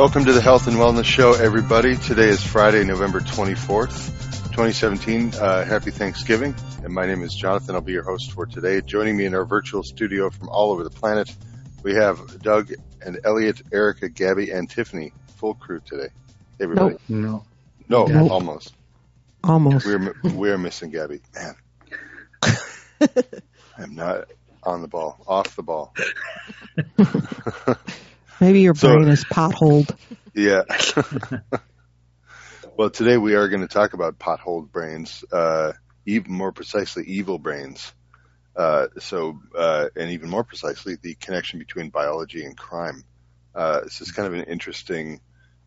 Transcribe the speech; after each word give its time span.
Welcome 0.00 0.24
to 0.24 0.32
the 0.32 0.40
Health 0.40 0.66
and 0.66 0.78
Wellness 0.78 1.04
Show, 1.04 1.34
everybody. 1.34 1.94
Today 1.94 2.30
is 2.30 2.42
Friday, 2.42 2.84
November 2.84 3.20
24th, 3.20 4.06
2017. 4.44 5.34
Uh, 5.34 5.62
happy 5.66 5.90
Thanksgiving. 5.90 6.54
And 6.82 6.94
my 6.94 7.04
name 7.04 7.22
is 7.22 7.34
Jonathan. 7.34 7.74
I'll 7.74 7.82
be 7.82 7.92
your 7.92 8.02
host 8.02 8.32
for 8.32 8.46
today. 8.46 8.80
Joining 8.80 9.14
me 9.14 9.26
in 9.26 9.34
our 9.34 9.44
virtual 9.44 9.82
studio 9.82 10.30
from 10.30 10.48
all 10.48 10.72
over 10.72 10.84
the 10.84 10.90
planet, 10.90 11.30
we 11.82 11.96
have 11.96 12.40
Doug 12.40 12.72
and 13.04 13.20
Elliot, 13.24 13.60
Erica, 13.70 14.08
Gabby, 14.08 14.50
and 14.50 14.70
Tiffany. 14.70 15.12
Full 15.36 15.52
crew 15.52 15.80
today. 15.84 16.08
Hey, 16.58 16.64
everybody. 16.64 16.96
Nope. 17.10 17.44
No. 17.90 18.06
No, 18.06 18.06
Nope. 18.06 18.30
almost. 18.30 18.72
Almost. 19.44 19.84
We're 19.84 20.14
we're 20.24 20.56
missing 20.56 20.92
Gabby. 20.92 21.20
Man, 21.34 21.54
I'm 23.76 23.94
not 23.94 24.30
on 24.62 24.80
the 24.80 24.88
ball. 24.88 25.22
Off 25.26 25.54
the 25.56 25.62
ball. 25.62 25.92
Maybe 28.40 28.60
your 28.60 28.74
So- 28.74 28.94
brain 28.94 29.08
is 29.08 29.24
potholed. 29.24 29.94
Yeah. 30.32 30.62
well, 32.76 32.88
today 32.88 33.16
we 33.16 33.34
are 33.34 33.48
going 33.48 33.62
to 33.62 33.68
talk 33.68 33.94
about 33.94 34.16
potholed 34.20 34.70
brains, 34.70 35.24
uh, 35.32 35.72
even 36.06 36.32
more 36.32 36.52
precisely, 36.52 37.02
evil 37.04 37.36
brains. 37.40 37.92
Uh, 38.54 38.86
so, 39.00 39.40
uh, 39.58 39.88
and 39.96 40.10
even 40.10 40.30
more 40.30 40.44
precisely, 40.44 40.96
the 41.02 41.16
connection 41.16 41.58
between 41.58 41.90
biology 41.90 42.44
and 42.44 42.56
crime. 42.56 43.02
Uh, 43.56 43.80
this 43.80 44.00
is 44.00 44.12
kind 44.12 44.28
of 44.28 44.34
an 44.34 44.44
interesting 44.44 45.20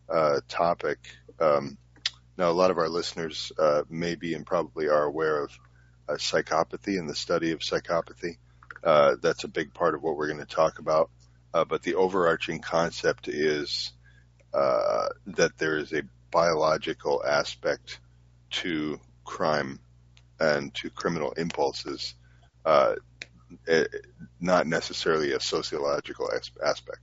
uh, 0.08 0.40
topic. 0.48 0.98
Um, 1.38 1.76
now, 2.38 2.50
a 2.50 2.52
lot 2.52 2.70
of 2.70 2.78
our 2.78 2.88
listeners 2.88 3.52
uh, 3.58 3.82
may 3.90 4.14
be 4.14 4.32
and 4.32 4.46
probably 4.46 4.88
are 4.88 5.04
aware 5.04 5.44
of 5.44 5.50
uh, 6.08 6.14
psychopathy 6.14 6.98
and 6.98 7.06
the 7.08 7.14
study 7.14 7.52
of 7.52 7.58
psychopathy. 7.60 8.38
Uh, 8.82 9.16
that's 9.20 9.44
a 9.44 9.48
big 9.48 9.74
part 9.74 9.94
of 9.94 10.02
what 10.02 10.16
we're 10.16 10.28
going 10.28 10.40
to 10.40 10.46
talk 10.46 10.78
about. 10.78 11.10
Uh, 11.54 11.64
but 11.64 11.82
the 11.84 11.94
overarching 11.94 12.58
concept 12.58 13.28
is 13.28 13.92
uh, 14.52 15.06
that 15.26 15.56
there 15.56 15.78
is 15.78 15.92
a 15.92 16.02
biological 16.32 17.22
aspect 17.24 18.00
to 18.50 18.98
crime 19.24 19.78
and 20.40 20.74
to 20.74 20.90
criminal 20.90 21.30
impulses, 21.32 22.14
uh, 22.64 22.96
eh, 23.68 23.84
not 24.40 24.66
necessarily 24.66 25.30
a 25.30 25.38
sociological 25.38 26.28
as- 26.32 26.50
aspect. 26.62 27.02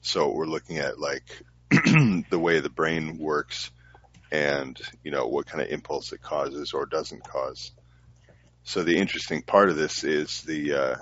So 0.00 0.32
we're 0.32 0.46
looking 0.46 0.78
at 0.78 0.98
like 0.98 1.42
the 1.70 2.38
way 2.38 2.58
the 2.58 2.68
brain 2.68 3.16
works 3.16 3.70
and, 4.32 4.78
you 5.04 5.12
know, 5.12 5.28
what 5.28 5.46
kind 5.46 5.62
of 5.62 5.68
impulse 5.68 6.12
it 6.12 6.20
causes 6.20 6.72
or 6.72 6.84
doesn't 6.84 7.22
cause. 7.22 7.70
So 8.64 8.82
the 8.82 8.96
interesting 8.96 9.42
part 9.42 9.70
of 9.70 9.76
this 9.76 10.02
is 10.02 10.42
the, 10.42 10.74
uh, 10.74 10.96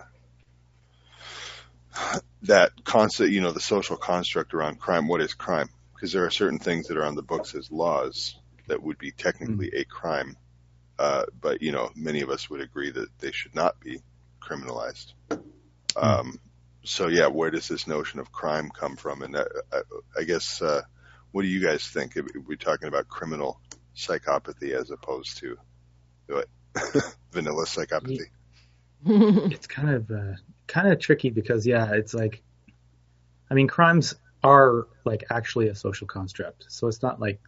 that 2.43 2.85
concept, 2.85 3.31
you 3.31 3.41
know, 3.41 3.53
the 3.53 3.61
social 3.61 3.97
construct 3.97 4.55
around 4.55 4.79
crime. 4.79 5.09
What 5.09 5.21
is 5.21 5.35
crime? 5.35 5.69
Because 5.95 6.13
there 6.13 6.25
are 6.25 6.31
certain 6.31 6.59
things 6.59 6.89
that 6.89 6.97
are 6.97 7.05
on 7.05 7.15
the 7.15 7.23
books 7.23 7.55
as 7.55 7.71
laws 7.71 8.37
that 8.69 8.83
would 8.83 8.99
be 8.99 9.13
technically 9.13 9.71
a 9.75 9.85
crime, 9.85 10.37
uh, 10.99 11.25
but 11.41 11.63
you 11.63 11.73
know, 11.73 11.91
many 11.95 12.21
of 12.21 12.31
us 12.31 12.51
would 12.51 12.61
agree 12.61 12.91
that 12.91 13.09
they 13.19 13.33
should 13.33 13.55
not 13.55 13.81
be 13.81 14.01
criminalized. 14.41 15.13
Um, 15.97 16.39
so 16.85 17.09
yeah, 17.09 17.29
where 17.29 17.51
does 17.51 17.69
this 17.69 17.87
notion 17.87 18.21
of 18.21 18.31
crime 18.33 18.71
come 18.71 18.97
from? 18.97 19.23
And 19.23 19.37
uh, 19.37 19.45
I, 19.73 19.81
I 20.19 20.25
guess, 20.25 20.61
uh, 20.61 20.83
what 21.33 21.43
do 21.43 21.49
you 21.49 21.63
guys 21.63 21.87
think? 21.87 22.17
If 22.17 22.27
we're 22.47 22.57
talking 22.57 22.89
about 22.89 23.09
criminal 23.09 23.61
psychopathy 23.97 24.73
as 24.73 24.91
opposed 24.91 25.39
to 25.39 25.57
what? 26.29 26.49
vanilla 27.33 27.65
psychopathy. 27.65 28.27
It's 29.53 29.67
kind 29.67 29.91
of 29.91 30.11
uh, 30.11 30.35
kind 30.67 30.89
of 30.89 30.99
tricky 30.99 31.31
because 31.31 31.67
yeah, 31.67 31.93
it's 31.93 32.15
like, 32.15 32.43
I 33.51 33.55
mean, 33.55 33.69
crimes 33.69 34.15
are 34.43 34.87
like 35.05 35.25
actually 35.31 35.69
a 35.69 35.75
social 35.75 36.07
construct. 36.07 36.67
So 36.69 36.89
it's 36.89 37.03
not 37.03 37.21
like 37.21 37.41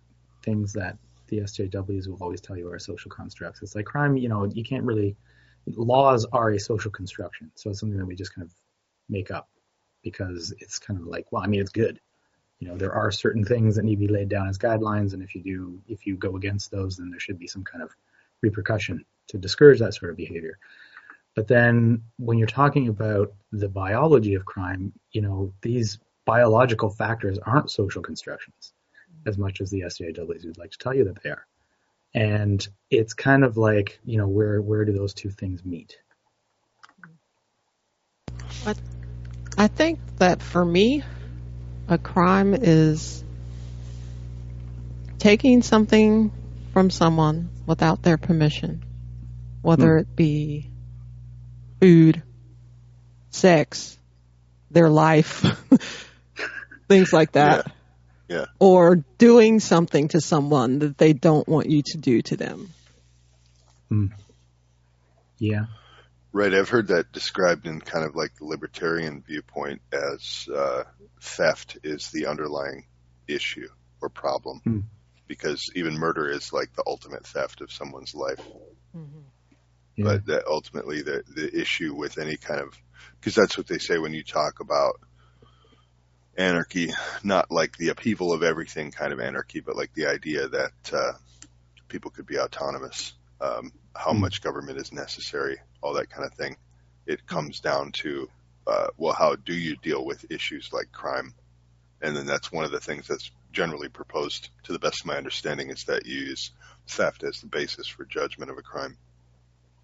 things 0.43 0.73
that 0.75 0.99
the 1.29 1.41
SJWs 1.41 2.09
will 2.09 2.19
always 2.21 2.41
tell 2.41 2.57
you 2.57 2.71
are 2.71 2.79
social 2.79 3.11
constructs. 3.11 3.63
It's 3.63 3.75
like 3.75 3.87
crime, 3.87 4.17
you 4.17 4.29
know, 4.29 4.45
you 4.45 4.65
can't 4.65 4.85
really. 4.85 5.17
Laws 5.77 6.25
are 6.33 6.51
a 6.53 6.59
social 6.59 6.91
construction, 6.91 7.51
so 7.55 7.69
it's 7.69 7.81
something 7.81 7.99
that 7.99 8.07
we 8.07 8.15
just 8.15 8.35
kind 8.35 8.47
of 8.47 8.55
make 9.11 9.31
up 9.31 9.51
because 10.03 10.55
it's 10.61 10.79
kind 10.79 10.99
of 10.99 11.07
like, 11.07 11.27
well, 11.31 11.43
I 11.43 11.47
mean, 11.47 11.61
it's 11.61 11.71
good. 11.71 12.01
You 12.59 12.69
know, 12.69 12.77
there 12.77 12.95
are 12.95 13.11
certain 13.11 13.45
things 13.45 13.77
that 13.77 13.85
need 13.85 13.97
to 13.97 14.07
be 14.07 14.09
laid 14.09 14.31
down 14.31 14.49
as 14.49 14.57
guidelines, 14.57 15.13
and 15.13 15.23
if 15.23 15.35
you 15.35 15.43
do, 15.43 15.79
if 15.87 16.07
you 16.07 16.17
go 16.17 16.37
against 16.37 16.71
those, 16.71 16.97
then 16.97 17.11
there 17.11 17.21
should 17.21 17.39
be 17.39 17.47
some 17.47 17.65
kind 17.65 17.85
of 17.85 17.91
repercussion 18.41 19.05
to 19.29 19.39
discourage 19.39 19.79
that 19.81 19.95
sort 19.95 20.11
of 20.11 20.17
behavior. 20.17 20.59
But 21.35 21.49
then 21.49 22.03
when 22.19 22.39
you're 22.39 22.49
talking 22.49 22.89
about 22.89 23.33
the 23.53 23.69
biology 23.69 24.35
of 24.35 24.45
crime, 24.45 24.93
you 25.13 25.23
know, 25.23 25.53
these 25.63 25.99
biological 26.25 26.91
factors 26.91 27.39
aren't 27.39 27.71
social 27.71 28.03
constructions 28.03 28.73
as 29.27 29.39
much 29.39 29.61
as 29.61 29.71
the 29.71 29.83
SJWs 29.83 30.47
would 30.47 30.59
like 30.59 30.73
to 30.73 30.79
tell 30.79 30.95
you 30.95 31.05
that 31.05 31.23
they 31.23 31.31
are. 31.31 31.47
And 32.15 32.67
it's 32.91 33.15
kind 33.15 33.45
of 33.45 33.57
like, 33.57 34.01
you 34.05 34.19
know, 34.19 34.29
where 34.29 34.61
where 34.63 34.85
do 34.85 34.93
those 34.93 35.15
two 35.15 35.31
things 35.31 35.65
meet? 35.65 35.97
I 39.59 39.69
think 39.69 39.99
that 40.19 40.43
for 40.43 40.65
me, 40.65 41.03
a 41.89 41.99
crime 41.99 42.55
is 42.55 43.25
taking 45.19 45.63
something 45.63 46.31
from 46.73 46.91
someone 46.91 47.51
without 47.67 48.03
their 48.03 48.19
permission, 48.19 48.85
whether 49.63 49.97
Hmm. 49.97 49.99
it 49.99 50.15
be 50.17 50.71
food, 51.81 52.23
sex, 53.31 53.99
their 54.71 54.89
life, 54.91 55.45
things 56.89 57.13
like 57.13 57.33
that. 57.33 57.71
Yeah. 58.29 58.45
Or 58.59 58.97
doing 59.17 59.59
something 59.59 60.09
to 60.09 60.21
someone 60.21 60.81
that 60.81 60.99
they 60.99 61.15
don't 61.15 61.49
want 61.49 61.71
you 61.71 61.83
to 61.87 61.99
do 61.99 62.21
to 62.23 62.37
them. 62.37 62.69
Yeah. 65.39 65.67
Right, 66.33 66.53
I've 66.53 66.69
heard 66.69 66.89
that 66.89 67.11
described 67.13 67.67
in 67.67 67.81
kind 67.81 68.05
of 68.05 68.15
like 68.15 68.35
the 68.37 68.45
libertarian 68.45 69.23
viewpoint 69.27 69.81
as 69.93 70.47
uh, 70.55 70.83
theft 71.23 71.79
is 71.83 72.11
the 72.11 72.27
underlying 72.27 72.85
issue 73.27 73.69
or 74.03 74.11
problem, 74.11 74.61
Hmm. 74.63 74.81
because 75.27 75.71
even 75.75 75.95
murder 75.95 76.29
is 76.29 76.53
like 76.53 76.75
the 76.75 76.85
ultimate 76.87 77.27
theft 77.27 77.63
of 77.63 77.73
someone's 77.73 78.15
life. 78.15 78.41
Yeah. 79.99 80.05
But 80.05 80.27
that 80.27 80.47
ultimately 80.47 81.03
the 81.03 81.23
the 81.35 81.61
issue 81.61 81.95
with 81.95 82.19
any 82.19 82.37
kind 82.37 82.61
of 82.61 82.75
because 83.21 83.35
that's 83.35 83.59
what 83.59 83.67
they 83.67 83.79
say 83.79 83.99
when 83.99 84.15
you 84.15 84.23
talk 84.23 84.61
about 84.61 85.01
anarchy, 86.37 86.93
not 87.25 87.51
like 87.51 87.77
the 87.77 87.89
upheaval 87.89 88.33
of 88.33 88.43
everything 88.43 88.93
kind 88.93 89.13
of 89.13 89.21
anarchy, 89.21 89.61
but 89.61 89.77
like 89.77 89.93
the 89.95 90.07
idea 90.07 90.49
that 90.49 90.93
uh, 90.93 91.13
people 91.89 92.11
could 92.13 92.27
be 92.27 92.39
autonomous, 92.39 93.15
um, 93.41 93.73
how 93.95 94.13
Hmm. 94.13 94.21
much 94.21 94.41
government 94.41 94.79
is 94.79 94.93
necessary, 94.93 95.59
all 95.83 95.95
that 95.95 96.11
kind 96.11 96.25
of 96.25 96.35
thing. 96.35 96.57
It 97.07 97.27
comes 97.27 97.61
down 97.61 97.93
to, 98.03 98.31
uh, 98.67 98.89
well, 98.97 99.15
how 99.15 99.35
do 99.37 99.55
you 99.55 99.77
deal 99.77 100.05
with 100.05 100.31
issues 100.31 100.71
like 100.73 100.93
crime? 100.93 101.35
And 102.01 102.17
then 102.17 102.27
that's 102.27 102.53
one 102.53 102.65
of 102.65 102.71
the 102.71 102.81
things 102.81 103.09
that's 103.09 103.33
generally 103.53 103.89
proposed, 103.89 104.51
to 104.65 104.73
the 104.73 104.79
best 104.79 105.01
of 105.01 105.07
my 105.07 105.17
understanding, 105.17 105.71
is 105.71 105.85
that 105.85 106.07
you 106.07 106.19
use 106.19 106.53
theft 106.87 107.25
as 107.25 107.41
the 107.41 107.49
basis 107.49 107.89
for 107.89 108.05
judgment 108.05 108.51
of 108.51 108.59
a 108.59 108.63
crime. 108.63 108.97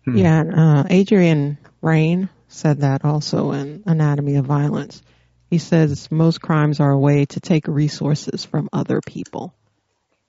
Hmm. 0.05 0.17
Yeah, 0.17 0.41
and, 0.41 0.55
uh, 0.55 0.85
Adrian 0.91 1.59
Raine 1.81 2.29
said 2.49 2.81
that 2.81 3.05
also 3.05 3.53
in 3.53 3.83
Anatomy 3.87 4.37
of 4.37 4.45
Violence. 4.45 5.03
He 5.51 5.59
says 5.59 6.11
most 6.11 6.41
crimes 6.41 6.81
are 6.81 6.91
a 6.91 6.99
way 6.99 7.27
to 7.27 7.41
take 7.41 7.69
resources 7.69 8.45
from 8.45 8.69
other 8.73 9.01
people, 9.01 9.55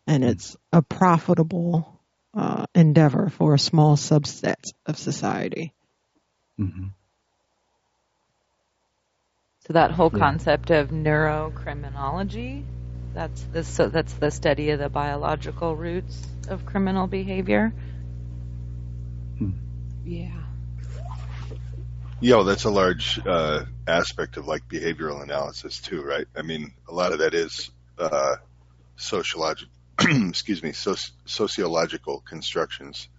and 0.07 0.23
it's 0.23 0.55
a 0.71 0.81
profitable 0.81 1.99
uh, 2.33 2.65
endeavor 2.75 3.29
for 3.29 3.53
a 3.53 3.59
small 3.59 3.95
subset 3.95 4.63
of 4.85 4.97
society. 4.97 5.73
Mhm. 6.59 6.93
So 9.67 9.73
that 9.73 9.91
whole 9.91 10.11
Yeah. 10.13 10.19
concept 10.19 10.69
of 10.69 10.89
neurocriminology, 10.89 12.63
that's 13.13 13.41
the 13.43 13.63
so 13.63 13.89
that's 13.89 14.13
the 14.13 14.29
study 14.29 14.69
of 14.69 14.79
the 14.79 14.89
biological 14.89 15.75
roots 15.75 16.27
of 16.49 16.65
criminal 16.65 17.07
behavior. 17.07 17.73
Hmm. 19.39 19.64
Yeah. 20.05 20.29
Yeah, 22.21 22.35
well, 22.35 22.45
that's 22.45 22.63
a 22.63 22.69
large 22.69 23.19
uh, 23.25 23.65
aspect 23.87 24.37
of 24.37 24.47
like 24.47 24.67
behavioral 24.69 25.21
analysis 25.21 25.79
too, 25.79 26.01
right? 26.01 26.27
I 26.35 26.43
mean, 26.43 26.73
a 26.87 26.93
lot 26.93 27.11
of 27.11 27.19
that 27.19 27.33
is 27.33 27.69
uh, 27.97 28.37
sociological, 28.95 29.71
excuse 29.99 30.63
me, 30.63 30.71
soci- 30.71 31.11
sociological 31.25 32.21
constructions 32.21 33.09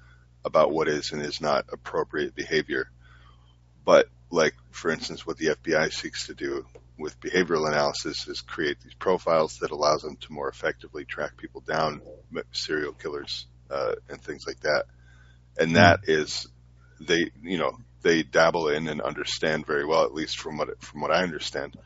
about 0.44 0.70
what 0.70 0.88
is 0.88 1.12
and 1.12 1.22
is 1.22 1.40
not 1.40 1.66
appropriate 1.72 2.34
behavior. 2.34 2.88
But 3.84 4.08
like, 4.30 4.54
for 4.70 4.90
instance, 4.90 5.26
what 5.26 5.38
the 5.38 5.56
FBI 5.56 5.92
seeks 5.92 6.26
to 6.28 6.34
do 6.34 6.66
with 6.98 7.20
behavioral 7.20 7.68
analysis 7.68 8.26
is 8.28 8.40
create 8.40 8.80
these 8.80 8.94
profiles 8.94 9.58
that 9.58 9.70
allows 9.72 10.02
them 10.02 10.16
to 10.16 10.32
more 10.32 10.48
effectively 10.48 11.04
track 11.04 11.36
people 11.36 11.60
down, 11.60 12.00
serial 12.52 12.92
killers, 12.92 13.46
uh, 13.70 13.96
and 14.08 14.22
things 14.22 14.46
like 14.46 14.60
that. 14.60 14.84
And 15.58 15.76
that 15.76 16.00
is, 16.04 16.48
they, 17.00 17.30
you 17.42 17.58
know, 17.58 17.78
they 18.02 18.22
dabble 18.22 18.68
in 18.68 18.88
and 18.88 19.00
understand 19.00 19.66
very 19.66 19.84
well, 19.84 20.04
at 20.04 20.14
least 20.14 20.38
from 20.38 20.58
what 20.58 20.82
from 20.82 21.00
what 21.00 21.10
I 21.10 21.22
understand, 21.22 21.76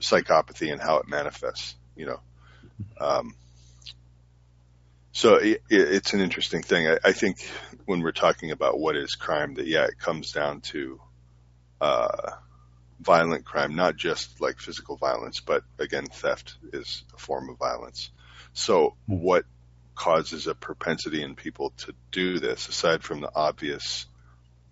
psychopathy 0.00 0.72
and 0.72 0.80
how 0.80 0.98
it 0.98 1.08
manifests. 1.08 1.74
you 1.96 2.06
know. 2.06 2.20
Um, 3.00 3.34
so 5.12 5.36
it, 5.36 5.62
it's 5.70 6.12
an 6.12 6.20
interesting 6.20 6.62
thing. 6.62 6.88
I, 6.88 6.98
I, 7.04 7.12
think 7.12 7.38
when 7.84 8.00
we're 8.00 8.10
talking 8.10 8.50
about 8.50 8.80
what 8.80 8.96
is 8.96 9.14
crime, 9.14 9.54
that 9.54 9.66
yeah, 9.66 9.84
it 9.84 9.98
comes 9.98 10.32
down 10.32 10.60
to 10.72 11.00
uh, 11.80 12.32
violent 13.00 13.44
crime, 13.44 13.76
not 13.76 13.96
just 13.96 14.40
like 14.40 14.58
physical 14.58 14.96
violence, 14.96 15.40
but 15.40 15.62
again, 15.78 16.06
theft 16.06 16.56
is 16.72 17.04
a 17.14 17.18
form 17.18 17.48
of 17.48 17.58
violence. 17.58 18.10
So 18.54 18.96
what 19.06 19.44
causes 19.94 20.46
a 20.46 20.54
propensity 20.54 21.22
in 21.22 21.36
people 21.36 21.70
to 21.78 21.94
do 22.10 22.40
this, 22.40 22.68
aside 22.68 23.04
from 23.04 23.20
the 23.20 23.30
obvious 23.34 24.06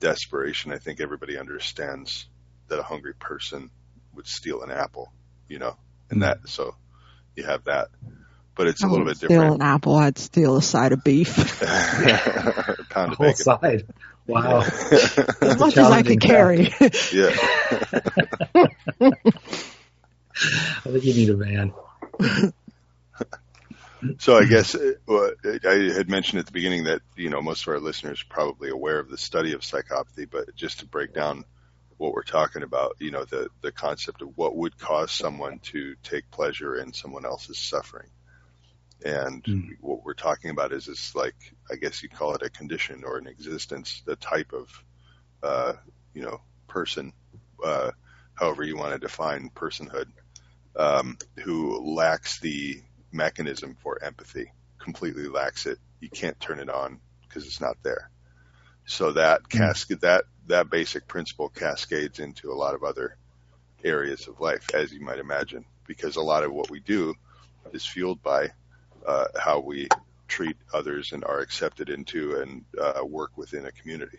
desperation? 0.02 0.72
I 0.72 0.78
think 0.78 1.00
everybody 1.00 1.38
understands 1.38 2.26
that 2.69 2.78
a 2.78 2.82
hungry 2.82 3.14
person 3.14 3.70
would 4.14 4.26
steal 4.26 4.62
an 4.62 4.70
apple, 4.70 5.12
you 5.49 5.58
know, 5.58 5.76
and 6.10 6.22
that 6.22 6.49
so 6.49 6.75
you 7.34 7.44
have 7.44 7.64
that 7.64 7.88
but 8.54 8.66
it's 8.66 8.82
a 8.82 8.87
little 8.87 9.06
bit 9.06 9.19
different. 9.19 9.40
Steal 9.40 9.54
an 9.54 9.62
apple, 9.62 9.96
I'd 9.96 10.19
steal 10.19 10.56
a 10.56 10.62
side 10.62 10.93
of 10.93 11.02
beef. 11.02 11.60
pound 12.90 13.12
of 13.12 13.19
whole 13.19 13.32
side. 13.34 13.87
Wow. 14.26 14.60
as 14.60 15.58
much 15.58 15.76
as 15.76 15.90
I 15.90 16.02
could 16.02 16.20
carry. 16.20 16.72
yeah. 17.12 17.34
I 20.84 20.90
think 20.90 21.04
you 21.04 21.14
need 21.14 21.31
a 21.31 21.37
van. 21.37 21.72
So 24.19 24.37
I 24.37 24.44
guess 24.44 24.75
uh, 25.08 25.31
I 25.64 25.75
had 25.94 26.08
mentioned 26.08 26.40
at 26.40 26.46
the 26.46 26.52
beginning 26.52 26.84
that 26.84 27.02
you 27.16 27.31
know 27.31 27.40
most 27.40 27.62
of 27.62 27.69
our 27.69 27.81
listeners 27.81 28.22
are 28.22 28.34
probably 28.34 28.70
aware 28.70 28.99
of 28.99 29.08
the 29.08 29.19
study 29.19 29.52
of 29.52 29.60
psychopathy, 29.60 30.28
but 30.31 30.54
just 30.54 30.81
to 30.81 30.87
break 30.87 31.12
down 31.12 31.44
what 32.02 32.12
we're 32.12 32.22
talking 32.22 32.64
about, 32.64 32.96
you 32.99 33.12
know, 33.12 33.25
the 33.25 33.49
the 33.60 33.72
concept 33.72 34.22
of 34.22 34.37
what 34.37 34.56
would 34.56 34.76
cause 34.76 35.12
someone 35.12 35.60
to 35.60 35.94
take 36.02 36.31
pleasure 36.31 36.76
in 36.76 36.93
someone 36.93 37.25
else's 37.25 37.58
suffering. 37.58 38.08
And 39.04 39.43
mm. 39.44 39.69
what 39.81 40.04
we're 40.04 40.14
talking 40.14 40.50
about 40.50 40.72
is 40.72 40.87
this, 40.87 41.14
like, 41.14 41.34
I 41.70 41.76
guess 41.76 42.02
you 42.02 42.08
call 42.08 42.34
it 42.34 42.43
a 42.43 42.50
condition 42.50 43.02
or 43.04 43.19
an 43.19 43.26
existence, 43.26 44.02
the 44.04 44.16
type 44.16 44.52
of, 44.52 44.84
uh, 45.43 45.72
you 46.14 46.22
know, 46.22 46.40
person, 46.69 47.12
uh, 47.64 47.90
however 48.34 48.62
you 48.62 48.76
want 48.76 48.93
to 48.93 48.99
define 48.99 49.50
personhood, 49.50 50.06
um, 50.76 51.19
who 51.40 51.94
lacks 51.94 52.38
the 52.40 52.81
mechanism 53.12 53.76
for 53.82 54.03
empathy, 54.03 54.53
completely 54.79 55.29
lacks 55.29 55.67
it. 55.67 55.79
You 56.00 56.11
can't 56.11 56.38
turn 56.41 56.59
it 56.59 56.69
on 56.69 57.00
because 57.29 57.47
it's 57.47 57.61
not 57.61 57.76
there. 57.82 58.11
So 58.87 59.12
that 59.12 59.44
mm. 59.44 59.50
cascade, 59.50 60.00
that, 60.00 60.25
that 60.49 60.70
basic 60.70 61.06
principle 61.06 61.49
cascades 61.49 62.19
into 62.19 62.50
a 62.53 62.55
lot 62.55 62.75
of 62.75 62.82
other 62.82 63.17
areas 63.85 64.29
of 64.29 64.41
life, 64.41 64.75
as 64.75 64.93
you 64.93 65.00
might 65.00 65.19
imagine, 65.19 65.64
because 65.87 66.17
a 66.17 66.23
lot 66.23 66.44
of 66.44 66.53
what 66.53 66.70
we 66.70 66.81
do 66.81 67.14
is 67.73 67.87
fueled 67.87 68.23
by 68.23 68.50
uh, 69.06 69.26
how 69.38 69.61
we 69.61 69.88
treat 70.29 70.56
others 70.73 71.12
and 71.12 71.25
are 71.25 71.41
accepted 71.41 71.91
into 71.91 72.41
and 72.41 72.64
uh, 72.81 73.05
work 73.05 73.37
within 73.37 73.67
a 73.67 73.73
community. 73.73 74.19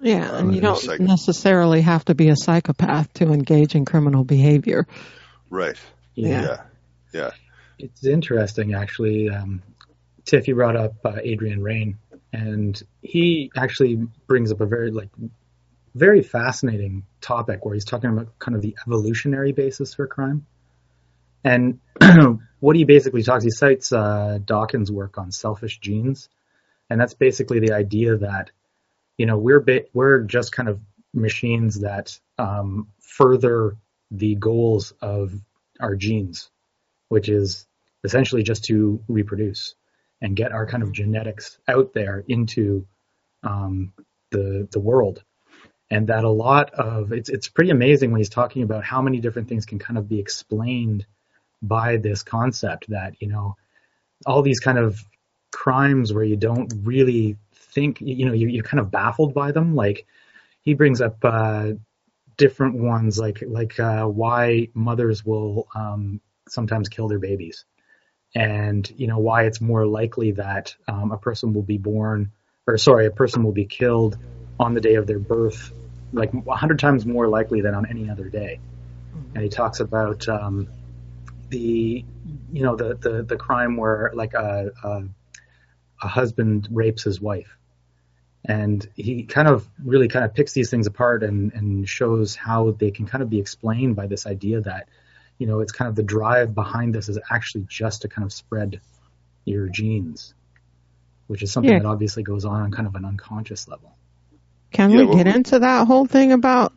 Yeah, 0.00 0.34
and 0.36 0.54
you 0.54 0.62
don't 0.62 0.78
psych- 0.78 1.00
necessarily 1.00 1.82
have 1.82 2.06
to 2.06 2.14
be 2.14 2.30
a 2.30 2.36
psychopath 2.36 3.12
to 3.14 3.32
engage 3.32 3.74
in 3.74 3.84
criminal 3.84 4.24
behavior. 4.24 4.86
Right. 5.50 5.76
Yeah. 6.14 6.42
Yeah. 6.42 6.62
yeah. 7.12 7.30
It's 7.82 8.04
interesting, 8.04 8.74
actually. 8.74 9.30
Um, 9.30 9.62
brought 10.54 10.76
up 10.76 10.94
uh, 11.04 11.18
Adrian 11.22 11.62
Raine, 11.62 11.98
and 12.32 12.80
he 13.02 13.50
actually 13.56 13.96
brings 14.26 14.52
up 14.52 14.60
a 14.60 14.66
very 14.66 14.90
like 14.90 15.08
very 15.94 16.22
fascinating 16.22 17.04
topic 17.20 17.64
where 17.64 17.74
he's 17.74 17.84
talking 17.84 18.10
about 18.10 18.38
kind 18.38 18.54
of 18.54 18.62
the 18.62 18.76
evolutionary 18.86 19.52
basis 19.52 19.94
for 19.94 20.06
crime. 20.06 20.46
And 21.42 21.80
what 22.60 22.76
he 22.76 22.84
basically 22.84 23.22
talks, 23.22 23.44
he 23.44 23.50
cites 23.50 23.92
uh, 23.92 24.38
Dawkins' 24.44 24.92
work 24.92 25.18
on 25.18 25.32
selfish 25.32 25.78
genes, 25.80 26.28
and 26.88 27.00
that's 27.00 27.14
basically 27.14 27.60
the 27.60 27.72
idea 27.72 28.18
that 28.18 28.50
you 29.16 29.26
know 29.26 29.38
we're 29.38 29.64
we're 29.94 30.20
just 30.20 30.52
kind 30.52 30.68
of 30.68 30.80
machines 31.14 31.80
that 31.80 32.18
um, 32.38 32.88
further 33.00 33.76
the 34.10 34.34
goals 34.34 34.92
of 35.00 35.32
our 35.80 35.96
genes, 35.96 36.50
which 37.08 37.28
is 37.28 37.66
essentially 38.04 38.42
just 38.42 38.64
to 38.64 39.02
reproduce 39.08 39.74
and 40.20 40.36
get 40.36 40.52
our 40.52 40.66
kind 40.66 40.82
of 40.82 40.92
genetics 40.92 41.58
out 41.68 41.92
there 41.94 42.24
into 42.28 42.86
um, 43.42 43.92
the 44.30 44.68
the 44.70 44.80
world. 44.80 45.22
And 45.92 46.06
that 46.06 46.24
a 46.24 46.30
lot 46.30 46.70
of 46.74 47.12
it's 47.12 47.28
it's 47.28 47.48
pretty 47.48 47.70
amazing 47.70 48.12
when 48.12 48.20
he's 48.20 48.28
talking 48.28 48.62
about 48.62 48.84
how 48.84 49.02
many 49.02 49.18
different 49.18 49.48
things 49.48 49.66
can 49.66 49.78
kind 49.78 49.98
of 49.98 50.08
be 50.08 50.20
explained 50.20 51.06
by 51.62 51.96
this 51.96 52.22
concept 52.22 52.88
that 52.88 53.14
you 53.20 53.28
know 53.28 53.56
all 54.24 54.42
these 54.42 54.60
kind 54.60 54.78
of 54.78 55.04
crimes 55.50 56.12
where 56.12 56.24
you 56.24 56.36
don't 56.36 56.72
really 56.82 57.36
think 57.52 58.00
you 58.00 58.24
know 58.24 58.32
you're, 58.32 58.62
kind 58.62 58.80
of 58.80 58.90
baffled 58.90 59.34
by 59.34 59.52
them 59.52 59.74
like 59.74 60.06
he 60.62 60.74
brings 60.74 61.00
up 61.00 61.16
uh, 61.24 61.72
different 62.36 62.76
ones 62.76 63.18
like 63.18 63.42
like 63.46 63.78
uh, 63.80 64.06
why 64.06 64.68
mothers 64.74 65.24
will 65.24 65.66
um, 65.74 66.20
sometimes 66.48 66.88
kill 66.88 67.08
their 67.08 67.18
babies 67.18 67.64
and 68.34 68.90
you 68.96 69.06
know 69.06 69.18
why 69.18 69.44
it's 69.44 69.60
more 69.60 69.86
likely 69.86 70.32
that 70.32 70.74
um, 70.88 71.12
a 71.12 71.18
person 71.18 71.52
will 71.52 71.62
be 71.62 71.78
born 71.78 72.30
or 72.66 72.78
sorry 72.78 73.06
a 73.06 73.10
person 73.10 73.42
will 73.42 73.52
be 73.52 73.64
killed 73.64 74.16
on 74.58 74.74
the 74.74 74.80
day 74.80 74.94
of 74.94 75.06
their 75.06 75.18
birth 75.18 75.72
like 76.12 76.32
100 76.32 76.78
times 76.78 77.06
more 77.06 77.28
likely 77.28 77.60
than 77.60 77.74
on 77.74 77.86
any 77.86 78.10
other 78.10 78.28
day. 78.28 78.60
And 79.34 79.42
he 79.42 79.48
talks 79.48 79.80
about 79.80 80.28
um, 80.28 80.68
the 81.48 82.04
you 82.52 82.62
know 82.62 82.76
the 82.76 82.94
the 82.94 83.22
the 83.22 83.36
crime 83.36 83.76
where 83.76 84.10
like 84.14 84.34
a 84.34 84.70
a, 84.82 85.02
a 86.02 86.08
husband 86.08 86.68
rapes 86.70 87.02
his 87.02 87.20
wife. 87.20 87.56
And 88.44 88.86
he 88.94 89.24
kind 89.24 89.48
of 89.48 89.68
really 89.84 90.08
kind 90.08 90.24
of 90.24 90.34
picks 90.34 90.52
these 90.52 90.70
things 90.70 90.86
apart 90.86 91.22
and 91.22 91.52
and 91.52 91.88
shows 91.88 92.34
how 92.34 92.70
they 92.72 92.90
can 92.90 93.06
kind 93.06 93.22
of 93.22 93.30
be 93.30 93.38
explained 93.38 93.96
by 93.96 94.06
this 94.06 94.26
idea 94.26 94.62
that 94.62 94.88
you 95.40 95.46
know 95.48 95.58
it's 95.58 95.72
kind 95.72 95.88
of 95.88 95.96
the 95.96 96.02
drive 96.04 96.54
behind 96.54 96.94
this 96.94 97.08
is 97.08 97.18
actually 97.30 97.66
just 97.68 98.02
to 98.02 98.08
kind 98.08 98.24
of 98.24 98.32
spread 98.32 98.80
your 99.44 99.66
genes 99.68 100.34
which 101.26 101.42
is 101.42 101.50
something 101.50 101.72
yeah. 101.72 101.78
that 101.80 101.86
obviously 101.86 102.22
goes 102.22 102.44
on 102.44 102.60
on 102.60 102.70
kind 102.70 102.86
of 102.86 102.94
an 102.94 103.04
unconscious 103.04 103.66
level 103.66 103.96
can 104.70 104.90
yeah, 104.90 105.04
we 105.04 105.16
get 105.16 105.26
into 105.26 105.58
that 105.58 105.88
whole 105.88 106.06
thing 106.06 106.30
about 106.30 106.72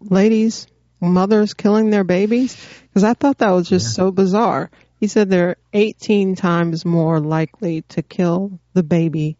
ladies 0.00 0.68
mothers 1.10 1.54
killing 1.54 1.90
their 1.90 2.04
babies? 2.04 2.56
Because 2.88 3.04
I 3.04 3.14
thought 3.14 3.38
that 3.38 3.50
was 3.50 3.68
just 3.68 3.86
yeah. 3.86 4.04
so 4.04 4.10
bizarre. 4.10 4.70
He 4.98 5.08
said 5.08 5.28
they're 5.28 5.56
18 5.72 6.36
times 6.36 6.84
more 6.84 7.18
likely 7.20 7.82
to 7.90 8.02
kill 8.02 8.60
the 8.72 8.84
baby 8.84 9.36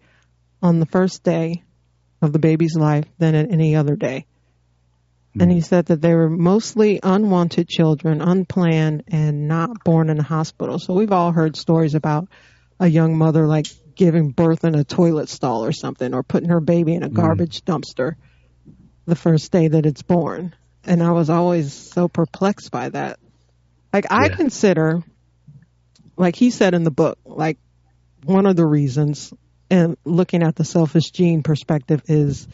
on 0.61 0.81
the 0.81 0.87
first 0.87 1.23
day 1.23 1.63
of 2.21 2.33
the 2.33 2.39
baby's 2.39 2.75
life 2.75 3.05
than 3.19 3.35
at 3.35 3.51
any 3.51 3.77
other 3.77 3.97
day. 3.97 4.27
And 5.39 5.51
he 5.51 5.59
hmm. 5.59 5.65
said 5.65 5.87
that 5.87 6.03
they 6.03 6.15
were 6.15 6.29
mostly 6.29 7.01
unwanted 7.03 7.69
children, 7.69 8.21
unplanned, 8.21 9.05
and 9.09 9.49
not 9.49 9.83
born 9.83 10.11
in 10.11 10.19
a 10.19 10.23
hospital. 10.23 10.79
So 10.79 10.93
we've 10.93 11.13
all 11.13 11.33
heard 11.33 11.57
stories 11.57 11.95
about 11.95 12.29
a 12.79 12.87
young 12.87 13.17
mother 13.17 13.47
like 13.47 13.67
giving 13.95 14.31
birth 14.31 14.65
in 14.65 14.75
a 14.75 14.85
toilet 14.85 15.29
stall 15.29 15.65
or 15.65 15.73
something, 15.73 16.13
or 16.15 16.23
putting 16.23 16.51
her 16.51 16.61
baby 16.61 16.95
in 16.95 17.03
a 17.03 17.09
hmm. 17.09 17.15
garbage 17.15 17.63
mm. 17.63 17.65
dumpster 17.65 18.15
the 19.07 19.17
first 19.17 19.51
day 19.53 19.69
that 19.69 19.87
it's 19.87 20.03
born 20.03 20.55
and 20.85 21.03
I 21.03 21.13
was 21.13 21.31
always 21.31 21.73
so 21.73 22.09
perplexed 22.09 22.71
by 22.71 22.89
that. 22.91 23.19
Like 23.93 24.11
I 24.11 24.27
yeah. 24.27 24.37
consider, 24.37 25.03
like 26.17 26.37
he 26.37 26.51
said 26.51 26.75
in 26.75 26.85
the 26.85 26.91
book, 26.91 27.19
like 27.25 27.59
one 28.25 28.47
of 28.47 28.57
the 28.57 28.67
reasons, 28.67 29.33
and 29.71 29.97
looking 30.05 30.43
at 30.43 30.57
the 30.57 30.65
selfish 30.65 31.11
gene 31.11 31.43
perspective 31.43 32.03
is, 32.09 32.49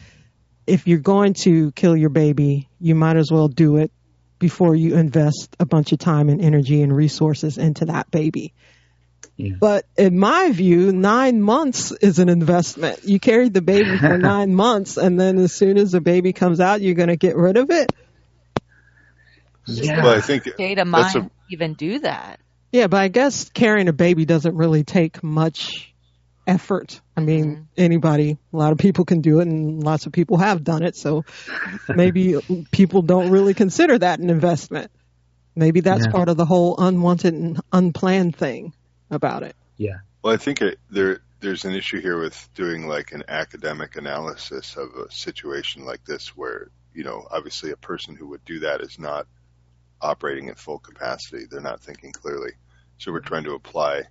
if 0.69 0.87
you're 0.87 0.99
going 0.99 1.35
to 1.35 1.73
kill 1.73 1.97
your 1.97 2.11
baby, 2.11 2.69
you 2.81 2.95
might 2.95 3.17
as 3.17 3.31
well 3.33 3.49
do 3.49 3.77
it 3.77 3.91
before 4.39 4.75
you 4.75 4.97
invest 4.97 5.57
a 5.59 5.67
bunch 5.67 5.93
of 5.93 5.99
time 5.99 6.29
and 6.29 6.41
energy 6.41 6.83
and 6.83 6.95
resources 6.95 7.59
into 7.59 7.87
that 7.87 8.11
baby. 8.11 8.53
Yeah. 9.37 9.55
But 9.59 9.87
in 9.97 10.19
my 10.19 10.51
view, 10.51 10.93
nine 10.93 11.41
months 11.41 11.93
is 11.93 12.19
an 12.19 12.29
investment. 12.29 13.05
You 13.05 13.19
carried 13.19 13.55
the 13.55 13.63
baby 13.63 13.97
for 13.99 14.19
nine 14.19 14.55
months, 14.55 14.97
and 14.97 15.19
then 15.19 15.39
as 15.39 15.53
soon 15.53 15.79
as 15.79 15.93
the 15.93 16.01
baby 16.01 16.33
comes 16.33 16.61
out, 16.61 16.81
you're 16.81 16.95
going 16.95 17.09
to 17.09 17.17
get 17.17 17.37
rid 17.37 17.57
of 17.57 17.71
it. 17.71 17.91
Yeah. 19.67 20.03
Well, 20.03 20.17
I 20.17 20.21
think 20.21 20.45
state 20.45 20.79
of 20.79 20.89
mind 20.89 21.17
a, 21.17 21.31
even 21.51 21.75
do 21.75 22.01
that. 22.01 22.41
Yeah, 22.73 22.87
but 22.87 23.01
I 23.01 23.09
guess 23.09 23.49
carrying 23.51 23.89
a 23.89 23.93
baby 23.93 24.25
doesn't 24.25 24.57
really 24.57 24.85
take 24.85 25.23
much 25.23 25.88
effort. 26.49 27.01
I 27.17 27.21
mean, 27.21 27.45
mm-hmm. 27.45 27.63
anybody, 27.77 28.39
a 28.53 28.57
lot 28.57 28.73
of 28.73 28.79
people 28.79 29.05
can 29.05 29.21
do 29.21 29.39
it 29.41 29.47
and 29.47 29.83
lots 29.83 30.07
of 30.07 30.13
people 30.13 30.39
have 30.39 30.65
done 30.65 30.83
it. 30.83 30.97
So 30.97 31.25
maybe 31.89 32.41
people 32.73 33.03
don't 33.03 33.31
really 33.31 33.55
consider 33.55 33.99
that 33.99 34.19
an 34.19 34.31
investment. 34.31 34.91
Maybe 35.55 35.81
that's 35.81 36.07
yeah. 36.07 36.13
part 36.13 36.29
of 36.29 36.37
the 36.37 36.47
whole 36.47 36.77
unwanted 36.79 37.35
and 37.35 37.61
unplanned 37.73 38.35
thing 38.35 38.73
about 39.11 39.43
it. 39.43 39.55
Yeah. 39.77 39.99
Well, 40.23 40.33
I 40.33 40.39
think 40.39 40.63
it, 40.63 40.79
there, 40.91 41.21
there's 41.41 41.65
an 41.65 41.75
issue 41.75 42.01
here 42.01 42.19
with 42.19 42.49
doing 42.55 42.89
like 42.89 43.13
an 43.13 43.25
academic 43.29 43.97
analysis 43.97 44.77
of 44.77 44.95
a 44.95 45.13
situation 45.13 45.85
like 45.85 46.05
this 46.05 46.37
where, 46.37 46.71
you 46.95 47.05
know, 47.05 47.27
obviously 47.31 47.71
a 47.71 47.77
person 47.77 48.17
who 48.17 48.29
would 48.29 48.45
do 48.45 48.61
that 48.61 48.81
is 48.81 48.99
not 48.99 49.27
operating 50.01 50.49
at 50.49 50.59
full 50.59 50.79
capacity. 50.79 51.45
They're 51.45 51.61
not 51.61 51.81
thinking 51.81 52.13
clearly. 52.13 52.53
So 52.99 53.13
we're 53.13 53.21
trying 53.21 53.45
to 53.45 53.55
apply, 53.55 54.03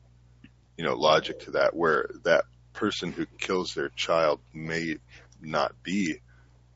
you 0.78 0.86
know, 0.86 0.96
logic 0.96 1.42
to 1.42 1.52
that 1.52 1.76
where 1.76 2.10
that 2.24 2.46
person 2.74 3.12
who 3.12 3.26
kills 3.38 3.74
their 3.74 3.90
child 3.90 4.40
may 4.54 4.98
not 5.42 5.74
be 5.84 6.20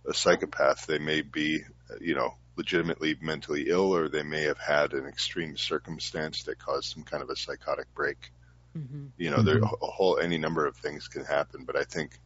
a 0.07 0.13
psychopath. 0.13 0.87
They 0.87 0.99
may 0.99 1.21
be, 1.21 1.63
you 1.99 2.15
know, 2.15 2.35
legitimately 2.57 3.17
mentally 3.21 3.69
ill 3.69 3.95
or 3.95 4.09
they 4.09 4.23
may 4.23 4.43
have 4.43 4.57
had 4.57 4.93
an 4.93 5.07
extreme 5.07 5.55
circumstance 5.55 6.43
that 6.43 6.59
caused 6.59 6.91
some 6.91 7.03
kind 7.03 7.23
of 7.23 7.29
a 7.29 7.35
psychotic 7.35 7.93
break. 7.93 8.31
Mm-hmm. 8.77 9.07
You 9.17 9.29
know, 9.29 9.37
mm-hmm. 9.37 9.45
there 9.45 9.59
a 9.59 9.85
whole 9.85 10.17
any 10.17 10.37
number 10.37 10.65
of 10.65 10.75
things 10.75 11.07
can 11.07 11.23
happen, 11.23 11.63
but 11.65 11.75
I 11.75 11.83
think 11.83 12.17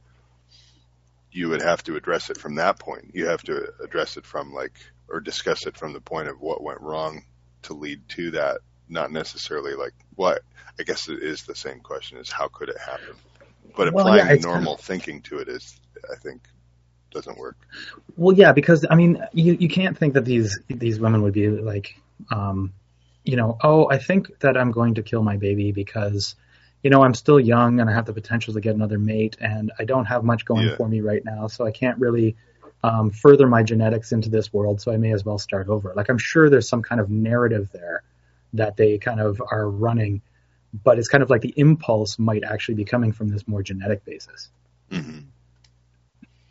you 1.31 1.49
would 1.49 1.61
have 1.61 1.83
to 1.83 1.95
address 1.97 2.29
it 2.29 2.37
from 2.37 2.55
that 2.55 2.79
point. 2.79 3.11
You 3.13 3.27
have 3.27 3.43
to 3.43 3.73
address 3.83 4.15
it 4.17 4.25
from 4.25 4.53
like 4.53 4.79
or 5.09 5.19
discuss 5.19 5.67
it 5.67 5.77
from 5.77 5.93
the 5.93 6.01
point 6.01 6.29
of 6.29 6.39
what 6.39 6.63
went 6.63 6.81
wrong 6.81 7.25
to 7.63 7.73
lead 7.73 8.07
to 8.09 8.31
that, 8.31 8.61
not 8.89 9.11
necessarily 9.11 9.73
like 9.73 9.93
what. 10.15 10.41
I 10.77 10.83
guess 10.83 11.07
it 11.07 11.23
is 11.23 11.43
the 11.43 11.55
same 11.55 11.79
question: 11.79 12.17
is 12.17 12.31
how 12.31 12.47
could 12.47 12.69
it 12.69 12.77
happen? 12.77 13.15
But 13.75 13.89
applying 13.89 14.27
yeah, 14.27 14.35
normal 14.35 14.75
kind 14.75 14.79
of, 14.79 14.85
thinking 14.85 15.21
to 15.23 15.39
it 15.39 15.47
is, 15.47 15.79
I 16.11 16.15
think, 16.15 16.41
doesn't 17.11 17.37
work. 17.37 17.57
Well, 18.15 18.35
yeah, 18.35 18.51
because 18.51 18.85
I 18.89 18.95
mean, 18.95 19.23
you 19.33 19.57
you 19.59 19.69
can't 19.69 19.97
think 19.97 20.13
that 20.13 20.25
these 20.25 20.59
these 20.67 20.99
women 20.99 21.23
would 21.23 21.33
be 21.33 21.49
like, 21.49 21.95
um, 22.31 22.73
you 23.23 23.37
know, 23.37 23.57
oh, 23.63 23.89
I 23.89 23.97
think 23.97 24.39
that 24.39 24.57
I'm 24.57 24.71
going 24.71 24.95
to 24.95 25.03
kill 25.03 25.23
my 25.23 25.37
baby 25.37 25.71
because, 25.71 26.35
you 26.83 26.89
know, 26.89 27.03
I'm 27.03 27.13
still 27.13 27.39
young 27.39 27.79
and 27.79 27.89
I 27.89 27.93
have 27.93 28.05
the 28.05 28.13
potential 28.13 28.53
to 28.53 28.61
get 28.61 28.75
another 28.75 28.99
mate, 28.99 29.37
and 29.39 29.71
I 29.79 29.85
don't 29.85 30.05
have 30.05 30.23
much 30.23 30.45
going 30.45 30.67
yeah. 30.67 30.75
for 30.75 30.87
me 30.87 31.01
right 31.01 31.23
now, 31.23 31.47
so 31.47 31.65
I 31.65 31.71
can't 31.71 31.99
really 31.99 32.35
um, 32.83 33.09
further 33.09 33.47
my 33.47 33.63
genetics 33.63 34.11
into 34.11 34.29
this 34.29 34.53
world, 34.53 34.81
so 34.81 34.91
I 34.91 34.97
may 34.97 35.11
as 35.11 35.25
well 35.25 35.37
start 35.37 35.69
over. 35.69 35.93
Like 35.95 36.09
I'm 36.09 36.19
sure 36.19 36.49
there's 36.49 36.69
some 36.69 36.83
kind 36.83 37.01
of 37.01 37.09
narrative 37.09 37.69
there 37.73 38.03
that 38.57 38.77
they 38.77 38.97
kind 38.97 39.19
of 39.19 39.41
are 39.51 39.69
running, 39.69 40.21
but 40.83 40.99
it's 40.99 41.07
kind 41.07 41.23
of 41.23 41.29
like 41.29 41.41
the 41.41 41.53
impulse 41.55 42.19
might 42.19 42.43
actually 42.43 42.75
be 42.75 42.85
coming 42.85 43.11
from 43.11 43.29
this 43.29 43.47
more 43.47 43.63
genetic 43.63 44.03
basis. 44.05 44.49
Mm-hmm. 44.91 45.19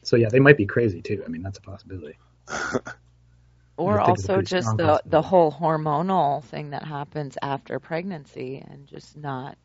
So 0.02 0.16
yeah, 0.16 0.28
they 0.28 0.40
might 0.40 0.56
be 0.56 0.66
crazy 0.66 1.02
too. 1.02 1.22
I 1.24 1.28
mean, 1.28 1.42
that's 1.42 1.58
a 1.58 1.62
possibility. 1.62 2.18
or 3.76 4.00
also 4.00 4.42
just 4.42 4.76
the 4.76 5.00
the 5.06 5.22
whole 5.22 5.50
hormonal 5.50 6.44
thing 6.44 6.70
that 6.70 6.84
happens 6.84 7.38
after 7.42 7.80
pregnancy 7.80 8.62
and 8.68 8.86
just 8.86 9.16
not 9.16 9.56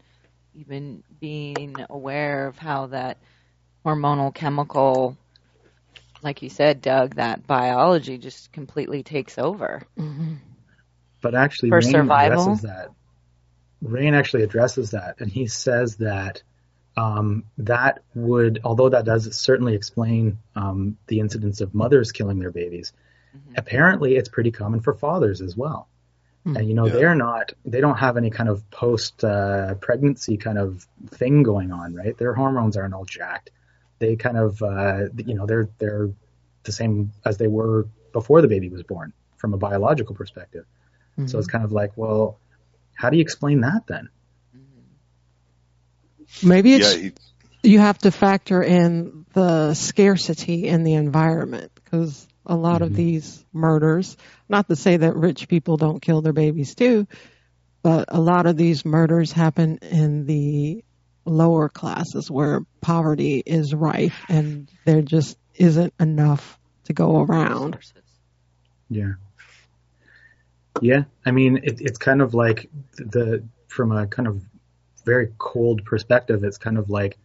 even 0.56 1.04
being 1.20 1.76
aware 1.90 2.48
of 2.48 2.58
how 2.58 2.88
that 2.88 3.18
hormonal 3.86 4.34
chemical 4.34 5.18
like 6.22 6.42
you 6.42 6.50
said, 6.50 6.82
Doug, 6.82 7.16
that 7.16 7.48
biology 7.48 8.18
just 8.18 8.52
completely 8.52 9.04
takes 9.04 9.38
over. 9.38 9.84
Mm-hmm. 9.98 10.36
But 11.22 11.36
actually, 11.36 11.70
For 11.70 11.80
Rain 11.80 11.92
survival? 11.92 12.42
addresses 12.44 12.62
that. 12.64 12.90
Raine 13.82 14.14
actually 14.14 14.44
addresses 14.44 14.92
that, 14.92 15.16
and 15.20 15.32
he 15.32 15.48
says 15.48 15.98
that 15.98 16.44
um, 16.98 17.46
that 17.60 18.00
would, 18.14 18.60
although 18.64 18.90
that 18.90 19.06
does 19.06 19.36
certainly 19.38 19.74
explain 19.74 20.38
um, 20.56 20.98
the 21.08 21.20
incidence 21.20 21.62
of 21.62 21.74
mothers 21.74 22.12
killing 22.12 22.40
their 22.40 22.52
babies, 22.52 22.92
mm-hmm. 23.36 23.54
apparently 23.56 24.16
it's 24.16 24.28
pretty 24.28 24.52
common 24.52 24.82
for 24.82 24.94
fathers 24.94 25.42
as 25.42 25.56
well. 25.56 25.88
Mm-hmm. 26.46 26.58
And 26.58 26.68
you 26.68 26.74
know, 26.74 26.88
yeah. 26.88 26.94
they're 26.94 27.16
not, 27.16 27.54
they 27.64 27.80
don't 27.80 27.98
have 27.98 28.18
any 28.18 28.30
kind 28.30 28.50
of 28.50 28.70
post 28.70 29.24
uh, 29.24 29.76
pregnancy 29.76 30.36
kind 30.38 30.58
of 30.58 30.86
thing 31.12 31.44
going 31.44 31.72
on, 31.72 31.94
right? 31.94 32.18
Their 32.18 32.34
hormones 32.34 32.76
aren't 32.76 32.94
all 32.94 33.06
jacked 33.06 33.52
they 34.00 34.16
kind 34.16 34.38
of 34.38 34.62
uh, 34.64 35.06
you 35.18 35.36
know 35.36 35.46
they're 35.46 35.70
they're 35.78 36.10
the 36.64 36.72
same 36.72 37.12
as 37.26 37.38
they 37.38 37.48
were 37.48 37.88
before 38.12 38.42
the 38.42 38.48
baby 38.48 38.70
was 38.70 38.84
born 38.84 39.14
from 39.38 39.54
a 39.54 39.58
biological 39.58 40.16
perspective. 40.16 40.66
Mm-hmm. 41.20 41.28
So 41.28 41.38
it's 41.40 41.48
kind 41.48 41.64
of 41.64 41.72
like, 41.72 41.92
well, 41.96 42.40
how 42.96 43.10
do 43.10 43.18
you 43.18 43.22
explain 43.22 43.62
that 43.62 43.88
then? 43.88 44.10
Maybe 46.44 46.74
it's 46.76 46.96
yeah, 46.96 47.10
you 47.64 47.80
have 47.80 47.98
to 48.00 48.12
factor 48.12 48.62
in 48.62 49.26
the 49.34 49.74
scarcity 49.74 50.68
in 50.68 50.84
the 50.84 50.94
environment 50.94 51.72
because 51.76 52.28
a 52.46 52.56
lot 52.56 52.76
mm-hmm. 52.76 52.84
of 52.86 52.96
these 52.96 53.46
murders, 53.52 54.16
not 54.48 54.68
to 54.70 54.76
say 54.76 54.98
that 54.98 55.16
rich 55.16 55.48
people 55.48 55.78
don't 55.78 56.02
kill 56.02 56.22
their 56.22 56.34
babies 56.34 56.76
too, 56.76 57.08
but 57.82 58.06
a 58.10 58.20
lot 58.20 58.46
of 58.46 58.58
these 58.58 58.86
murders 58.86 59.32
happen 59.32 59.78
in 59.82 60.26
the 60.26 60.84
lower 61.26 61.70
classes 61.70 62.30
where 62.30 62.62
poverty 62.82 63.42
is 63.46 63.74
rife 63.74 64.24
and 64.30 64.70
there 64.86 65.02
just 65.02 65.38
isn't 65.56 65.94
enough 66.00 66.58
to 66.86 66.94
go 66.94 67.22
around. 67.22 67.78
Yeah. 68.90 69.14
Yeah, 70.82 71.04
I 71.26 71.32
mean, 71.32 71.58
it, 71.58 71.82
it's 71.82 71.98
kind 71.98 72.22
of 72.22 72.34
like 72.34 72.70
the 72.98 73.44
from 73.68 73.92
a 73.92 74.08
kind 74.08 74.28
of 74.28 74.44
very 75.06 75.34
cold 75.38 75.86
perspective. 75.86 76.44
It's 76.44 76.58
kind 76.58 76.78
of 76.78 76.90
like 76.90 77.18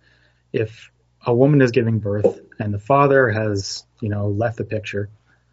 if 0.53 0.91
a 1.27 1.35
woman 1.35 1.63
is 1.63 1.71
giving 1.71 1.99
birth 1.99 2.41
and 2.59 2.73
the 2.73 2.79
father 2.79 3.31
has, 3.31 3.85
you 4.01 4.09
know, 4.09 4.29
left 4.29 4.59
the 4.59 4.65
picture, 4.65 5.09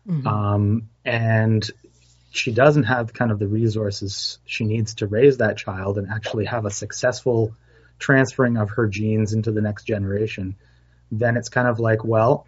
mm-hmm. 0.08 0.28
um, 0.28 0.90
and 1.06 1.70
she 2.32 2.52
doesn't 2.52 2.84
have 2.84 3.14
kind 3.14 3.32
of 3.32 3.40
the 3.40 3.48
resources 3.48 4.40
she 4.46 4.64
needs 4.64 4.96
to 4.96 5.08
raise 5.08 5.38
that 5.38 5.58
child 5.58 5.98
and 5.98 6.10
actually 6.10 6.46
have 6.46 6.66
a 6.66 6.72
successful 6.72 7.56
transferring 8.00 8.58
of 8.58 8.72
her 8.72 8.88
genes 8.88 9.34
into 9.34 9.52
the 9.52 9.62
next 9.62 9.84
generation, 9.84 10.56
then 11.12 11.38
it's 11.38 11.50
kind 11.50 11.68
of 11.68 11.80
like, 11.80 12.04
well, 12.04 12.48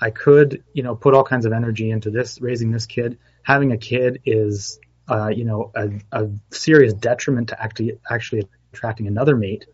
I 0.00 0.10
could, 0.10 0.64
you 0.72 0.82
know, 0.82 0.94
put 0.94 1.14
all 1.14 1.24
kinds 1.24 1.44
of 1.46 1.52
energy 1.52 1.90
into 1.90 2.10
this, 2.10 2.40
raising 2.40 2.70
this 2.70 2.86
kid. 2.86 3.18
Having 3.48 3.72
a 3.72 3.78
kid 3.78 4.20
is, 4.26 4.78
uh, 5.08 5.28
you 5.28 5.44
know, 5.44 5.72
a, 5.74 5.88
a, 6.12 6.28
serious 6.50 6.92
detriment 6.92 7.48
to 7.48 7.62
actually 7.62 7.98
actually 8.10 8.46
attracting 8.74 9.06
another 9.06 9.36
mate. 9.36 9.64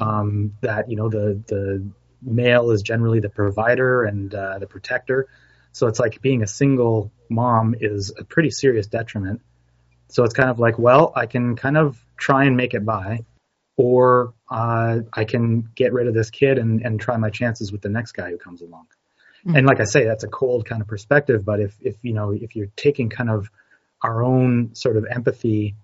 Um, 0.00 0.52
that 0.60 0.88
you 0.88 0.96
know 0.96 1.08
the 1.08 1.42
the 1.48 1.90
male 2.22 2.70
is 2.70 2.82
generally 2.82 3.18
the 3.18 3.28
provider 3.28 4.04
and 4.04 4.32
uh, 4.32 4.60
the 4.60 4.68
protector, 4.68 5.26
so 5.72 5.88
it's 5.88 5.98
like 5.98 6.22
being 6.22 6.44
a 6.44 6.46
single 6.46 7.10
mom 7.28 7.74
is 7.80 8.12
a 8.16 8.24
pretty 8.24 8.50
serious 8.50 8.86
detriment. 8.86 9.40
So 10.08 10.22
it's 10.22 10.34
kind 10.34 10.48
of 10.48 10.60
like, 10.60 10.78
well, 10.78 11.12
I 11.16 11.26
can 11.26 11.56
kind 11.56 11.76
of 11.76 12.00
try 12.16 12.44
and 12.44 12.56
make 12.56 12.72
it 12.72 12.84
by, 12.84 13.24
or 13.76 14.32
uh, 14.48 15.00
I 15.12 15.24
can 15.24 15.68
get 15.74 15.92
rid 15.92 16.06
of 16.06 16.14
this 16.14 16.30
kid 16.30 16.58
and, 16.58 16.82
and 16.82 17.00
try 17.00 17.16
my 17.16 17.30
chances 17.30 17.72
with 17.72 17.82
the 17.82 17.88
next 17.88 18.12
guy 18.12 18.30
who 18.30 18.38
comes 18.38 18.62
along. 18.62 18.86
Mm-hmm. 19.46 19.56
And 19.56 19.66
like 19.66 19.80
I 19.80 19.84
say, 19.84 20.04
that's 20.04 20.24
a 20.24 20.28
cold 20.28 20.66
kind 20.66 20.82
of 20.82 20.88
perspective. 20.88 21.44
But 21.44 21.60
if, 21.60 21.76
if 21.80 21.96
you 22.02 22.12
know 22.12 22.32
if 22.32 22.56
you're 22.56 22.70
taking 22.76 23.08
kind 23.08 23.30
of 23.30 23.50
our 24.02 24.22
own 24.22 24.74
sort 24.74 24.96
of 24.96 25.06
empathy 25.10 25.76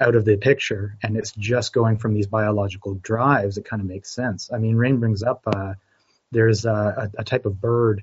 out 0.00 0.14
of 0.14 0.24
the 0.24 0.36
picture 0.36 0.96
and 1.02 1.16
it's 1.16 1.32
just 1.32 1.72
going 1.72 1.98
from 1.98 2.14
these 2.14 2.26
biological 2.26 2.94
drives, 2.94 3.58
it 3.58 3.64
kind 3.64 3.80
of 3.80 3.88
makes 3.88 4.14
sense. 4.14 4.50
I 4.52 4.58
mean, 4.58 4.76
Raine 4.76 4.98
brings 4.98 5.22
up 5.22 5.42
uh, 5.46 5.74
there's 6.32 6.64
a, 6.64 7.10
a, 7.18 7.24
type 7.24 7.46
of 7.46 7.60
bird 7.60 8.02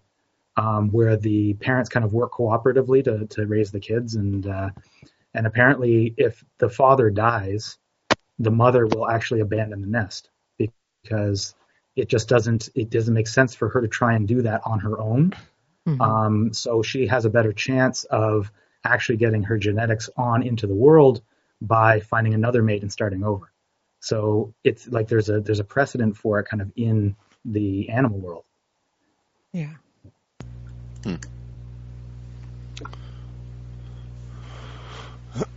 um, 0.56 0.90
where 0.92 1.18
the 1.18 1.56
parents 1.56 1.90
kind 1.90 2.06
of 2.06 2.14
work 2.14 2.32
cooperatively 2.32 3.04
to, 3.04 3.26
to 3.28 3.46
raise 3.46 3.72
the 3.72 3.80
kids 3.80 4.16
and 4.16 4.48
uh, 4.48 4.70
and 5.34 5.46
apparently 5.46 6.14
if 6.18 6.44
the 6.60 6.70
father 6.70 7.10
dies 7.10 7.78
the 8.38 8.52
mother 8.52 8.86
will 8.88 9.08
actually 9.08 9.42
abandon 9.42 9.82
the 9.82 9.88
nest 9.88 10.30
because 10.58 11.56
it 11.96 12.08
just 12.10 12.30
doesn't 12.30 12.70
it 12.76 12.90
doesn't 12.90 13.14
make 13.14 13.28
sense 13.28 13.56
for 13.56 13.70
her 13.70 13.82
to 13.82 13.88
try 13.88 14.14
and 14.14 14.28
do 14.28 14.42
that 14.44 14.62
on 14.66 14.80
her 14.80 15.00
own. 15.00 15.34
Mm-hmm. 15.88 16.02
Um, 16.02 16.54
so 16.54 16.82
she 16.82 17.08
has 17.08 17.26
a 17.26 17.30
better 17.30 17.54
chance 17.54 18.04
of 18.06 18.52
actually 18.84 19.18
getting 19.18 19.44
her 19.44 19.58
genetics 19.58 20.10
on 20.16 20.44
into 20.44 20.68
the 20.68 20.76
world 20.76 21.22
by 21.62 22.00
finding 22.00 22.34
another 22.34 22.62
mate 22.62 22.82
and 22.82 22.92
starting 22.92 23.24
over. 23.24 23.52
So 24.00 24.54
it's 24.64 24.88
like 24.88 25.08
there's 25.08 25.30
a 25.30 25.42
there's 25.42 25.60
a 25.60 25.66
precedent 25.66 26.16
for 26.18 26.40
it 26.40 26.46
kind 26.46 26.62
of 26.62 26.72
in 26.76 27.16
the 27.44 27.90
animal 27.90 28.20
world. 28.20 28.46
Yeah. 29.52 29.74
Hmm. 31.04 31.16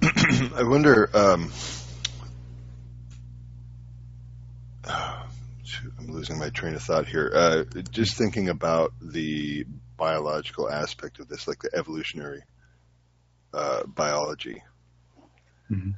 I 0.57 0.65
wonder. 0.65 1.09
Um, 1.15 1.51
I'm 6.03 6.13
losing 6.13 6.39
my 6.39 6.51
train 6.51 6.75
of 6.75 6.83
thought 6.83 7.07
here. 7.07 7.31
Uh, 7.33 7.65
just 7.91 8.17
thinking 8.17 8.49
about 8.49 8.93
the 9.01 9.65
biological 9.97 10.69
aspect 10.69 11.21
of 11.21 11.29
this, 11.29 11.47
like 11.47 11.63
the 11.63 11.71
evolutionary 11.75 12.43
uh, 13.55 13.85
biology, 13.87 14.63
mm-hmm. 15.71 15.91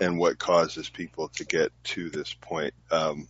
and 0.00 0.18
what 0.18 0.38
causes 0.38 0.90
people 0.90 1.28
to 1.28 1.44
get 1.44 1.72
to 1.84 2.10
this 2.10 2.34
point. 2.34 2.74
Um, 2.90 3.28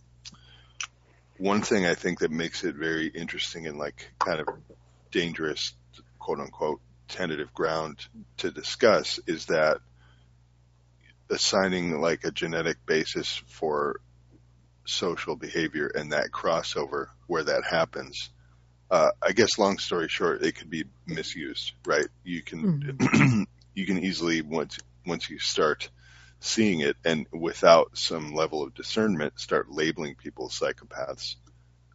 one 1.37 1.61
thing 1.61 1.85
I 1.85 1.93
think 1.93 2.19
that 2.19 2.31
makes 2.31 2.63
it 2.63 2.75
very 2.75 3.07
interesting 3.07 3.67
and 3.67 3.77
like 3.77 4.11
kind 4.19 4.41
of 4.41 4.47
dangerous, 5.11 5.73
quote 6.19 6.39
unquote, 6.39 6.81
tentative 7.07 7.53
ground 7.53 8.05
to 8.37 8.51
discuss 8.51 9.19
is 9.27 9.45
that 9.45 9.77
assigning 11.29 12.01
like 12.01 12.25
a 12.25 12.31
genetic 12.31 12.85
basis 12.85 13.41
for 13.47 14.01
social 14.87 15.35
behavior 15.35 15.87
and 15.87 16.11
that 16.11 16.31
crossover 16.31 17.07
where 17.27 17.43
that 17.43 17.63
happens. 17.63 18.29
Uh, 18.89 19.11
I 19.21 19.33
guess 19.33 19.57
long 19.57 19.77
story 19.79 20.07
short, 20.07 20.43
it 20.43 20.55
could 20.55 20.69
be 20.69 20.85
misused, 21.05 21.73
right? 21.85 22.07
You 22.23 22.41
can, 22.41 22.81
mm-hmm. 22.83 23.43
you 23.73 23.85
can 23.85 23.99
easily 23.99 24.41
once 24.41 24.77
once 25.05 25.29
you 25.29 25.39
start 25.39 25.89
seeing 26.39 26.81
it 26.81 26.95
and 27.03 27.25
without 27.31 27.97
some 27.97 28.33
level 28.33 28.63
of 28.63 28.73
discernment 28.75 29.39
start 29.39 29.71
labeling 29.71 30.15
people 30.15 30.49
psychopaths 30.49 31.35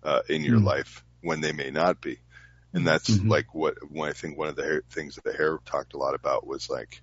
uh, 0.03 0.21
in 0.29 0.43
your 0.43 0.59
mm 0.59 0.65
life 0.65 1.05
when 1.23 1.41
they 1.41 1.53
may 1.53 1.71
not 1.71 2.01
be 2.01 2.19
and 2.73 2.87
that's 2.87 3.11
mm-hmm. 3.11 3.29
like 3.29 3.55
what 3.55 3.77
when 3.91 4.09
I 4.09 4.13
think 4.13 4.37
one 4.37 4.49
of 4.49 4.57
the 4.57 4.83
things 4.91 5.15
that 5.15 5.25
the 5.25 5.33
Hare 5.33 5.59
talked 5.65 5.95
a 5.95 5.99
lot 5.99 6.15
about 6.15 6.47
was 6.47 6.69
like 6.69 7.01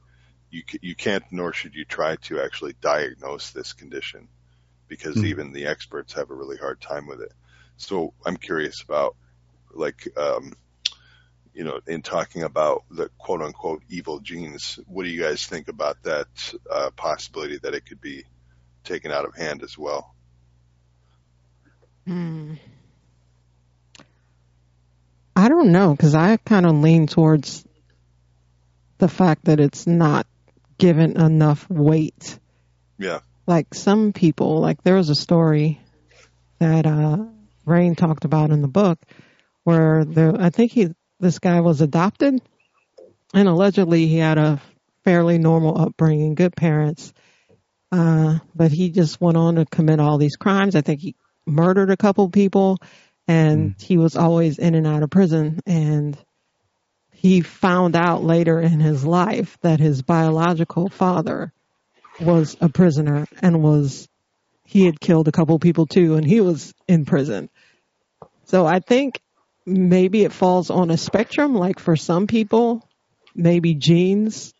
you 0.49 0.63
you 0.81 0.95
can't 0.95 1.23
nor 1.31 1.53
should 1.53 1.75
you 1.75 1.85
try 1.85 2.15
to 2.17 2.41
actually 2.41 2.75
diagnose 2.81 3.51
this 3.51 3.73
condition 3.73 4.27
because 4.89 5.15
mm-hmm. 5.15 5.27
even 5.27 5.53
the 5.53 5.67
experts 5.67 6.13
have 6.13 6.29
a 6.29 6.35
really 6.35 6.57
hard 6.57 6.81
time 6.81 7.07
with 7.07 7.21
it. 7.21 7.31
So 7.77 8.13
I'm 8.25 8.35
curious 8.35 8.81
about 8.81 9.15
like 9.71 10.07
um, 10.17 10.53
you 11.53 11.63
know 11.63 11.79
in 11.87 12.01
talking 12.01 12.43
about 12.43 12.83
the 12.91 13.09
quote 13.17 13.41
unquote 13.41 13.83
evil 13.87 14.19
genes. 14.19 14.79
What 14.87 15.03
do 15.03 15.09
you 15.09 15.21
guys 15.21 15.45
think 15.45 15.69
about 15.69 16.03
that 16.03 16.27
uh, 16.69 16.89
possibility 16.95 17.59
that 17.59 17.73
it 17.73 17.85
could 17.85 18.01
be 18.01 18.25
taken 18.83 19.11
out 19.11 19.25
of 19.25 19.35
hand 19.35 19.63
as 19.63 19.77
well? 19.77 20.13
Hmm. 22.05 22.55
I 25.35 25.47
don't 25.47 25.71
know 25.71 25.91
because 25.91 26.15
I 26.15 26.35
kind 26.35 26.65
of 26.65 26.75
lean 26.75 27.07
towards 27.07 27.63
the 28.97 29.07
fact 29.07 29.45
that 29.45 29.61
it's 29.61 29.87
not 29.87 30.27
given 30.77 31.19
enough 31.19 31.69
weight. 31.69 32.37
Yeah. 32.97 33.19
Like 33.49 33.73
some 33.73 34.13
people, 34.13 34.59
like 34.61 34.83
there 34.83 34.93
was 34.93 35.09
a 35.09 35.15
story 35.15 35.81
that 36.59 36.85
uh, 36.85 37.17
Raine 37.65 37.95
talked 37.95 38.23
about 38.23 38.51
in 38.51 38.61
the 38.61 38.67
book 38.67 38.99
where 39.63 40.05
there, 40.05 40.39
I 40.39 40.51
think 40.51 40.71
he, 40.71 40.89
this 41.19 41.39
guy 41.39 41.59
was 41.61 41.81
adopted, 41.81 42.43
and 43.33 43.47
allegedly 43.47 44.05
he 44.05 44.17
had 44.17 44.37
a 44.37 44.61
fairly 45.03 45.39
normal 45.39 45.81
upbringing, 45.81 46.35
good 46.35 46.55
parents, 46.55 47.11
uh, 47.91 48.37
but 48.53 48.71
he 48.71 48.91
just 48.91 49.19
went 49.19 49.35
on 49.35 49.55
to 49.55 49.65
commit 49.65 49.99
all 49.99 50.19
these 50.19 50.35
crimes. 50.35 50.75
I 50.75 50.81
think 50.81 51.01
he 51.01 51.15
murdered 51.47 51.89
a 51.89 51.97
couple 51.97 52.29
people 52.29 52.77
and 53.27 53.71
mm. 53.71 53.81
he 53.81 53.97
was 53.97 54.15
always 54.15 54.59
in 54.59 54.75
and 54.75 54.85
out 54.85 55.01
of 55.01 55.09
prison 55.09 55.59
and 55.65 56.15
he 57.13 57.41
found 57.41 57.95
out 57.95 58.23
later 58.23 58.59
in 58.59 58.79
his 58.79 59.03
life 59.03 59.57
that 59.61 59.79
his 59.79 60.03
biological 60.03 60.87
father 60.87 61.51
was 62.21 62.55
a 62.61 62.69
prisoner 62.69 63.25
and 63.41 63.61
was 63.61 64.07
he 64.65 64.85
had 64.85 64.99
killed 64.99 65.27
a 65.27 65.31
couple 65.31 65.57
people 65.59 65.85
too 65.85 66.15
and 66.15 66.25
he 66.25 66.41
was 66.41 66.73
in 66.87 67.05
prison. 67.05 67.49
So 68.45 68.65
i 68.65 68.79
think 68.79 69.21
maybe 69.65 70.23
it 70.23 70.33
falls 70.33 70.69
on 70.69 70.89
a 70.89 70.97
spectrum. 70.97 71.55
Like 71.55 71.79
for 71.79 71.95
some 71.95 72.27
people 72.27 72.87
maybe 73.35 73.75
genes 73.75 74.53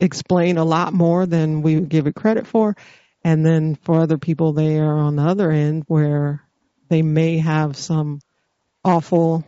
explain 0.00 0.58
a 0.58 0.64
lot 0.64 0.92
more 0.92 1.26
than 1.26 1.62
we 1.62 1.80
give 1.80 2.06
it 2.06 2.14
credit 2.14 2.46
for. 2.46 2.76
And 3.24 3.46
then 3.46 3.76
for 3.76 4.00
other 4.00 4.18
people 4.18 4.52
they 4.52 4.78
are 4.78 4.98
on 4.98 5.16
the 5.16 5.22
other 5.22 5.50
end 5.50 5.84
where 5.86 6.42
they 6.88 7.02
may 7.02 7.38
have 7.38 7.76
some 7.76 8.20
awful 8.84 9.44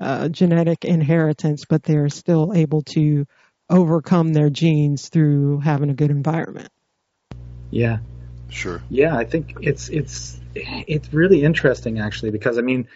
uh, 0.00 0.28
genetic 0.28 0.84
inheritance, 0.84 1.64
but 1.68 1.82
they're 1.82 2.08
still 2.08 2.52
able 2.54 2.82
to 2.82 3.26
overcome 3.70 4.32
their 4.32 4.50
genes 4.50 5.08
through 5.08 5.60
having 5.60 5.88
a 5.88 5.94
good 5.94 6.10
environment. 6.10 6.68
Yeah. 7.70 7.98
Sure. 8.50 8.82
Yeah, 8.90 9.16
I 9.16 9.24
think 9.24 9.54
it's 9.62 9.88
it's 9.88 10.38
it's 10.54 11.12
really 11.12 11.44
interesting 11.44 12.00
actually 12.00 12.32
because 12.32 12.58
I 12.58 12.62
mean 12.62 12.88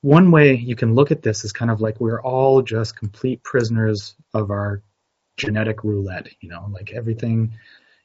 one 0.00 0.30
way 0.30 0.54
you 0.54 0.76
can 0.76 0.94
look 0.94 1.10
at 1.10 1.22
this 1.22 1.44
is 1.44 1.52
kind 1.52 1.70
of 1.70 1.80
like 1.80 2.00
we're 2.00 2.20
all 2.20 2.62
just 2.62 2.96
complete 2.96 3.42
prisoners 3.42 4.14
of 4.34 4.50
our 4.50 4.82
genetic 5.36 5.84
roulette, 5.84 6.28
you 6.40 6.48
know, 6.48 6.68
like 6.70 6.92
everything 6.92 7.54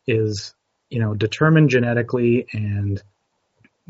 is, 0.08 0.54
you 0.90 1.00
know, 1.00 1.14
determined 1.14 1.70
genetically 1.70 2.48
and 2.54 3.02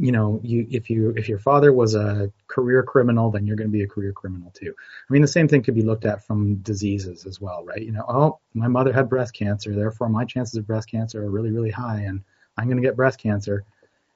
you 0.01 0.11
know, 0.11 0.39
you 0.43 0.65
if 0.71 0.89
you 0.89 1.13
if 1.15 1.29
your 1.29 1.37
father 1.37 1.71
was 1.71 1.93
a 1.93 2.31
career 2.47 2.81
criminal, 2.81 3.29
then 3.29 3.45
you're 3.45 3.55
going 3.55 3.69
to 3.69 3.71
be 3.71 3.83
a 3.83 3.87
career 3.87 4.11
criminal 4.11 4.49
too. 4.49 4.73
I 4.77 5.13
mean, 5.13 5.21
the 5.21 5.27
same 5.27 5.47
thing 5.47 5.61
could 5.61 5.75
be 5.75 5.83
looked 5.83 6.05
at 6.05 6.25
from 6.25 6.55
diseases 6.55 7.27
as 7.27 7.39
well, 7.39 7.63
right? 7.63 7.83
You 7.83 7.91
know, 7.91 8.05
oh, 8.09 8.39
my 8.55 8.67
mother 8.67 8.91
had 8.91 9.09
breast 9.09 9.35
cancer, 9.35 9.75
therefore 9.75 10.09
my 10.09 10.25
chances 10.25 10.55
of 10.55 10.65
breast 10.65 10.89
cancer 10.89 11.23
are 11.23 11.29
really 11.29 11.51
really 11.51 11.69
high, 11.69 11.99
and 11.99 12.23
I'm 12.57 12.65
going 12.65 12.81
to 12.81 12.83
get 12.83 12.95
breast 12.95 13.19
cancer. 13.19 13.63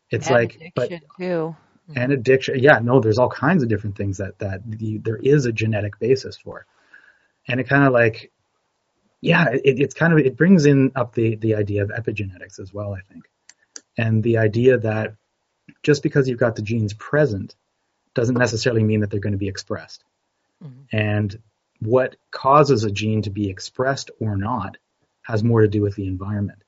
It's 0.10 0.26
and 0.26 0.36
like, 0.36 0.72
but 0.74 0.90
too. 0.90 1.00
Mm-hmm. 1.20 1.94
and 2.00 2.12
addiction, 2.14 2.58
yeah, 2.58 2.80
no, 2.80 3.00
there's 3.00 3.20
all 3.20 3.30
kinds 3.30 3.62
of 3.62 3.70
different 3.70 3.96
things 3.96 4.18
that 4.18 4.40
that 4.40 4.62
the, 4.66 4.98
there 4.98 5.18
is 5.18 5.46
a 5.46 5.52
genetic 5.52 6.00
basis 6.00 6.36
for, 6.36 6.66
and 7.48 7.60
it 7.60 7.70
kind 7.70 7.84
of 7.84 7.94
like, 7.94 8.32
yeah, 9.22 9.50
it, 9.52 9.80
it's 9.80 9.94
kind 9.94 10.14
of 10.14 10.18
it 10.18 10.36
brings 10.36 10.66
in 10.66 10.94
up 10.96 11.14
the 11.14 11.36
the 11.36 11.54
idea 11.54 11.84
of 11.84 11.90
epigenetics 11.90 12.60
as 12.60 12.74
well, 12.74 12.96
I 12.96 13.02
think, 13.02 13.30
and 14.00 14.24
the 14.24 14.40
idea 14.40 14.80
that 14.80 15.14
just 15.84 16.04
because 16.04 16.28
you've 16.28 16.40
got 16.40 16.56
the 16.56 16.62
genes 16.62 16.94
present 16.94 17.56
doesn't 18.14 18.38
necessarily 18.38 18.84
mean 18.84 19.02
that 19.02 19.12
they're 19.12 19.20
going 19.20 19.34
to 19.34 19.38
be 19.38 19.48
expressed. 19.48 20.04
Mm-hmm. 20.64 20.98
And 20.98 21.40
what 21.80 22.16
causes 22.32 22.84
a 22.84 22.92
gene 22.92 23.22
to 23.24 23.30
be 23.30 23.50
expressed 23.50 24.12
or 24.20 24.38
not 24.38 24.78
has 25.24 25.44
more 25.44 25.62
to 25.62 25.68
do 25.68 25.82
with 25.82 25.96
the 25.96 26.08
environment. 26.08 26.60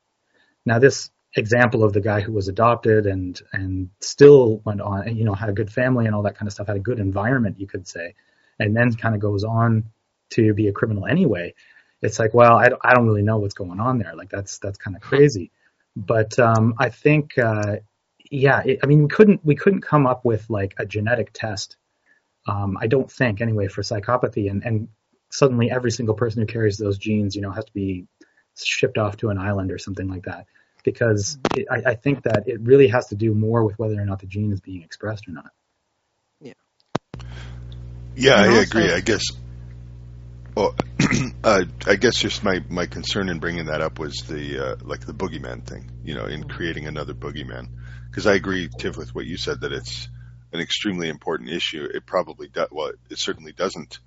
Now, 0.65 0.79
this 0.79 1.09
example 1.35 1.83
of 1.83 1.93
the 1.93 2.01
guy 2.01 2.21
who 2.21 2.31
was 2.31 2.47
adopted 2.47 3.05
and 3.05 3.39
and 3.53 3.89
still 4.01 4.61
went 4.65 4.81
on, 4.81 5.15
you 5.15 5.23
know, 5.23 5.33
had 5.33 5.49
a 5.49 5.53
good 5.53 5.71
family 5.71 6.05
and 6.05 6.15
all 6.15 6.23
that 6.23 6.35
kind 6.35 6.47
of 6.47 6.53
stuff, 6.53 6.67
had 6.67 6.75
a 6.75 6.79
good 6.79 6.99
environment, 6.99 7.59
you 7.59 7.67
could 7.67 7.87
say, 7.87 8.15
and 8.59 8.75
then 8.75 8.93
kind 8.93 9.15
of 9.15 9.21
goes 9.21 9.43
on 9.43 9.85
to 10.31 10.53
be 10.53 10.67
a 10.67 10.73
criminal 10.73 11.05
anyway. 11.05 11.53
It's 12.01 12.19
like, 12.19 12.33
well, 12.33 12.57
I 12.57 12.69
don't, 12.69 12.81
I 12.83 12.93
don't 12.93 13.07
really 13.07 13.23
know 13.23 13.37
what's 13.37 13.53
going 13.53 13.79
on 13.79 13.97
there. 13.97 14.15
Like 14.15 14.29
that's 14.29 14.57
that's 14.59 14.77
kind 14.77 14.95
of 14.95 15.01
crazy. 15.01 15.51
But 15.95 16.37
um, 16.37 16.75
I 16.77 16.89
think 16.89 17.37
uh, 17.37 17.77
yeah, 18.31 18.61
it, 18.65 18.79
I 18.83 18.85
mean, 18.85 19.03
we 19.03 19.09
couldn't 19.09 19.45
we 19.45 19.55
couldn't 19.55 19.81
come 19.81 20.07
up 20.07 20.25
with 20.25 20.49
like 20.49 20.75
a 20.77 20.85
genetic 20.85 21.31
test. 21.33 21.77
Um, 22.47 22.77
I 22.79 22.87
don't 22.87 23.11
think 23.11 23.41
anyway 23.41 23.67
for 23.67 23.81
psychopathy, 23.81 24.49
and 24.49 24.63
and 24.63 24.87
suddenly 25.29 25.69
every 25.71 25.91
single 25.91 26.15
person 26.15 26.41
who 26.41 26.47
carries 26.47 26.77
those 26.77 26.97
genes, 26.97 27.35
you 27.35 27.41
know, 27.41 27.51
has 27.51 27.65
to 27.65 27.73
be 27.73 28.07
shipped 28.55 28.97
off 28.97 29.17
to 29.17 29.29
an 29.29 29.37
island 29.37 29.71
or 29.71 29.77
something 29.77 30.07
like 30.07 30.23
that. 30.23 30.45
Because 30.83 31.37
it, 31.55 31.67
I, 31.69 31.91
I 31.91 31.95
think 31.95 32.23
that 32.23 32.47
it 32.47 32.61
really 32.61 32.87
has 32.87 33.07
to 33.07 33.15
do 33.15 33.33
more 33.33 33.63
with 33.65 33.77
whether 33.77 33.99
or 33.99 34.05
not 34.05 34.19
the 34.19 34.27
gene 34.27 34.53
is 34.53 34.61
being 34.61 34.83
expressed 34.83 35.27
or 35.27 35.31
not. 35.31 35.51
Yeah. 36.39 36.53
Yeah, 38.15 38.35
I 38.35 38.61
agree. 38.61 38.91
I 38.91 39.01
guess. 39.01 39.23
Well, 40.57 40.73
uh, 41.43 41.65
I 41.85 41.97
guess 41.97 42.15
just 42.15 42.43
my, 42.43 42.63
my 42.67 42.87
concern 42.87 43.29
in 43.29 43.37
bringing 43.37 43.65
that 43.65 43.81
up 43.81 43.99
was 43.99 44.15
the 44.27 44.71
uh, 44.71 44.75
like 44.81 45.05
the 45.05 45.13
boogeyman 45.13 45.63
thing, 45.63 45.91
you 46.03 46.15
know, 46.15 46.25
in 46.25 46.45
creating 46.45 46.87
another 46.87 47.13
boogeyman 47.13 47.67
because 48.09 48.25
I 48.25 48.33
agree, 48.33 48.67
Tiff, 48.79 48.97
with 48.97 49.13
what 49.13 49.27
you 49.27 49.37
said 49.37 49.61
that 49.61 49.71
it's 49.71 50.09
an 50.51 50.59
extremely 50.59 51.09
important 51.09 51.51
issue. 51.51 51.83
It 51.83 52.07
probably 52.07 52.47
does. 52.47 52.69
Well, 52.71 52.93
it 53.07 53.19
certainly 53.19 53.51
doesn't 53.51 53.99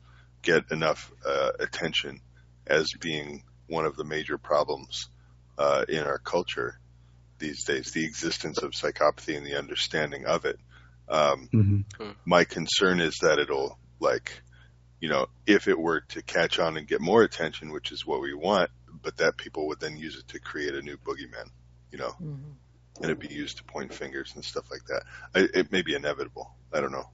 get 0.43 0.73
enough 0.73 1.13
uh, 1.25 1.53
attention 1.61 2.21
as 2.67 2.89
being 3.01 3.45
one 3.69 3.85
of 3.85 3.95
the 3.95 4.03
major 4.03 4.37
problems 4.37 5.09
uh, 5.57 5.85
in 5.89 6.03
our 6.03 6.19
culture 6.19 6.81
these 7.39 7.63
days. 7.63 7.93
The 7.93 8.05
existence 8.05 8.59
of 8.59 8.73
psychopathy 8.73 9.37
and 9.37 9.47
the 9.47 9.57
understanding 9.57 10.27
of 10.27 10.45
it. 10.47 10.59
Um, 11.09 11.49
mm-hmm. 11.55 12.11
My 12.25 12.43
concern 12.43 13.01
is 13.01 13.19
that 13.23 13.39
it'll 13.39 13.79
like, 14.01 14.43
you 15.01 15.09
know, 15.09 15.27
if 15.47 15.69
it 15.69 15.79
were 15.79 16.01
to 16.01 16.23
catch 16.23 16.59
on 16.59 16.77
and 16.77 16.87
get 16.87 17.01
more 17.01 17.23
attention, 17.23 17.73
which 17.73 17.91
is 17.93 18.07
what 18.07 18.21
we 18.21 18.35
want, 18.35 18.71
but 19.03 19.17
that 19.19 19.37
people 19.37 19.69
would 19.69 19.81
then 19.81 19.97
use 19.97 20.17
it 20.17 20.29
to 20.29 20.39
create 20.39 20.75
a 20.75 20.83
new 20.83 20.97
boogeyman. 20.97 21.51
You 21.91 21.99
know. 21.99 22.11
Mm-hmm 22.11 22.51
and 23.01 23.07
it'd 23.07 23.19
be 23.19 23.35
used 23.35 23.57
to 23.57 23.65
point 23.65 23.93
fingers 23.95 24.33
and 24.35 24.45
stuff 24.45 24.71
like 24.71 24.85
that. 24.87 25.03
I, 25.35 25.49
it 25.59 25.73
may 25.73 25.81
be 25.81 25.95
inevitable. 25.95 26.55
I 26.73 26.81
don't 26.81 26.93
know. 26.93 27.09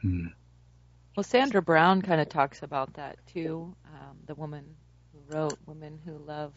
Hmm. 0.00 0.26
Well, 1.14 1.24
Sandra 1.24 1.62
Brown 1.62 2.02
kind 2.02 2.20
of 2.20 2.28
talks 2.28 2.62
about 2.62 2.94
that 2.94 3.18
too. 3.32 3.74
Um, 3.86 4.18
the 4.26 4.34
woman 4.34 4.64
who 5.12 5.36
wrote 5.36 5.58
"Women 5.66 5.98
Who 6.04 6.18
Love 6.18 6.52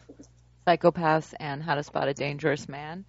Psychopaths" 0.66 1.34
and 1.38 1.62
"How 1.62 1.74
to 1.74 1.82
Spot 1.82 2.08
a 2.08 2.14
Dangerous 2.14 2.68
Man," 2.68 3.04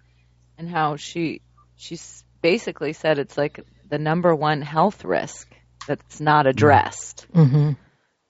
and 0.58 0.68
how 0.68 0.96
she 0.96 1.40
she's 1.76 2.24
basically 2.42 2.92
said 2.92 3.18
it's 3.18 3.36
like 3.36 3.64
the 3.88 3.98
number 3.98 4.34
one 4.34 4.60
health 4.60 5.04
risk 5.04 5.48
that's 5.86 6.20
not 6.20 6.46
addressed. 6.46 7.26
Mm-hmm. 7.34 7.72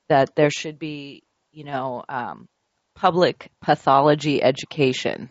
That 0.09 0.35
there 0.37 0.51
should 0.51 0.79
be, 0.79 1.23
you 1.53 1.65
know, 1.65 2.05
um, 2.09 2.49
public 2.95 3.51
pathology 3.61 4.43
education 4.43 5.31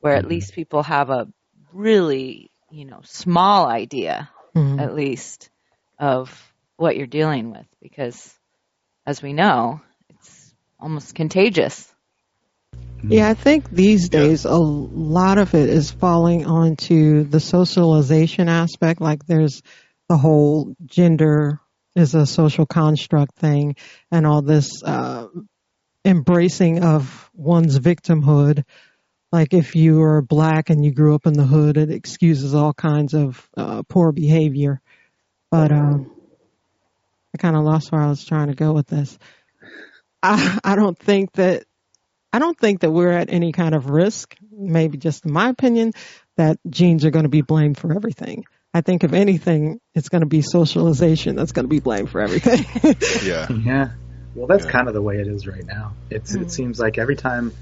where 0.00 0.14
at 0.14 0.22
mm-hmm. 0.22 0.30
least 0.30 0.54
people 0.54 0.82
have 0.82 1.10
a 1.10 1.28
really, 1.72 2.50
you 2.70 2.84
know, 2.84 3.00
small 3.04 3.66
idea, 3.66 4.30
mm-hmm. 4.54 4.80
at 4.80 4.94
least, 4.94 5.50
of 5.98 6.52
what 6.76 6.96
you're 6.96 7.06
dealing 7.06 7.52
with. 7.52 7.66
Because, 7.82 8.34
as 9.06 9.22
we 9.22 9.32
know, 9.32 9.80
it's 10.08 10.54
almost 10.78 11.14
contagious. 11.14 11.92
Yeah, 13.02 13.28
I 13.28 13.34
think 13.34 13.70
these 13.70 14.08
days 14.10 14.44
a 14.44 14.56
lot 14.56 15.38
of 15.38 15.54
it 15.54 15.68
is 15.68 15.90
falling 15.90 16.46
onto 16.46 17.24
the 17.24 17.40
socialization 17.40 18.48
aspect. 18.48 19.00
Like 19.00 19.24
there's 19.26 19.62
the 20.10 20.18
whole 20.18 20.74
gender 20.86 21.60
is 21.94 22.16
a 22.16 22.26
social 22.26 22.66
construct 22.66 23.36
thing 23.36 23.76
and 24.10 24.26
all 24.26 24.42
this 24.42 24.82
uh, 24.82 25.28
embracing 26.04 26.82
of 26.82 27.30
one's 27.32 27.78
victimhood. 27.78 28.64
Like 29.30 29.54
if 29.54 29.76
you 29.76 30.02
are 30.02 30.20
black 30.20 30.68
and 30.68 30.84
you 30.84 30.92
grew 30.92 31.14
up 31.14 31.28
in 31.28 31.34
the 31.34 31.44
hood, 31.44 31.76
it 31.76 31.92
excuses 31.92 32.56
all 32.56 32.74
kinds 32.74 33.14
of 33.14 33.48
uh, 33.56 33.84
poor 33.88 34.10
behavior. 34.10 34.80
But 35.48 35.70
um, 35.70 36.10
I 37.32 37.38
kind 37.38 37.54
of 37.54 37.62
lost 37.62 37.92
where 37.92 38.00
I 38.00 38.08
was 38.08 38.24
trying 38.24 38.48
to 38.48 38.56
go 38.56 38.72
with 38.72 38.88
this. 38.88 39.16
I 40.24 40.58
I 40.64 40.74
don't 40.74 40.98
think 40.98 41.30
that 41.34 41.62
I 42.32 42.40
don't 42.40 42.58
think 42.58 42.80
that 42.80 42.90
we're 42.90 43.12
at 43.12 43.32
any 43.32 43.52
kind 43.52 43.76
of 43.76 43.90
risk. 43.90 44.34
Maybe 44.50 44.98
just 44.98 45.24
in 45.24 45.32
my 45.32 45.50
opinion, 45.50 45.92
that 46.36 46.58
genes 46.68 47.04
are 47.04 47.12
going 47.12 47.26
to 47.26 47.28
be 47.28 47.42
blamed 47.42 47.78
for 47.78 47.94
everything. 47.94 48.44
I 48.72 48.82
think 48.82 49.02
if 49.04 49.12
anything, 49.12 49.80
it's 49.94 50.08
going 50.08 50.20
to 50.20 50.26
be 50.28 50.42
socialization 50.42 51.34
that's 51.36 51.52
going 51.52 51.64
to 51.64 51.68
be 51.68 51.80
blamed 51.80 52.10
for 52.10 52.20
everything. 52.20 52.64
yeah. 53.24 53.48
Yeah. 53.50 53.90
Well, 54.34 54.46
that's 54.46 54.64
Yeah. 54.64 54.70
kind 54.70 54.88
of 54.88 54.94
the 54.94 55.02
way 55.02 55.18
it 55.18 55.26
is 55.26 55.46
right 55.46 55.64
now. 55.66 55.94
It's 56.08 56.36
Mm. 56.36 56.42
it 56.42 56.50
seems 56.52 56.78
like 56.78 56.96
every 56.98 57.16
time 57.16 57.52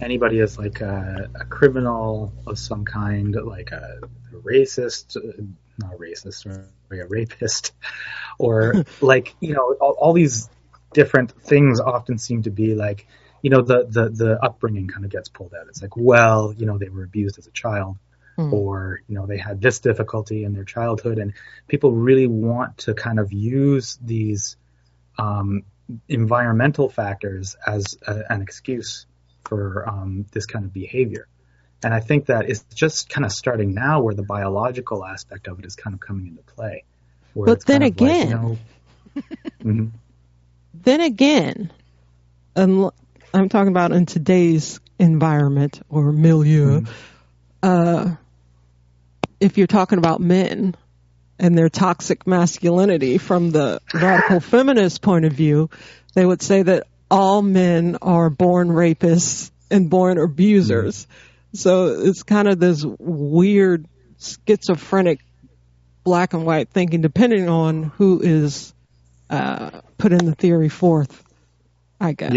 anybody 0.00 0.40
is 0.40 0.58
like 0.58 0.80
a, 0.82 1.30
a 1.34 1.44
criminal 1.46 2.32
of 2.46 2.58
some 2.58 2.84
kind, 2.84 3.34
like 3.34 3.72
a, 3.72 4.00
a 4.32 4.36
racist, 4.36 5.16
uh, 5.16 5.42
not 5.78 5.92
racist, 5.98 6.44
or 6.46 6.68
a 7.00 7.06
rapist, 7.06 7.72
or 8.38 8.84
like 9.00 9.34
you 9.40 9.54
know 9.54 9.74
all, 9.80 9.92
all 9.98 10.12
these 10.12 10.50
different 10.92 11.32
things 11.42 11.80
often 11.80 12.18
seem 12.18 12.42
to 12.42 12.50
be 12.50 12.74
like 12.74 13.06
you 13.42 13.48
know 13.50 13.62
the 13.62 13.86
the 13.88 14.08
the 14.10 14.38
upbringing 14.44 14.88
kind 14.88 15.06
of 15.06 15.10
gets 15.10 15.30
pulled 15.30 15.54
out. 15.54 15.66
It's 15.68 15.80
like 15.80 15.96
well 15.96 16.52
you 16.56 16.66
know 16.66 16.76
they 16.76 16.90
were 16.90 17.04
abused 17.04 17.38
as 17.38 17.46
a 17.46 17.50
child 17.52 17.96
Hmm. 18.38 18.54
or 18.54 19.00
you 19.08 19.16
know 19.16 19.26
they 19.26 19.36
had 19.36 19.60
this 19.60 19.80
difficulty 19.80 20.44
in 20.44 20.52
their 20.52 20.62
childhood 20.62 21.18
and 21.18 21.32
people 21.66 21.90
really 21.92 22.28
want 22.28 22.78
to 22.78 22.94
kind 22.94 23.18
of 23.18 23.32
use 23.32 23.98
these 24.00 24.56
um, 25.18 25.64
environmental 26.08 26.88
factors 26.88 27.56
as 27.66 27.98
a, 28.06 28.22
an 28.32 28.40
excuse 28.40 29.06
for 29.44 29.88
um, 29.88 30.24
this 30.30 30.46
kind 30.46 30.64
of 30.64 30.72
behavior 30.72 31.26
and 31.82 31.92
i 31.92 31.98
think 31.98 32.26
that 32.26 32.48
it's 32.48 32.62
just 32.72 33.08
kind 33.08 33.24
of 33.24 33.32
starting 33.32 33.74
now 33.74 34.02
where 34.02 34.14
the 34.14 34.22
biological 34.22 35.04
aspect 35.04 35.48
of 35.48 35.58
it 35.58 35.66
is 35.66 35.74
kind 35.74 35.94
of 35.94 35.98
coming 36.00 36.28
into 36.28 36.42
play 36.42 36.84
where 37.34 37.46
But 37.46 37.66
then 37.66 37.82
of 37.82 37.86
like, 37.86 37.92
again- 37.94 38.28
you 38.28 38.34
know, 38.34 38.58
Mhm. 39.64 39.90
then 40.74 41.00
again, 41.00 41.72
un- 42.54 42.90
I'm 43.34 43.48
talking 43.48 43.72
about 43.72 43.90
in 43.90 44.06
today's 44.06 44.78
environment 45.00 45.80
or 45.88 46.12
milieu. 46.12 46.82
Uh, 47.62 48.14
if 49.40 49.58
you're 49.58 49.66
talking 49.66 49.98
about 49.98 50.20
men 50.20 50.74
and 51.38 51.56
their 51.56 51.68
toxic 51.68 52.26
masculinity 52.26 53.18
from 53.18 53.50
the 53.50 53.80
radical 53.94 54.40
feminist 54.40 55.02
point 55.02 55.24
of 55.24 55.32
view, 55.32 55.70
they 56.14 56.24
would 56.24 56.42
say 56.42 56.62
that 56.62 56.86
all 57.10 57.42
men 57.42 57.96
are 58.02 58.30
born 58.30 58.68
rapists 58.68 59.50
and 59.70 59.88
born 59.88 60.18
abusers. 60.18 61.06
So 61.54 62.02
it's 62.02 62.22
kind 62.22 62.48
of 62.48 62.58
this 62.58 62.84
weird 62.84 63.86
schizophrenic 64.18 65.20
black 66.04 66.32
and 66.32 66.44
white 66.44 66.70
thinking, 66.70 67.00
depending 67.00 67.48
on 67.48 67.84
who 67.84 68.20
is 68.20 68.74
uh, 69.30 69.80
putting 69.96 70.18
the 70.18 70.34
theory 70.34 70.68
forth. 70.68 71.24
I 72.00 72.12
guess. 72.12 72.32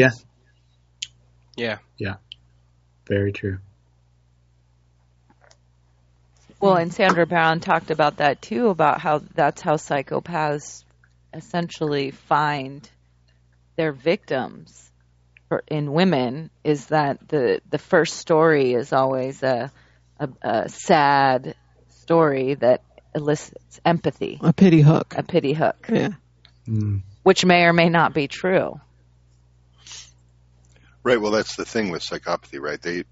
Yeah. 1.55 1.77
Yeah. 1.97 2.15
very 3.07 3.31
true 3.31 3.59
Well, 6.61 6.75
and 6.77 6.93
Sandra 6.93 7.25
Brown 7.25 7.59
talked 7.59 7.89
about 7.89 8.17
that 8.17 8.41
too, 8.41 8.67
about 8.67 9.01
how 9.01 9.21
that's 9.33 9.61
how 9.61 9.75
psychopaths 9.77 10.83
essentially 11.33 12.11
find 12.11 12.87
their 13.77 13.91
victims 13.91 14.91
for, 15.49 15.63
in 15.67 15.91
women 15.91 16.51
is 16.63 16.85
that 16.87 17.27
the 17.27 17.61
the 17.69 17.79
first 17.79 18.15
story 18.17 18.73
is 18.73 18.93
always 18.93 19.41
a, 19.41 19.71
a, 20.19 20.29
a 20.43 20.69
sad 20.69 21.55
story 22.03 22.53
that 22.55 22.83
elicits 23.15 23.79
empathy, 23.83 24.39
A 24.41 24.53
pity 24.53 24.81
hook. 24.81 25.15
a 25.17 25.23
pity 25.23 25.53
hook, 25.53 25.87
Yeah. 25.91 26.09
Mm. 26.67 27.01
which 27.23 27.43
may 27.43 27.63
or 27.63 27.73
may 27.73 27.89
not 27.89 28.13
be 28.13 28.27
true. 28.27 28.79
Right. 31.03 31.19
Well, 31.19 31.31
that's 31.31 31.55
the 31.55 31.65
thing 31.65 31.89
with 31.89 32.03
psychopathy, 32.03 32.59
right? 32.59 32.79
They 32.79 33.03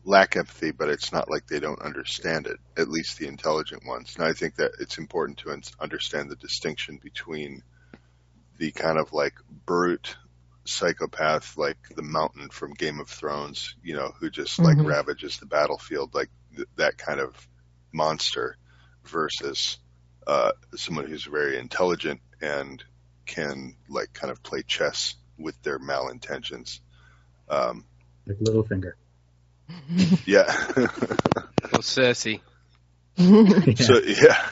lack 0.04 0.36
empathy, 0.36 0.72
but 0.72 0.90
it's 0.90 1.10
not 1.10 1.30
like 1.30 1.46
they 1.46 1.58
don't 1.58 1.80
understand 1.80 2.46
it. 2.46 2.58
At 2.76 2.88
least 2.90 3.18
the 3.18 3.26
intelligent 3.28 3.82
ones. 3.86 4.14
And 4.16 4.26
I 4.26 4.34
think 4.34 4.56
that 4.56 4.72
it's 4.78 4.98
important 4.98 5.38
to 5.38 5.58
understand 5.80 6.30
the 6.30 6.36
distinction 6.36 6.98
between 7.02 7.62
the 8.58 8.72
kind 8.72 8.98
of 8.98 9.12
like 9.12 9.34
brute 9.66 10.16
psychopath, 10.66 11.56
like 11.56 11.78
the 11.96 12.02
mountain 12.02 12.50
from 12.50 12.72
Game 12.74 13.00
of 13.00 13.08
Thrones, 13.10 13.74
you 13.82 13.94
know, 13.94 14.12
who 14.20 14.30
just 14.30 14.64
like 14.64 14.78
Mhm. 14.78 14.84
ravages 14.84 15.38
the 15.38 15.46
battlefield, 15.46 16.14
like 16.14 16.30
th- 16.56 16.68
that 16.76 16.98
kind 16.98 17.20
of 17.20 17.36
monster, 17.92 18.56
versus 19.04 19.78
uh, 20.26 20.52
someone 20.76 21.06
who's 21.06 21.24
very 21.24 21.58
intelligent 21.58 22.20
and 22.40 22.82
can 23.26 23.76
like 23.88 24.12
kind 24.12 24.30
of 24.30 24.42
play 24.42 24.62
chess 24.66 25.14
with 25.38 25.60
their 25.62 25.78
malintentions. 25.78 26.80
Um, 27.48 27.84
like 28.26 28.38
Littlefinger 28.38 28.92
yeah. 30.26 30.44
Little 31.62 31.82
sassy. 31.82 32.42
yeah. 33.16 33.74
so 33.74 34.00
yeah. 34.00 34.50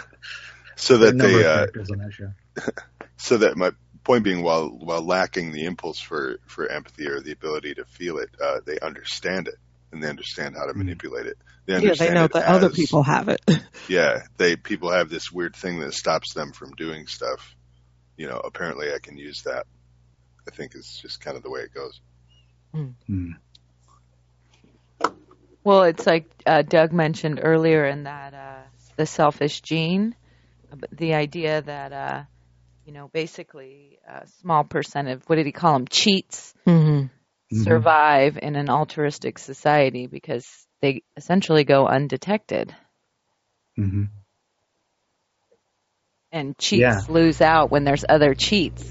So 0.76 0.98
that 0.98 1.18
they, 1.18 1.44
uh, 1.44 1.66
on 1.92 1.98
that 1.98 2.12
show 2.12 2.33
so 3.16 3.38
that 3.38 3.57
my 3.57 3.72
point 4.05 4.24
being, 4.24 4.42
while 4.42 4.68
while 4.68 5.02
lacking 5.02 5.52
the 5.52 5.64
impulse 5.64 6.00
for 6.00 6.38
for 6.46 6.70
empathy 6.70 7.09
or 7.09 7.20
the 7.20 7.33
ability 7.33 7.74
to 7.74 7.85
feel 7.85 8.18
it, 8.18 8.31
uh, 8.42 8.61
they 8.64 8.78
understand 8.81 9.48
it 9.48 9.57
and 9.92 10.02
they 10.02 10.09
understand 10.09 10.57
how 10.57 10.66
to 10.66 10.72
Mm. 10.72 10.78
manipulate 10.78 11.26
it. 11.26 11.38
They 11.66 11.78
Yeah, 11.78 11.94
they 11.94 12.11
know 12.11 12.24
it 12.24 12.33
that 12.33 12.46
other 12.46 12.70
people 12.70 13.02
have 13.02 13.28
it. 13.28 13.40
Yeah, 13.88 14.22
they 14.38 14.57
people 14.57 14.90
have 14.90 15.09
this 15.09 15.31
weird 15.31 15.55
thing 15.55 15.81
that 15.81 15.94
stops 15.94 16.35
them 16.35 16.52
from 16.52 16.72
doing 16.72 17.07
stuff. 17.07 17.55
You 18.16 18.28
know, 18.28 18.38
apparently 18.38 18.92
I 18.92 18.98
can 18.98 19.16
use 19.16 19.42
that. 19.42 19.66
I 20.46 20.50
think 20.50 20.74
it's 20.74 21.00
just 21.00 21.20
kind 21.20 21.37
of 21.37 21.42
the 21.42 21.50
way 21.50 21.61
it 21.61 21.74
goes. 21.74 22.00
Mm. 22.74 22.94
Well, 25.64 25.85
it's 25.85 26.06
like 26.06 26.26
uh, 26.46 26.62
Doug 26.62 26.92
mentioned 26.92 27.40
earlier 27.42 27.87
in 27.87 28.04
that 28.04 28.35
uh, 28.35 28.62
the 28.96 29.06
selfish 29.06 29.61
gene, 29.61 30.14
uh, 30.72 30.76
but 30.76 30.90
the 30.90 31.14
idea 31.14 31.62
that 31.62 31.92
uh, 31.92 32.22
you 32.85 32.92
know 32.92 33.08
basically 33.12 33.98
a 34.08 34.26
small 34.40 34.64
percent 34.64 35.08
of 35.08 35.22
what 35.28 35.37
did 35.37 35.46
he 35.46 35.52
call 35.52 35.74
them 35.74 35.87
cheats 35.88 36.54
hmm 36.64 37.04
Mhm. 37.52 37.64
survive 37.64 38.38
in 38.40 38.56
an 38.56 38.70
altruistic 38.70 39.38
society 39.38 40.06
because 40.06 40.46
they 40.80 41.02
essentially 41.18 41.64
go 41.64 41.87
undetected 41.87 42.74
hmm 43.76 44.04
and 46.32 46.56
cheats 46.56 46.80
Yeah. 46.80 47.00
lose 47.12 47.42
out 47.42 47.70
when 47.70 47.85
there's 47.85 48.06
other 48.08 48.35
cheats. 48.35 48.82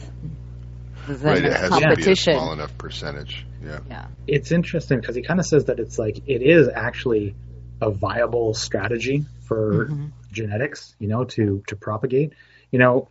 right, 1.07 1.39
it 1.39 1.43
there's 1.43 1.59
has 1.59 1.79
to 1.79 1.95
be 1.95 2.11
a 2.11 2.15
small 2.15 2.53
enough 2.53 2.77
percentage. 2.77 3.45
Yeah. 3.63 3.80
yeah. 3.89 4.08
it's 4.28 4.52
interesting 4.52 5.00
because 5.00 5.15
he 5.15 5.21
kind 5.21 5.39
of 5.39 5.45
says 5.45 5.65
that 5.65 5.80
it's 5.80 6.00
like 6.00 6.17
it 6.26 6.41
is 6.41 6.67
actually 6.67 7.36
a 7.82 7.91
viable 7.91 8.54
strategy 8.54 9.26
for 9.41 9.88
Mhm. 9.88 10.12
genetics, 10.32 10.95
you 11.00 11.08
know, 11.08 11.26
to 11.26 11.63
to 11.67 11.76
propagate. 11.76 12.34
You 12.71 12.80
know, 12.80 13.10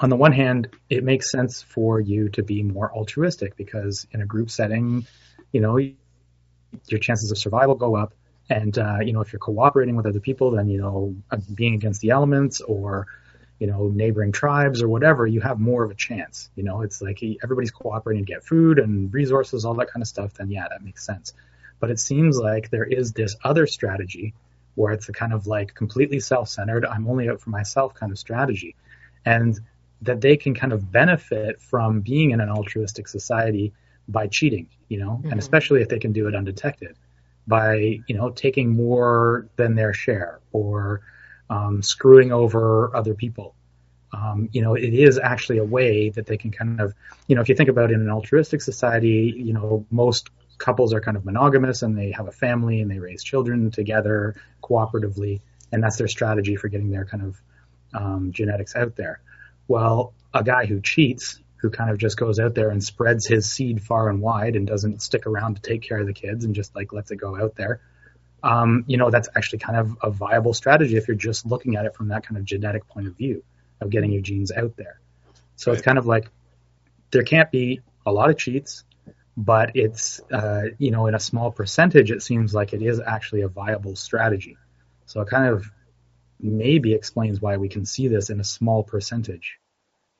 on 0.00 0.10
the 0.10 0.16
one 0.16 0.32
hand, 0.32 0.68
it 0.88 1.04
makes 1.04 1.30
sense 1.30 1.62
for 1.62 2.00
you 2.00 2.28
to 2.30 2.42
be 2.42 2.62
more 2.62 2.92
altruistic 2.92 3.56
because 3.56 4.06
in 4.12 4.20
a 4.20 4.26
group 4.26 4.50
setting, 4.50 5.06
you 5.52 5.60
know, 5.60 5.76
your 5.76 7.00
chances 7.00 7.30
of 7.30 7.38
survival 7.38 7.74
go 7.74 7.96
up. 7.96 8.14
And 8.50 8.78
uh, 8.78 8.98
you 9.02 9.12
know, 9.12 9.20
if 9.20 9.32
you're 9.32 9.40
cooperating 9.40 9.96
with 9.96 10.06
other 10.06 10.20
people, 10.20 10.50
then 10.52 10.68
you 10.68 10.78
know, 10.80 11.14
being 11.54 11.74
against 11.74 12.00
the 12.00 12.10
elements 12.10 12.60
or 12.60 13.06
you 13.58 13.66
know, 13.66 13.88
neighboring 13.88 14.32
tribes 14.32 14.82
or 14.82 14.88
whatever, 14.88 15.26
you 15.26 15.40
have 15.40 15.58
more 15.58 15.82
of 15.84 15.90
a 15.90 15.94
chance. 15.94 16.48
You 16.54 16.62
know, 16.62 16.82
it's 16.82 17.02
like 17.02 17.20
everybody's 17.42 17.72
cooperating 17.72 18.24
to 18.24 18.32
get 18.32 18.44
food 18.44 18.78
and 18.78 19.12
resources, 19.12 19.64
all 19.64 19.74
that 19.74 19.90
kind 19.90 20.02
of 20.02 20.08
stuff. 20.08 20.34
Then 20.34 20.50
yeah, 20.50 20.68
that 20.68 20.82
makes 20.84 21.04
sense. 21.04 21.34
But 21.80 21.90
it 21.90 21.98
seems 22.00 22.38
like 22.38 22.70
there 22.70 22.84
is 22.84 23.12
this 23.12 23.36
other 23.44 23.66
strategy 23.66 24.34
where 24.74 24.92
it's 24.92 25.08
a 25.08 25.12
kind 25.12 25.32
of 25.32 25.46
like 25.46 25.74
completely 25.74 26.20
self-centered, 26.20 26.86
I'm 26.86 27.08
only 27.08 27.28
out 27.28 27.40
for 27.40 27.50
myself 27.50 27.94
kind 27.94 28.12
of 28.12 28.18
strategy, 28.18 28.76
and 29.24 29.58
that 30.02 30.20
they 30.20 30.36
can 30.36 30.54
kind 30.54 30.72
of 30.72 30.92
benefit 30.92 31.60
from 31.60 32.00
being 32.00 32.30
in 32.30 32.40
an 32.40 32.48
altruistic 32.48 33.08
society 33.08 33.72
by 34.08 34.28
cheating. 34.28 34.68
You 34.88 34.98
know, 35.00 35.20
Mhm. 35.24 35.32
and 35.32 35.40
especially 35.40 35.82
if 35.82 35.88
they 35.88 35.98
can 35.98 36.12
do 36.12 36.28
it 36.28 36.34
undetected 36.34 36.96
by 37.46 38.00
you 38.06 38.16
know 38.16 38.30
taking 38.30 38.70
more 38.70 39.48
than 39.56 39.74
their 39.74 39.92
share 39.92 40.38
or 40.52 41.00
um, 41.50 41.82
screwing 41.82 42.32
over 42.32 42.94
other 42.94 43.14
people. 43.14 43.54
Um, 44.12 44.48
you 44.52 44.62
know, 44.62 44.74
it 44.74 44.94
is 44.94 45.18
actually 45.18 45.58
a 45.58 45.64
way 45.64 46.08
that 46.10 46.26
they 46.26 46.38
can 46.38 46.50
kind 46.50 46.80
of, 46.80 46.94
you 47.26 47.34
know, 47.34 47.42
if 47.42 47.48
you 47.48 47.54
think 47.54 47.68
about 47.68 47.90
it 47.90 47.94
in 47.94 48.00
an 48.00 48.10
altruistic 48.10 48.62
society, 48.62 49.34
you 49.36 49.52
know, 49.52 49.84
most 49.90 50.30
couples 50.56 50.92
are 50.92 51.00
kind 51.00 51.16
of 51.16 51.24
monogamous 51.24 51.82
and 51.82 51.96
they 51.96 52.10
have 52.12 52.26
a 52.26 52.32
family 52.32 52.80
and 52.80 52.90
they 52.90 52.98
raise 52.98 53.22
children 53.22 53.70
together 53.70 54.34
cooperatively, 54.62 55.40
and 55.72 55.82
that's 55.82 55.96
their 55.96 56.08
strategy 56.08 56.56
for 56.56 56.68
getting 56.68 56.90
their 56.90 57.04
kind 57.04 57.22
of 57.22 57.42
um, 57.94 58.32
genetics 58.32 58.74
out 58.74 58.96
there. 58.96 59.20
Well, 59.68 60.14
a 60.32 60.42
guy 60.42 60.66
who 60.66 60.80
cheats 60.80 61.40
who 61.56 61.70
kind 61.70 61.90
of 61.90 61.98
just 61.98 62.16
goes 62.16 62.38
out 62.38 62.54
there 62.54 62.70
and 62.70 62.82
spreads 62.82 63.26
his 63.26 63.50
seed 63.50 63.82
far 63.82 64.08
and 64.08 64.20
wide 64.20 64.56
and 64.56 64.66
doesn't 64.66 65.02
stick 65.02 65.26
around 65.26 65.56
to 65.56 65.62
take 65.62 65.82
care 65.82 65.98
of 65.98 66.06
the 66.06 66.12
kids 66.12 66.44
and 66.44 66.54
just 66.54 66.74
like 66.74 66.92
lets 66.92 67.10
it 67.10 67.16
go 67.16 67.36
out 67.36 67.56
there. 67.56 67.80
Um, 68.42 68.84
you 68.86 68.96
know, 68.96 69.10
that's 69.10 69.28
actually 69.34 69.58
kind 69.58 69.78
of 69.78 69.96
a 70.02 70.10
viable 70.10 70.54
strategy 70.54 70.96
if 70.96 71.08
you're 71.08 71.16
just 71.16 71.44
looking 71.44 71.76
at 71.76 71.86
it 71.86 71.96
from 71.96 72.08
that 72.08 72.24
kind 72.24 72.38
of 72.38 72.44
genetic 72.44 72.86
point 72.86 73.08
of 73.08 73.16
view 73.16 73.42
of 73.80 73.90
getting 73.90 74.12
your 74.12 74.22
genes 74.22 74.52
out 74.52 74.76
there. 74.76 75.00
So 75.56 75.70
right. 75.70 75.76
it's 75.76 75.84
kind 75.84 75.98
of 75.98 76.06
like 76.06 76.30
there 77.10 77.24
can't 77.24 77.50
be 77.50 77.80
a 78.06 78.12
lot 78.12 78.30
of 78.30 78.38
cheats, 78.38 78.84
but 79.36 79.72
it's, 79.74 80.20
uh, 80.32 80.66
you 80.78 80.90
know, 80.90 81.06
in 81.06 81.14
a 81.14 81.20
small 81.20 81.50
percentage, 81.50 82.10
it 82.10 82.22
seems 82.22 82.54
like 82.54 82.72
it 82.72 82.82
is 82.82 83.00
actually 83.00 83.42
a 83.42 83.48
viable 83.48 83.96
strategy. 83.96 84.56
So 85.06 85.20
it 85.20 85.28
kind 85.28 85.46
of 85.46 85.70
maybe 86.40 86.92
explains 86.94 87.40
why 87.40 87.56
we 87.56 87.68
can 87.68 87.84
see 87.84 88.08
this 88.08 88.30
in 88.30 88.38
a 88.40 88.44
small 88.44 88.84
percentage. 88.84 89.58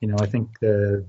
You 0.01 0.09
know, 0.09 0.17
I 0.19 0.25
think 0.25 0.59
the 0.59 1.05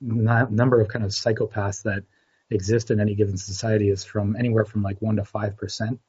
number 0.00 0.80
of 0.80 0.88
kind 0.88 1.04
of 1.04 1.10
psychopaths 1.10 1.82
that 1.84 2.02
exist 2.50 2.90
in 2.90 3.00
any 3.00 3.14
given 3.14 3.36
society 3.36 3.88
is 3.88 4.04
from 4.04 4.36
anywhere 4.36 4.64
from 4.64 4.82
like 4.82 5.00
one 5.00 5.16
to 5.16 5.24
five 5.24 5.56
percent, 5.56 6.00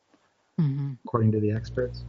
mm-hmm. 0.60 0.94
according 1.06 1.32
to 1.34 1.40
the 1.40 1.52
experts. 1.52 2.04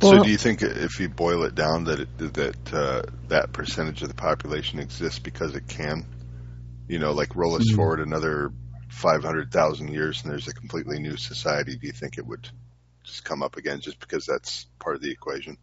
So, 0.00 0.22
do 0.22 0.30
you 0.30 0.38
think 0.38 0.62
if 0.62 0.98
you 0.98 1.10
boil 1.10 1.44
it 1.44 1.54
down 1.54 1.84
that 1.84 2.00
it, 2.00 2.18
that 2.34 2.74
uh, 2.74 3.02
that 3.28 3.52
percentage 3.52 4.02
of 4.02 4.08
the 4.08 4.14
population 4.14 4.78
exists 4.78 5.18
because 5.18 5.54
it 5.54 5.68
can, 5.68 6.06
you 6.88 6.98
know, 6.98 7.12
like 7.12 7.36
roll 7.36 7.56
us 7.56 7.66
mm-hmm. 7.66 7.76
forward 7.76 8.00
another 8.00 8.50
five 8.88 9.22
hundred 9.22 9.52
thousand 9.52 9.88
years 9.88 10.22
and 10.22 10.32
there's 10.32 10.48
a 10.48 10.54
completely 10.54 10.98
new 10.98 11.18
society? 11.18 11.76
Do 11.76 11.86
you 11.86 11.92
think 11.92 12.16
it 12.16 12.26
would 12.26 12.48
just 13.04 13.24
come 13.24 13.42
up 13.42 13.56
again 13.58 13.80
just 13.80 14.00
because 14.00 14.24
that's 14.24 14.66
part 14.78 14.96
of 14.96 15.02
the 15.02 15.10
equation? 15.10 15.58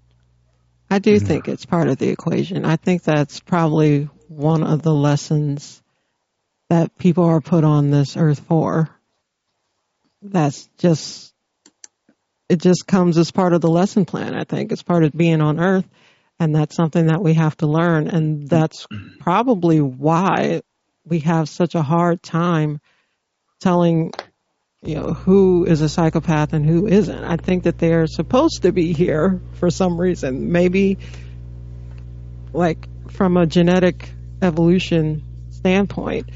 I 0.90 1.00
do 1.00 1.16
mm-hmm. 1.16 1.26
think 1.26 1.48
it's 1.48 1.66
part 1.66 1.88
of 1.88 1.98
the 1.98 2.10
equation. 2.10 2.64
I 2.64 2.76
think 2.76 3.04
that's 3.04 3.40
probably 3.40 4.10
one 4.28 4.64
of 4.64 4.82
the 4.82 4.94
lessons 4.94 5.82
that 6.70 6.98
people 6.98 7.26
are 7.26 7.42
put 7.42 7.64
on 7.64 7.90
this 7.90 8.16
earth 8.18 8.40
for. 8.42 8.90
That's 10.22 10.68
just, 10.78 11.34
it 12.50 12.62
just 12.62 12.88
comes 12.88 13.18
as 13.18 13.32
part 13.32 13.54
of 13.54 13.62
the 13.62 13.70
lesson 13.70 14.06
plan, 14.06 14.34
I 14.34 14.44
think. 14.44 14.72
It's 14.72 14.84
part 14.84 15.04
of 15.04 15.12
being 15.12 15.42
on 15.42 15.60
earth. 15.60 15.88
And 16.40 16.56
that's 16.56 16.76
something 16.76 17.08
that 17.08 17.22
we 17.22 17.34
have 17.34 17.58
to 17.58 17.68
learn. 17.68 18.08
And 18.08 18.48
that's 18.48 18.88
probably 19.20 19.82
why 19.82 20.62
we 21.04 21.20
have 21.22 21.50
such 21.50 21.76
a 21.76 21.82
hard 21.82 22.22
time 22.22 22.80
telling, 23.60 24.12
you 24.84 24.96
know, 24.96 25.14
who 25.14 25.66
is 25.66 25.82
a 25.82 25.90
psychopath 25.90 26.54
and 26.54 26.66
who 26.66 26.88
isn't. 26.88 27.24
I 27.24 27.38
think 27.38 27.64
that 27.64 27.80
they're 27.80 28.08
supposed 28.08 28.62
to 28.62 28.72
be 28.72 28.94
here 28.94 29.42
for 29.54 29.72
some 29.72 30.00
reason. 30.00 30.52
Maybe 30.52 31.00
like 32.54 32.88
from 33.12 33.36
a 33.36 33.46
genetic 33.48 34.10
evolution 34.42 35.24
standpoint 35.50 36.30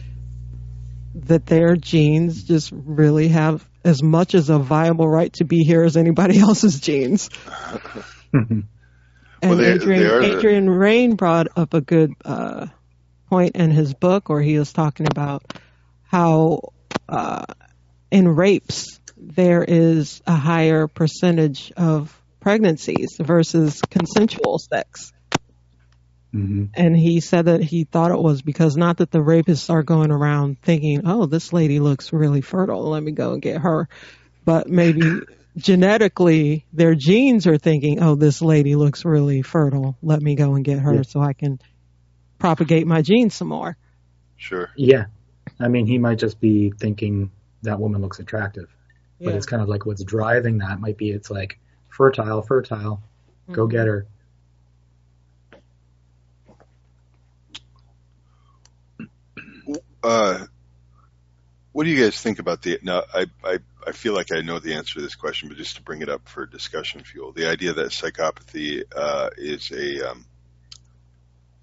that 1.13 1.45
their 1.45 1.76
genes 1.76 2.43
just 2.43 2.71
really 2.74 3.28
have 3.30 3.67
as 3.84 4.04
much 4.04 4.36
as 4.36 4.50
a 4.50 4.60
viable 4.60 5.08
right 5.08 5.32
to 5.34 5.44
be 5.44 5.63
here 5.63 5.84
as 5.84 5.98
anybody 5.98 6.39
else's 6.41 6.80
genes. 6.80 7.30
and 8.34 8.65
well, 9.41 9.56
they, 9.56 9.74
Adrian, 9.74 10.22
they 10.22 10.38
Adrian 10.38 10.70
Raine 10.70 11.15
brought 11.15 11.48
up 11.56 11.74
a 11.74 11.82
good 11.82 12.13
uh, 12.24 12.67
point 13.30 13.56
in 13.56 13.72
his 13.72 13.94
book 13.94 14.30
where 14.30 14.41
he 14.41 14.58
was 14.58 14.74
talking 14.74 15.08
about 15.10 15.44
how 16.04 16.74
uh, 17.08 17.46
in 18.12 18.28
rapes 18.28 19.00
there 19.17 19.63
is 19.63 20.22
a 20.26 20.36
higher 20.36 20.88
percentage 20.88 21.72
of 21.78 22.20
pregnancies 22.39 23.15
versus 23.20 23.82
consensual 23.89 24.60
sex. 24.60 25.13
Mm-hmm. 26.34 26.65
And 26.74 26.96
he 26.96 27.20
said 27.20 27.46
that 27.46 27.62
he 27.62 27.84
thought 27.84 28.12
it 28.12 28.22
was 28.22 28.41
because 28.41 28.78
not 28.78 28.98
that 28.98 29.12
the 29.12 29.20
rapists 29.20 29.70
are 29.70 29.84
going 29.84 30.12
around 30.12 30.62
thinking, 30.62 31.02
oh, 31.06 31.26
this 31.26 31.52
lady 31.52 31.80
looks 31.80 32.13
really 32.13 32.41
fertile, 32.41 32.89
let 32.89 33.04
me 33.04 33.12
go 33.12 33.34
and 33.34 33.41
get 33.41 33.62
her. 33.62 33.89
But 34.46 34.70
maybe 34.70 35.22
genetically 35.58 36.65
their 36.72 36.96
genes 36.96 37.48
are 37.48 37.58
thinking, 37.58 38.02
oh, 38.02 38.15
this 38.15 38.41
lady 38.41 38.76
looks 38.76 39.04
really 39.04 39.41
fertile, 39.41 39.98
let 40.02 40.22
me 40.22 40.36
go 40.36 40.56
and 40.56 40.63
get 40.63 40.80
her 40.80 40.96
yeah. 40.96 41.02
so 41.02 41.20
I 41.20 41.34
can 41.34 41.60
propagate 42.39 42.88
my 42.88 43.02
genes 43.02 43.36
some 43.36 43.50
more. 43.50 43.78
Sure. 44.38 44.70
Yeah. 44.76 45.06
I 45.60 45.67
mean, 45.67 45.86
he 45.86 45.98
might 45.98 46.17
just 46.17 46.39
be 46.39 46.72
thinking 46.80 47.32
that 47.63 47.80
woman 47.80 48.02
looks 48.02 48.20
attractive. 48.20 48.67
But 49.24 49.36
it's 49.36 49.46
kind 49.46 49.62
of 49.62 49.70
like 49.70 49.86
what's 49.86 50.04
driving 50.04 50.58
that 50.60 50.80
might 50.80 50.98
be 50.98 51.12
it's 51.12 51.30
like 51.30 51.60
fertile, 51.89 52.41
fertile, 52.41 53.04
mm-hmm. 53.44 53.54
go 53.54 53.67
get 53.67 53.86
her. 53.86 54.08
Uh, 60.04 60.46
what 61.72 61.86
do 61.86 61.90
you 61.90 62.04
guys 62.04 62.20
think 62.20 62.40
about 62.40 62.62
the? 62.62 62.80
Now, 62.82 63.04
I, 63.14 63.28
I 63.44 63.60
I 63.86 63.92
feel 63.92 64.14
like 64.14 64.32
I 64.32 64.42
know 64.42 64.60
the 64.60 64.74
answer 64.74 64.96
to 64.96 65.02
this 65.02 65.16
question, 65.16 65.50
but 65.50 65.58
just 65.58 65.78
to 65.78 65.82
bring 65.82 66.02
it 66.02 66.10
up 66.10 66.28
for 66.28 66.46
discussion 66.46 67.04
fuel, 67.04 67.32
the 67.32 67.50
idea 67.50 67.74
that 67.74 67.88
psychopathy 67.88 68.84
uh, 68.96 69.30
is 69.38 69.72
a 69.72 70.12
um, 70.12 70.26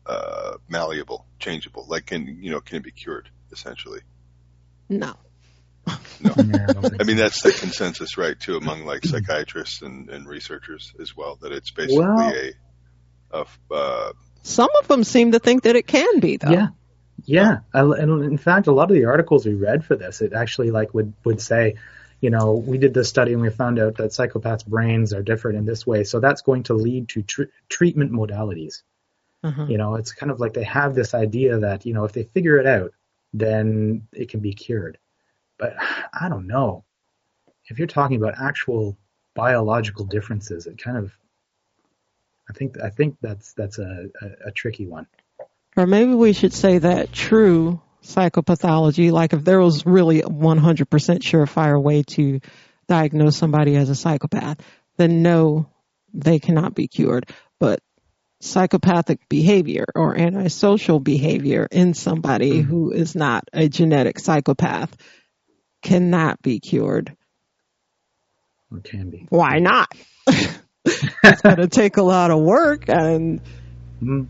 uh, 0.06 0.54
malleable, 0.68 1.26
changeable, 1.38 1.84
like 1.88 2.06
can 2.06 2.38
you 2.42 2.50
know 2.50 2.60
can 2.60 2.78
it 2.78 2.82
be 2.82 2.90
cured 2.90 3.28
essentially? 3.52 4.00
No. 4.88 5.14
No, 6.20 6.32
I 7.00 7.04
mean 7.04 7.16
that's 7.16 7.42
the 7.42 7.52
consensus, 7.52 8.18
right? 8.18 8.38
Too 8.38 8.56
among 8.56 8.84
like 8.84 9.04
psychiatrists 9.04 9.82
and, 9.82 10.10
and 10.10 10.28
researchers 10.28 10.92
as 11.00 11.16
well, 11.16 11.36
that 11.42 11.52
it's 11.52 11.70
basically 11.70 11.98
well, 11.98 12.34
a, 13.32 13.44
a 13.70 13.74
uh, 13.74 14.12
some 14.42 14.68
of 14.80 14.88
them 14.88 15.04
seem 15.04 15.32
to 15.32 15.38
think 15.38 15.64
that 15.64 15.76
it 15.76 15.86
can 15.86 16.20
be, 16.20 16.36
though. 16.36 16.50
Yeah, 16.50 16.68
yeah, 17.24 17.58
and 17.72 18.24
in 18.24 18.38
fact, 18.38 18.66
a 18.66 18.72
lot 18.72 18.90
of 18.90 18.96
the 18.96 19.06
articles 19.06 19.46
we 19.46 19.54
read 19.54 19.84
for 19.84 19.96
this, 19.96 20.20
it 20.20 20.32
actually 20.32 20.70
like 20.70 20.94
would 20.94 21.12
would 21.24 21.40
say, 21.40 21.76
you 22.20 22.30
know, 22.30 22.54
we 22.54 22.78
did 22.78 22.94
this 22.94 23.08
study 23.08 23.32
and 23.32 23.42
we 23.42 23.50
found 23.50 23.78
out 23.78 23.96
that 23.96 24.10
psychopaths' 24.10 24.66
brains 24.66 25.12
are 25.12 25.22
different 25.22 25.58
in 25.58 25.66
this 25.66 25.86
way, 25.86 26.04
so 26.04 26.20
that's 26.20 26.42
going 26.42 26.64
to 26.64 26.74
lead 26.74 27.08
to 27.10 27.22
tr- 27.22 27.42
treatment 27.68 28.12
modalities. 28.12 28.82
Uh-huh. 29.42 29.66
You 29.68 29.78
know, 29.78 29.96
it's 29.96 30.12
kind 30.12 30.30
of 30.32 30.40
like 30.40 30.54
they 30.54 30.64
have 30.64 30.94
this 30.94 31.14
idea 31.14 31.58
that 31.58 31.86
you 31.86 31.94
know 31.94 32.04
if 32.04 32.12
they 32.12 32.24
figure 32.24 32.58
it 32.58 32.66
out, 32.66 32.92
then 33.32 34.06
it 34.12 34.30
can 34.30 34.40
be 34.40 34.52
cured. 34.52 34.98
But 35.58 35.76
I 36.12 36.28
don't 36.28 36.46
know. 36.46 36.84
If 37.66 37.78
you're 37.78 37.88
talking 37.88 38.16
about 38.16 38.40
actual 38.40 38.96
biological 39.34 40.04
differences, 40.04 40.66
it 40.66 40.78
kind 40.78 40.96
of 40.96 41.12
I 42.48 42.52
think 42.52 42.80
I 42.80 42.90
think 42.90 43.16
that's 43.20 43.52
that's 43.52 43.78
a, 43.78 44.08
a, 44.20 44.48
a 44.48 44.50
tricky 44.52 44.86
one. 44.86 45.06
Or 45.78 45.86
maybe 45.86 46.12
we 46.12 46.32
should 46.32 46.52
say 46.52 46.78
that 46.78 47.12
true 47.12 47.80
psychopathology, 48.02 49.12
like 49.12 49.32
if 49.32 49.44
there 49.44 49.60
was 49.60 49.86
really 49.86 50.22
a 50.22 50.26
100% 50.26 50.86
surefire 50.88 51.80
way 51.80 52.02
to 52.02 52.40
diagnose 52.88 53.36
somebody 53.36 53.76
as 53.76 53.88
a 53.88 53.94
psychopath, 53.94 54.58
then 54.96 55.22
no, 55.22 55.68
they 56.12 56.40
cannot 56.40 56.74
be 56.74 56.88
cured. 56.88 57.30
But 57.60 57.80
psychopathic 58.40 59.28
behavior 59.28 59.84
or 59.94 60.18
antisocial 60.18 60.98
behavior 60.98 61.68
in 61.70 61.94
somebody 61.94 62.54
mm-hmm. 62.54 62.68
who 62.68 62.90
is 62.90 63.14
not 63.14 63.44
a 63.52 63.68
genetic 63.68 64.18
psychopath 64.18 64.96
cannot 65.82 66.42
be 66.42 66.58
cured. 66.58 67.16
Or 68.72 68.80
can 68.80 69.10
be. 69.10 69.26
Why 69.28 69.60
not? 69.60 69.92
it's 70.26 71.42
going 71.42 71.56
to 71.58 71.68
take 71.68 71.98
a 71.98 72.02
lot 72.02 72.32
of 72.32 72.40
work 72.40 72.88
and 72.88 73.40
mm-hmm 74.02 74.24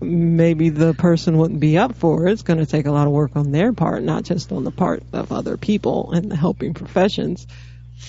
maybe 0.00 0.70
the 0.70 0.94
person 0.94 1.36
wouldn't 1.36 1.60
be 1.60 1.78
up 1.78 1.94
for 1.94 2.26
it. 2.26 2.32
It's 2.32 2.42
going 2.42 2.58
to 2.58 2.66
take 2.66 2.86
a 2.86 2.92
lot 2.92 3.06
of 3.06 3.12
work 3.12 3.36
on 3.36 3.52
their 3.52 3.72
part, 3.72 4.02
not 4.02 4.24
just 4.24 4.52
on 4.52 4.64
the 4.64 4.70
part 4.70 5.02
of 5.12 5.32
other 5.32 5.56
people 5.56 6.12
and 6.12 6.30
the 6.30 6.36
helping 6.36 6.74
professions. 6.74 7.46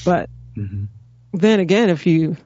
But 0.05 0.29
mm-hmm. 0.55 0.85
then 1.33 1.59
again, 1.59 1.89
if 1.89 2.05
you, 2.05 2.37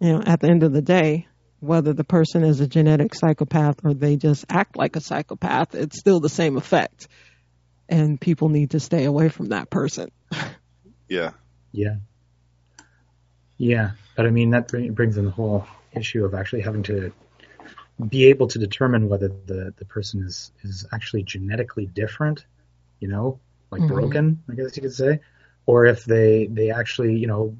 you 0.00 0.12
know, 0.12 0.22
at 0.24 0.40
the 0.40 0.48
end 0.48 0.62
of 0.62 0.72
the 0.72 0.82
day, 0.82 1.26
whether 1.60 1.92
the 1.92 2.04
person 2.04 2.44
is 2.44 2.60
a 2.60 2.66
genetic 2.66 3.14
psychopath 3.14 3.84
or 3.84 3.94
they 3.94 4.16
just 4.16 4.44
act 4.48 4.76
like 4.76 4.96
a 4.96 5.00
psychopath, 5.00 5.74
it's 5.74 5.98
still 5.98 6.20
the 6.20 6.28
same 6.28 6.56
effect. 6.56 7.08
And 7.88 8.20
people 8.20 8.48
need 8.48 8.70
to 8.70 8.80
stay 8.80 9.04
away 9.04 9.28
from 9.28 9.48
that 9.50 9.70
person. 9.70 10.10
Yeah. 11.06 11.32
Yeah. 11.70 11.96
Yeah. 13.58 13.90
But 14.16 14.26
I 14.26 14.30
mean, 14.30 14.50
that 14.50 14.68
brings 14.68 15.18
in 15.18 15.26
the 15.26 15.30
whole 15.30 15.66
issue 15.92 16.24
of 16.24 16.34
actually 16.34 16.62
having 16.62 16.82
to 16.84 17.12
be 18.08 18.26
able 18.26 18.48
to 18.48 18.58
determine 18.58 19.08
whether 19.08 19.28
the, 19.28 19.72
the 19.76 19.84
person 19.84 20.22
is, 20.22 20.52
is 20.62 20.86
actually 20.92 21.22
genetically 21.22 21.86
different, 21.86 22.44
you 23.00 23.08
know, 23.08 23.38
like 23.70 23.82
mm-hmm. 23.82 23.94
broken, 23.94 24.42
I 24.50 24.54
guess 24.54 24.76
you 24.76 24.82
could 24.82 24.94
say, 24.94 25.20
or 25.66 25.86
if 25.86 26.04
they, 26.04 26.46
they 26.46 26.70
actually, 26.70 27.16
you 27.16 27.26
know, 27.26 27.56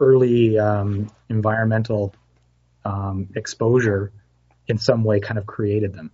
early 0.00 0.58
um, 0.58 1.10
environmental 1.28 2.14
um, 2.84 3.28
exposure 3.36 4.12
in 4.66 4.78
some 4.78 5.04
way 5.04 5.20
kind 5.20 5.38
of 5.38 5.46
created 5.46 5.92
them. 5.92 6.10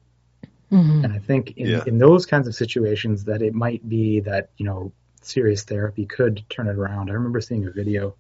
Mm-hmm. 0.73 1.05
And 1.05 1.13
I 1.13 1.19
think 1.21 1.57
in, 1.57 1.67
yeah. 1.69 1.85
in 1.87 1.99
those 1.99 2.27
kinds 2.27 2.49
of 2.49 2.55
situations 2.55 3.25
that 3.25 3.43
it 3.43 3.55
might 3.55 3.89
be 3.89 4.21
that, 4.21 4.51
you 4.57 4.67
know, 4.67 4.93
serious 5.23 5.63
therapy 5.63 6.07
could 6.07 6.45
turn 6.49 6.67
it 6.67 6.77
around. 6.77 7.11
I 7.11 7.15
remember 7.15 7.41
seeing 7.41 7.67
a 7.67 7.71
video 7.71 8.17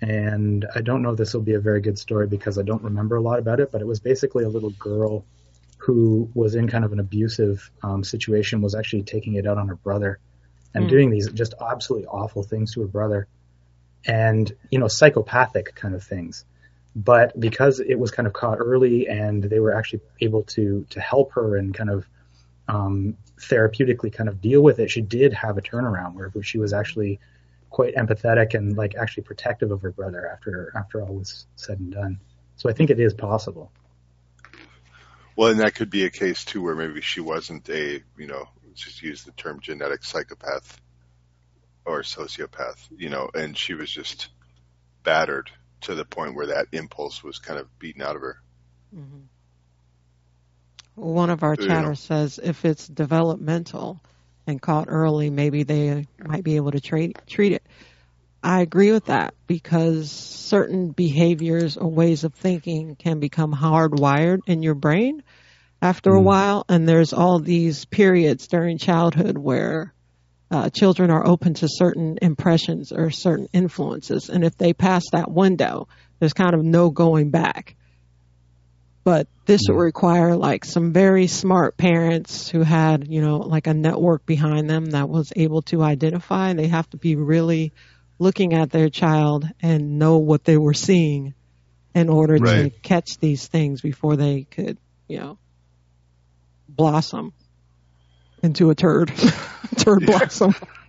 and 0.00 0.66
I 0.74 0.80
don't 0.82 1.02
know 1.02 1.10
if 1.10 1.16
this 1.16 1.32
will 1.32 1.42
be 1.42 1.54
a 1.54 1.60
very 1.60 1.80
good 1.80 1.98
story 1.98 2.26
because 2.26 2.58
I 2.58 2.62
don't 2.62 2.82
remember 2.82 3.16
a 3.16 3.20
lot 3.20 3.38
about 3.38 3.60
it, 3.60 3.72
but 3.72 3.80
it 3.80 3.86
was 3.86 4.00
basically 4.00 4.44
a 4.44 4.48
little 4.48 4.70
girl 4.70 5.24
who 5.78 6.30
was 6.34 6.54
in 6.54 6.68
kind 6.68 6.84
of 6.84 6.92
an 6.92 7.00
abusive 7.00 7.70
um, 7.82 8.04
situation 8.04 8.60
was 8.60 8.74
actually 8.74 9.02
taking 9.02 9.34
it 9.34 9.46
out 9.46 9.58
on 9.58 9.68
her 9.68 9.76
brother 9.76 10.18
and 10.74 10.86
mm. 10.86 10.88
doing 10.88 11.10
these 11.10 11.30
just 11.30 11.54
absolutely 11.60 12.06
awful 12.06 12.42
things 12.42 12.74
to 12.74 12.80
her 12.80 12.86
brother 12.86 13.26
and 14.06 14.54
you 14.70 14.78
know 14.78 14.88
psychopathic 14.88 15.74
kind 15.74 15.94
of 15.94 16.02
things 16.02 16.44
but 16.94 17.38
because 17.38 17.80
it 17.80 17.98
was 17.98 18.10
kind 18.10 18.26
of 18.26 18.32
caught 18.32 18.58
early 18.58 19.06
and 19.06 19.44
they 19.44 19.60
were 19.60 19.74
actually 19.74 20.00
able 20.20 20.42
to 20.42 20.86
to 20.90 21.00
help 21.00 21.32
her 21.32 21.56
and 21.56 21.74
kind 21.74 21.90
of 21.90 22.06
um, 22.68 23.16
therapeutically 23.38 24.12
kind 24.12 24.28
of 24.28 24.40
deal 24.40 24.60
with 24.60 24.78
it 24.78 24.90
she 24.90 25.00
did 25.00 25.32
have 25.32 25.58
a 25.58 25.62
turnaround 25.62 26.14
where 26.14 26.30
she 26.42 26.58
was 26.58 26.72
actually 26.72 27.20
quite 27.70 27.94
empathetic 27.94 28.54
and 28.54 28.76
like 28.76 28.94
actually 28.94 29.22
protective 29.22 29.70
of 29.70 29.82
her 29.82 29.90
brother 29.90 30.28
after 30.32 30.72
after 30.76 31.02
all 31.02 31.14
was 31.14 31.46
said 31.56 31.78
and 31.78 31.92
done 31.92 32.18
so 32.56 32.68
i 32.68 32.72
think 32.72 32.90
it 32.90 33.00
is 33.00 33.14
possible 33.14 33.70
well, 35.36 35.50
and 35.50 35.60
that 35.60 35.74
could 35.74 35.90
be 35.90 36.04
a 36.04 36.10
case 36.10 36.46
too 36.46 36.62
where 36.62 36.74
maybe 36.74 37.02
she 37.02 37.20
wasn't 37.20 37.68
a, 37.68 38.02
you 38.16 38.26
know, 38.26 38.48
just 38.74 39.02
use 39.02 39.22
the 39.22 39.32
term 39.32 39.60
genetic 39.60 40.02
psychopath 40.02 40.80
or 41.84 42.00
sociopath, 42.00 42.88
you 42.96 43.10
know, 43.10 43.30
and 43.34 43.56
she 43.56 43.74
was 43.74 43.90
just 43.90 44.30
battered 45.02 45.50
to 45.82 45.94
the 45.94 46.06
point 46.06 46.34
where 46.34 46.46
that 46.46 46.68
impulse 46.72 47.22
was 47.22 47.38
kind 47.38 47.60
of 47.60 47.78
beaten 47.78 48.02
out 48.02 48.16
of 48.16 48.22
her. 48.22 48.42
Mm-hmm. 48.94 49.20
One 50.94 51.28
of 51.28 51.42
our 51.42 51.56
chatters 51.56 52.00
says 52.00 52.40
if 52.42 52.64
it's 52.64 52.88
developmental 52.88 54.00
and 54.46 54.60
caught 54.60 54.86
early, 54.88 55.30
maybe 55.30 55.62
they 55.62 56.06
might 56.24 56.44
be 56.44 56.56
able 56.56 56.72
to 56.72 56.80
treat 56.80 57.18
treat 57.26 57.52
it. 57.52 57.62
I 58.42 58.60
agree 58.60 58.92
with 58.92 59.06
that 59.06 59.34
because 59.46 60.10
certain 60.10 60.90
behaviors 60.90 61.76
or 61.76 61.88
ways 61.88 62.24
of 62.24 62.34
thinking 62.34 62.94
can 62.94 63.18
become 63.18 63.52
hardwired 63.52 64.40
in 64.46 64.62
your 64.62 64.74
brain 64.74 65.22
after 65.82 66.10
mm. 66.10 66.18
a 66.18 66.22
while. 66.22 66.64
And 66.68 66.88
there's 66.88 67.12
all 67.12 67.38
these 67.38 67.84
periods 67.86 68.46
during 68.46 68.78
childhood 68.78 69.36
where 69.36 69.92
uh, 70.50 70.70
children 70.70 71.10
are 71.10 71.26
open 71.26 71.54
to 71.54 71.68
certain 71.68 72.18
impressions 72.22 72.92
or 72.92 73.10
certain 73.10 73.48
influences. 73.52 74.28
And 74.28 74.44
if 74.44 74.56
they 74.56 74.72
pass 74.72 75.04
that 75.12 75.30
window, 75.30 75.88
there's 76.18 76.32
kind 76.32 76.54
of 76.54 76.64
no 76.64 76.90
going 76.90 77.30
back. 77.30 77.75
But 79.06 79.28
this 79.44 79.60
would 79.68 79.76
require 79.76 80.34
like 80.34 80.64
some 80.64 80.92
very 80.92 81.28
smart 81.28 81.76
parents 81.76 82.48
who 82.48 82.64
had, 82.64 83.06
you 83.06 83.20
know, 83.20 83.36
like 83.36 83.68
a 83.68 83.72
network 83.72 84.26
behind 84.26 84.68
them 84.68 84.86
that 84.86 85.08
was 85.08 85.32
able 85.36 85.62
to 85.62 85.84
identify. 85.84 86.52
They 86.54 86.66
have 86.66 86.90
to 86.90 86.96
be 86.96 87.14
really 87.14 87.72
looking 88.18 88.52
at 88.52 88.70
their 88.70 88.88
child 88.90 89.48
and 89.62 90.00
know 90.00 90.18
what 90.18 90.42
they 90.42 90.56
were 90.56 90.74
seeing 90.74 91.34
in 91.94 92.08
order 92.08 92.34
right. 92.34 92.64
to 92.64 92.70
catch 92.80 93.18
these 93.18 93.46
things 93.46 93.80
before 93.80 94.16
they 94.16 94.42
could, 94.42 94.76
you 95.06 95.20
know, 95.20 95.38
blossom 96.68 97.32
into 98.42 98.70
a 98.70 98.74
turd. 98.74 99.12
turd 99.76 100.04
blossom. 100.04 100.52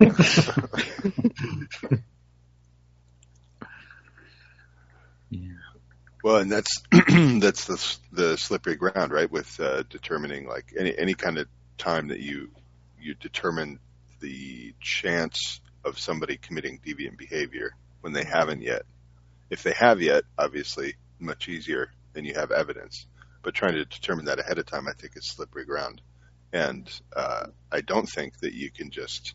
yeah. 5.30 5.57
Well, 6.22 6.36
and 6.36 6.50
that's 6.50 6.82
that's 6.90 7.66
the 7.66 7.98
the 8.12 8.36
slippery 8.36 8.76
ground, 8.76 9.12
right? 9.12 9.30
With 9.30 9.58
uh, 9.60 9.84
determining 9.88 10.46
like 10.46 10.74
any 10.78 10.96
any 10.96 11.14
kind 11.14 11.38
of 11.38 11.46
time 11.76 12.08
that 12.08 12.20
you 12.20 12.50
you 13.00 13.14
determine 13.14 13.78
the 14.20 14.74
chance 14.80 15.60
of 15.84 15.98
somebody 15.98 16.36
committing 16.36 16.80
deviant 16.84 17.16
behavior 17.16 17.70
when 18.00 18.12
they 18.12 18.24
haven't 18.24 18.62
yet. 18.62 18.82
If 19.50 19.62
they 19.62 19.72
have 19.72 20.02
yet, 20.02 20.24
obviously 20.36 20.94
much 21.20 21.48
easier 21.48 21.92
than 22.12 22.24
you 22.24 22.34
have 22.34 22.50
evidence. 22.50 23.06
But 23.42 23.54
trying 23.54 23.74
to 23.74 23.84
determine 23.84 24.26
that 24.26 24.40
ahead 24.40 24.58
of 24.58 24.66
time, 24.66 24.88
I 24.88 24.92
think 24.92 25.16
is 25.16 25.30
slippery 25.30 25.64
ground. 25.64 26.02
And 26.52 26.90
uh, 27.14 27.46
I 27.70 27.80
don't 27.80 28.08
think 28.08 28.38
that 28.40 28.54
you 28.54 28.70
can 28.70 28.90
just 28.90 29.34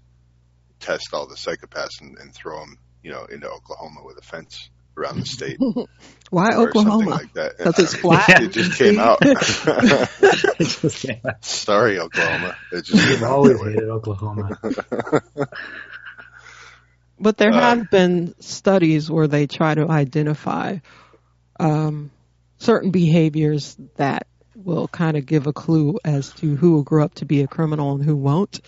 test 0.80 1.14
all 1.14 1.28
the 1.28 1.36
psychopaths 1.36 2.02
and, 2.02 2.18
and 2.18 2.34
throw 2.34 2.60
them, 2.60 2.78
you 3.02 3.12
know, 3.12 3.26
into 3.26 3.50
Oklahoma 3.50 4.02
with 4.04 4.18
a 4.18 4.22
fence 4.22 4.70
around 4.98 5.20
the 5.20 5.26
state. 5.26 5.60
Why 6.30 6.56
Oklahoma? 6.56 7.12
Like 7.12 7.34
that. 7.34 7.58
Because 7.58 7.80
it's 7.80 7.96
flat. 7.96 8.42
It 8.42 8.52
just 8.52 8.78
came 8.78 9.00
out. 9.00 9.20
it 9.22 10.68
just 10.82 11.06
came 11.06 11.22
out. 11.26 11.46
Sorry, 11.46 12.00
Oklahoma. 12.00 12.56
It 12.72 12.86
just 12.86 13.08
We've 13.08 13.24
always 13.24 13.62
hated 13.62 13.90
Oklahoma. 13.90 14.58
But 17.20 17.38
there 17.38 17.52
uh, 17.54 17.60
have 17.60 17.90
been 17.90 18.34
studies 18.42 19.10
where 19.10 19.28
they 19.28 19.48
try 19.48 19.76
to 19.76 19.90
identify 19.90 20.80
um, 21.60 22.12
certain 22.58 22.92
behaviors 22.92 23.78
that 23.96 24.28
will 24.56 24.88
kind 24.88 25.18
of 25.18 25.26
give 25.26 25.48
a 25.48 25.54
clue 25.54 26.00
as 26.04 26.32
to 26.34 26.56
who 26.56 26.74
will 26.74 26.84
grow 26.84 27.04
up 27.06 27.16
to 27.16 27.26
be 27.26 27.42
a 27.42 27.48
criminal 27.48 27.94
and 27.94 28.04
who 28.04 28.16
won't. 28.16 28.60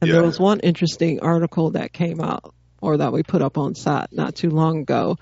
And 0.00 0.08
yeah. 0.08 0.14
there 0.14 0.22
was 0.22 0.38
one 0.38 0.60
interesting 0.60 1.20
article 1.20 1.72
that 1.72 1.92
came 1.92 2.20
out 2.20 2.54
or 2.80 2.98
that 2.98 3.12
we 3.12 3.22
put 3.22 3.42
up 3.42 3.58
on 3.58 3.74
site 3.74 4.12
not 4.12 4.34
too 4.34 4.50
long 4.50 4.80
ago. 4.82 5.18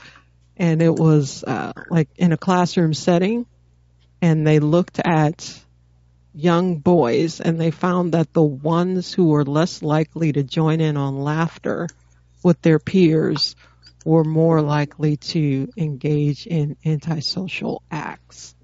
And 0.57 0.81
it 0.81 0.95
was 0.95 1.45
uh, 1.45 1.73
like 1.91 2.09
in 2.17 2.33
a 2.33 2.37
classroom 2.37 2.95
setting, 2.95 3.47
and 4.23 4.47
they 4.47 4.59
looked 4.59 4.99
at 5.05 5.63
young 6.35 6.77
boys 6.77 7.41
and 7.41 7.59
they 7.59 7.71
found 7.71 8.13
that 8.13 8.33
the 8.33 8.43
ones 8.43 9.13
who 9.13 9.29
were 9.29 9.45
less 9.45 9.83
likely 9.83 10.33
to 10.33 10.43
join 10.43 10.81
in 10.81 10.97
on 10.97 11.19
laughter 11.19 11.89
with 12.43 12.61
their 12.61 12.79
peers 12.79 13.57
were 14.05 14.25
more 14.25 14.61
likely 14.61 15.17
to 15.17 15.69
engage 15.77 16.47
in 16.47 16.77
antisocial 16.85 17.83
acts. 17.91 18.55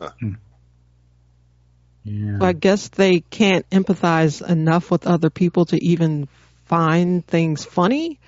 Hmm. 0.00 0.32
Yeah. 2.04 2.38
So 2.38 2.44
I 2.44 2.52
guess 2.52 2.88
they 2.88 3.20
can't 3.20 3.68
empathize 3.70 4.46
enough 4.46 4.90
with 4.90 5.06
other 5.06 5.30
people 5.30 5.66
to 5.66 5.82
even 5.82 6.28
find 6.66 7.24
things 7.26 7.64
funny. 7.64 8.18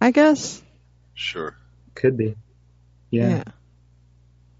I 0.00 0.10
guess. 0.10 0.62
Sure. 1.14 1.56
Could 1.94 2.16
be. 2.16 2.36
Yeah. 3.10 3.28
yeah. 3.28 3.44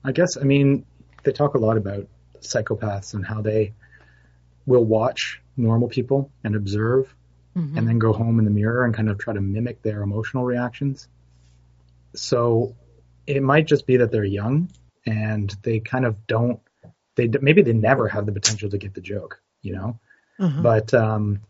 I 0.04 0.12
guess, 0.12 0.36
I 0.36 0.42
mean, 0.42 0.84
they 1.24 1.32
talk 1.32 1.54
a 1.54 1.58
lot 1.58 1.76
about 1.76 2.06
psychopaths 2.40 3.14
and 3.14 3.26
how 3.26 3.40
they 3.40 3.72
will 4.66 4.84
watch 4.84 5.40
normal 5.56 5.88
people 5.88 6.30
and 6.42 6.54
observe 6.54 7.14
mm-hmm. 7.56 7.76
and 7.76 7.88
then 7.88 7.98
go 7.98 8.12
home 8.12 8.38
in 8.38 8.44
the 8.44 8.50
mirror 8.50 8.84
and 8.84 8.94
kind 8.94 9.08
of 9.08 9.18
try 9.18 9.34
to 9.34 9.40
mimic 9.40 9.82
their 9.82 10.02
emotional 10.02 10.44
reactions. 10.44 11.08
So 12.14 12.76
it 13.26 13.42
might 13.42 13.66
just 13.66 13.86
be 13.86 13.96
that 13.98 14.10
they're 14.10 14.24
young 14.24 14.70
and 15.06 15.54
they 15.62 15.80
kind 15.80 16.04
of 16.04 16.26
don't 16.26 16.60
they 17.16 17.28
maybe 17.40 17.62
they 17.62 17.72
never 17.72 18.08
have 18.08 18.26
the 18.26 18.32
potential 18.32 18.70
to 18.70 18.78
get 18.78 18.94
the 18.94 19.00
joke, 19.00 19.40
you 19.62 19.72
know. 19.72 20.00
Uh-huh. 20.38 20.62
But 20.62 20.92
um, 20.94 21.40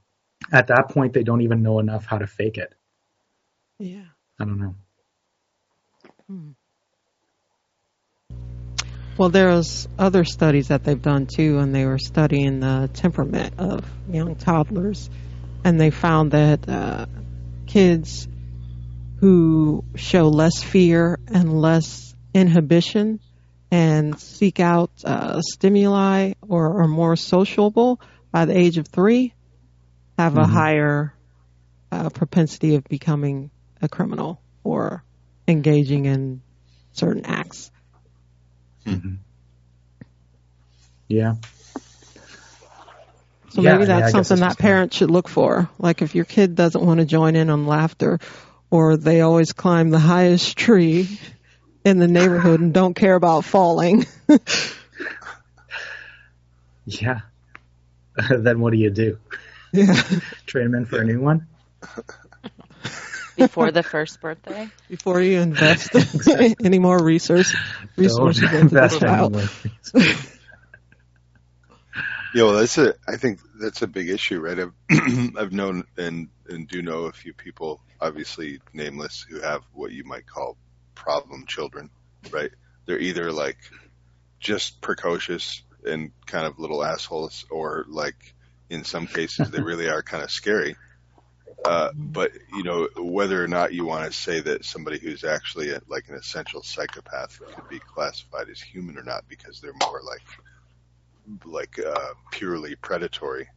at 0.52 0.66
that 0.66 0.90
point, 0.90 1.14
they 1.14 1.22
don't 1.22 1.40
even 1.40 1.62
know 1.62 1.78
enough 1.78 2.04
how 2.04 2.18
to 2.18 2.26
fake 2.26 2.58
it. 2.58 2.74
Yeah. 3.78 4.04
I 4.38 4.44
don't 4.44 4.58
know. 4.58 4.74
Hmm. 6.28 6.50
Well, 9.16 9.28
there's 9.28 9.86
other 9.96 10.24
studies 10.24 10.68
that 10.68 10.82
they've 10.82 11.00
done 11.00 11.26
too, 11.26 11.58
and 11.58 11.72
they 11.74 11.86
were 11.86 11.98
studying 11.98 12.60
the 12.60 12.90
temperament 12.92 13.54
of 13.58 13.84
young 14.10 14.34
toddlers 14.34 15.08
and 15.64 15.80
they 15.80 15.90
found 15.90 16.32
that 16.32 16.68
uh, 16.68 17.06
kids 17.66 18.28
who 19.16 19.82
show 19.96 20.28
less 20.28 20.62
fear 20.62 21.18
and 21.26 21.60
less 21.60 22.14
inhibition 22.34 23.18
and 23.70 24.20
seek 24.20 24.60
out 24.60 24.90
uh, 25.04 25.40
stimuli 25.40 26.34
or 26.42 26.82
are 26.82 26.88
more 26.88 27.16
sociable 27.16 28.00
by 28.30 28.44
the 28.44 28.56
age 28.56 28.76
of 28.76 28.86
three 28.86 29.32
have 30.18 30.34
mm-hmm. 30.34 30.42
a 30.42 30.46
higher 30.46 31.14
uh, 31.90 32.10
propensity 32.10 32.74
of 32.74 32.84
becoming 32.84 33.50
a 33.80 33.88
criminal 33.88 34.40
or 34.62 35.02
engaging 35.46 36.06
in 36.06 36.42
certain 36.92 37.24
acts. 37.24 37.70
Mm-hmm. 38.86 39.14
Yeah. 41.08 41.34
So 43.50 43.62
yeah, 43.62 43.74
maybe 43.74 43.84
that's 43.86 44.12
yeah, 44.12 44.22
something 44.22 44.40
that 44.40 44.58
parents 44.58 44.96
should 44.96 45.10
look 45.10 45.28
for. 45.28 45.70
Like 45.78 46.02
if 46.02 46.14
your 46.14 46.24
kid 46.24 46.56
doesn't 46.56 46.84
want 46.84 47.00
to 47.00 47.06
join 47.06 47.36
in 47.36 47.50
on 47.50 47.66
laughter 47.66 48.18
or 48.70 48.96
they 48.96 49.20
always 49.20 49.52
climb 49.52 49.90
the 49.90 49.98
highest 49.98 50.56
tree 50.56 51.20
in 51.84 51.98
the 51.98 52.08
neighborhood 52.08 52.60
and 52.60 52.74
don't 52.74 52.94
care 52.94 53.14
about 53.14 53.44
falling. 53.44 54.06
yeah. 56.86 57.20
then 58.30 58.58
what 58.60 58.72
do 58.72 58.78
you 58.78 58.90
do? 58.90 59.18
Yeah. 59.72 59.94
Train 60.46 60.72
them 60.72 60.74
in 60.74 60.86
for 60.86 61.00
a 61.00 61.04
new 61.04 61.20
one? 61.20 61.46
Before 63.36 63.70
the 63.70 63.82
first 63.82 64.20
birthday? 64.20 64.68
Before 64.88 65.20
you 65.20 65.40
invest 65.40 65.90
any 66.64 66.78
more 66.78 67.02
research, 67.02 67.54
resources 67.96 68.52
into 68.52 68.74
the 68.74 68.88
child. 68.88 69.36
Yeah, 72.34 72.42
well, 72.44 72.54
that's 72.54 72.76
a. 72.78 72.94
I 73.06 73.16
think 73.16 73.38
that's 73.60 73.82
a 73.82 73.86
big 73.86 74.08
issue, 74.08 74.40
right? 74.40 74.58
I've 74.58 74.72
I've 75.38 75.52
known 75.52 75.84
and 75.96 76.28
and 76.48 76.66
do 76.66 76.82
know 76.82 77.04
a 77.04 77.12
few 77.12 77.32
people, 77.32 77.80
obviously 78.00 78.60
nameless, 78.72 79.24
who 79.28 79.40
have 79.40 79.62
what 79.72 79.92
you 79.92 80.02
might 80.02 80.26
call 80.26 80.56
problem 80.96 81.46
children, 81.46 81.90
right? 82.32 82.50
They're 82.86 82.98
either 82.98 83.30
like 83.30 83.58
just 84.40 84.80
precocious 84.80 85.62
and 85.86 86.10
kind 86.26 86.44
of 86.44 86.58
little 86.58 86.84
assholes, 86.84 87.46
or 87.50 87.84
like 87.88 88.34
in 88.68 88.82
some 88.82 89.06
cases 89.06 89.50
they 89.50 89.60
really 89.62 89.88
are 89.88 90.02
kind 90.02 90.24
of 90.24 90.30
scary. 90.32 90.74
Uh, 91.64 91.90
but 91.94 92.30
you 92.52 92.62
know 92.62 92.88
whether 92.98 93.42
or 93.42 93.48
not 93.48 93.72
you 93.72 93.86
want 93.86 94.04
to 94.04 94.12
say 94.12 94.40
that 94.40 94.64
somebody 94.66 94.98
who's 94.98 95.24
actually 95.24 95.70
a, 95.70 95.80
like 95.88 96.08
an 96.08 96.14
essential 96.14 96.62
psychopath 96.62 97.40
could 97.40 97.68
be 97.70 97.78
classified 97.78 98.50
as 98.50 98.60
human 98.60 98.98
or 98.98 99.02
not 99.02 99.24
because 99.28 99.60
they're 99.60 99.72
more 99.80 100.02
like 100.04 100.22
like 101.46 101.78
uh, 101.78 102.12
purely 102.30 102.74
predatory. 102.74 103.48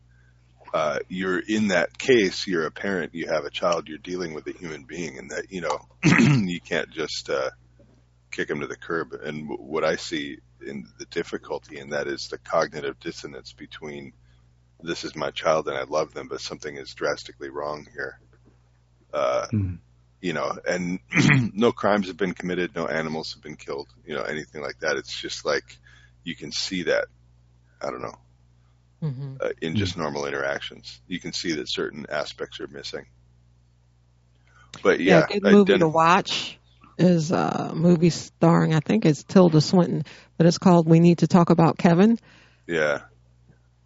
Uh, 0.74 1.00
you're 1.10 1.40
in 1.40 1.70
that 1.70 1.98
case, 1.98 2.48
you're 2.48 2.66
a 2.66 2.72
parent, 2.72 3.14
you 3.14 3.28
have 3.28 3.44
a 3.44 3.50
child, 3.50 3.88
you're 3.88 3.98
dealing 3.98 4.34
with 4.34 4.48
a 4.48 4.54
human 4.54 4.84
being, 4.84 5.18
and 5.18 5.32
that 5.32 5.52
you 5.52 5.60
know 5.60 5.80
you 6.04 6.62
can't 6.62 6.90
just 6.92 7.30
uh, 7.30 7.50
kick 8.32 8.48
them 8.48 8.62
to 8.62 8.68
the 8.68 8.78
curb. 8.78 9.14
And 9.14 9.50
what 9.50 9.84
I 9.84 9.98
see 9.98 10.38
in 10.66 10.88
the 10.98 11.06
difficulty 11.06 11.78
in 11.78 11.90
that 11.90 12.08
is 12.08 12.30
the 12.30 12.38
cognitive 12.38 13.00
dissonance 13.00 13.54
between 13.54 14.14
this 14.82 15.04
is 15.04 15.16
my 15.16 15.32
child 15.32 15.68
and 15.68 15.78
I 15.78 15.84
love 15.84 16.14
them, 16.14 16.28
but 16.28 16.42
something 16.42 16.76
is 16.76 16.94
drastically 16.94 17.50
wrong 17.50 17.88
here. 17.94 18.20
Uh, 19.14 19.48
mm. 19.52 19.78
You 20.22 20.34
know, 20.34 20.58
and 20.68 21.00
no 21.54 21.72
crimes 21.72 22.08
have 22.08 22.18
been 22.18 22.34
committed, 22.34 22.76
no 22.76 22.88
animals 22.88 23.34
have 23.34 23.44
been 23.44 23.56
killed, 23.56 23.88
you 24.06 24.16
know, 24.16 24.24
anything 24.24 24.62
like 24.62 24.80
that. 24.80 24.98
It's 24.98 25.16
just 25.16 25.46
like 25.46 25.78
you 26.24 26.36
can 26.36 26.52
see 26.52 26.84
that. 26.84 27.06
I 27.82 27.92
don't 27.92 28.02
know. 28.02 28.18
Mm-hmm. 29.04 29.36
Uh, 29.40 29.50
in 29.62 29.76
just 29.76 29.96
mm 29.96 30.00
normal 30.00 30.26
interactions, 30.26 31.00
you 31.08 31.20
can 31.20 31.34
see 31.34 31.54
that 31.54 31.70
certain 31.70 32.08
aspects 32.10 32.60
are 32.60 32.68
missing. 32.68 33.06
But 34.82 35.00
yeah, 35.00 35.20
yeah 35.20 35.40
good 35.40 35.44
movie 35.44 35.78
to 35.78 35.88
watch 35.88 36.58
is 36.98 37.32
a 37.32 37.74
movie 37.76 38.10
starring 38.10 38.74
I 38.74 38.80
think 38.80 39.06
it's 39.06 39.24
Tilda 39.24 39.62
Swinton, 39.62 40.04
but 40.38 40.48
it's 40.48 40.58
called 40.58 40.88
We 40.88 41.00
Need 41.00 41.20
to 41.20 41.28
Talk 41.28 41.52
About 41.52 41.78
Kevin. 41.78 42.18
Yeah. 42.66 43.02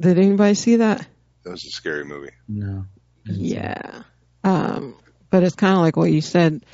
Did 0.02 0.18
anybody 0.18 0.56
see 0.56 0.78
that? 0.78 1.08
That 1.44 1.52
was 1.52 1.64
a 1.66 1.70
scary 1.70 2.04
movie. 2.04 2.32
No. 2.48 2.86
Yeah. 3.26 4.04
Um, 4.44 4.96
but 5.30 5.44
it's 5.44 5.56
kind 5.56 5.76
of 5.76 5.80
like 5.80 5.96
what 5.96 6.12
you 6.12 6.22
said. 6.22 6.66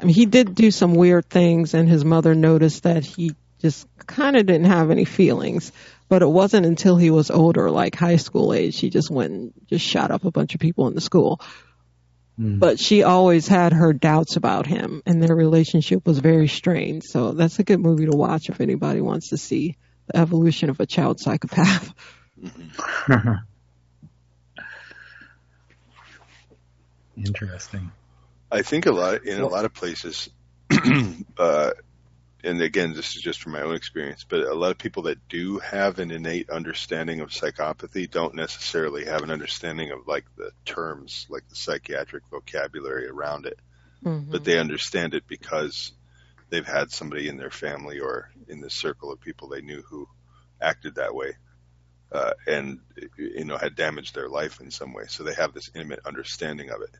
I 0.00 0.04
mean, 0.04 0.14
he 0.14 0.26
did 0.26 0.54
do 0.54 0.70
some 0.70 0.94
weird 0.94 1.28
things, 1.28 1.74
and 1.74 1.88
his 1.88 2.04
mother 2.04 2.34
noticed 2.34 2.84
that 2.84 3.04
he 3.04 3.34
just 3.60 3.86
kind 4.06 4.36
of 4.36 4.46
didn't 4.46 4.66
have 4.66 4.90
any 4.90 5.04
feelings. 5.04 5.72
But 6.08 6.22
it 6.22 6.28
wasn't 6.28 6.66
until 6.66 6.96
he 6.96 7.10
was 7.10 7.30
older, 7.30 7.70
like 7.70 7.94
high 7.94 8.16
school 8.16 8.54
age, 8.54 8.78
he 8.78 8.88
just 8.88 9.10
went 9.10 9.32
and 9.32 9.52
just 9.66 9.84
shot 9.84 10.10
up 10.10 10.24
a 10.24 10.30
bunch 10.30 10.54
of 10.54 10.60
people 10.60 10.86
in 10.88 10.94
the 10.94 11.00
school. 11.00 11.40
Mm. 12.38 12.58
But 12.58 12.78
she 12.78 13.02
always 13.02 13.46
had 13.46 13.72
her 13.72 13.92
doubts 13.92 14.36
about 14.36 14.66
him, 14.66 15.02
and 15.04 15.22
their 15.22 15.34
relationship 15.34 16.06
was 16.06 16.18
very 16.18 16.48
strained. 16.48 17.04
So 17.04 17.32
that's 17.32 17.58
a 17.58 17.64
good 17.64 17.80
movie 17.80 18.06
to 18.06 18.16
watch 18.16 18.48
if 18.48 18.60
anybody 18.60 19.00
wants 19.00 19.30
to 19.30 19.36
see 19.36 19.76
the 20.06 20.18
evolution 20.18 20.70
of 20.70 20.80
a 20.80 20.86
child 20.86 21.20
psychopath. 21.20 21.92
Interesting. 27.16 27.90
I 28.50 28.62
think 28.62 28.86
a 28.86 28.92
lot 28.92 29.24
in 29.24 29.40
a 29.40 29.46
lot 29.46 29.64
of 29.64 29.74
places, 29.74 30.30
uh, 31.38 31.70
and 32.44 32.62
again, 32.62 32.94
this 32.94 33.16
is 33.16 33.22
just 33.22 33.42
from 33.42 33.52
my 33.52 33.62
own 33.62 33.74
experience, 33.74 34.24
but 34.28 34.40
a 34.40 34.54
lot 34.54 34.70
of 34.70 34.78
people 34.78 35.02
that 35.04 35.28
do 35.28 35.58
have 35.58 35.98
an 35.98 36.10
innate 36.10 36.48
understanding 36.48 37.20
of 37.20 37.30
psychopathy 37.30 38.10
don't 38.10 38.34
necessarily 38.34 39.04
have 39.04 39.22
an 39.22 39.30
understanding 39.30 39.90
of 39.90 40.06
like 40.06 40.24
the 40.36 40.52
terms, 40.64 41.26
like 41.28 41.46
the 41.48 41.56
psychiatric 41.56 42.22
vocabulary 42.30 43.08
around 43.08 43.46
it, 43.46 43.58
mm-hmm. 44.04 44.30
but 44.30 44.44
they 44.44 44.58
understand 44.58 45.14
it 45.14 45.24
because 45.26 45.92
they've 46.48 46.66
had 46.66 46.90
somebody 46.90 47.28
in 47.28 47.36
their 47.36 47.50
family 47.50 48.00
or 48.00 48.30
in 48.46 48.60
the 48.60 48.70
circle 48.70 49.12
of 49.12 49.20
people 49.20 49.48
they 49.48 49.60
knew 49.60 49.82
who 49.82 50.08
acted 50.60 50.94
that 50.94 51.14
way 51.14 51.36
uh, 52.12 52.32
and 52.46 52.80
you 53.16 53.44
know 53.44 53.56
had 53.56 53.74
damaged 53.74 54.14
their 54.14 54.28
life 54.28 54.60
in 54.60 54.70
some 54.70 54.92
way. 54.92 55.04
So 55.08 55.24
they 55.24 55.34
have 55.34 55.52
this 55.52 55.70
intimate 55.74 56.00
understanding 56.04 56.70
of 56.70 56.82
it, 56.82 56.90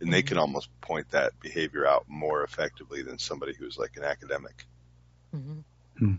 and 0.00 0.12
they 0.12 0.22
can 0.22 0.36
mm-hmm. 0.36 0.42
almost 0.42 0.68
point 0.80 1.10
that 1.10 1.38
behavior 1.40 1.86
out 1.86 2.04
more 2.08 2.42
effectively 2.42 3.02
than 3.02 3.18
somebody 3.18 3.54
who's 3.54 3.78
like 3.78 3.96
an 3.96 4.04
academic. 4.04 4.66
Mm-hmm. 5.34 5.60
Hmm. 5.98 6.14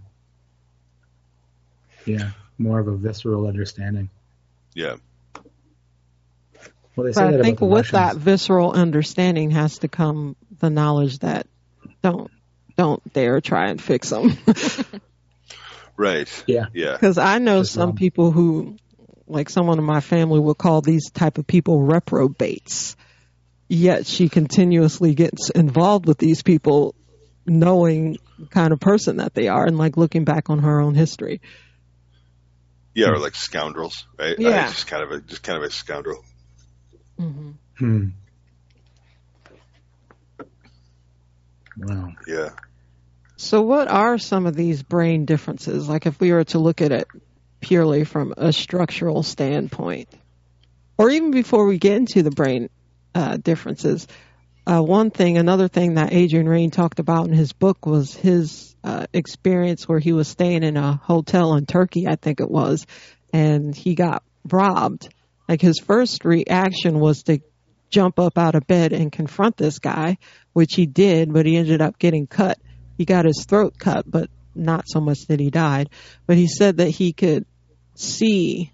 Yeah, 2.05 2.31
more 2.57 2.79
of 2.79 2.87
a 2.87 2.95
visceral 2.95 3.47
understanding. 3.47 4.09
Yeah. 4.73 4.95
Well, 6.95 7.11
but 7.13 7.17
I 7.17 7.41
think 7.41 7.61
with 7.61 7.91
that 7.91 8.17
visceral 8.17 8.73
understanding 8.73 9.51
has 9.51 9.79
to 9.79 9.87
come 9.87 10.35
the 10.59 10.69
knowledge 10.69 11.19
that 11.19 11.47
don't 12.01 12.29
don't 12.75 13.13
dare 13.13 13.41
try 13.41 13.69
and 13.69 13.81
fix 13.81 14.09
them. 14.09 14.37
Right. 15.99 16.43
Yeah. 16.47 16.67
Yeah. 16.73 16.93
Because 16.93 17.17
I 17.17 17.39
know 17.39 17.57
That's 17.57 17.71
some 17.71 17.89
wrong. 17.89 17.97
people 17.97 18.31
who, 18.31 18.77
like 19.27 19.49
someone 19.49 19.79
in 19.79 19.83
my 19.83 19.99
family, 19.99 20.39
would 20.39 20.57
call 20.57 20.79
these 20.79 21.11
type 21.11 21.37
of 21.37 21.45
people 21.45 21.81
reprobates. 21.81 22.95
Yet 23.67 24.07
she 24.07 24.29
continuously 24.29 25.13
gets 25.13 25.49
involved 25.49 26.05
with 26.05 26.17
these 26.17 26.41
people, 26.41 26.95
knowing 27.45 28.17
the 28.39 28.45
kind 28.45 28.71
of 28.71 28.79
person 28.79 29.17
that 29.17 29.33
they 29.33 29.49
are, 29.49 29.65
and 29.65 29.77
like 29.77 29.97
looking 29.97 30.23
back 30.23 30.49
on 30.49 30.59
her 30.59 30.79
own 30.79 30.95
history. 30.95 31.41
Yeah, 32.93 33.09
or 33.09 33.19
like 33.19 33.35
scoundrels, 33.35 34.07
right? 34.17 34.39
Yeah, 34.39 34.67
just 34.67 34.87
kind 34.87 35.03
of 35.03 35.11
a 35.11 35.19
just 35.19 35.43
kind 35.43 35.57
of 35.57 35.63
a 35.65 35.69
scoundrel. 35.69 36.23
Mm-hmm. 37.19 37.51
Hmm. 37.77 38.05
Wow. 41.77 42.13
Yeah. 42.25 42.51
So, 43.41 43.61
what 43.61 43.87
are 43.87 44.17
some 44.17 44.47
of 44.47 44.53
these 44.53 44.83
brain 44.83 45.23
differences? 45.23 45.87
Like, 45.87 46.05
if 46.05 46.19
we 46.19 46.33
were 46.33 46.43
to 46.43 46.59
look 46.59 46.81
at 46.81 46.91
it 46.91 47.07
purely 47.61 48.03
from 48.03 48.33
a 48.35 48.51
structural 48.51 49.23
standpoint, 49.23 50.09
or 50.97 51.09
even 51.09 51.31
before 51.31 51.65
we 51.65 51.77
get 51.77 51.95
into 51.95 52.21
the 52.21 52.31
brain 52.31 52.69
uh, 53.15 53.37
differences, 53.37 54.07
uh, 54.67 54.81
one 54.81 55.09
thing, 55.09 55.37
another 55.37 55.69
thing 55.69 55.93
that 55.93 56.11
Adrian 56.11 56.49
Raine 56.49 56.69
talked 56.69 56.99
about 56.99 57.27
in 57.27 57.33
his 57.33 57.53
book 57.53 57.85
was 57.85 58.13
his 58.13 58.75
uh, 58.83 59.07
experience 59.13 59.87
where 59.87 59.99
he 59.99 60.11
was 60.11 60.27
staying 60.27 60.63
in 60.63 60.75
a 60.75 60.97
hotel 61.01 61.53
in 61.53 61.65
Turkey, 61.65 62.09
I 62.09 62.17
think 62.17 62.41
it 62.41 62.51
was, 62.51 62.85
and 63.31 63.73
he 63.73 63.95
got 63.95 64.21
robbed. 64.51 65.07
Like 65.47 65.61
his 65.61 65.79
first 65.79 66.25
reaction 66.25 66.99
was 66.99 67.23
to 67.23 67.39
jump 67.89 68.19
up 68.19 68.37
out 68.37 68.55
of 68.55 68.67
bed 68.67 68.91
and 68.91 69.13
confront 69.13 69.55
this 69.55 69.79
guy, 69.79 70.17
which 70.51 70.75
he 70.75 70.85
did, 70.85 71.31
but 71.31 71.45
he 71.45 71.55
ended 71.55 71.81
up 71.81 71.97
getting 71.97 72.27
cut 72.27 72.59
he 72.99 73.05
got 73.05 73.23
his 73.23 73.45
throat 73.45 73.75
cut, 73.79 74.03
but 74.05 74.29
not 74.53 74.83
so 74.85 74.99
much 74.99 75.27
that 75.27 75.39
he 75.39 75.49
died. 75.49 75.89
But 76.27 76.35
he 76.35 76.49
said 76.49 76.77
that 76.77 76.89
he 76.89 77.13
could 77.13 77.45
see 77.95 78.73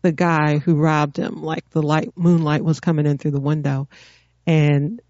the 0.00 0.12
guy 0.12 0.56
who 0.56 0.76
robbed 0.76 1.18
him, 1.18 1.42
like 1.42 1.68
the 1.68 1.82
light 1.82 2.10
moonlight 2.16 2.64
was 2.64 2.80
coming 2.80 3.04
in 3.04 3.18
through 3.18 3.32
the 3.32 3.40
window, 3.40 3.86
and 4.46 5.02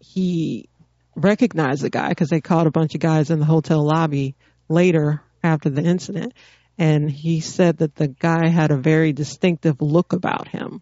he 0.00 0.70
recognized 1.14 1.82
the 1.82 1.90
guy 1.90 2.08
because 2.08 2.30
they 2.30 2.40
caught 2.40 2.66
a 2.66 2.70
bunch 2.70 2.94
of 2.94 3.00
guys 3.02 3.28
in 3.30 3.40
the 3.40 3.44
hotel 3.44 3.84
lobby 3.84 4.36
later 4.70 5.20
after 5.44 5.68
the 5.68 5.82
incident, 5.82 6.32
and 6.78 7.10
he 7.10 7.40
said 7.40 7.76
that 7.76 7.94
the 7.94 8.08
guy 8.08 8.48
had 8.48 8.70
a 8.70 8.78
very 8.78 9.12
distinctive 9.12 9.82
look 9.82 10.14
about 10.14 10.48
him, 10.48 10.80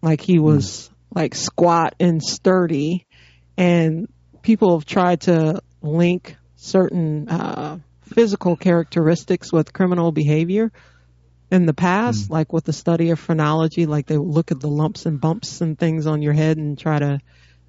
like 0.00 0.20
he 0.20 0.38
was 0.38 0.88
mm. 0.88 1.16
like 1.16 1.34
squat 1.34 1.96
and 1.98 2.22
sturdy, 2.22 3.04
and 3.56 4.06
people 4.42 4.78
have 4.78 4.86
tried 4.86 5.22
to 5.22 5.60
link 5.84 6.36
certain 6.56 7.28
uh, 7.28 7.78
physical 8.02 8.56
characteristics 8.56 9.52
with 9.52 9.72
criminal 9.72 10.12
behavior 10.12 10.72
in 11.50 11.66
the 11.66 11.74
past, 11.74 12.28
mm. 12.28 12.30
like 12.30 12.52
with 12.52 12.64
the 12.64 12.72
study 12.72 13.10
of 13.10 13.18
phrenology, 13.18 13.86
like 13.86 14.06
they 14.06 14.16
look 14.16 14.50
at 14.50 14.60
the 14.60 14.68
lumps 14.68 15.06
and 15.06 15.20
bumps 15.20 15.60
and 15.60 15.78
things 15.78 16.06
on 16.06 16.22
your 16.22 16.32
head 16.32 16.56
and 16.56 16.78
try 16.78 16.98
to 16.98 17.20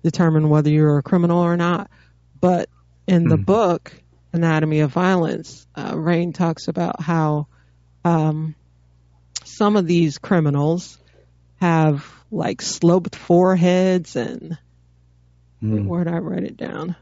determine 0.03 0.49
whether 0.49 0.69
you're 0.69 0.97
a 0.97 1.03
criminal 1.03 1.39
or 1.39 1.57
not. 1.57 1.89
But 2.39 2.69
in 3.07 3.25
mm. 3.25 3.29
the 3.29 3.37
hmm. 3.37 3.43
book, 3.43 3.91
Anatomy 4.33 4.81
of 4.81 4.91
Violence, 4.91 5.67
uh, 5.75 5.97
Raine 5.97 6.33
talks 6.33 6.67
about 6.67 7.01
how 7.01 7.47
um, 8.03 8.55
some 9.43 9.75
of 9.77 9.87
these 9.87 10.17
criminals 10.17 10.97
have 11.61 12.11
like 12.31 12.61
sloped 12.61 13.15
foreheads 13.15 14.15
and 14.15 14.57
mm. 15.63 15.85
where 15.85 16.03
did 16.03 16.13
I 16.13 16.17
write 16.17 16.43
it 16.43 16.57
down? 16.57 16.95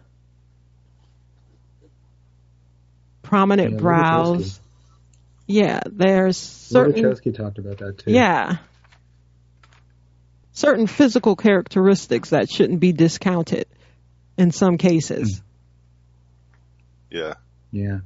Prominent 3.24 3.74
yeah, 3.74 3.80
brows. 3.80 4.59
Yeah, 5.47 5.82
there's 5.86 6.38
certain. 6.38 7.03
Lobaczewski 7.03 7.36
talked 7.36 7.57
about 7.57 7.80
that 7.80 7.97
too. 7.97 8.11
Yeah. 8.11 8.57
Certain 10.51 10.86
physical 10.86 11.36
characteristics 11.36 12.30
that 12.30 12.49
shouldn't 12.49 12.80
be 12.80 12.91
discounted 12.91 13.65
in 14.38 14.51
some 14.51 14.78
cases. 14.78 15.41
Yeah. 17.09 17.34
Yeah. 17.71 17.99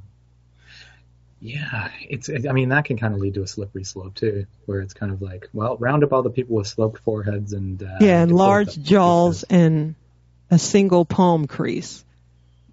Yeah, 1.39 1.91
it's. 2.01 2.30
I 2.30 2.51
mean, 2.51 2.70
that 2.70 2.86
can 2.86 2.97
kind 2.97 3.13
of 3.13 3.20
lead 3.20 3.36
to 3.36 3.43
a 3.43 3.47
slippery 3.47 3.84
slope 3.84 4.15
too, 4.15 4.47
where 4.65 4.82
it's 4.82 4.95
kind 4.95 5.11
of 5.11 5.22
like, 5.22 5.49
well, 5.53 5.78
round 5.78 6.03
up 6.03 6.11
all 6.11 6.24
the 6.24 6.32
people 6.32 6.55
with 6.55 6.68
sloped 6.68 6.99
foreheads 7.03 7.53
and 7.53 7.82
uh, 7.84 7.97
yeah, 8.01 8.22
and 8.24 8.32
large 8.32 8.82
jaws 8.82 9.43
and 9.43 9.93
a 10.49 10.57
single 10.57 11.05
palm 11.05 11.45
crease. 11.45 12.03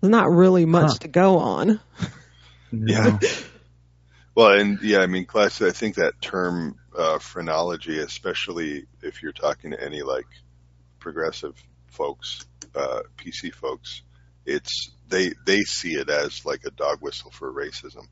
There's 0.01 0.11
not 0.11 0.30
really 0.30 0.64
much 0.64 0.92
huh. 0.92 0.99
to 1.01 1.09
go 1.09 1.38
on. 1.38 1.80
Yeah. 2.72 3.18
Well, 4.36 4.58
and 4.58 4.80
yeah, 4.82 4.98
I 4.98 5.06
mean, 5.06 5.26
class. 5.26 5.62
I 5.62 5.70
think 5.70 5.94
that 5.94 6.20
term 6.20 6.76
uh, 6.96 7.20
phrenology, 7.20 8.00
especially 8.00 8.86
if 9.00 9.22
you're 9.22 9.32
talking 9.32 9.70
to 9.70 9.80
any 9.80 10.02
like 10.02 10.26
progressive 10.98 11.54
folks, 11.86 12.44
uh, 12.74 13.02
PC 13.16 13.54
folks, 13.54 14.02
it's 14.44 14.90
they 15.08 15.34
they 15.46 15.60
see 15.60 15.92
it 15.92 16.10
as 16.10 16.44
like 16.44 16.64
a 16.66 16.72
dog 16.72 16.98
whistle 17.00 17.30
for 17.30 17.52
racism, 17.52 18.08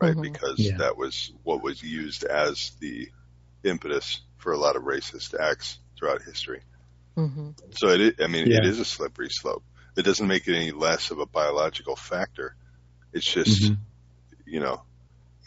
right? 0.00 0.12
Mm-hmm. 0.12 0.20
Because 0.20 0.60
yeah. 0.60 0.76
that 0.76 0.96
was 0.96 1.32
what 1.42 1.60
was 1.60 1.82
used 1.82 2.22
as 2.22 2.70
the 2.78 3.08
impetus 3.64 4.20
for 4.36 4.52
a 4.52 4.58
lot 4.58 4.76
of 4.76 4.82
racist 4.82 5.34
acts 5.38 5.78
throughout 5.98 6.22
history. 6.22 6.60
Mm-hmm. 7.16 7.50
So 7.72 7.88
it, 7.88 8.20
I 8.20 8.28
mean, 8.28 8.46
yeah. 8.46 8.58
it 8.58 8.66
is 8.66 8.78
a 8.78 8.84
slippery 8.84 9.28
slope. 9.30 9.64
It 9.96 10.02
doesn't 10.02 10.26
make 10.26 10.46
it 10.48 10.54
any 10.54 10.72
less 10.72 11.10
of 11.10 11.18
a 11.18 11.26
biological 11.26 11.96
factor. 11.96 12.56
It's 13.12 13.24
just, 13.24 13.62
mm-hmm. 13.62 13.74
You 14.46 14.60
know, 14.60 14.82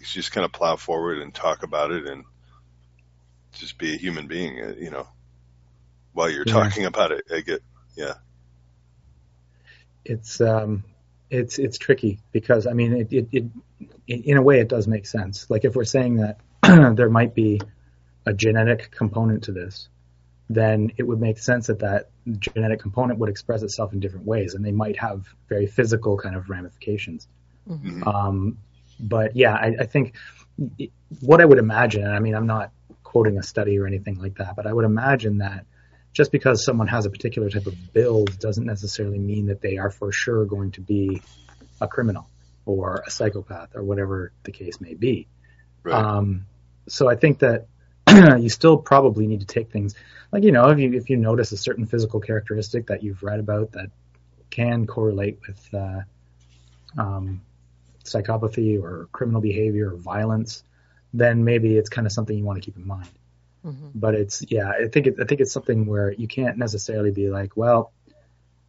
just 0.04 0.32
kind 0.32 0.46
of 0.46 0.52
plow 0.52 0.76
forward 0.76 1.20
and 1.20 1.34
talk 1.34 1.64
about 1.64 1.92
it 1.92 2.08
and 2.08 2.24
just 3.54 3.78
be 3.78 3.94
a 3.94 3.98
human 3.98 4.28
being, 4.28 4.62
uh, 4.64 4.74
you 4.78 4.92
know, 4.92 5.08
while 6.14 6.30
you're 6.30 6.44
yeah. 6.46 6.54
talking 6.54 6.86
about 6.86 7.12
it. 7.12 7.26
I 7.32 7.42
get, 7.42 7.62
yeah. 7.96 8.16
It's, 10.06 10.40
um, 10.42 10.84
it's, 11.30 11.60
it's 11.60 11.78
tricky 11.78 12.20
because 12.32 12.68
I 12.68 12.74
mean, 12.74 12.94
it, 12.94 13.14
it, 13.14 13.28
it, 13.32 13.46
in 14.08 14.38
a 14.38 14.42
way 14.42 14.60
it 14.60 14.70
does 14.70 14.88
make 14.88 15.06
sense. 15.06 15.50
Like 15.50 15.66
if 15.66 15.76
we're 15.76 15.84
saying 15.84 16.18
that 16.18 16.40
there 16.96 17.10
might 17.10 17.36
be 17.36 17.62
a 18.26 18.34
genetic 18.34 18.92
component 18.92 19.44
to 19.46 19.52
this, 19.52 19.90
then 20.50 20.92
it 20.98 21.04
would 21.04 21.20
make 21.20 21.40
sense 21.40 21.68
that 21.68 21.80
that 21.80 22.10
genetic 22.40 22.80
component 22.80 23.20
would 23.20 23.30
express 23.30 23.64
itself 23.64 23.94
in 23.94 24.00
different 24.00 24.26
ways, 24.26 24.54
and 24.54 24.64
they 24.64 24.72
might 24.72 24.98
have 24.98 25.28
very 25.50 25.68
physical 25.68 26.18
kind 26.18 26.36
of 26.36 26.50
ramifications. 26.50 27.28
Mm-hmm. 27.70 28.08
Um, 28.08 28.58
but 29.00 29.36
yeah, 29.36 29.54
I, 29.54 29.76
I 29.82 29.86
think 29.86 30.16
what 31.22 31.42
I 31.42 31.46
would 31.46 31.60
imagine, 31.60 32.08
I 32.08 32.20
mean, 32.20 32.36
I'm 32.36 32.48
not 32.48 32.72
quoting 33.04 33.38
a 33.38 33.44
study 33.44 33.80
or 33.80 33.88
anything 33.88 34.20
like 34.20 34.36
that, 34.36 34.56
but 34.56 34.66
I 34.66 34.74
would 34.74 34.86
imagine 34.86 35.40
that 35.40 35.66
just 36.14 36.32
because 36.32 36.66
someone 36.66 36.88
has 36.88 37.06
a 37.06 37.10
particular 37.10 37.50
type 37.50 37.68
of 37.68 37.94
build 37.94 38.40
doesn't 38.40 38.66
necessarily 38.66 39.20
mean 39.20 39.48
that 39.48 39.62
they 39.62 39.78
are 39.78 39.92
for 39.92 40.12
sure 40.12 40.46
going 40.46 40.72
to 40.72 40.82
be 40.82 41.22
a 41.80 41.88
criminal 41.88 42.28
or 42.66 43.04
a 43.06 43.12
psychopath 43.12 43.76
or 43.76 43.84
whatever 43.84 44.32
the 44.44 44.52
case 44.52 44.82
may 44.82 44.94
be. 44.94 45.28
Right. 45.84 46.04
Um, 46.04 46.48
so 46.88 47.08
I 47.08 47.16
think 47.16 47.40
that 47.40 47.68
you 48.42 48.50
still 48.50 48.78
probably 48.78 49.28
need 49.28 49.42
to 49.42 49.46
take 49.46 49.72
things 49.72 49.96
like 50.32 50.44
you 50.44 50.52
know 50.52 50.70
if 50.70 50.80
you 50.80 50.94
if 50.94 51.10
you 51.10 51.18
notice 51.18 51.52
a 51.52 51.58
certain 51.58 51.86
physical 51.86 52.20
characteristic 52.20 52.88
that 52.88 53.04
you've 53.04 53.22
read 53.22 53.40
about 53.40 53.74
that 53.74 53.92
can 54.50 54.88
correlate 54.88 55.40
with 55.46 55.74
uh, 55.74 56.02
um, 56.98 57.42
psychopathy 58.08 58.82
or 58.82 59.08
criminal 59.12 59.42
behavior 59.42 59.94
or 59.94 59.98
violence, 59.98 60.64
then 61.14 61.44
maybe 61.44 61.78
it's 61.78 61.90
kind 61.90 62.08
of 62.08 62.14
something 62.14 62.38
you 62.38 62.44
want 62.44 62.62
to 62.62 62.66
keep 62.66 62.78
in 62.78 62.88
mind. 62.88 63.10
Mm-hmm. 63.66 63.90
But 63.96 64.16
it's 64.16 64.44
yeah, 64.48 64.70
I 64.70 64.88
think 64.88 65.08
it, 65.08 65.16
I 65.22 65.26
think 65.26 65.42
it's 65.42 65.52
something 65.52 65.86
where 65.86 66.12
you 66.12 66.28
can't 66.28 66.58
necessarily 66.58 67.12
be 67.12 67.30
like, 67.30 67.58
well, 67.58 67.92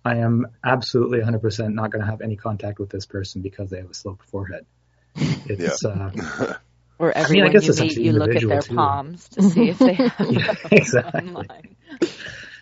I 0.04 0.16
am 0.16 0.46
absolutely 0.64 1.20
100% 1.20 1.74
not 1.74 1.90
going 1.90 2.04
to 2.04 2.10
have 2.10 2.20
any 2.20 2.36
contact 2.36 2.78
with 2.78 2.90
this 2.90 3.06
person 3.06 3.42
because 3.42 3.70
they 3.70 3.78
have 3.78 3.90
a 3.90 3.94
sloped 3.94 4.24
forehead. 4.24 4.66
It's 5.46 5.84
uh, 5.84 6.56
Or 6.98 7.12
everyone 7.12 7.50
I 7.50 7.52
mean, 7.52 7.62
I 7.62 7.66
you 7.66 7.74
meet, 7.74 7.96
you 7.98 8.12
look 8.12 8.34
at 8.34 8.42
their 8.42 8.60
too. 8.60 8.74
palms 8.74 9.28
to 9.30 9.42
see 9.42 9.68
if 9.68 9.78
they 9.78 9.92
have 9.94 10.30
yeah, 10.30 10.54
exactly. 10.72 11.46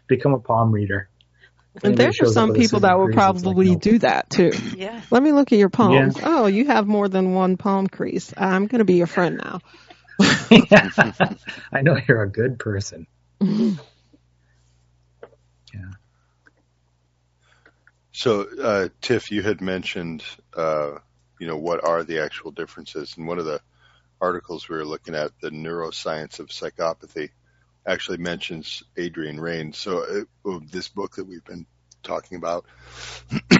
Become 0.06 0.34
a 0.34 0.38
palm 0.38 0.72
reader. 0.72 1.08
And 1.82 1.96
there 1.96 2.12
are 2.20 2.26
some 2.26 2.54
people 2.54 2.80
that 2.80 2.98
will 2.98 3.12
probably 3.12 3.68
like, 3.70 3.80
do 3.80 3.98
that 4.00 4.30
too. 4.30 4.52
Yeah. 4.76 5.00
Let 5.10 5.22
me 5.22 5.32
look 5.32 5.52
at 5.52 5.58
your 5.58 5.68
palms. 5.68 6.16
Yeah. 6.16 6.22
Oh, 6.24 6.46
you 6.46 6.66
have 6.66 6.86
more 6.86 7.08
than 7.08 7.34
one 7.34 7.56
palm 7.56 7.86
crease. 7.86 8.32
I'm 8.36 8.66
going 8.66 8.78
to 8.78 8.84
be 8.84 8.94
your 8.94 9.06
friend 9.06 9.40
now. 9.42 9.60
I 10.20 11.82
know 11.82 11.98
you're 12.08 12.22
a 12.22 12.30
good 12.30 12.58
person. 12.58 13.06
Yeah. 15.74 15.90
So, 18.12 18.46
uh, 18.62 18.88
Tiff, 19.02 19.30
you 19.30 19.42
had 19.42 19.60
mentioned, 19.60 20.24
uh, 20.56 20.92
you 21.38 21.46
know, 21.46 21.58
what 21.58 21.84
are 21.84 22.02
the 22.02 22.20
actual 22.20 22.50
differences, 22.50 23.14
and 23.18 23.26
one 23.26 23.38
of 23.38 23.44
the 23.44 23.60
articles 24.20 24.68
we 24.68 24.76
were 24.76 24.86
looking 24.86 25.14
at, 25.14 25.32
the 25.42 25.50
neuroscience 25.50 26.38
of 26.40 26.48
psychopathy, 26.48 27.30
actually 27.86 28.18
mentions 28.18 28.82
Adrian 28.96 29.38
Raine. 29.40 29.72
So 29.72 30.26
uh, 30.44 30.58
this 30.70 30.88
book 30.88 31.16
that 31.16 31.26
we've 31.26 31.44
been 31.44 31.66
talking 32.02 32.36
about, 32.36 32.66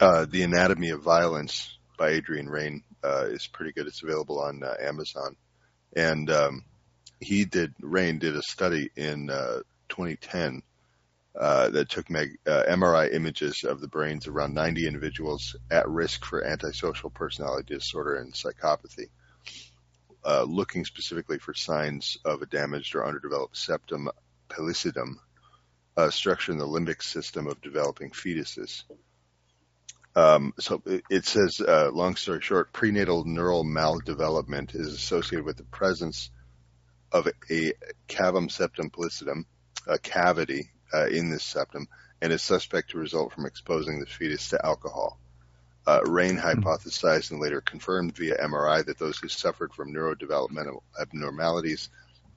uh, 0.00 0.26
The 0.28 0.42
Anatomy 0.42 0.90
of 0.90 1.02
Violence 1.02 1.78
by 1.98 2.10
Adrian 2.10 2.48
Raine, 2.48 2.82
uh, 3.02 3.26
is 3.30 3.46
pretty 3.46 3.72
good. 3.72 3.86
It's 3.86 4.02
available 4.02 4.40
on 4.40 4.62
uh, 4.62 4.74
Amazon. 4.80 5.36
And 5.94 6.30
um, 6.30 6.64
he 7.20 7.44
did, 7.44 7.74
Raine 7.80 8.18
did 8.18 8.36
a 8.36 8.42
study 8.42 8.90
in 8.96 9.28
2010 9.88 10.62
uh, 11.38 11.70
that 11.70 11.88
took 11.88 12.10
meg, 12.10 12.38
uh, 12.46 12.62
MRI 12.68 13.12
images 13.14 13.64
of 13.64 13.80
the 13.80 13.88
brains 13.88 14.26
around 14.26 14.54
90 14.54 14.86
individuals 14.86 15.56
at 15.70 15.88
risk 15.88 16.24
for 16.24 16.44
antisocial 16.44 17.08
personality 17.10 17.74
disorder 17.74 18.16
and 18.16 18.34
psychopathy 18.34 19.08
uh, 20.24 20.44
looking 20.44 20.84
specifically 20.84 21.38
for 21.38 21.54
signs 21.54 22.18
of 22.24 22.42
a 22.42 22.46
damaged 22.46 22.94
or 22.94 23.06
underdeveloped 23.06 23.56
septum 23.56 24.08
pellucidum, 24.48 25.14
a 25.96 26.10
structure 26.10 26.52
in 26.52 26.58
the 26.58 26.66
limbic 26.66 27.02
system 27.02 27.46
of 27.46 27.60
developing 27.60 28.10
fetuses. 28.10 28.84
Um, 30.14 30.52
so 30.58 30.82
it 31.10 31.24
says, 31.24 31.60
uh, 31.60 31.90
long 31.90 32.16
story 32.16 32.40
short, 32.42 32.72
prenatal 32.72 33.24
neural 33.24 33.64
maldevelopment 33.64 34.74
is 34.74 34.88
associated 34.88 35.46
with 35.46 35.56
the 35.56 35.64
presence 35.64 36.30
of 37.10 37.26
a 37.50 37.72
cavum 38.08 38.50
septum 38.50 38.90
pellucidum, 38.90 39.44
a 39.86 39.98
cavity 39.98 40.70
uh, 40.92 41.06
in 41.06 41.30
this 41.30 41.44
septum, 41.44 41.88
and 42.20 42.32
is 42.32 42.42
suspect 42.42 42.90
to 42.90 42.98
result 42.98 43.32
from 43.32 43.46
exposing 43.46 44.00
the 44.00 44.06
fetus 44.06 44.50
to 44.50 44.64
alcohol. 44.64 45.18
Uh, 45.86 46.00
Raine 46.06 46.36
hmm. 46.36 46.46
hypothesized 46.46 47.30
and 47.32 47.40
later 47.40 47.60
confirmed 47.60 48.16
via 48.16 48.36
MRI 48.38 48.84
that 48.86 48.98
those 48.98 49.18
who 49.18 49.28
suffered 49.28 49.72
from 49.74 49.92
neurodevelopmental 49.92 50.82
abnormalities 51.00 51.88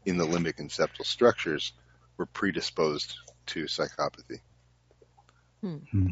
in 0.05 0.17
the 0.17 0.25
limbic 0.25 0.59
and 0.59 0.69
septal 0.69 1.05
structures 1.05 1.73
were 2.17 2.25
predisposed 2.25 3.15
to 3.47 3.65
psychopathy. 3.65 4.39
Hmm. 5.61 5.77
hmm. 5.91 6.07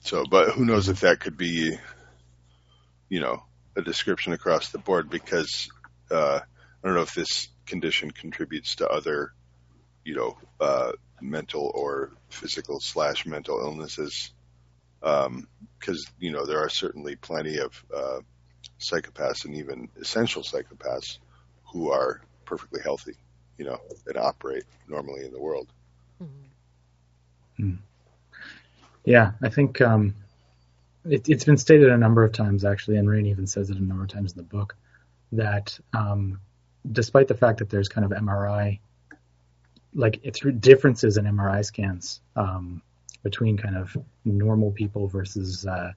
So, 0.00 0.24
but 0.28 0.50
who 0.50 0.64
knows 0.64 0.88
if 0.88 1.00
that 1.00 1.20
could 1.20 1.36
be, 1.36 1.78
you 3.08 3.20
know, 3.20 3.44
a 3.76 3.82
description 3.82 4.32
across 4.32 4.70
the 4.70 4.78
board 4.78 5.08
because 5.08 5.70
uh, 6.10 6.40
I 6.42 6.86
don't 6.86 6.96
know 6.96 7.02
if 7.02 7.14
this 7.14 7.48
condition 7.66 8.10
contributes 8.10 8.76
to 8.76 8.88
other, 8.88 9.32
you 10.04 10.16
know, 10.16 10.38
uh, 10.60 10.92
mental 11.20 11.70
or 11.74 12.10
physical 12.30 12.80
slash 12.80 13.26
mental 13.26 13.60
illnesses 13.60 14.32
because 15.00 15.26
um, 15.26 16.14
you 16.18 16.30
know 16.30 16.44
there 16.46 16.58
are 16.58 16.68
certainly 16.68 17.16
plenty 17.16 17.58
of 17.58 17.84
uh, 17.94 18.20
psychopaths 18.78 19.44
and 19.44 19.54
even 19.54 19.88
essential 20.00 20.42
psychopaths 20.42 21.18
who 21.72 21.90
are 21.90 22.20
perfectly 22.44 22.80
healthy, 22.82 23.14
you 23.58 23.64
know, 23.64 23.78
and 24.06 24.16
operate 24.16 24.64
normally 24.88 25.24
in 25.24 25.32
the 25.32 25.40
world. 25.40 25.68
Mm-hmm. 26.22 27.74
Yeah, 29.04 29.32
I 29.42 29.48
think 29.48 29.80
um, 29.80 30.14
it, 31.04 31.26
has 31.26 31.44
been 31.44 31.56
stated 31.56 31.90
a 31.90 31.96
number 31.96 32.24
of 32.24 32.32
times 32.32 32.64
actually, 32.64 32.96
and 32.96 33.08
Raine 33.08 33.26
even 33.26 33.46
says 33.46 33.70
it 33.70 33.76
a 33.76 33.84
number 33.84 34.04
of 34.04 34.10
times 34.10 34.32
in 34.32 34.38
the 34.38 34.44
book 34.44 34.76
that 35.32 35.78
um, 35.94 36.40
despite 36.90 37.28
the 37.28 37.34
fact 37.34 37.58
that 37.58 37.70
there's 37.70 37.88
kind 37.88 38.04
of 38.04 38.18
MRI, 38.18 38.80
like 39.94 40.20
it's 40.22 40.40
differences 40.40 41.16
in 41.16 41.24
MRI 41.24 41.64
scans 41.64 42.20
um, 42.36 42.82
between 43.22 43.56
kind 43.56 43.76
of 43.76 43.96
normal 44.24 44.72
people 44.72 45.08
versus 45.08 45.66
uh, 45.66 45.92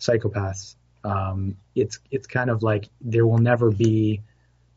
psychopaths. 0.00 0.76
Um, 1.04 1.56
it's 1.74 1.98
it's 2.10 2.26
kind 2.26 2.50
of 2.50 2.62
like 2.62 2.88
there 3.00 3.26
will 3.26 3.38
never 3.38 3.70
be 3.70 4.22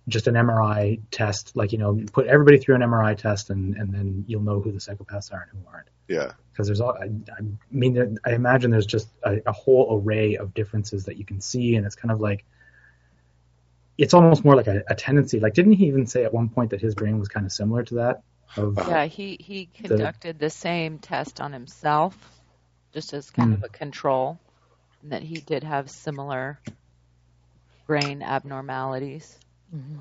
just 0.07 0.27
an 0.27 0.35
MRI 0.35 1.01
test, 1.11 1.55
like 1.55 1.71
you 1.71 1.77
know, 1.77 1.99
put 2.11 2.27
everybody 2.27 2.57
through 2.57 2.75
an 2.75 2.81
MRI 2.81 3.17
test, 3.17 3.49
and 3.49 3.75
and 3.75 3.93
then 3.93 4.25
you'll 4.27 4.41
know 4.41 4.59
who 4.59 4.71
the 4.71 4.79
psychopaths 4.79 5.31
are 5.33 5.47
and 5.51 5.61
who 5.61 5.67
aren't. 5.71 5.87
Yeah. 6.07 6.31
Because 6.51 6.67
there's 6.67 6.79
all, 6.79 6.93
I, 6.93 7.05
I 7.05 7.41
mean, 7.71 8.17
I 8.25 8.31
imagine 8.31 8.71
there's 8.71 8.85
just 8.85 9.09
a, 9.23 9.41
a 9.45 9.51
whole 9.51 9.99
array 9.99 10.35
of 10.35 10.53
differences 10.53 11.05
that 11.05 11.17
you 11.17 11.25
can 11.25 11.41
see, 11.41 11.75
and 11.75 11.85
it's 11.85 11.95
kind 11.95 12.11
of 12.11 12.21
like 12.21 12.45
it's 13.97 14.13
almost 14.13 14.43
more 14.43 14.55
like 14.55 14.67
a, 14.67 14.83
a, 14.87 14.95
tendency. 14.95 15.39
Like, 15.39 15.53
didn't 15.53 15.73
he 15.73 15.87
even 15.87 16.05
say 16.05 16.25
at 16.25 16.33
one 16.33 16.49
point 16.49 16.71
that 16.71 16.81
his 16.81 16.95
brain 16.95 17.17
was 17.17 17.29
kind 17.29 17.45
of 17.45 17.51
similar 17.51 17.83
to 17.83 17.95
that? 17.95 18.23
Of 18.57 18.77
yeah, 18.87 19.05
he 19.05 19.37
he 19.39 19.65
conducted 19.65 20.39
the, 20.39 20.45
the 20.45 20.49
same 20.49 20.99
test 20.99 21.41
on 21.41 21.51
himself, 21.51 22.15
just 22.93 23.13
as 23.13 23.29
kind 23.29 23.51
mm. 23.51 23.57
of 23.57 23.63
a 23.63 23.69
control, 23.69 24.39
and 25.01 25.11
that 25.11 25.23
he 25.23 25.35
did 25.35 25.63
have 25.63 25.89
similar 25.89 26.59
brain 27.85 28.21
abnormalities. 28.21 29.37
Mm-hmm. 29.75 29.99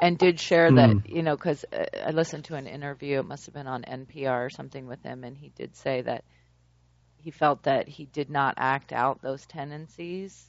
And 0.00 0.18
did 0.18 0.40
share 0.40 0.70
mm. 0.70 0.76
that, 0.76 1.10
you 1.10 1.22
know, 1.22 1.36
because 1.36 1.64
uh, 1.72 1.84
I 2.04 2.10
listened 2.10 2.46
to 2.46 2.56
an 2.56 2.66
interview, 2.66 3.20
it 3.20 3.26
must 3.26 3.46
have 3.46 3.54
been 3.54 3.68
on 3.68 3.82
NPR 3.82 4.46
or 4.46 4.50
something 4.50 4.86
with 4.86 5.00
him, 5.02 5.22
and 5.22 5.36
he 5.36 5.50
did 5.50 5.76
say 5.76 6.00
that 6.02 6.24
he 7.18 7.30
felt 7.30 7.64
that 7.64 7.88
he 7.88 8.06
did 8.06 8.28
not 8.28 8.54
act 8.56 8.92
out 8.92 9.22
those 9.22 9.46
tendencies 9.46 10.44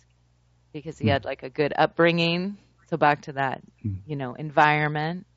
because 0.72 0.98
he 0.98 1.06
mm. 1.06 1.12
had 1.12 1.24
like 1.24 1.44
a 1.44 1.50
good 1.50 1.72
upbringing. 1.78 2.58
So 2.90 2.98
back 2.98 3.24
to 3.24 3.34
that, 3.34 3.62
mm. 3.86 3.98
you 4.08 4.16
know, 4.16 4.34
environment. 4.34 5.28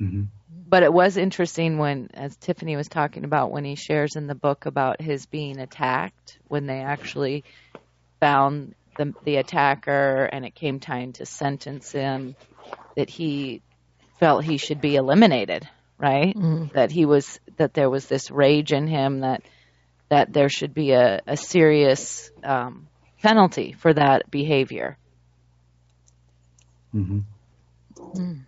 Mm-hmm. 0.00 0.22
But 0.68 0.82
it 0.84 0.92
was 0.92 1.16
interesting 1.16 1.78
when, 1.78 2.10
as 2.14 2.36
Tiffany 2.36 2.76
was 2.76 2.88
talking 2.88 3.24
about, 3.24 3.50
when 3.50 3.64
he 3.64 3.74
shares 3.74 4.14
in 4.14 4.28
the 4.28 4.34
book 4.36 4.66
about 4.66 5.00
his 5.00 5.26
being 5.26 5.58
attacked, 5.58 6.38
when 6.46 6.66
they 6.66 6.78
actually 6.78 7.44
found 8.20 8.74
the, 8.96 9.12
the 9.24 9.36
attacker 9.36 10.24
and 10.24 10.44
it 10.44 10.54
came 10.54 10.78
time 10.78 11.12
to 11.14 11.26
sentence 11.26 11.90
him, 11.90 12.36
that 12.96 13.10
he 13.10 13.62
felt 14.20 14.44
he 14.44 14.58
should 14.58 14.80
be 14.80 14.94
eliminated, 14.94 15.68
right? 15.98 16.36
Mm. 16.36 16.72
That 16.72 16.92
he 16.92 17.04
was, 17.04 17.40
that 17.56 17.74
there 17.74 17.90
was 17.90 18.06
this 18.06 18.30
rage 18.30 18.72
in 18.72 18.86
him 18.86 19.20
that, 19.20 19.42
that 20.08 20.32
there 20.32 20.48
should 20.48 20.72
be 20.72 20.92
a, 20.92 21.20
a 21.26 21.36
serious 21.36 22.30
um, 22.44 22.86
penalty 23.22 23.72
for 23.72 23.92
that 23.92 24.30
behavior. 24.30 24.96
Mm-hmm. 26.94 27.20
Mm. 27.96 28.40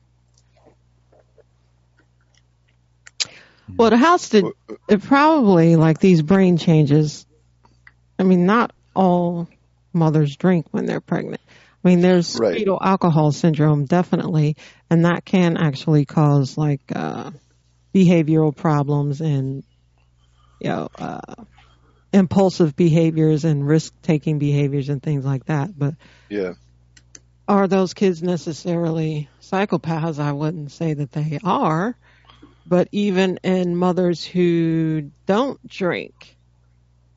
Well, 3.77 3.91
the 3.91 3.97
house 3.97 4.29
did 4.29 4.45
it 4.89 5.03
probably 5.03 5.77
like 5.77 5.99
these 5.99 6.23
brain 6.23 6.57
changes. 6.59 7.27
I 8.19 8.25
mean, 8.25 8.47
not 8.47 8.73
all 8.95 9.49
mothers 9.93 10.37
drink 10.37 10.67
when 10.71 10.87
they're 10.87 11.01
pregnant. 11.01 11.41
I 11.85 11.89
mean, 11.89 12.01
there's 12.01 12.39
right. 12.39 12.57
fetal 12.57 12.79
alcohol 12.81 13.33
syndrome 13.33 13.87
definitely, 13.87 14.57
and 14.89 15.05
that 15.05 15.25
can 15.25 15.57
actually 15.57 16.05
cause 16.05 16.57
like 16.57 16.81
uh, 16.95 17.33
behavioral 17.95 18.55
problems 18.55 19.21
and 19.21 19.65
you 20.61 20.69
know 20.69 20.89
uh, 20.97 21.35
impulsive 22.13 22.77
behaviors 22.77 23.45
and 23.45 23.67
risk 23.67 23.93
taking 24.03 24.39
behaviors 24.39 24.89
and 24.89 25.03
things 25.03 25.25
like 25.25 25.47
that. 25.47 25.77
But 25.77 25.95
yeah, 26.29 26.53
are 27.49 27.67
those 27.67 27.95
kids 27.95 28.23
necessarily 28.23 29.29
psychopaths? 29.41 30.21
I 30.21 30.33
wouldn't 30.33 30.71
say 30.71 30.95
that 30.95 31.11
they 31.11 31.41
are. 31.43 31.97
But 32.67 32.89
even 32.93 33.39
in 33.43 33.77
mothers 33.77 34.25
who 34.25 35.11
don't 35.27 35.67
drink, 35.67 36.37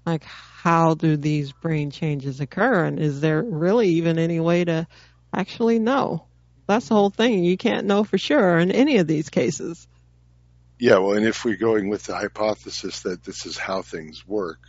like 0.05 0.23
how 0.23 0.93
do 0.95 1.17
these 1.17 1.51
brain 1.51 1.91
changes 1.91 2.39
occur? 2.39 2.85
And 2.85 2.99
is 2.99 3.21
there 3.21 3.41
really 3.41 3.89
even 3.89 4.17
any 4.17 4.39
way 4.39 4.63
to 4.65 4.87
actually 5.33 5.79
know? 5.79 6.25
That's 6.67 6.87
the 6.87 6.95
whole 6.95 7.11
thing. 7.11 7.43
You 7.43 7.57
can't 7.57 7.85
know 7.85 8.03
for 8.03 8.17
sure 8.17 8.57
in 8.57 8.71
any 8.71 8.97
of 8.97 9.07
these 9.07 9.29
cases. 9.29 9.87
Yeah, 10.79 10.97
well, 10.97 11.15
and 11.15 11.25
if 11.25 11.45
we're 11.45 11.55
going 11.55 11.89
with 11.89 12.03
the 12.03 12.15
hypothesis 12.15 13.01
that 13.01 13.23
this 13.23 13.45
is 13.45 13.57
how 13.57 13.81
things 13.81 14.27
work, 14.27 14.59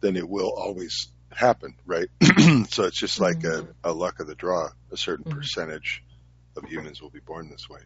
then 0.00 0.16
it 0.16 0.28
will 0.28 0.50
always 0.50 1.08
happen, 1.30 1.74
right? 1.86 2.08
so 2.68 2.84
it's 2.84 2.98
just 2.98 3.20
like 3.20 3.38
mm-hmm. 3.38 3.70
a, 3.84 3.90
a, 3.90 3.92
luck 3.92 4.20
of 4.20 4.26
the 4.26 4.34
draw. 4.34 4.68
A 4.92 4.96
certain 4.96 5.24
mm-hmm. 5.24 5.38
percentage 5.38 6.02
of 6.56 6.64
humans 6.64 7.00
will 7.00 7.10
be 7.10 7.20
born 7.20 7.48
this 7.48 7.68
way. 7.68 7.80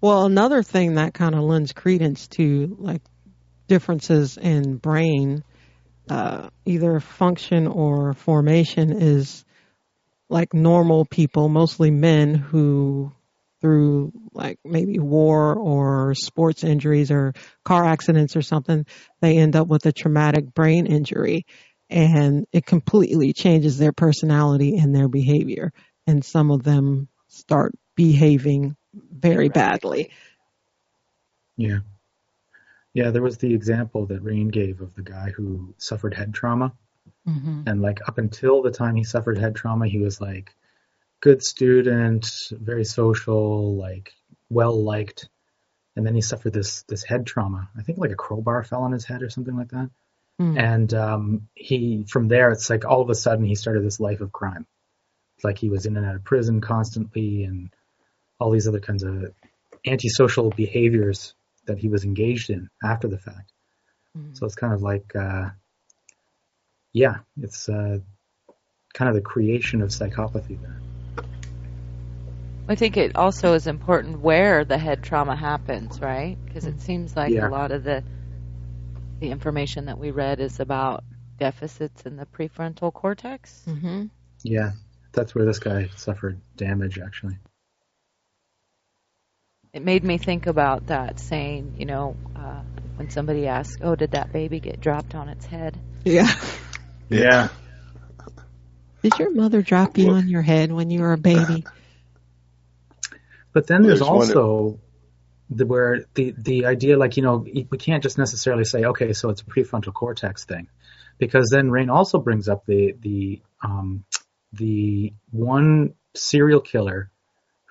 Well, 0.00 0.24
another 0.24 0.62
thing 0.62 0.94
that 0.94 1.12
kind 1.12 1.34
of 1.34 1.42
lends 1.42 1.72
credence 1.72 2.28
to 2.28 2.76
like 2.78 3.02
differences 3.68 4.38
in 4.38 4.76
brain, 4.76 5.44
uh, 6.08 6.48
either 6.64 7.00
function 7.00 7.66
or 7.66 8.14
formation, 8.14 8.92
is 8.92 9.44
like 10.30 10.54
normal 10.54 11.04
people, 11.04 11.48
mostly 11.48 11.90
men 11.90 12.34
who 12.34 13.12
through 13.60 14.12
like 14.32 14.58
maybe 14.64 14.98
war 14.98 15.54
or 15.54 16.14
sports 16.14 16.64
injuries 16.64 17.10
or 17.10 17.34
car 17.62 17.84
accidents 17.84 18.34
or 18.36 18.42
something, 18.42 18.86
they 19.20 19.36
end 19.36 19.54
up 19.54 19.68
with 19.68 19.84
a 19.84 19.92
traumatic 19.92 20.54
brain 20.54 20.86
injury 20.86 21.44
and 21.90 22.46
it 22.52 22.64
completely 22.64 23.34
changes 23.34 23.76
their 23.76 23.92
personality 23.92 24.78
and 24.78 24.94
their 24.94 25.08
behavior. 25.08 25.72
And 26.06 26.24
some 26.24 26.50
of 26.50 26.62
them 26.62 27.08
start 27.28 27.72
behaving 27.96 28.76
very 28.94 29.48
badly. 29.48 30.10
Yeah. 31.56 31.80
Yeah, 32.92 33.10
there 33.10 33.22
was 33.22 33.38
the 33.38 33.54
example 33.54 34.06
that 34.06 34.22
Raine 34.22 34.48
gave 34.48 34.80
of 34.80 34.94
the 34.94 35.02
guy 35.02 35.30
who 35.30 35.74
suffered 35.78 36.14
head 36.14 36.34
trauma. 36.34 36.72
Mm-hmm. 37.28 37.62
And 37.66 37.82
like 37.82 38.00
up 38.08 38.18
until 38.18 38.62
the 38.62 38.70
time 38.70 38.96
he 38.96 39.04
suffered 39.04 39.38
head 39.38 39.54
trauma, 39.54 39.86
he 39.86 39.98
was 39.98 40.20
like 40.20 40.54
good 41.20 41.42
student, 41.42 42.26
very 42.50 42.84
social, 42.84 43.76
like 43.76 44.12
well 44.48 44.82
liked. 44.82 45.28
And 45.96 46.06
then 46.06 46.14
he 46.14 46.20
suffered 46.20 46.52
this 46.52 46.82
this 46.84 47.04
head 47.04 47.26
trauma. 47.26 47.68
I 47.78 47.82
think 47.82 47.98
like 47.98 48.10
a 48.10 48.16
crowbar 48.16 48.64
fell 48.64 48.82
on 48.82 48.92
his 48.92 49.04
head 49.04 49.22
or 49.22 49.30
something 49.30 49.56
like 49.56 49.70
that. 49.70 49.90
Mm. 50.40 50.58
And 50.58 50.94
um, 50.94 51.48
he 51.54 52.04
from 52.08 52.28
there, 52.28 52.50
it's 52.50 52.70
like 52.70 52.84
all 52.84 53.02
of 53.02 53.10
a 53.10 53.14
sudden 53.14 53.44
he 53.44 53.54
started 53.54 53.84
this 53.84 54.00
life 54.00 54.20
of 54.20 54.32
crime. 54.32 54.66
It's 55.36 55.44
like 55.44 55.58
he 55.58 55.68
was 55.68 55.86
in 55.86 55.96
and 55.96 56.06
out 56.06 56.14
of 56.14 56.24
prison 56.24 56.60
constantly, 56.60 57.44
and 57.44 57.70
all 58.40 58.50
these 58.50 58.66
other 58.66 58.80
kinds 58.80 59.02
of 59.02 59.32
antisocial 59.86 60.50
behaviors 60.50 61.34
that 61.66 61.78
he 61.78 61.88
was 61.88 62.04
engaged 62.04 62.50
in 62.50 62.68
after 62.82 63.08
the 63.08 63.18
fact. 63.18 63.52
Mm. 64.16 64.36
So 64.36 64.46
it's 64.46 64.54
kind 64.54 64.72
of 64.72 64.82
like, 64.82 65.14
uh, 65.14 65.50
yeah, 66.92 67.18
it's 67.40 67.68
uh, 67.68 67.98
kind 68.94 69.08
of 69.08 69.14
the 69.14 69.20
creation 69.20 69.82
of 69.82 69.90
psychopathy 69.90 70.60
there. 70.60 70.80
I 72.68 72.76
think 72.76 72.96
it 72.96 73.16
also 73.16 73.54
is 73.54 73.66
important 73.66 74.20
where 74.20 74.64
the 74.64 74.78
head 74.78 75.02
trauma 75.02 75.34
happens, 75.34 76.00
right? 76.00 76.36
Because 76.44 76.66
it 76.66 76.80
seems 76.80 77.16
like 77.16 77.32
yeah. 77.32 77.48
a 77.48 77.50
lot 77.50 77.72
of 77.72 77.84
the 77.84 78.04
the 79.18 79.30
information 79.30 79.86
that 79.86 79.98
we 79.98 80.12
read 80.12 80.40
is 80.40 80.60
about 80.60 81.04
deficits 81.38 82.02
in 82.02 82.16
the 82.16 82.26
prefrontal 82.26 82.92
cortex. 82.92 83.64
Mm-hmm. 83.66 84.06
Yeah, 84.44 84.70
that's 85.12 85.34
where 85.34 85.44
this 85.44 85.58
guy 85.58 85.90
suffered 85.96 86.40
damage, 86.56 86.98
actually. 86.98 87.36
It 89.72 89.84
made 89.84 90.02
me 90.02 90.18
think 90.18 90.46
about 90.46 90.88
that 90.88 91.20
saying, 91.20 91.76
you 91.78 91.86
know, 91.86 92.16
uh, 92.34 92.62
when 92.96 93.08
somebody 93.10 93.46
asks, 93.46 93.78
"Oh, 93.80 93.94
did 93.94 94.12
that 94.12 94.32
baby 94.32 94.58
get 94.58 94.80
dropped 94.80 95.14
on 95.14 95.28
its 95.28 95.46
head?" 95.46 95.78
Yeah. 96.04 96.32
Yeah. 97.08 97.48
Did 99.02 99.18
your 99.18 99.32
mother 99.32 99.62
drop 99.62 99.96
you 99.96 100.10
on 100.10 100.28
your 100.28 100.42
head 100.42 100.72
when 100.72 100.90
you 100.90 101.00
were 101.00 101.12
a 101.12 101.18
baby? 101.18 101.64
But 103.52 103.66
then 103.66 103.82
there's, 103.82 104.00
there's 104.00 104.08
also 104.08 104.78
the, 105.48 105.66
where 105.66 106.04
the 106.14 106.34
the 106.36 106.66
idea, 106.66 106.98
like 106.98 107.16
you 107.16 107.22
know, 107.22 107.38
we 107.38 107.78
can't 107.78 108.02
just 108.02 108.18
necessarily 108.18 108.64
say, 108.64 108.84
okay, 108.84 109.12
so 109.12 109.30
it's 109.30 109.40
a 109.40 109.44
prefrontal 109.44 109.92
cortex 109.92 110.44
thing, 110.44 110.68
because 111.18 111.48
then 111.50 111.70
Raine 111.70 111.90
also 111.90 112.18
brings 112.18 112.48
up 112.48 112.66
the 112.66 112.94
the 113.00 113.40
um, 113.62 114.04
the 114.52 115.12
one 115.30 115.94
serial 116.14 116.60
killer 116.60 117.10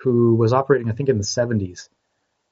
who 0.00 0.34
was 0.34 0.52
operating, 0.52 0.90
I 0.90 0.94
think, 0.94 1.08
in 1.08 1.18
the 1.18 1.24
70s, 1.24 1.88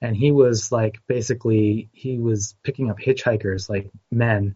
and 0.00 0.16
he 0.16 0.30
was 0.30 0.70
like 0.70 1.00
basically 1.06 1.88
he 1.92 2.18
was 2.18 2.54
picking 2.62 2.90
up 2.90 2.98
hitchhikers, 2.98 3.68
like 3.68 3.90
men, 4.10 4.54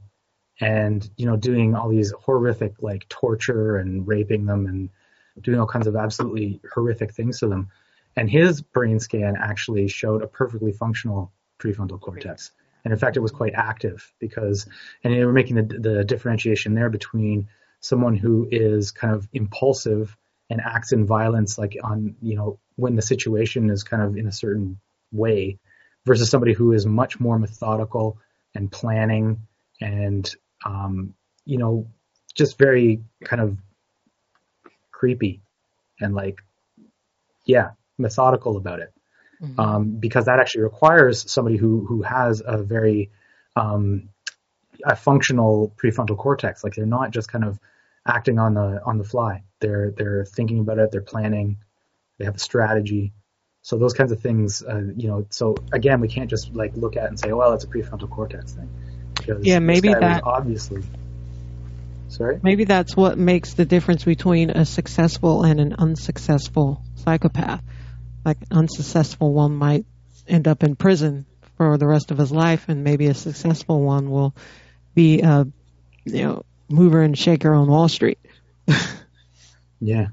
and 0.60 1.08
you 1.16 1.26
know, 1.26 1.36
doing 1.36 1.74
all 1.74 1.88
these 1.88 2.12
horrific 2.12 2.74
like 2.80 3.08
torture 3.08 3.76
and 3.76 4.06
raping 4.06 4.46
them 4.46 4.66
and 4.66 4.90
doing 5.40 5.58
all 5.58 5.66
kinds 5.66 5.86
of 5.86 5.96
absolutely 5.96 6.60
horrific 6.72 7.12
things 7.12 7.40
to 7.40 7.48
them 7.48 7.70
and 8.16 8.30
his 8.30 8.60
brain 8.60 9.00
scan 9.00 9.36
actually 9.38 9.88
showed 9.88 10.22
a 10.22 10.26
perfectly 10.26 10.72
functional 10.72 11.32
prefrontal 11.58 12.00
cortex. 12.00 12.50
And 12.84 12.92
in 12.92 12.98
fact, 12.98 13.16
it 13.16 13.20
was 13.20 13.30
quite 13.30 13.54
active 13.54 14.12
because, 14.18 14.66
and 15.04 15.14
they 15.14 15.24
were 15.24 15.32
making 15.32 15.56
the, 15.56 15.62
the 15.62 16.04
differentiation 16.04 16.74
there 16.74 16.90
between 16.90 17.48
someone 17.80 18.16
who 18.16 18.48
is 18.50 18.90
kind 18.90 19.14
of 19.14 19.28
impulsive 19.32 20.16
and 20.52 20.60
acts 20.60 20.92
in 20.92 21.06
violence, 21.06 21.56
like 21.56 21.78
on, 21.82 22.14
you 22.20 22.36
know, 22.36 22.58
when 22.76 22.94
the 22.94 23.02
situation 23.02 23.70
is 23.70 23.82
kind 23.82 24.02
of 24.02 24.16
in 24.18 24.28
a 24.28 24.32
certain 24.32 24.78
way, 25.10 25.58
versus 26.04 26.28
somebody 26.28 26.52
who 26.52 26.72
is 26.72 26.84
much 26.84 27.18
more 27.18 27.38
methodical 27.38 28.18
and 28.54 28.70
planning 28.70 29.46
and, 29.80 30.34
um, 30.66 31.14
you 31.46 31.56
know, 31.56 31.86
just 32.34 32.58
very 32.58 33.02
kind 33.24 33.40
of 33.40 33.56
creepy 34.90 35.40
and 36.00 36.14
like, 36.14 36.38
yeah, 37.46 37.70
methodical 37.98 38.56
about 38.58 38.80
it, 38.80 38.92
mm-hmm. 39.42 39.58
um, 39.58 39.90
because 39.98 40.26
that 40.26 40.38
actually 40.38 40.64
requires 40.64 41.30
somebody 41.30 41.56
who 41.56 41.86
who 41.86 42.02
has 42.02 42.42
a 42.44 42.62
very 42.62 43.10
um, 43.56 44.10
a 44.84 44.96
functional 44.96 45.72
prefrontal 45.82 46.16
cortex. 46.16 46.62
Like 46.62 46.74
they're 46.74 46.86
not 46.86 47.10
just 47.10 47.30
kind 47.30 47.44
of 47.44 47.58
acting 48.06 48.38
on 48.38 48.54
the 48.54 48.82
on 48.84 48.98
the 48.98 49.04
fly. 49.04 49.42
They're 49.62 49.92
they're 49.96 50.26
thinking 50.26 50.60
about 50.60 50.78
it. 50.78 50.92
They're 50.92 51.00
planning. 51.00 51.56
They 52.18 52.26
have 52.26 52.36
a 52.36 52.38
strategy. 52.38 53.14
So 53.62 53.78
those 53.78 53.94
kinds 53.94 54.12
of 54.12 54.20
things, 54.20 54.62
uh, 54.62 54.82
you 54.94 55.08
know. 55.08 55.26
So 55.30 55.56
again, 55.72 56.00
we 56.00 56.08
can't 56.08 56.28
just 56.28 56.54
like 56.54 56.76
look 56.76 56.96
at 56.96 57.04
it 57.04 57.08
and 57.08 57.18
say, 57.18 57.30
"Oh, 57.30 57.38
well, 57.38 57.54
it's 57.54 57.64
a 57.64 57.68
prefrontal 57.68 58.10
cortex 58.10 58.52
thing." 58.52 58.68
Because 59.14 59.46
yeah, 59.46 59.60
maybe 59.60 59.88
that 59.88 60.22
obviously. 60.24 60.82
Sorry. 62.08 62.38
Maybe 62.42 62.64
that's 62.64 62.94
what 62.94 63.16
makes 63.16 63.54
the 63.54 63.64
difference 63.64 64.04
between 64.04 64.50
a 64.50 64.66
successful 64.66 65.44
and 65.44 65.58
an 65.58 65.72
unsuccessful 65.78 66.82
psychopath 66.96 67.62
like 68.24 68.38
unsuccessful 68.50 69.32
one 69.32 69.54
might 69.54 69.84
end 70.26 70.46
up 70.46 70.62
in 70.62 70.76
prison 70.76 71.26
for 71.56 71.76
the 71.76 71.86
rest 71.86 72.10
of 72.10 72.18
his 72.18 72.32
life, 72.32 72.66
and 72.68 72.84
maybe 72.84 73.06
a 73.06 73.14
successful 73.14 73.82
one 73.82 74.10
will 74.10 74.34
be, 74.94 75.22
uh, 75.22 75.44
you 76.04 76.22
know, 76.22 76.44
mover 76.68 77.02
and 77.02 77.18
shaker 77.18 77.52
on 77.52 77.68
Wall 77.68 77.88
Street. 77.88 78.18
yeah. 79.82 80.08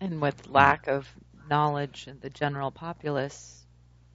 And 0.00 0.20
with 0.20 0.48
lack 0.48 0.86
of 0.86 1.08
knowledge, 1.50 2.08
the 2.20 2.30
general 2.30 2.70
populace 2.70 3.64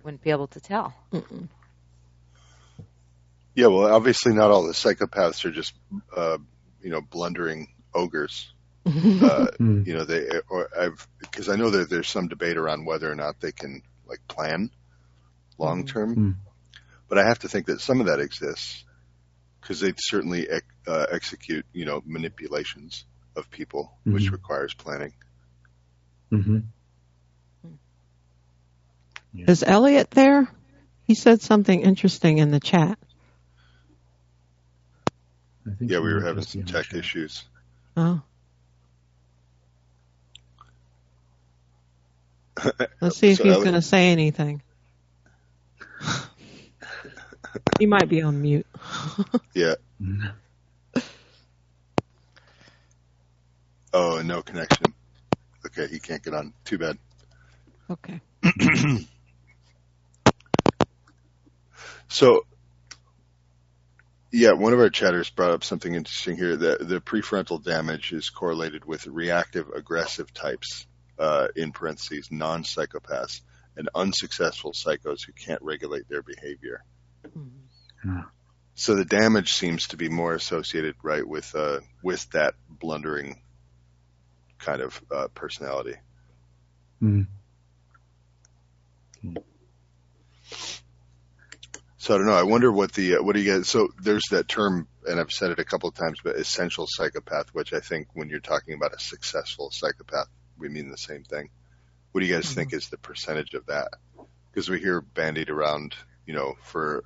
wouldn't 0.01 0.23
be 0.23 0.31
able 0.31 0.47
to 0.47 0.61
tell. 0.61 0.93
Mm-mm. 1.11 1.49
Yeah, 3.53 3.67
well, 3.67 3.93
obviously 3.93 4.33
not 4.33 4.49
all 4.49 4.65
the 4.65 4.73
psychopaths 4.73 5.43
are 5.43 5.51
just, 5.51 5.73
uh, 6.15 6.37
you 6.81 6.89
know, 6.89 7.01
blundering 7.01 7.67
ogres. 7.93 8.53
uh, 8.85 9.47
hmm. 9.57 9.83
you 9.85 9.93
know, 9.93 10.05
they, 10.05 10.29
or 10.49 10.69
I've, 10.79 11.05
because 11.19 11.49
I 11.49 11.57
know 11.57 11.69
that 11.71 11.89
there's 11.89 12.07
some 12.07 12.29
debate 12.29 12.55
around 12.55 12.85
whether 12.85 13.11
or 13.11 13.15
not 13.15 13.41
they 13.41 13.51
can 13.51 13.81
like 14.07 14.25
plan 14.27 14.71
long 15.57 15.85
term, 15.85 16.11
mm-hmm. 16.11 16.31
but 17.09 17.17
I 17.17 17.27
have 17.27 17.39
to 17.39 17.49
think 17.49 17.65
that 17.65 17.81
some 17.81 17.99
of 17.99 18.07
that 18.07 18.21
exists 18.21 18.85
because 19.59 19.81
they'd 19.81 19.99
certainly 19.99 20.47
uh, 20.87 21.05
execute, 21.11 21.65
you 21.73 21.83
know, 21.83 22.01
manipulations 22.05 23.05
of 23.36 23.49
people, 23.49 23.93
mm-hmm. 24.01 24.13
which 24.13 24.32
requires 24.32 24.73
planning. 24.73 25.13
Mm-hmm. 26.32 26.59
Yeah. 29.34 29.45
Is 29.51 29.63
Elliot 29.63 30.11
there? 30.11 30.47
He 31.03 31.15
said 31.15 31.41
something 31.41 31.82
interesting 31.82 32.38
in 32.38 32.51
the 32.51 32.59
chat. 32.59 32.97
yeah, 35.80 35.99
we 35.99 36.13
were 36.13 36.21
having 36.21 36.43
some 36.43 36.63
tech 36.63 36.93
issues. 36.93 37.43
Oh. 37.95 38.21
Let's 43.01 43.17
see 43.17 43.32
if 43.32 43.38
so 43.38 43.43
he's 43.43 43.55
going 43.55 43.73
to 43.73 43.82
say 43.82 44.11
anything. 44.11 44.61
he 47.80 47.86
might 47.86 48.09
be 48.09 48.21
on 48.21 48.41
mute. 48.41 48.67
yeah. 49.53 49.75
Oh, 53.93 54.21
no 54.23 54.41
connection. 54.41 54.93
Okay, 55.65 55.87
he 55.87 55.99
can't 55.99 56.23
get 56.23 56.33
on. 56.33 56.53
Too 56.63 56.77
bad. 56.77 56.97
Okay. 57.89 58.21
so, 62.07 62.45
yeah, 64.31 64.53
one 64.53 64.73
of 64.73 64.79
our 64.79 64.89
chatters 64.89 65.29
brought 65.29 65.51
up 65.51 65.63
something 65.63 65.93
interesting 65.93 66.37
here. 66.37 66.55
That 66.55 66.87
the 66.87 67.01
prefrontal 67.01 67.63
damage 67.63 68.13
is 68.13 68.29
correlated 68.29 68.85
with 68.85 69.07
reactive 69.07 69.69
aggressive 69.69 70.33
types, 70.33 70.85
uh, 71.17 71.47
in 71.55 71.71
parentheses, 71.71 72.29
non-psychopaths, 72.31 73.41
and 73.75 73.89
unsuccessful 73.93 74.71
psychos 74.71 75.25
who 75.25 75.33
can't 75.33 75.61
regulate 75.61 76.07
their 76.07 76.21
behavior. 76.21 76.83
Mm-hmm. 77.27 78.19
So 78.75 78.95
the 78.95 79.05
damage 79.05 79.53
seems 79.53 79.89
to 79.89 79.97
be 79.97 80.07
more 80.07 80.33
associated, 80.33 80.95
right, 81.03 81.27
with 81.27 81.53
uh, 81.53 81.79
with 82.01 82.29
that 82.31 82.53
blundering 82.69 83.41
kind 84.60 84.82
of 84.82 85.01
uh, 85.12 85.28
personality. 85.34 85.95
Mm. 87.01 87.28
So 91.97 92.16
I 92.16 92.18
don't 92.18 92.28
know. 92.28 92.34
I 92.34 92.43
wonder 92.43 92.72
what 92.72 92.93
the 92.93 93.18
uh, 93.18 93.24
what 93.24 93.36
do 93.36 93.41
you 93.41 93.53
guys? 93.53 93.68
So 93.68 93.89
there's 94.01 94.26
that 94.32 94.47
term, 94.47 94.88
and 95.05 95.20
I've 95.20 95.32
said 95.32 95.51
it 95.51 95.60
a 95.60 95.66
couple 95.66 95.89
of 95.89 95.95
times, 95.95 96.20
but 96.24 96.38
essential 96.38 96.86
psychopath, 96.88 97.49
which 97.53 97.74
I 97.74 97.82
think 97.82 98.07
when 98.14 98.30
you're 98.30 98.39
talking 98.39 98.74
about 98.74 98.93
a 98.93 98.99
successful 98.99 99.70
psychopath, 99.72 100.28
we 100.57 100.70
mean 100.70 100.89
the 100.89 100.97
same 100.97 101.24
thing. 101.24 101.49
What 102.12 102.22
do 102.22 102.28
you 102.28 102.34
guys 102.34 102.45
mm-hmm. 102.45 102.55
think 102.55 102.74
is 102.74 102.89
the 102.89 102.97
percentage 102.97 103.53
of 103.53 103.66
that? 103.68 103.89
Because 104.49 104.70
we 104.70 104.80
hear 104.80 105.01
bandied 105.01 105.49
around, 105.49 105.95
you 106.26 106.34
know, 106.34 106.55
for 106.64 107.03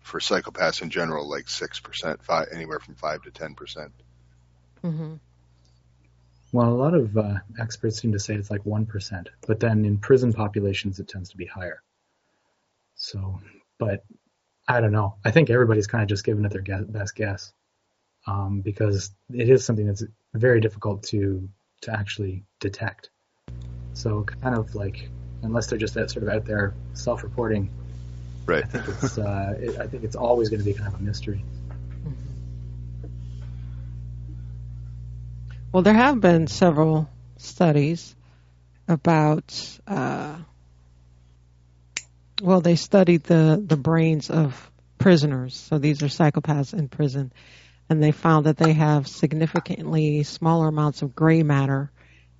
for 0.00 0.20
psychopaths 0.20 0.80
in 0.80 0.90
general, 0.90 1.28
like 1.28 1.48
six 1.48 1.80
percent, 1.80 2.24
five 2.24 2.48
anywhere 2.54 2.78
from 2.78 2.94
five 2.94 3.22
to 3.22 3.30
ten 3.30 3.54
percent. 3.54 3.92
Mm-hmm. 4.84 5.14
Well, 6.54 6.68
a 6.68 6.70
lot 6.70 6.94
of 6.94 7.18
uh, 7.18 7.38
experts 7.58 7.98
seem 7.98 8.12
to 8.12 8.20
say 8.20 8.36
it's 8.36 8.48
like 8.48 8.64
one 8.64 8.86
percent, 8.86 9.28
but 9.44 9.58
then 9.58 9.84
in 9.84 9.98
prison 9.98 10.32
populations 10.32 11.00
it 11.00 11.08
tends 11.08 11.30
to 11.30 11.36
be 11.36 11.46
higher. 11.46 11.82
So, 12.94 13.40
but 13.80 14.04
I 14.68 14.80
don't 14.80 14.92
know. 14.92 15.16
I 15.24 15.32
think 15.32 15.50
everybody's 15.50 15.88
kind 15.88 16.02
of 16.02 16.08
just 16.08 16.22
giving 16.22 16.44
it 16.44 16.52
their 16.52 16.60
guess, 16.60 16.84
best 16.84 17.16
guess 17.16 17.52
um, 18.28 18.60
because 18.60 19.10
it 19.32 19.50
is 19.50 19.64
something 19.64 19.84
that's 19.84 20.04
very 20.32 20.60
difficult 20.60 21.02
to 21.08 21.48
to 21.80 21.92
actually 21.92 22.44
detect. 22.60 23.10
So, 23.94 24.22
kind 24.22 24.56
of 24.56 24.76
like 24.76 25.10
unless 25.42 25.66
they're 25.66 25.76
just 25.76 25.94
that 25.94 26.12
sort 26.12 26.22
of 26.22 26.28
out 26.28 26.44
there 26.44 26.72
self-reporting, 26.92 27.68
right? 28.46 28.62
I 28.62 28.68
think 28.68 28.88
it's, 28.88 29.18
uh, 29.18 29.54
it, 29.58 29.78
I 29.80 29.88
think 29.88 30.04
it's 30.04 30.14
always 30.14 30.50
going 30.50 30.60
to 30.60 30.64
be 30.64 30.72
kind 30.72 30.86
of 30.86 31.00
a 31.00 31.02
mystery. 31.02 31.44
Well, 35.74 35.82
there 35.82 35.92
have 35.92 36.20
been 36.20 36.46
several 36.46 37.10
studies 37.36 38.14
about. 38.86 39.80
Uh, 39.84 40.36
well, 42.40 42.60
they 42.60 42.76
studied 42.76 43.24
the 43.24 43.60
the 43.66 43.76
brains 43.76 44.30
of 44.30 44.70
prisoners. 44.98 45.56
So 45.56 45.78
these 45.78 46.00
are 46.04 46.06
psychopaths 46.06 46.74
in 46.74 46.86
prison, 46.86 47.32
and 47.90 48.00
they 48.00 48.12
found 48.12 48.46
that 48.46 48.56
they 48.56 48.72
have 48.74 49.08
significantly 49.08 50.22
smaller 50.22 50.68
amounts 50.68 51.02
of 51.02 51.16
gray 51.16 51.42
matter 51.42 51.90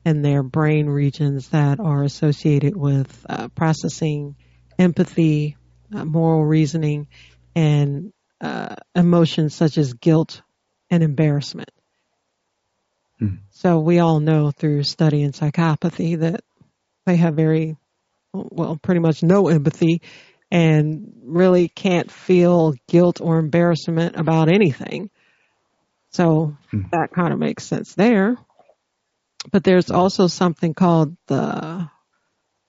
in 0.04 0.22
their 0.22 0.44
brain 0.44 0.86
regions 0.86 1.48
that 1.48 1.80
are 1.80 2.04
associated 2.04 2.76
with 2.76 3.26
uh, 3.28 3.48
processing 3.48 4.36
empathy, 4.78 5.56
uh, 5.92 6.04
moral 6.04 6.44
reasoning, 6.44 7.08
and 7.56 8.12
uh, 8.40 8.76
emotions 8.94 9.56
such 9.56 9.76
as 9.76 9.92
guilt 9.94 10.40
and 10.88 11.02
embarrassment. 11.02 11.73
Mm-hmm. 13.24 13.36
So 13.50 13.80
we 13.80 13.98
all 13.98 14.20
know 14.20 14.50
through 14.50 14.82
studying 14.82 15.32
psychopathy 15.32 16.18
that 16.18 16.42
they 17.06 17.16
have 17.16 17.34
very, 17.34 17.76
well, 18.32 18.78
pretty 18.82 19.00
much 19.00 19.22
no 19.22 19.48
empathy 19.48 20.02
and 20.50 21.12
really 21.24 21.68
can't 21.68 22.10
feel 22.10 22.74
guilt 22.88 23.20
or 23.20 23.38
embarrassment 23.38 24.16
about 24.16 24.48
anything. 24.48 25.10
So 26.10 26.56
mm-hmm. 26.72 26.88
that 26.92 27.10
kind 27.12 27.32
of 27.32 27.38
makes 27.38 27.64
sense 27.64 27.94
there. 27.94 28.36
But 29.50 29.64
there's 29.64 29.90
also 29.90 30.26
something 30.26 30.74
called 30.74 31.16
the 31.26 31.90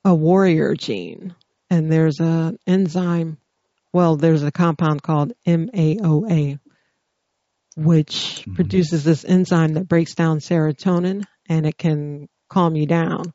a 0.03 0.13
warrior 0.13 0.75
gene, 0.75 1.35
and 1.69 1.91
there's 1.91 2.19
an 2.19 2.59
enzyme. 2.67 3.37
Well, 3.93 4.17
there's 4.17 4.43
a 4.43 4.51
compound 4.51 5.01
called 5.01 5.33
MAOA, 5.47 6.59
which 7.75 8.41
mm-hmm. 8.41 8.55
produces 8.55 9.03
this 9.03 9.25
enzyme 9.25 9.73
that 9.73 9.87
breaks 9.87 10.15
down 10.15 10.39
serotonin 10.39 11.25
and 11.47 11.65
it 11.65 11.77
can 11.77 12.27
calm 12.49 12.75
you 12.75 12.85
down. 12.85 13.33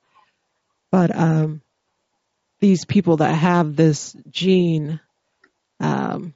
But 0.91 1.14
um, 1.14 1.62
these 2.59 2.84
people 2.84 3.18
that 3.18 3.34
have 3.34 3.76
this 3.76 4.16
gene, 4.28 5.01
um, 5.78 6.34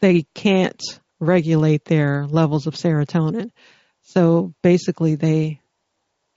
they 0.00 0.26
can't 0.34 0.82
regulate 1.18 1.84
their 1.84 2.26
levels 2.26 2.66
of 2.66 2.74
serotonin. 2.74 3.50
So 4.02 4.54
basically, 4.62 5.16
they 5.16 5.60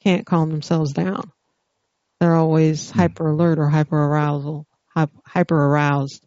can't 0.03 0.26
calm 0.26 0.49
themselves 0.49 0.93
down. 0.93 1.32
They're 2.19 2.36
always 2.36 2.89
mm-hmm. 2.89 2.99
hyper 2.99 3.28
alert 3.30 3.59
or 3.59 3.69
hyper 3.69 3.97
arousal, 3.97 4.67
hyper 5.26 5.55
aroused. 5.55 6.26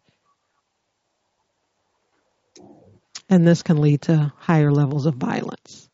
And 3.29 3.47
this 3.47 3.63
can 3.63 3.81
lead 3.81 4.03
to 4.03 4.31
higher 4.37 4.71
levels 4.71 5.05
of 5.05 5.15
violence. 5.15 5.89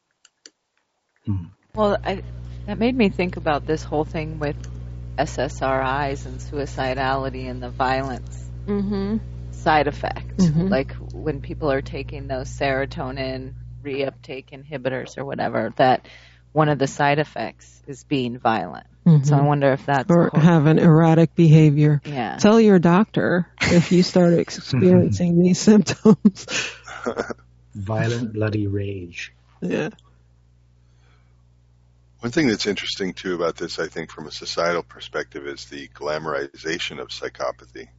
Hmm. 1.25 1.45
Well, 1.75 1.97
I, 2.03 2.23
that 2.65 2.77
made 2.77 2.95
me 2.95 3.09
think 3.09 3.37
about 3.37 3.65
this 3.65 3.83
whole 3.83 4.05
thing 4.05 4.39
with 4.39 4.55
SSRIs 5.17 6.25
and 6.25 6.39
suicidality 6.39 7.49
and 7.49 7.61
the 7.61 7.69
violence 7.69 8.43
mm-hmm. 8.65 9.17
side 9.51 9.87
effect. 9.87 10.37
Mm-hmm. 10.37 10.67
Like 10.67 10.93
when 11.13 11.41
people 11.41 11.71
are 11.71 11.81
taking 11.81 12.27
those 12.27 12.49
serotonin 12.49 13.53
reuptake 13.83 14.49
inhibitors 14.51 15.17
or 15.17 15.25
whatever, 15.25 15.73
that 15.77 16.07
one 16.51 16.69
of 16.69 16.79
the 16.79 16.87
side 16.87 17.19
effects 17.19 17.81
is 17.87 18.03
being 18.03 18.37
violent. 18.37 18.87
Mm-hmm. 19.05 19.25
So 19.25 19.35
I 19.35 19.41
wonder 19.41 19.73
if 19.73 19.85
that's 19.85 20.09
or 20.09 20.31
have 20.33 20.65
an 20.65 20.79
erratic 20.79 21.35
behavior. 21.35 22.01
Yeah. 22.05 22.37
Tell 22.37 22.61
your 22.61 22.79
doctor 22.79 23.47
if 23.59 23.91
you 23.91 24.03
start 24.03 24.33
experiencing 24.39 25.41
these 25.41 25.59
symptoms. 25.59 26.47
Violent, 27.75 28.33
bloody 28.33 28.67
rage. 28.67 29.33
Yeah. 29.61 29.89
One 32.19 32.31
thing 32.31 32.47
that's 32.47 32.67
interesting 32.67 33.13
too 33.13 33.35
about 33.35 33.57
this, 33.57 33.79
I 33.79 33.87
think, 33.87 34.11
from 34.11 34.27
a 34.27 34.31
societal 34.31 34.83
perspective, 34.83 35.45
is 35.45 35.65
the 35.65 35.87
glamorization 35.89 36.99
of 36.99 37.09
psychopathy. 37.09 37.89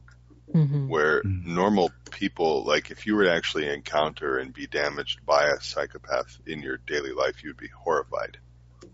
Mm-hmm. 0.53 0.87
Where 0.87 1.21
mm-hmm. 1.21 1.53
normal 1.55 1.91
people, 2.11 2.63
like 2.65 2.91
if 2.91 3.05
you 3.05 3.15
were 3.15 3.25
to 3.25 3.33
actually 3.33 3.67
encounter 3.67 4.37
and 4.37 4.53
be 4.53 4.67
damaged 4.67 5.25
by 5.25 5.45
a 5.45 5.59
psychopath 5.59 6.39
in 6.45 6.61
your 6.61 6.77
daily 6.77 7.11
life, 7.11 7.43
you'd 7.43 7.57
be 7.57 7.67
horrified. 7.67 8.37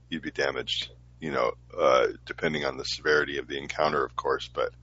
You'd 0.10 0.22
be 0.22 0.32
damaged, 0.32 0.90
you 1.20 1.32
know, 1.32 1.52
uh, 1.78 2.08
depending 2.26 2.64
on 2.64 2.78
the 2.78 2.86
severity 2.86 3.38
of 3.38 3.48
the 3.48 3.58
encounter, 3.58 4.04
of 4.04 4.16
course, 4.16 4.50
but 4.54 4.74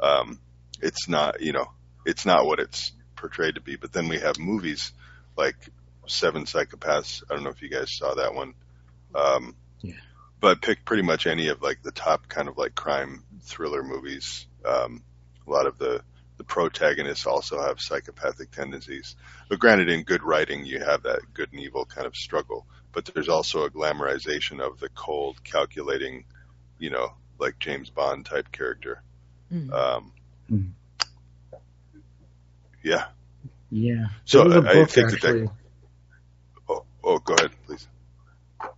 um, 0.00 0.38
it's 0.80 1.08
not, 1.08 1.40
you 1.40 1.52
know, 1.52 1.66
it's 2.04 2.26
not 2.26 2.46
what 2.46 2.60
it's 2.60 2.92
portrayed 3.18 3.56
to 3.56 3.60
be. 3.60 3.76
But 3.76 3.92
then 3.92 4.08
we 4.08 4.18
have 4.18 4.38
movies 4.38 4.92
like 5.36 5.56
Seven 6.06 6.44
Psychopaths. 6.44 7.22
I 7.28 7.34
don't 7.34 7.44
know 7.44 7.50
if 7.50 7.62
you 7.62 7.68
guys 7.68 7.90
saw 7.90 8.14
that 8.14 8.34
one. 8.34 8.54
Um, 9.14 9.56
yeah. 9.80 9.94
But 10.40 10.62
pick 10.62 10.84
pretty 10.84 11.02
much 11.02 11.26
any 11.26 11.48
of 11.48 11.62
like 11.62 11.82
the 11.82 11.92
top 11.92 12.28
kind 12.28 12.48
of 12.48 12.56
like 12.56 12.74
crime 12.74 13.24
thriller 13.42 13.82
movies. 13.82 14.46
Um, 14.64 15.02
a 15.46 15.50
lot 15.50 15.66
of 15.66 15.78
the 15.78 16.02
the 16.36 16.44
protagonists 16.44 17.26
also 17.26 17.60
have 17.60 17.80
psychopathic 17.80 18.52
tendencies. 18.52 19.16
But 19.48 19.58
granted, 19.58 19.88
in 19.88 20.04
good 20.04 20.22
writing, 20.22 20.64
you 20.64 20.78
have 20.78 21.02
that 21.02 21.20
good 21.34 21.52
and 21.52 21.60
evil 21.60 21.84
kind 21.84 22.06
of 22.06 22.14
struggle. 22.14 22.64
But 22.92 23.06
there's 23.06 23.28
also 23.28 23.64
a 23.64 23.70
glamorization 23.70 24.60
of 24.60 24.78
the 24.78 24.88
cold, 24.88 25.42
calculating, 25.42 26.24
you 26.78 26.90
know, 26.90 27.12
like 27.38 27.58
James 27.58 27.90
Bond 27.90 28.24
type 28.24 28.52
character. 28.52 29.02
Mm. 29.52 29.72
Um, 29.72 30.12
mm. 30.50 30.70
Yeah. 32.82 33.06
Yeah. 33.70 34.06
So 34.24 34.42
I, 34.42 34.58
I, 34.58 34.84
think 34.84 35.12
actually, 35.12 35.42
that, 35.42 35.46
that. 35.46 35.50
Oh, 36.68 36.84
oh, 37.04 37.18
go 37.18 37.34
ahead, 37.34 37.50
please. 37.66 37.86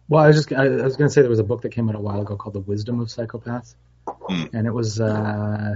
Well, 0.09 0.25
I 0.25 0.27
was 0.27 0.37
just 0.37 0.53
I, 0.53 0.69
was 0.69 0.97
going 0.97 1.09
to 1.09 1.15
say 1.15 1.21
there 1.21 1.31
was 1.31 1.39
a 1.39 1.45
book 1.45 1.63
that 1.63 1.71
came 1.71 1.89
out 1.89 1.95
a 1.95 2.01
while 2.01 2.21
ago 2.21 2.37
called 2.37 2.55
The 2.55 2.61
Wisdom 2.61 3.01
of 3.01 3.09
Psychopaths, 3.09 3.75
mm. 4.07 4.53
and 4.53 4.67
it 4.67 4.75
was 4.75 5.01
uh, 5.01 5.75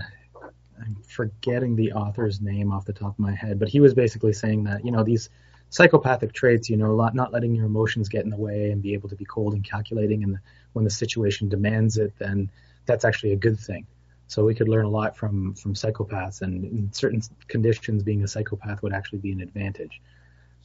I'm 0.80 0.96
forgetting 1.06 1.76
the 1.76 1.92
author's 1.92 2.40
name 2.40 2.72
off 2.72 2.84
the 2.84 2.92
top 2.92 3.12
of 3.12 3.18
my 3.18 3.34
head, 3.34 3.58
but 3.58 3.68
he 3.68 3.80
was 3.80 3.94
basically 3.94 4.32
saying 4.32 4.64
that 4.64 4.84
you 4.84 4.90
know 4.90 5.04
these 5.04 5.30
psychopathic 5.70 6.32
traits, 6.32 6.68
you 6.68 6.76
know, 6.76 6.94
not 7.14 7.32
letting 7.32 7.54
your 7.54 7.66
emotions 7.66 8.08
get 8.08 8.24
in 8.24 8.30
the 8.30 8.36
way 8.36 8.70
and 8.70 8.82
be 8.82 8.94
able 8.94 9.08
to 9.08 9.16
be 9.16 9.24
cold 9.24 9.54
and 9.54 9.64
calculating, 9.64 10.22
and 10.24 10.38
when 10.72 10.84
the 10.84 10.90
situation 10.90 11.48
demands 11.48 11.96
it, 11.96 12.12
then 12.18 12.50
that's 12.86 13.04
actually 13.04 13.32
a 13.32 13.36
good 13.36 13.58
thing. 13.58 13.86
So 14.26 14.44
we 14.44 14.54
could 14.54 14.68
learn 14.68 14.84
a 14.84 14.90
lot 14.90 15.16
from 15.16 15.54
from 15.54 15.74
psychopaths, 15.74 16.42
and 16.42 16.64
in 16.64 16.92
certain 16.92 17.22
conditions, 17.46 18.02
being 18.02 18.24
a 18.24 18.28
psychopath 18.28 18.82
would 18.82 18.92
actually 18.92 19.18
be 19.18 19.32
an 19.32 19.40
advantage. 19.40 20.00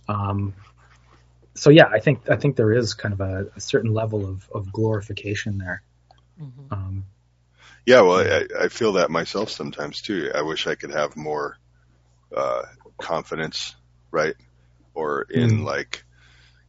Um, 0.07 0.53
so 1.55 1.69
yeah, 1.69 1.87
I 1.87 1.99
think 1.99 2.29
I 2.29 2.37
think 2.37 2.55
there 2.55 2.73
is 2.73 2.93
kind 2.93 3.13
of 3.13 3.21
a, 3.21 3.47
a 3.55 3.59
certain 3.59 3.93
level 3.93 4.25
of, 4.25 4.49
of 4.53 4.71
glorification 4.71 5.57
there. 5.57 5.83
Mm-hmm. 6.41 6.73
Um, 6.73 7.05
yeah, 7.85 8.01
well, 8.01 8.19
I, 8.19 8.65
I 8.65 8.67
feel 8.69 8.93
that 8.93 9.09
myself 9.09 9.49
sometimes 9.49 10.01
too. 10.01 10.31
I 10.33 10.41
wish 10.43 10.67
I 10.67 10.75
could 10.75 10.91
have 10.91 11.17
more 11.17 11.57
uh, 12.35 12.63
confidence, 12.97 13.75
right? 14.11 14.35
Or 14.93 15.23
in 15.23 15.59
mm. 15.59 15.63
like 15.63 16.03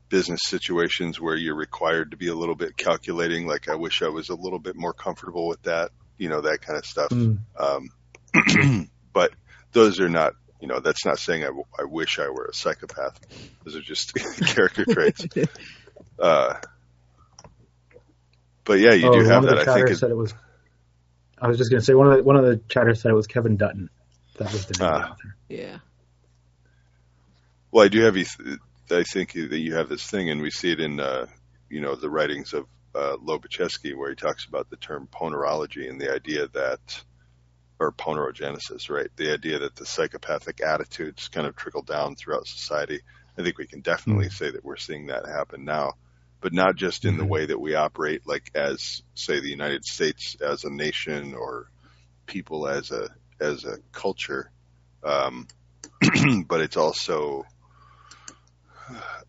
business 0.09 0.41
situations 0.45 1.21
where 1.21 1.37
you're 1.37 1.55
required 1.55 2.11
to 2.11 2.17
be 2.17 2.29
a 2.29 2.35
little 2.35 2.55
bit 2.55 2.77
calculating. 2.77 3.47
Like 3.47 3.69
I 3.69 3.77
wish 3.77 4.03
I 4.03 4.09
was 4.09 4.29
a 4.29 4.35
little 4.35 4.59
bit 4.59 4.77
more 4.77 4.93
comfortable 4.93 5.47
with 5.47 5.63
that, 5.63 5.91
you 6.21 6.29
know, 6.29 6.43
that 6.43 6.61
kind 6.61 6.79
of 6.79 6.85
stuff. 6.85 7.11
Mm. 7.11 7.39
Um, 7.59 8.91
but 9.13 9.33
those 9.73 10.01
are 10.01 10.09
not, 10.09 10.35
you 10.61 10.69
know, 10.69 10.79
that's 10.79 11.07
not 11.07 11.19
saying 11.19 11.43
I, 11.43 11.47
w- 11.47 11.65
I 11.79 11.85
wish 11.85 12.19
I 12.19 12.29
were 12.29 12.45
a 12.45 12.55
psychopath. 12.55 13.19
Those 13.65 13.77
are 13.77 13.81
just 13.81 14.15
character 14.47 14.85
traits. 14.85 15.27
Uh, 16.19 16.55
but 18.65 18.79
yeah, 18.79 18.93
you 18.93 19.09
oh, 19.09 19.19
do 19.19 19.25
have 19.25 19.43
that. 19.45 19.67
I 19.67 19.75
think 19.75 19.89
said 19.97 20.11
it 20.11 20.17
was 20.17 20.35
I 21.41 21.49
was 21.49 21.57
just 21.57 21.71
going 21.71 21.81
to 21.81 21.85
say 21.85 21.95
one 21.95 22.09
of 22.09 22.19
the 22.19 22.23
one 22.23 22.37
of 22.37 22.45
the 22.45 22.61
chatters 22.69 23.01
said 23.01 23.11
it 23.11 23.15
was 23.15 23.27
Kevin 23.27 23.57
Dutton. 23.57 23.89
That 24.37 24.53
was 24.53 24.67
the 24.67 24.79
name 24.79 24.93
of 24.93 25.01
the 25.01 25.07
ah. 25.07 25.11
author. 25.13 25.37
Yeah. 25.49 25.79
Well, 27.71 27.85
I 27.87 27.89
do 27.89 28.03
have 28.03 28.19
you. 28.19 28.27
I 28.91 29.05
think 29.05 29.33
that 29.33 29.59
you 29.59 29.77
have 29.77 29.89
this 29.89 30.07
thing, 30.07 30.29
and 30.29 30.43
we 30.43 30.51
see 30.51 30.73
it 30.73 30.81
in 30.81 31.01
uh, 31.01 31.27
you 31.71 31.81
know 31.81 31.95
the 31.95 32.11
writings 32.11 32.53
of 32.53 32.67
uh, 32.95 33.17
Lobaczewski, 33.17 33.97
where 33.97 34.11
he 34.11 34.17
talks 34.17 34.45
about 34.47 34.71
the 34.71 34.77
term 34.77 35.09
ponerology 35.11 35.89
and 35.89 36.01
the 36.01 36.13
idea 36.13 36.49
that, 36.49 37.03
or 37.79 37.93
ponerogenesis, 37.93 38.91
right? 38.91 39.09
The 39.17 39.33
idea 39.33 39.61
that 39.61 39.77
the 39.77 39.87
psychopathic 39.87 40.61
attitudes 40.61 41.29
kind 41.29 41.47
of 41.47 41.57
trickle 41.57 41.83
down 41.83 42.17
throughout 42.17 42.47
society. 42.47 43.01
I 43.39 43.43
think 43.43 43.59
we 43.59 43.67
can 43.67 43.81
definitely 43.81 44.27
mm-hmm. 44.27 44.45
say 44.45 44.51
that 44.51 44.65
we're 44.65 44.77
seeing 44.77 45.07
that 45.07 45.27
happen 45.27 45.65
now 45.65 45.95
but 46.41 46.53
not 46.53 46.77
just 46.77 47.05
in 47.05 47.17
the 47.17 47.23
mm-hmm. 47.23 47.33
way 47.33 47.47
that 47.47 47.61
we 47.61 47.75
operate, 47.75 48.27
like 48.27 48.51
as 48.55 49.03
say 49.15 49.41
the 49.41 49.51
United 49.51 49.85
States 49.85 50.37
as 50.41 50.65
a 50.65 50.71
nation 50.71 51.35
or 51.35 51.71
people 52.27 52.67
as 52.67 52.91
a 52.91 53.09
as 53.41 53.65
a 53.65 53.79
culture, 53.93 54.51
um, 55.03 55.47
but 56.47 56.61
it's 56.61 56.77
also 56.77 57.45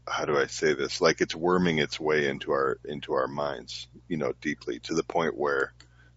how 0.08 0.26
do 0.26 0.38
I 0.38 0.47
say 0.47 0.74
this? 0.74 1.02
Like 1.02 1.22
it's 1.22 1.36
worming 1.36 1.80
its 1.80 1.99
way 1.99 2.28
into 2.28 2.52
our 2.52 2.78
into 2.86 3.14
our 3.14 3.28
minds, 3.28 3.88
you 4.08 4.18
know, 4.18 4.34
deeply 4.41 4.80
to 4.80 4.93
the 4.93 5.04
point 5.04 5.38
where 5.38 5.74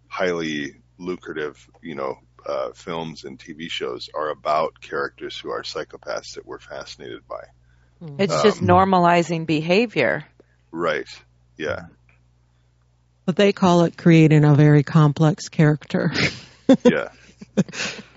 highly 0.09 0.76
lucrative, 0.99 1.68
you 1.82 1.95
know, 1.95 2.18
uh, 2.47 2.72
films 2.72 3.24
and 3.24 3.39
TV 3.39 3.70
shows 3.70 4.11
are 4.14 4.30
about 4.30 4.80
characters 4.80 5.39
who 5.39 5.51
are 5.51 5.62
psychopaths 5.62 6.35
that 6.35 6.47
we're 6.47 6.59
fascinated 6.59 7.26
by. 7.28 7.45
It's 8.18 8.35
um, 8.35 8.43
just 8.43 8.61
normalizing 8.61 9.47
behavior. 9.47 10.26
Right. 10.70 11.09
Yeah. 11.57 11.87
But 13.24 13.37
they 13.37 13.53
call 13.53 13.85
it 13.85 13.97
creating 13.97 14.45
a 14.45 14.55
very 14.55 14.82
complex 14.82 15.49
character. 15.49 16.12
yeah. 16.85 17.09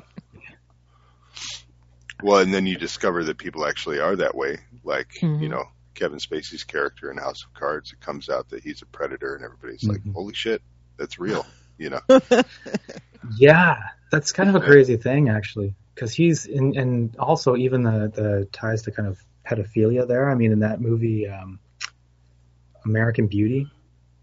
Well, 2.24 2.40
and 2.40 2.54
then 2.54 2.66
you 2.66 2.78
discover 2.78 3.24
that 3.26 3.38
people 3.38 3.66
actually 3.66 4.00
are 4.00 4.16
that 4.16 4.36
way. 4.36 4.60
Like, 4.84 5.10
mm-hmm. 5.22 5.44
you 5.44 5.50
know, 5.50 5.66
Kevin 5.94 6.20
Spacey's 6.20 6.64
character 6.64 7.12
in 7.12 7.18
House 7.18 7.44
of 7.44 7.54
Cards, 7.54 7.92
it 7.92 8.00
comes 8.00 8.30
out 8.30 8.50
that 8.50 8.64
he's 8.64 8.82
a 8.82 8.86
predator 8.86 9.36
and 9.36 9.44
everybody's 9.44 9.82
mm-hmm. 9.82 9.92
like, 9.92 10.16
holy 10.16 10.34
shit, 10.34 10.62
that's 10.98 11.20
real, 11.20 11.46
you 11.78 11.90
know? 11.90 12.02
yeah, 13.38 13.78
that's 14.12 14.32
kind 14.32 14.50
of 14.50 14.56
a 14.56 14.62
crazy 14.62 14.98
thing, 14.98 15.30
actually. 15.30 15.76
Because 15.94 16.14
he's 16.14 16.46
in, 16.46 16.78
and 16.78 17.16
also 17.18 17.56
even 17.56 17.84
the, 17.84 18.12
the 18.14 18.48
ties 18.52 18.84
to 18.84 18.92
kind 18.92 19.08
of 19.08 19.20
pedophilia 19.46 20.08
there. 20.08 20.30
I 20.30 20.36
mean, 20.36 20.52
in 20.52 20.60
that 20.60 20.80
movie, 20.80 21.28
um, 21.28 21.60
American 22.88 23.28
Beauty. 23.28 23.70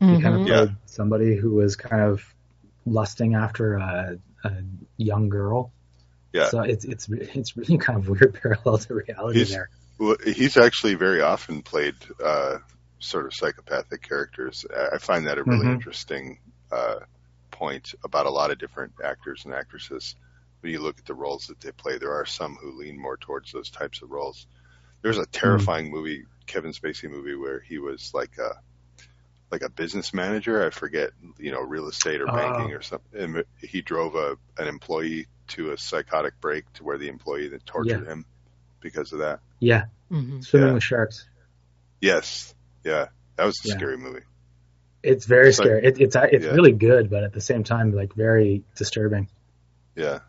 Mm-hmm. 0.01 0.15
He 0.15 0.23
kind 0.23 0.35
of 0.35 0.47
played 0.47 0.69
yeah. 0.69 0.75
somebody 0.87 1.37
who 1.37 1.53
was 1.53 1.77
kind 1.77 2.03
of 2.03 2.23
lusting 2.85 3.35
after 3.35 3.77
a, 3.77 4.19
a, 4.45 4.51
young 4.97 5.29
girl. 5.29 5.73
Yeah. 6.35 6.49
So 6.49 6.62
it's 6.62 6.85
it's 6.85 7.09
it's 7.09 7.57
really 7.57 7.78
kind 7.87 7.97
of 7.97 8.09
weird 8.09 8.35
parallel 8.43 8.78
to 8.78 8.95
reality 8.95 9.39
he's, 9.39 9.51
there. 9.51 9.70
Well, 9.99 10.16
he's 10.22 10.57
actually 10.57 10.97
very 10.97 11.20
often 11.22 11.62
played 11.62 11.95
uh, 12.22 12.59
sort 12.99 13.26
of 13.26 13.32
psychopathic 13.32 14.03
characters. 14.03 14.66
I 14.93 14.99
find 14.99 15.28
that 15.28 15.39
a 15.39 15.45
really 15.45 15.61
mm-hmm. 15.61 15.74
interesting 15.74 16.41
uh, 16.72 16.97
point 17.53 17.95
about 18.03 18.26
a 18.26 18.30
lot 18.30 18.51
of 18.51 18.59
different 18.59 18.95
actors 19.03 19.45
and 19.45 19.55
actresses. 19.55 20.16
When 20.61 20.72
you 20.72 20.80
look 20.80 20.99
at 20.99 21.07
the 21.07 21.14
roles 21.14 21.47
that 21.47 21.61
they 21.61 21.70
play, 21.70 21.99
there 21.99 22.14
are 22.14 22.26
some 22.26 22.57
who 22.57 22.76
lean 22.80 22.99
more 22.99 23.16
towards 23.16 23.53
those 23.53 23.70
types 23.70 24.03
of 24.03 24.11
roles. 24.11 24.49
There's 25.03 25.18
a 25.18 25.22
mm-hmm. 25.22 25.30
terrifying 25.30 25.85
mm-hmm. 25.87 25.95
movie 25.95 26.24
Kevin 26.47 26.72
Spacey 26.72 27.09
movie 27.09 27.37
where 27.37 27.61
he 27.61 27.78
was 27.78 28.11
like 28.12 28.39
a 28.39 28.59
like 29.55 29.63
a 29.63 29.71
business 29.71 30.13
manager. 30.13 30.67
I 30.67 30.71
forget, 30.71 31.11
you 31.39 31.53
know, 31.53 31.61
real 31.61 31.87
estate 31.87 32.21
or 32.21 32.27
banking 32.27 32.73
uh, 32.73 32.79
or 32.79 32.83
something. 32.83 33.21
And 33.21 33.45
he 33.61 33.83
drove 33.83 34.17
a 34.17 34.37
an 34.59 34.67
employee 34.67 35.29
to 35.49 35.71
a 35.71 35.79
psychotic 35.79 36.41
break 36.41 36.71
to 36.75 36.85
where 36.85 36.99
the 36.99 37.09
employee 37.09 37.49
that 37.49 37.65
tortured 37.65 38.05
yeah. 38.05 38.13
him 38.13 38.27
because 38.81 39.13
of 39.13 39.21
that. 39.21 39.39
Yeah, 39.61 39.85
mm-hmm. 40.11 40.41
swimming 40.41 40.69
yeah. 40.69 40.75
with 40.75 40.83
sharks. 40.83 41.29
Yes, 42.01 42.53
yeah, 42.83 43.07
that 43.37 43.45
was 43.45 43.61
a 43.65 43.69
yeah. 43.69 43.75
scary 43.75 43.97
movie. 43.97 44.25
It's 45.05 45.25
very 45.25 45.51
it's 45.51 45.59
scary. 45.59 45.83
Like, 45.83 46.01
it, 46.01 46.03
it's 46.03 46.17
it's 46.17 46.47
really 46.47 46.73
good, 46.73 47.09
but 47.09 47.23
at 47.23 47.33
the 47.33 47.41
same 47.41 47.63
time, 47.63 47.93
like 47.93 48.15
very 48.15 48.65
disturbing. 48.75 49.29
Yeah. 49.95 50.21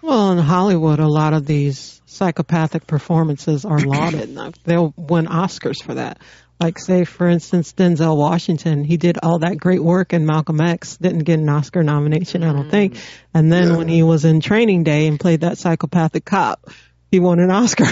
Well, 0.00 0.30
in 0.32 0.38
Hollywood, 0.38 1.00
a 1.00 1.08
lot 1.08 1.34
of 1.34 1.44
these 1.44 2.00
psychopathic 2.06 2.86
performances 2.86 3.64
are 3.64 3.80
lauded. 3.80 4.38
They'll 4.64 4.94
win 4.96 5.26
Oscars 5.26 5.82
for 5.82 5.94
that. 5.94 6.18
Like, 6.60 6.78
say, 6.78 7.04
for 7.04 7.28
instance, 7.28 7.72
Denzel 7.72 8.16
Washington, 8.16 8.82
he 8.82 8.96
did 8.96 9.18
all 9.22 9.40
that 9.40 9.58
great 9.58 9.82
work 9.82 10.12
in 10.12 10.26
Malcolm 10.26 10.60
X, 10.60 10.96
didn't 10.96 11.20
get 11.20 11.38
an 11.38 11.48
Oscar 11.48 11.84
nomination, 11.84 12.42
I 12.42 12.52
don't 12.52 12.70
think. 12.70 12.96
And 13.32 13.52
then 13.52 13.68
yeah. 13.68 13.76
when 13.76 13.88
he 13.88 14.02
was 14.02 14.24
in 14.24 14.40
Training 14.40 14.82
Day 14.82 15.06
and 15.06 15.20
played 15.20 15.42
that 15.42 15.58
psychopathic 15.58 16.24
cop, 16.24 16.68
he 17.12 17.20
won 17.20 17.38
an 17.38 17.50
Oscar. 17.52 17.86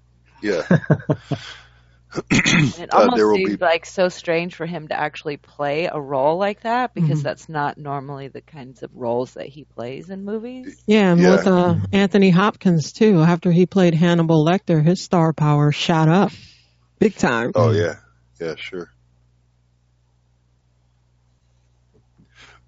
yeah. 0.42 0.62
it 2.30 2.94
almost 2.94 3.22
uh, 3.22 3.32
seems 3.34 3.56
be... 3.56 3.64
like 3.64 3.84
so 3.84 4.08
strange 4.08 4.54
for 4.54 4.64
him 4.64 4.88
to 4.88 4.98
actually 4.98 5.36
play 5.36 5.88
a 5.92 6.00
role 6.00 6.38
like 6.38 6.62
that 6.62 6.94
because 6.94 7.18
mm-hmm. 7.18 7.20
that's 7.20 7.48
not 7.48 7.76
normally 7.76 8.28
the 8.28 8.40
kinds 8.40 8.82
of 8.82 8.90
roles 8.94 9.34
that 9.34 9.46
he 9.46 9.64
plays 9.64 10.08
in 10.08 10.24
movies. 10.24 10.82
Yeah, 10.86 11.12
and 11.12 11.20
yeah. 11.20 11.30
with 11.32 11.46
uh, 11.46 11.74
Anthony 11.92 12.30
Hopkins 12.30 12.92
too. 12.92 13.20
After 13.20 13.52
he 13.52 13.66
played 13.66 13.94
Hannibal 13.94 14.44
Lecter, 14.44 14.82
his 14.82 15.02
star 15.02 15.34
power 15.34 15.72
shot 15.72 16.08
up 16.08 16.32
big 16.98 17.16
time. 17.16 17.52
Oh 17.54 17.72
yeah, 17.72 17.96
yeah, 18.40 18.54
sure. 18.56 18.90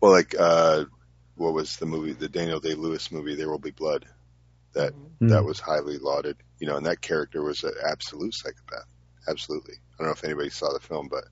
Well, 0.00 0.12
like 0.12 0.34
uh, 0.38 0.84
what 1.36 1.54
was 1.54 1.76
the 1.76 1.86
movie, 1.86 2.12
the 2.12 2.28
Daniel 2.28 2.60
Day 2.60 2.74
Lewis 2.74 3.10
movie, 3.10 3.34
There 3.34 3.48
Will 3.48 3.58
Be 3.58 3.70
Blood? 3.70 4.06
That 4.74 4.92
mm-hmm. 4.92 5.28
that 5.28 5.44
was 5.44 5.58
highly 5.58 5.98
lauded, 5.98 6.36
you 6.60 6.68
know, 6.68 6.76
and 6.76 6.86
that 6.86 7.00
character 7.00 7.42
was 7.42 7.64
an 7.64 7.72
absolute 7.90 8.34
psychopath 8.34 8.86
absolutely. 9.28 9.74
I 9.74 9.96
don't 9.98 10.08
know 10.08 10.12
if 10.12 10.24
anybody 10.24 10.50
saw 10.50 10.72
the 10.72 10.80
film, 10.80 11.08
but 11.08 11.24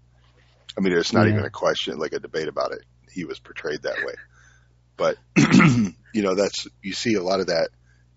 I 0.76 0.80
mean, 0.80 0.92
it's 0.92 1.12
not 1.12 1.26
yeah. 1.26 1.34
even 1.34 1.44
a 1.44 1.50
question, 1.50 1.98
like 1.98 2.12
a 2.12 2.20
debate 2.20 2.48
about 2.48 2.72
it. 2.72 2.82
He 3.10 3.24
was 3.24 3.38
portrayed 3.38 3.82
that 3.82 4.04
way. 4.04 4.14
But, 4.96 5.16
you 6.14 6.22
know, 6.22 6.34
that's, 6.34 6.66
you 6.82 6.92
see 6.92 7.14
a 7.14 7.22
lot 7.22 7.40
of 7.40 7.46
that 7.46 7.70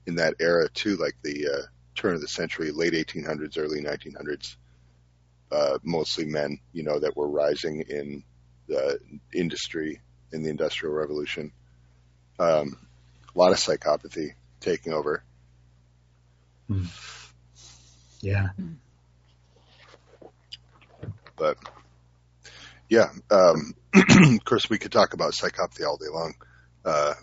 in 0.05 0.15
that 0.15 0.35
era 0.39 0.69
too, 0.69 0.97
like 0.97 1.15
the, 1.23 1.47
uh, 1.47 1.65
turn 1.95 2.15
of 2.15 2.21
the 2.21 2.27
century, 2.27 2.71
late 2.71 2.93
1800s, 2.93 3.57
early 3.57 3.81
1900s, 3.81 4.55
uh, 5.51 5.79
mostly 5.83 6.25
men, 6.25 6.59
you 6.73 6.83
know, 6.83 6.99
that 6.99 7.15
were 7.17 7.27
rising 7.27 7.81
in 7.81 8.23
the 8.67 8.99
industry 9.33 10.01
in 10.31 10.43
the 10.43 10.49
Industrial 10.49 10.93
Revolution. 10.93 11.51
Um, 12.37 12.77
a 13.35 13.37
lot 13.37 13.51
of 13.51 13.57
psychopathy 13.57 14.33
taking 14.59 14.93
over. 14.93 15.23
Mm. 16.69 16.87
Yeah. 18.21 18.49
But 21.35 21.57
yeah, 22.89 23.09
um, 23.31 23.73
of 23.95 24.43
course 24.45 24.69
we 24.69 24.77
could 24.77 24.91
talk 24.91 25.13
about 25.13 25.33
psychopathy 25.33 25.85
all 25.85 25.97
day 25.97 26.09
long. 26.11 26.35
Uh, 26.83 27.13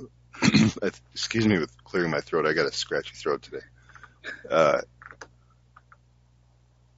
excuse 1.13 1.47
me 1.47 1.59
with 1.59 1.73
clearing 1.85 2.11
my 2.11 2.21
throat. 2.21 2.47
I 2.47 2.53
got 2.55 2.67
a 2.67 2.73
scratchy 2.73 3.15
throat 3.15 3.43
today. 3.43 3.65
Uh, 4.51 4.81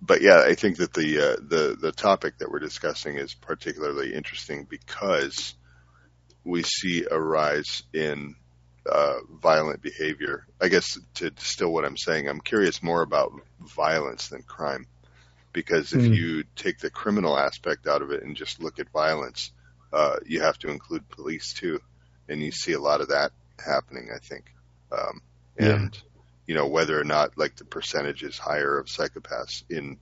but 0.01 0.23
yeah, 0.23 0.43
I 0.47 0.55
think 0.55 0.77
that 0.79 0.93
the 0.93 1.19
uh, 1.19 1.37
the 1.41 1.77
the 1.81 1.93
topic 1.93 2.39
that 2.39 2.51
we're 2.51 2.61
discussing 2.61 3.17
is 3.17 3.35
particularly 3.35 4.15
interesting 4.15 4.67
because 4.69 5.55
we 6.45 6.63
see 6.63 7.05
a 7.11 7.19
rise 7.19 7.83
in 7.93 8.37
uh, 8.91 9.19
violent 9.43 9.83
behavior. 9.83 10.47
I 10.61 10.69
guess 10.69 10.99
to 11.15 11.31
distill 11.31 11.73
what 11.73 11.85
I'm 11.85 11.97
saying, 11.97 12.29
I'm 12.29 12.41
curious 12.41 12.83
more 12.83 13.03
about 13.03 13.33
violence 13.61 14.29
than 14.29 14.43
crime, 14.43 14.87
because 15.53 15.93
if 15.93 16.03
mm. 16.03 16.15
you 16.15 16.45
take 16.57 16.79
the 16.79 16.91
criminal 16.91 17.39
aspect 17.39 17.87
out 17.87 18.03
of 18.03 18.13
it 18.13 18.23
and 18.23 18.37
just 18.37 18.63
look 18.63 18.79
at 18.79 18.89
violence, 18.91 19.53
uh, 19.93 20.17
you 20.25 20.41
have 20.41 20.59
to 20.61 20.71
include 20.71 21.09
police 21.09 21.53
too, 21.53 21.81
and 22.29 22.41
you 22.41 22.53
see 22.53 22.73
a 22.73 22.81
lot 22.81 23.01
of 23.01 23.09
that 23.09 23.33
happening. 23.59 24.11
I 24.15 24.19
think, 24.19 24.45
um, 24.93 25.23
and 25.59 25.95
yeah. 25.95 26.08
You 26.49 26.55
know 26.55 26.67
whether 26.67 26.99
or 26.99 27.05
not 27.05 27.37
like 27.37 27.55
the 27.57 27.65
percentage 27.65 28.25
is 28.25 28.39
higher 28.39 28.79
of 28.79 28.87
psychopaths 28.87 29.63
in 29.71 29.99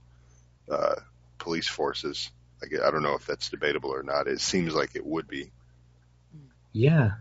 uh, 0.71 0.95
police 1.37 1.67
forces. 1.67 2.31
I, 2.63 2.87
I 2.87 2.89
don't 2.89 3.03
know 3.03 3.15
if 3.15 3.27
that's 3.27 3.49
debatable 3.49 3.93
or 3.93 4.01
not. 4.01 4.27
It 4.27 4.39
seems 4.39 4.73
like 4.73 4.95
it 4.95 5.05
would 5.05 5.27
be. 5.27 5.51
Yeah, 6.71 7.11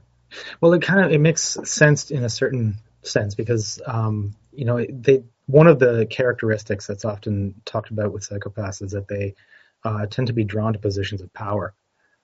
well, 0.61 0.73
it 0.73 0.83
kind 0.83 1.05
of 1.05 1.13
it 1.13 1.21
makes 1.21 1.59
sense 1.65 2.11
in 2.11 2.23
a 2.23 2.29
certain 2.29 2.77
sense 3.03 3.35
because 3.35 3.83
um, 3.85 4.35
you 4.53 4.65
know 4.65 4.85
they 4.89 5.25
one 5.47 5.67
of 5.67 5.81
the 5.81 6.07
characteristics 6.07 6.87
that's 6.87 7.05
often 7.05 7.61
talked 7.65 7.91
about 7.91 8.13
with 8.13 8.29
psychopaths 8.29 8.81
is 8.81 8.93
that 8.93 9.09
they 9.09 9.35
uh, 9.85 10.07
tend 10.07 10.29
to 10.29 10.33
be 10.33 10.45
drawn 10.45 10.73
to 10.73 10.79
positions 10.79 11.21
of 11.21 11.33
power. 11.33 11.75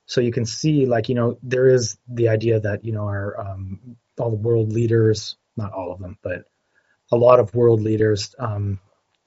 So 0.07 0.21
you 0.21 0.33
can 0.33 0.45
see, 0.45 0.87
like 0.87 1.09
you 1.09 1.17
know, 1.17 1.39
there 1.43 1.67
is 1.67 1.99
the 2.07 2.29
idea 2.29 2.61
that 2.61 2.85
you 2.85 2.93
know 2.93 3.07
our 3.07 3.41
um, 3.41 3.97
all 4.21 4.31
the 4.31 4.37
world 4.37 4.73
leaders, 4.73 5.37
not 5.57 5.73
all 5.73 5.91
of 5.91 5.99
them, 5.99 6.17
but 6.23 6.45
a 7.13 7.17
lot 7.17 7.39
of 7.39 7.55
world 7.55 7.83
leaders 7.83 8.35
um, 8.39 8.81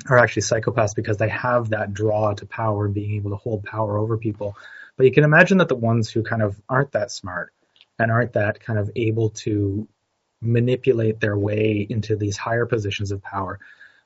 are 0.09 0.17
actually 0.17 0.41
psychopaths 0.41 0.95
because 0.95 1.17
they 1.17 1.29
have 1.29 1.69
that 1.69 1.93
draw 1.93 2.33
to 2.33 2.45
power 2.45 2.85
and 2.85 2.93
being 2.93 3.15
able 3.15 3.29
to 3.29 3.37
hold 3.37 3.63
power 3.63 3.97
over 3.97 4.17
people. 4.17 4.57
But 4.97 5.05
you 5.05 5.11
can 5.11 5.23
imagine 5.23 5.59
that 5.59 5.69
the 5.69 5.75
ones 5.75 6.09
who 6.09 6.23
kind 6.23 6.41
of 6.41 6.59
aren't 6.67 6.93
that 6.93 7.11
smart 7.11 7.53
and 7.99 8.11
aren't 8.11 8.33
that 8.33 8.59
kind 8.59 8.79
of 8.79 8.91
able 8.95 9.29
to 9.29 9.87
manipulate 10.41 11.19
their 11.19 11.37
way 11.37 11.85
into 11.89 12.15
these 12.15 12.37
higher 12.37 12.65
positions 12.65 13.11
of 13.11 13.21
power. 13.21 13.59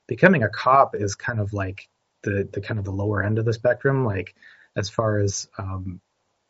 Becoming 0.07 0.43
a 0.43 0.49
cop 0.49 0.95
is 0.95 1.15
kind 1.15 1.39
of 1.39 1.53
like 1.53 1.87
the 2.23 2.47
the 2.51 2.61
kind 2.61 2.79
of 2.79 2.85
the 2.85 2.91
lower 2.91 3.23
end 3.23 3.39
of 3.39 3.45
the 3.45 3.53
spectrum, 3.53 4.05
like 4.05 4.35
as 4.75 4.89
far 4.89 5.19
as 5.19 5.47
um, 5.57 6.01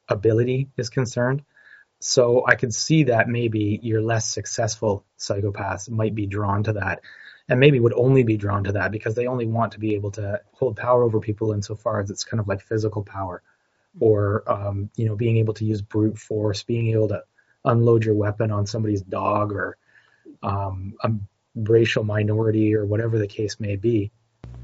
ability 0.07 0.69
is 0.77 0.89
concerned. 0.89 1.43
So 1.99 2.45
I 2.47 2.55
could 2.55 2.73
see 2.73 3.03
that 3.03 3.27
maybe 3.27 3.79
your 3.81 4.01
less 4.01 4.29
successful 4.29 5.05
psychopaths 5.19 5.89
might 5.89 6.15
be 6.15 6.27
drawn 6.27 6.63
to 6.63 6.73
that, 6.73 7.01
and 7.49 7.59
maybe 7.59 7.79
would 7.79 7.93
only 7.93 8.23
be 8.23 8.37
drawn 8.37 8.63
to 8.63 8.73
that 8.73 8.91
because 8.91 9.15
they 9.15 9.25
only 9.25 9.47
want 9.47 9.73
to 9.73 9.79
be 9.79 9.95
able 9.95 10.11
to 10.11 10.39
hold 10.53 10.77
power 10.77 11.03
over 11.03 11.19
people 11.19 11.51
insofar 11.51 11.99
as 11.99 12.11
it's 12.11 12.23
kind 12.23 12.39
of 12.39 12.47
like 12.47 12.61
physical 12.61 13.03
power 13.03 13.41
or 13.99 14.43
um, 14.49 14.89
you 14.95 15.05
know 15.05 15.15
being 15.15 15.37
able 15.37 15.55
to 15.55 15.65
use 15.65 15.81
brute 15.81 16.17
force, 16.17 16.63
being 16.63 16.89
able 16.89 17.07
to 17.07 17.23
unload 17.65 18.05
your 18.05 18.15
weapon 18.15 18.51
on 18.51 18.67
somebody's 18.67 19.01
dog 19.01 19.51
or 19.51 19.77
um, 20.43 20.93
a 21.03 21.11
racial 21.55 22.03
minority 22.03 22.75
or 22.75 22.85
whatever 22.85 23.17
the 23.17 23.27
case 23.27 23.59
may 23.59 23.75
be. 23.75 24.11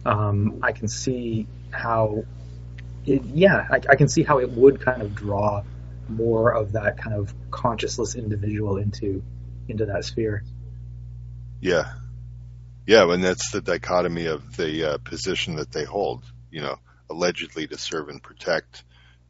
Um, 0.05 0.59
I 0.61 0.71
can 0.71 0.87
see 0.87 1.47
how, 1.71 2.23
it, 3.05 3.23
yeah, 3.25 3.67
I, 3.69 3.81
I, 3.89 3.95
can 3.95 4.07
see 4.07 4.21
how 4.21 4.39
it 4.39 4.51
would 4.51 4.79
kind 4.79 5.01
of 5.01 5.15
draw 5.15 5.63
more 6.07 6.51
of 6.51 6.73
that 6.73 6.97
kind 6.97 7.15
of 7.15 7.33
consciousless 7.49 8.15
individual 8.15 8.77
into 8.77 9.23
into 9.67 9.87
that 9.87 10.05
sphere. 10.05 10.43
Yeah, 11.59 11.91
yeah, 12.85 13.11
and 13.11 13.23
that's 13.23 13.51
the 13.51 13.61
dichotomy 13.61 14.27
of 14.27 14.55
the 14.57 14.93
uh, 14.93 14.97
position 14.99 15.55
that 15.55 15.71
they 15.71 15.83
hold. 15.83 16.23
You 16.51 16.61
know, 16.61 16.77
allegedly 17.09 17.67
to 17.67 17.77
serve 17.77 18.09
and 18.09 18.21
protect 18.21 18.83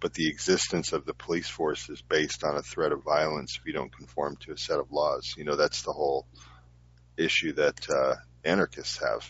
but 0.06 0.14
the 0.14 0.30
existence 0.30 0.94
of 0.94 1.06
the 1.06 1.16
police 1.16 1.50
force 1.50 1.90
is 1.90 2.02
based 2.02 2.44
on 2.44 2.56
a 2.58 2.62
threat 2.62 2.92
of 2.92 3.04
violence 3.04 3.58
if 3.58 3.66
you 3.66 3.74
don't 3.74 3.96
conform 3.96 4.36
to 4.36 4.52
a 4.52 4.58
set 4.58 4.80
of 4.80 4.92
laws. 4.92 5.34
You 5.38 5.46
know, 5.46 5.56
that's 5.56 5.82
the 5.82 5.94
whole 5.94 6.28
issue 7.18 7.54
that 7.54 7.90
uh, 7.90 8.16
anarchists 8.44 9.00
have 9.00 9.28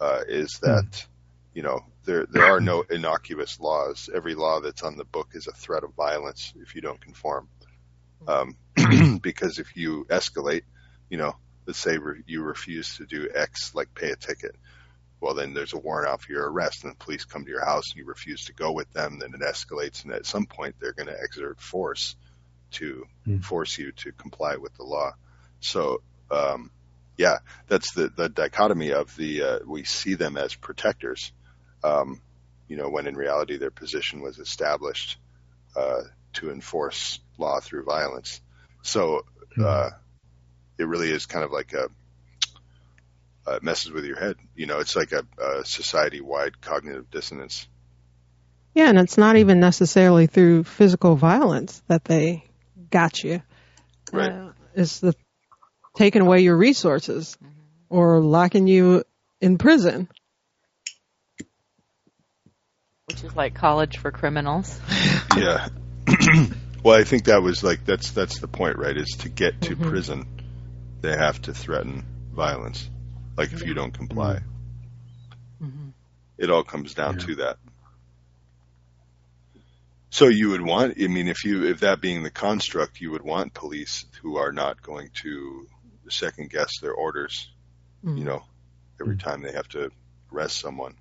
uh, 0.00 0.20
is 0.26 0.56
hmm. 0.56 0.70
that 0.70 1.06
you 1.52 1.62
know 1.62 1.80
there 2.04 2.26
there 2.30 2.46
are 2.46 2.60
no 2.60 2.82
innocuous 2.88 3.60
laws. 3.60 4.08
Every 4.14 4.34
law 4.34 4.60
that's 4.60 4.82
on 4.82 4.96
the 4.96 5.04
book 5.04 5.32
is 5.34 5.48
a 5.48 5.52
threat 5.52 5.84
of 5.84 5.92
violence 5.94 6.54
if 6.56 6.74
you 6.74 6.80
don't 6.80 7.00
conform. 7.00 7.48
Um, 8.26 8.56
because 9.20 9.58
if 9.58 9.76
you 9.76 10.06
escalate, 10.08 10.62
you 11.08 11.18
know, 11.18 11.36
let's 11.66 11.78
say 11.78 11.98
re- 11.98 12.22
you 12.26 12.42
refuse 12.42 12.96
to 12.96 13.06
do 13.06 13.28
X, 13.34 13.74
like 13.74 13.94
pay 13.94 14.10
a 14.10 14.16
ticket 14.16 14.56
well, 15.20 15.34
then 15.34 15.52
there's 15.52 15.74
a 15.74 15.78
warrant 15.78 16.08
out 16.08 16.22
for 16.22 16.32
your 16.32 16.50
arrest, 16.50 16.82
and 16.82 16.92
the 16.92 16.96
police 16.96 17.24
come 17.24 17.44
to 17.44 17.50
your 17.50 17.64
house 17.64 17.90
and 17.90 17.98
you 17.98 18.06
refuse 18.06 18.46
to 18.46 18.54
go 18.54 18.72
with 18.72 18.90
them. 18.92 19.18
Then 19.18 19.34
it 19.34 19.40
escalates, 19.40 20.04
and 20.04 20.12
at 20.12 20.24
some 20.24 20.46
point 20.46 20.76
they're 20.80 20.94
going 20.94 21.08
to 21.08 21.22
exert 21.22 21.60
force 21.60 22.16
to 22.72 23.04
mm. 23.26 23.44
force 23.44 23.76
you 23.76 23.92
to 23.92 24.12
comply 24.12 24.56
with 24.56 24.74
the 24.76 24.84
law. 24.84 25.12
So, 25.60 26.02
um, 26.30 26.70
yeah, 27.18 27.38
that's 27.68 27.92
the 27.92 28.08
the 28.08 28.30
dichotomy 28.30 28.92
of 28.92 29.14
the 29.16 29.42
uh, 29.42 29.58
we 29.66 29.84
see 29.84 30.14
them 30.14 30.38
as 30.38 30.54
protectors, 30.54 31.32
um, 31.84 32.22
you 32.66 32.76
know, 32.76 32.88
when 32.88 33.06
in 33.06 33.14
reality 33.14 33.58
their 33.58 33.70
position 33.70 34.22
was 34.22 34.38
established 34.38 35.18
uh, 35.76 36.00
to 36.34 36.50
enforce 36.50 37.20
law 37.36 37.60
through 37.60 37.84
violence. 37.84 38.40
So, 38.82 39.26
hmm. 39.54 39.64
uh, 39.66 39.90
it 40.80 40.86
really 40.86 41.10
is 41.10 41.26
kind 41.26 41.44
of 41.44 41.52
like 41.52 41.72
a 41.74 41.88
uh, 43.46 43.58
messes 43.62 43.90
with 43.92 44.04
your 44.04 44.18
head. 44.18 44.36
You 44.54 44.66
know, 44.66 44.80
it's 44.80 44.96
like 44.96 45.12
a, 45.12 45.24
a 45.38 45.64
society-wide 45.64 46.60
cognitive 46.60 47.10
dissonance. 47.10 47.66
Yeah, 48.74 48.88
and 48.88 48.98
it's 48.98 49.18
not 49.18 49.36
even 49.36 49.60
necessarily 49.60 50.26
through 50.26 50.64
physical 50.64 51.16
violence 51.16 51.82
that 51.88 52.04
they 52.04 52.44
got 52.90 53.22
you. 53.22 53.42
Right. 54.12 54.30
Uh, 54.30 54.52
it's 54.74 55.00
the 55.00 55.14
taking 55.96 56.22
away 56.22 56.40
your 56.40 56.56
resources 56.56 57.36
or 57.88 58.20
locking 58.20 58.66
you 58.66 59.04
in 59.40 59.58
prison. 59.58 60.08
Which 63.06 63.24
is 63.24 63.34
like 63.34 63.54
college 63.54 63.98
for 63.98 64.12
criminals. 64.12 64.78
yeah. 65.36 65.68
well, 66.84 66.98
I 66.98 67.02
think 67.02 67.24
that 67.24 67.42
was 67.42 67.64
like 67.64 67.84
that's 67.84 68.12
that's 68.12 68.38
the 68.38 68.46
point, 68.46 68.78
right? 68.78 68.96
Is 68.96 69.16
to 69.20 69.28
get 69.28 69.60
to 69.62 69.74
mm-hmm. 69.74 69.88
prison, 69.88 70.26
they 71.00 71.16
have 71.16 71.40
to 71.42 71.54
threaten 71.54 72.04
violence. 72.32 72.88
Like 73.36 73.52
if 73.52 73.64
you 73.64 73.74
don't 73.74 73.92
comply, 73.92 74.40
mm-hmm. 75.62 75.90
it 76.36 76.50
all 76.50 76.64
comes 76.64 76.94
down 76.94 77.18
yeah. 77.18 77.26
to 77.26 77.34
that. 77.36 77.56
So 80.10 80.26
you 80.26 80.50
would 80.50 80.62
want, 80.62 81.00
I 81.00 81.06
mean, 81.06 81.28
if 81.28 81.44
you, 81.44 81.64
if 81.64 81.80
that 81.80 82.00
being 82.00 82.24
the 82.24 82.30
construct, 82.30 83.00
you 83.00 83.12
would 83.12 83.22
want 83.22 83.54
police 83.54 84.04
who 84.22 84.38
are 84.38 84.52
not 84.52 84.82
going 84.82 85.10
to 85.22 85.66
second 86.10 86.50
guess 86.50 86.80
their 86.80 86.92
orders, 86.92 87.48
mm-hmm. 88.04 88.18
you 88.18 88.24
know, 88.24 88.42
every 89.00 89.16
mm-hmm. 89.16 89.28
time 89.28 89.42
they 89.42 89.52
have 89.52 89.68
to 89.68 89.90
arrest 90.32 90.58
someone. 90.58 90.94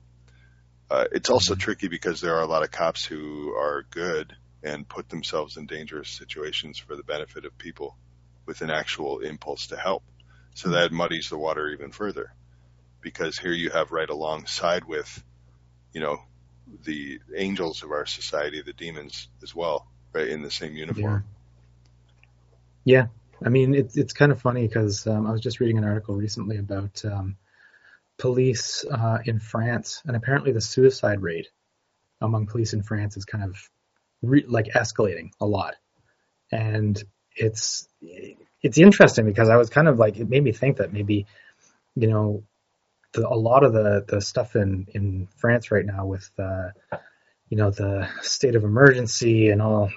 Uh, 0.90 1.06
it's 1.12 1.30
also 1.30 1.54
mm-hmm. 1.54 1.62
tricky 1.62 1.88
because 1.88 2.22
there 2.22 2.36
are 2.36 2.44
a 2.44 2.48
lot 2.48 2.64
of 2.64 2.72
cops 2.72 3.04
who 3.06 3.54
are 3.56 3.86
good 3.90 4.36
and 4.64 4.88
put 4.88 5.10
themselves 5.10 5.58
in 5.58 5.66
dangerous 5.66 6.10
situations 6.10 6.78
for 6.78 6.96
the 6.96 7.04
benefit 7.04 7.46
of 7.46 7.58
people 7.58 7.96
with 8.50 8.62
an 8.62 8.72
actual 8.72 9.20
impulse 9.20 9.68
to 9.68 9.78
help. 9.78 10.02
So 10.56 10.70
that 10.70 10.92
muddies 10.92 11.30
the 11.30 11.38
water 11.38 11.70
even 11.70 11.92
further 11.92 12.34
because 13.00 13.38
here 13.38 13.54
you 13.54 13.70
have 13.70 13.92
right 13.92 14.10
alongside 14.10 14.86
with, 14.86 15.24
you 15.94 16.02
know, 16.02 16.18
the 16.84 17.20
angels 17.36 17.84
of 17.84 17.92
our 17.92 18.08
society, 18.08 18.64
the 18.64 18.74
demons 18.74 19.28
as 19.44 19.54
well, 19.54 19.86
right 20.14 20.28
in 20.28 20.42
the 20.42 20.50
same 20.50 20.76
uniform. 20.76 21.26
Yeah. 22.86 22.96
yeah. 23.02 23.08
I 23.46 23.50
mean, 23.50 23.76
it's 23.76 23.96
it's 23.96 24.14
kind 24.14 24.32
of 24.32 24.42
funny 24.42 24.68
because 24.68 25.06
um, 25.06 25.28
I 25.28 25.32
was 25.32 25.42
just 25.42 25.60
reading 25.60 25.78
an 25.78 25.84
article 25.84 26.16
recently 26.16 26.58
about 26.58 27.06
um, 27.06 27.38
police 28.18 28.84
uh, 28.92 29.20
in 29.26 29.40
France, 29.40 30.02
and 30.08 30.16
apparently 30.16 30.54
the 30.54 30.60
suicide 30.60 31.22
rate 31.22 31.50
among 32.20 32.48
police 32.48 32.74
in 32.74 32.82
France 32.82 33.16
is 33.16 33.26
kind 33.26 33.44
of 33.44 33.56
re- 34.24 34.46
like 34.48 34.70
escalating 34.76 35.30
a 35.40 35.46
lot, 35.46 35.76
and 36.52 37.02
it's 37.36 37.88
it's 38.62 38.78
interesting 38.78 39.26
because 39.26 39.50
I 39.50 39.58
was 39.58 39.70
kind 39.70 39.88
of 39.88 39.98
like 39.98 40.18
it 40.18 40.30
made 40.30 40.44
me 40.44 40.52
think 40.52 40.78
that 40.78 40.94
maybe 40.94 41.26
you 41.96 42.08
know 42.08 42.44
the, 43.14 43.28
a 43.28 43.36
lot 43.36 43.64
of 43.64 43.74
the 43.74 44.06
the 44.08 44.22
stuff 44.22 44.56
in 44.56 44.88
in 44.94 45.28
France 45.38 45.72
right 45.72 45.86
now 45.86 46.06
with 46.06 46.30
uh, 46.38 46.70
you 47.50 47.58
know 47.58 47.72
the 47.72 48.08
state 48.22 48.56
of 48.56 48.64
emergency 48.64 49.50
and 49.50 49.62
all. 49.62 49.90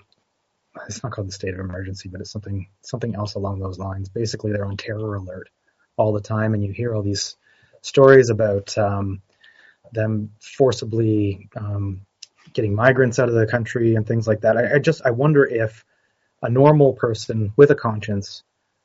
It's 0.88 1.02
not 1.02 1.12
called 1.12 1.28
the 1.28 1.32
state 1.32 1.52
of 1.52 1.60
emergency, 1.60 2.08
but 2.08 2.22
it's 2.22 2.30
something 2.30 2.66
something 2.80 3.14
else 3.14 3.34
along 3.34 3.60
those 3.60 3.78
lines. 3.78 4.08
Basically, 4.08 4.52
they're 4.52 4.64
on 4.64 4.78
terror 4.78 5.16
alert 5.16 5.50
all 5.98 6.12
the 6.12 6.20
time, 6.20 6.54
and 6.54 6.64
you 6.64 6.72
hear 6.72 6.94
all 6.94 7.02
these 7.02 7.36
stories 7.82 8.30
about 8.30 8.76
um, 8.78 9.20
them 9.92 10.30
forcibly 10.40 11.50
um, 11.56 12.06
getting 12.54 12.74
migrants 12.74 13.18
out 13.18 13.28
of 13.28 13.34
the 13.34 13.46
country 13.46 13.94
and 13.96 14.06
things 14.06 14.26
like 14.26 14.40
that. 14.40 14.56
I, 14.56 14.76
I 14.76 14.78
just 14.78 15.02
I 15.04 15.10
wonder 15.10 15.44
if 15.44 15.84
a 16.42 16.50
normal 16.50 16.92
person 16.92 17.52
with 17.56 17.70
a 17.70 17.74
conscience 17.74 18.42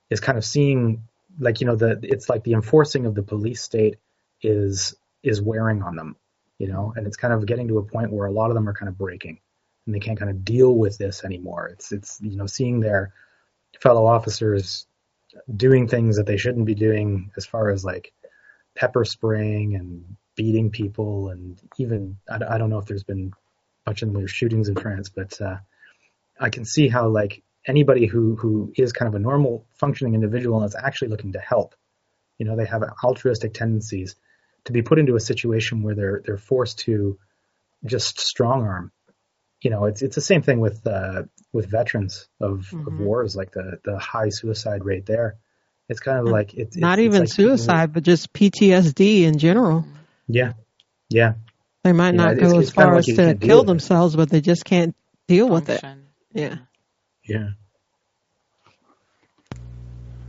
is 0.10 0.20
kind 0.20 0.38
of 0.38 0.46
seeing 0.46 1.04
like 1.40 1.62
you 1.62 1.68
know 1.68 1.76
the 1.76 2.00
it's 2.04 2.30
like 2.30 2.44
the 2.44 2.54
enforcing 2.54 3.06
of 3.06 3.16
the 3.16 3.24
police 3.24 3.62
state 3.62 3.98
is 4.42 4.96
is 5.24 5.42
wearing 5.42 5.82
on 5.82 5.96
them, 5.96 6.16
you 6.60 6.68
know, 6.68 6.94
and 6.96 7.08
it's 7.08 7.18
kind 7.18 7.34
of 7.34 7.46
getting 7.46 7.68
to 7.68 7.80
a 7.80 7.84
point 7.84 8.12
where 8.12 8.28
a 8.28 8.32
lot 8.32 8.50
of 8.50 8.56
them 8.56 8.70
are 8.70 8.74
kind 8.74 8.90
of 8.90 8.98
breaking 8.98 9.40
and 9.86 9.96
they 9.96 10.00
can't 10.00 10.20
kind 10.20 10.30
of 10.30 10.46
deal 10.46 10.74
with 10.76 10.98
this 10.98 11.24
anymore. 11.24 11.68
It's 11.68 11.92
it's 11.92 12.20
you 12.22 12.38
know 12.38 12.46
seeing 12.46 12.80
their 12.80 13.14
fellow 13.82 14.06
officers 14.06 14.86
doing 15.56 15.88
things 15.88 16.18
that 16.18 16.26
they 16.26 16.38
shouldn't 16.38 16.66
be 16.66 16.76
doing 16.76 17.32
as 17.38 17.46
far 17.46 17.70
as 17.70 17.84
like 17.84 18.14
pepper 18.76 19.06
spraying 19.06 19.76
and 19.76 20.16
beating 20.36 20.70
people 20.70 21.30
and 21.30 21.60
even 21.78 22.18
I, 22.30 22.40
I 22.56 22.58
don't 22.58 22.70
know 22.70 22.78
if 22.78 22.86
there's 22.86 23.04
been 23.04 23.34
much 23.86 24.04
in 24.04 24.12
the 24.12 24.18
way 24.18 24.24
of 24.24 24.32
shootings 24.32 24.70
in 24.70 24.76
France, 24.76 25.10
but 25.10 25.40
uh, 25.42 25.58
I 26.40 26.50
can 26.50 26.66
see 26.66 26.88
how 26.90 27.08
like 27.08 27.42
anybody 27.68 28.06
who 28.06 28.36
who 28.36 28.74
is 28.76 28.94
kind 28.94 29.08
of 29.08 29.16
a 29.16 29.20
normal 29.20 29.66
functioning 29.74 30.16
individual 30.16 30.58
and 30.58 30.66
is 30.68 30.76
actually 30.76 31.10
looking 31.10 31.34
to 31.34 31.40
help, 31.40 31.76
you 32.38 32.46
know, 32.46 32.56
they 32.56 32.66
have 32.66 32.84
altruistic 33.04 33.54
tendencies 33.54 34.16
to 34.66 34.74
be 34.74 34.82
put 34.82 35.00
into 35.00 35.16
a 35.16 35.20
situation 35.20 35.84
where 35.84 35.96
they're 35.96 36.22
they're 36.26 36.38
forced 36.38 36.80
to 36.80 37.20
just 37.86 38.20
strong 38.20 38.66
arm. 38.66 38.92
You 39.62 39.72
know, 39.72 39.86
it's 39.86 40.02
it's 40.02 40.16
the 40.16 40.22
same 40.22 40.42
thing 40.42 40.60
with 40.60 40.86
uh, 40.86 41.24
with 41.52 41.70
veterans 41.70 42.28
of, 42.40 42.70
mm-hmm. 42.72 42.88
of 42.88 43.00
wars, 43.00 43.36
like 43.36 43.52
the 43.52 43.80
the 43.84 43.98
high 43.98 44.30
suicide 44.30 44.86
rate 44.86 45.06
there. 45.06 45.36
It's 45.90 46.00
kind 46.00 46.20
of 46.20 46.26
like 46.26 46.54
it's 46.54 46.76
not 46.76 47.00
it's, 47.00 47.06
even 47.06 47.24
it's 47.24 47.32
like 47.32 47.36
suicide, 47.36 47.94
but 47.94 48.04
just 48.04 48.34
PTSD 48.34 49.24
in 49.24 49.38
general. 49.38 49.86
Yeah, 50.28 50.54
yeah. 51.10 51.36
They 51.84 51.94
might 51.94 52.14
not 52.14 52.36
yeah, 52.36 52.50
go 52.50 52.60
as 52.60 52.72
far 52.72 52.98
as 52.98 53.06
to 53.06 53.36
kill 53.36 53.64
themselves, 53.64 54.16
but 54.16 54.30
they 54.30 54.42
just 54.42 54.66
can't 54.66 54.96
deal 55.28 55.48
Function. 55.48 55.70
with 55.70 55.84
it. 55.84 56.42
Yeah. 56.42 56.58
Yeah. 57.28 57.50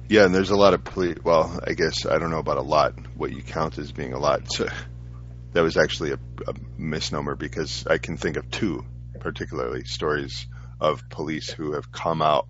Yeah, 0.09 0.25
and 0.25 0.35
there's 0.35 0.51
a 0.51 0.57
lot 0.57 0.73
of 0.73 0.85
police. 0.85 1.19
Well, 1.23 1.61
I 1.67 1.75
guess 1.75 2.07
I 2.07 2.19
don't 2.19 2.31
know 2.31 2.39
about 2.39 2.57
a 2.57 2.63
lot. 2.63 2.95
What 3.17 3.31
you 3.31 3.43
count 3.43 3.77
as 3.79 3.93
being 3.93 4.15
a 4.15 4.19
lot. 4.19 4.51
So 4.51 4.67
that 5.53 5.63
was 5.63 5.77
actually 5.77 6.13
a, 6.13 6.19
a 6.47 6.55
misnomer 6.79 7.35
because 7.35 7.87
I 7.87 7.99
can 7.99 8.17
think 8.17 8.37
of 8.37 8.51
two, 8.51 8.85
particularly 9.21 9.85
stories 9.85 10.47
of 10.81 11.09
police 11.11 11.51
who 11.51 11.75
have 11.75 11.93
come 11.93 12.23
out, 12.23 12.49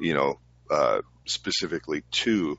you 0.00 0.14
know, 0.14 0.40
uh, 0.70 1.02
specifically 1.26 2.02
to 2.12 2.58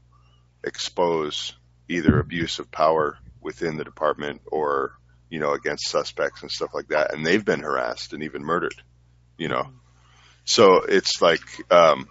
expose 0.63 1.53
either 1.89 2.19
abuse 2.19 2.59
of 2.59 2.69
power 2.71 3.17
within 3.41 3.77
the 3.77 3.83
department 3.83 4.41
or 4.47 4.91
you 5.29 5.39
know 5.39 5.53
against 5.53 5.89
suspects 5.89 6.41
and 6.41 6.51
stuff 6.51 6.73
like 6.73 6.89
that, 6.89 7.13
and 7.13 7.25
they've 7.25 7.45
been 7.45 7.61
harassed 7.61 8.13
and 8.13 8.23
even 8.23 8.43
murdered, 8.43 8.75
you 9.37 9.47
know. 9.47 9.67
So 10.47 10.77
it's 10.87 11.21
like 11.21 11.41
um, 11.69 12.07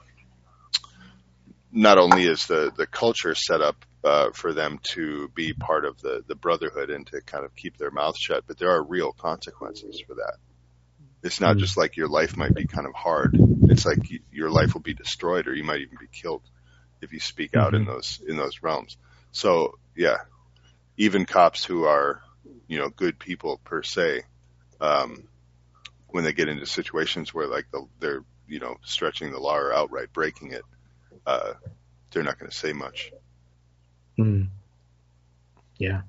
not 1.72 1.96
only 1.96 2.26
is 2.26 2.46
the 2.46 2.70
the 2.76 2.86
culture 2.86 3.34
set 3.34 3.62
up 3.62 3.82
uh, 4.04 4.30
for 4.34 4.52
them 4.52 4.78
to 4.92 5.28
be 5.34 5.54
part 5.54 5.86
of 5.86 5.98
the 6.02 6.22
the 6.26 6.34
brotherhood 6.34 6.90
and 6.90 7.06
to 7.06 7.22
kind 7.22 7.46
of 7.46 7.56
keep 7.56 7.78
their 7.78 7.90
mouth 7.90 8.16
shut, 8.18 8.44
but 8.46 8.58
there 8.58 8.70
are 8.70 8.82
real 8.82 9.12
consequences 9.12 10.02
for 10.06 10.16
that. 10.16 10.36
It's 11.22 11.40
not 11.40 11.56
mm 11.56 11.60
just 11.60 11.78
like 11.78 11.96
your 11.96 12.08
life 12.08 12.36
might 12.36 12.54
be 12.54 12.66
kind 12.66 12.86
of 12.86 12.94
hard. 12.94 13.38
It's 13.70 13.86
like 13.86 14.10
you, 14.10 14.20
your 14.30 14.50
life 14.50 14.74
will 14.74 14.82
be 14.82 14.94
destroyed, 14.94 15.48
or 15.48 15.54
you 15.54 15.64
might 15.64 15.80
even 15.80 15.96
be 15.98 16.06
killed 16.12 16.42
if 17.00 17.14
you 17.14 17.20
speak 17.20 17.52
mm-hmm. 17.52 17.66
out 17.66 17.74
in 17.74 17.82
mm-hmm. 17.82 17.92
those 17.92 18.20
in 18.28 18.36
those 18.36 18.62
realms. 18.62 18.98
So 19.32 19.78
yeah, 19.96 20.18
even 20.98 21.24
cops 21.24 21.64
who 21.64 21.84
are 21.84 22.20
you 22.68 22.78
know 22.78 22.90
good 22.90 23.18
people 23.18 23.62
per 23.64 23.82
se, 23.82 24.24
um, 24.78 25.26
when 26.08 26.24
they 26.24 26.32
get 26.32 26.48
into 26.48 26.66
situations 26.66 27.34
where 27.34 27.46
like 27.46 27.66
the, 27.70 27.86
they're 28.00 28.24
you 28.48 28.60
know 28.60 28.76
stretching 28.84 29.32
the 29.32 29.40
law 29.40 29.56
or 29.56 29.72
outright 29.72 30.12
breaking 30.12 30.52
it, 30.52 30.62
uh, 31.26 31.54
they're 32.10 32.22
not 32.22 32.38
going 32.38 32.50
to 32.50 32.56
say 32.56 32.72
much. 32.72 33.12
Mm. 34.18 34.48
Yeah. 35.78 36.02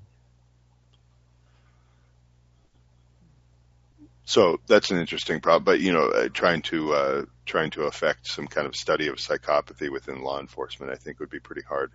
So 4.28 4.60
that's 4.68 4.92
an 4.92 4.98
interesting 4.98 5.40
problem, 5.40 5.64
but 5.64 5.80
you 5.80 5.94
know, 5.94 6.10
uh, 6.10 6.28
trying 6.28 6.62
to 6.64 6.94
uh, 6.94 7.26
trying 7.46 7.70
to 7.72 7.84
affect 7.84 8.28
some 8.28 8.46
kind 8.46 8.68
of 8.68 8.76
study 8.76 9.08
of 9.08 9.16
psychopathy 9.16 9.90
within 9.90 10.22
law 10.22 10.40
enforcement, 10.40 10.92
I 10.92 10.96
think 10.96 11.22
would 11.22 11.30
be 11.30 11.40
pretty 11.40 11.62
hard. 11.62 11.92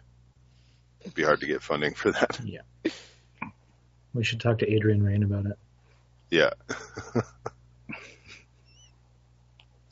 It'd 1.02 1.14
be 1.14 1.24
hard 1.24 1.40
to 1.40 1.46
get 1.46 1.62
funding 1.62 1.92
for 1.94 2.10
that. 2.12 2.40
Yeah. 2.42 2.62
We 4.14 4.24
should 4.24 4.40
talk 4.40 4.58
to 4.58 4.70
Adrian 4.70 5.02
Raine 5.02 5.22
about 5.22 5.46
it. 5.46 5.58
Yeah. 6.30 6.50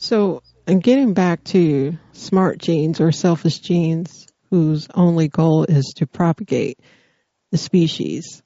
so, 0.00 0.42
and 0.66 0.82
getting 0.82 1.12
back 1.12 1.44
to 1.44 1.98
smart 2.12 2.58
genes 2.58 3.02
or 3.02 3.12
selfish 3.12 3.58
genes 3.58 4.26
whose 4.48 4.88
only 4.94 5.28
goal 5.28 5.64
is 5.64 5.92
to 5.98 6.06
propagate 6.06 6.80
the 7.52 7.58
species. 7.58 8.42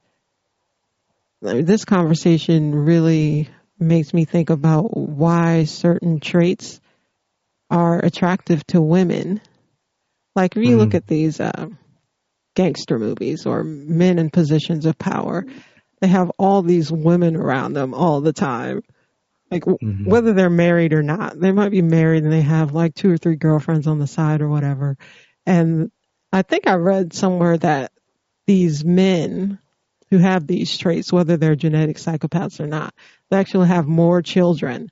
This 1.41 1.85
conversation 1.85 2.75
really 2.75 3.49
makes 3.79 4.13
me 4.13 4.25
think 4.25 4.51
about 4.51 4.97
why 4.97 5.65
certain 5.65 6.19
traits 6.19 6.81
are 7.71 8.05
attractive 8.05 8.67
to 8.69 8.81
women. 8.81 9.41
Like 10.35 10.57
if 10.57 10.65
you 10.65 10.77
mm. 10.77 10.79
look 10.79 10.95
at 10.95 11.07
these 11.07 11.39
uh, 11.39 11.69
gangster 12.57 12.99
movies 12.99 13.47
or 13.47 13.63
men 13.63 14.19
in 14.19 14.31
positions 14.31 14.87
of 14.87 14.99
power, 14.99 15.47
they 16.01 16.09
have 16.09 16.33
all 16.37 16.63
these 16.63 16.91
women 16.91 17.37
around 17.37 17.75
them 17.75 17.95
all 17.95 18.21
the 18.21 18.33
time. 18.33 18.83
Like 19.55 19.65
mm-hmm. 19.65 20.05
whether 20.11 20.33
they're 20.33 20.51
married 20.51 20.93
or 20.93 21.03
not, 21.03 21.39
they 21.39 21.53
might 21.53 21.71
be 21.71 21.83
married 21.83 22.25
and 22.25 22.33
they 22.33 22.43
have 22.43 22.75
like 22.75 22.95
two 22.95 23.11
or 23.11 23.17
three 23.17 23.37
girlfriends 23.37 23.87
on 23.87 23.99
the 23.99 24.07
side 24.07 24.41
or 24.41 24.49
whatever. 24.49 24.97
And 25.47 25.93
I 26.33 26.43
think 26.43 26.67
I 26.67 26.75
read 26.75 27.13
somewhere 27.13 27.57
that 27.59 27.93
these 28.47 28.85
men 28.85 29.61
who 30.11 30.19
have 30.19 30.47
these 30.47 30.77
traits, 30.77 31.13
whether 31.13 31.37
they're 31.37 31.55
genetic 31.55 31.97
psychopaths 31.97 32.59
or 32.59 32.67
not, 32.67 32.95
they 33.31 33.37
actually 33.37 33.69
have 33.69 33.87
more 33.87 34.23
children 34.23 34.91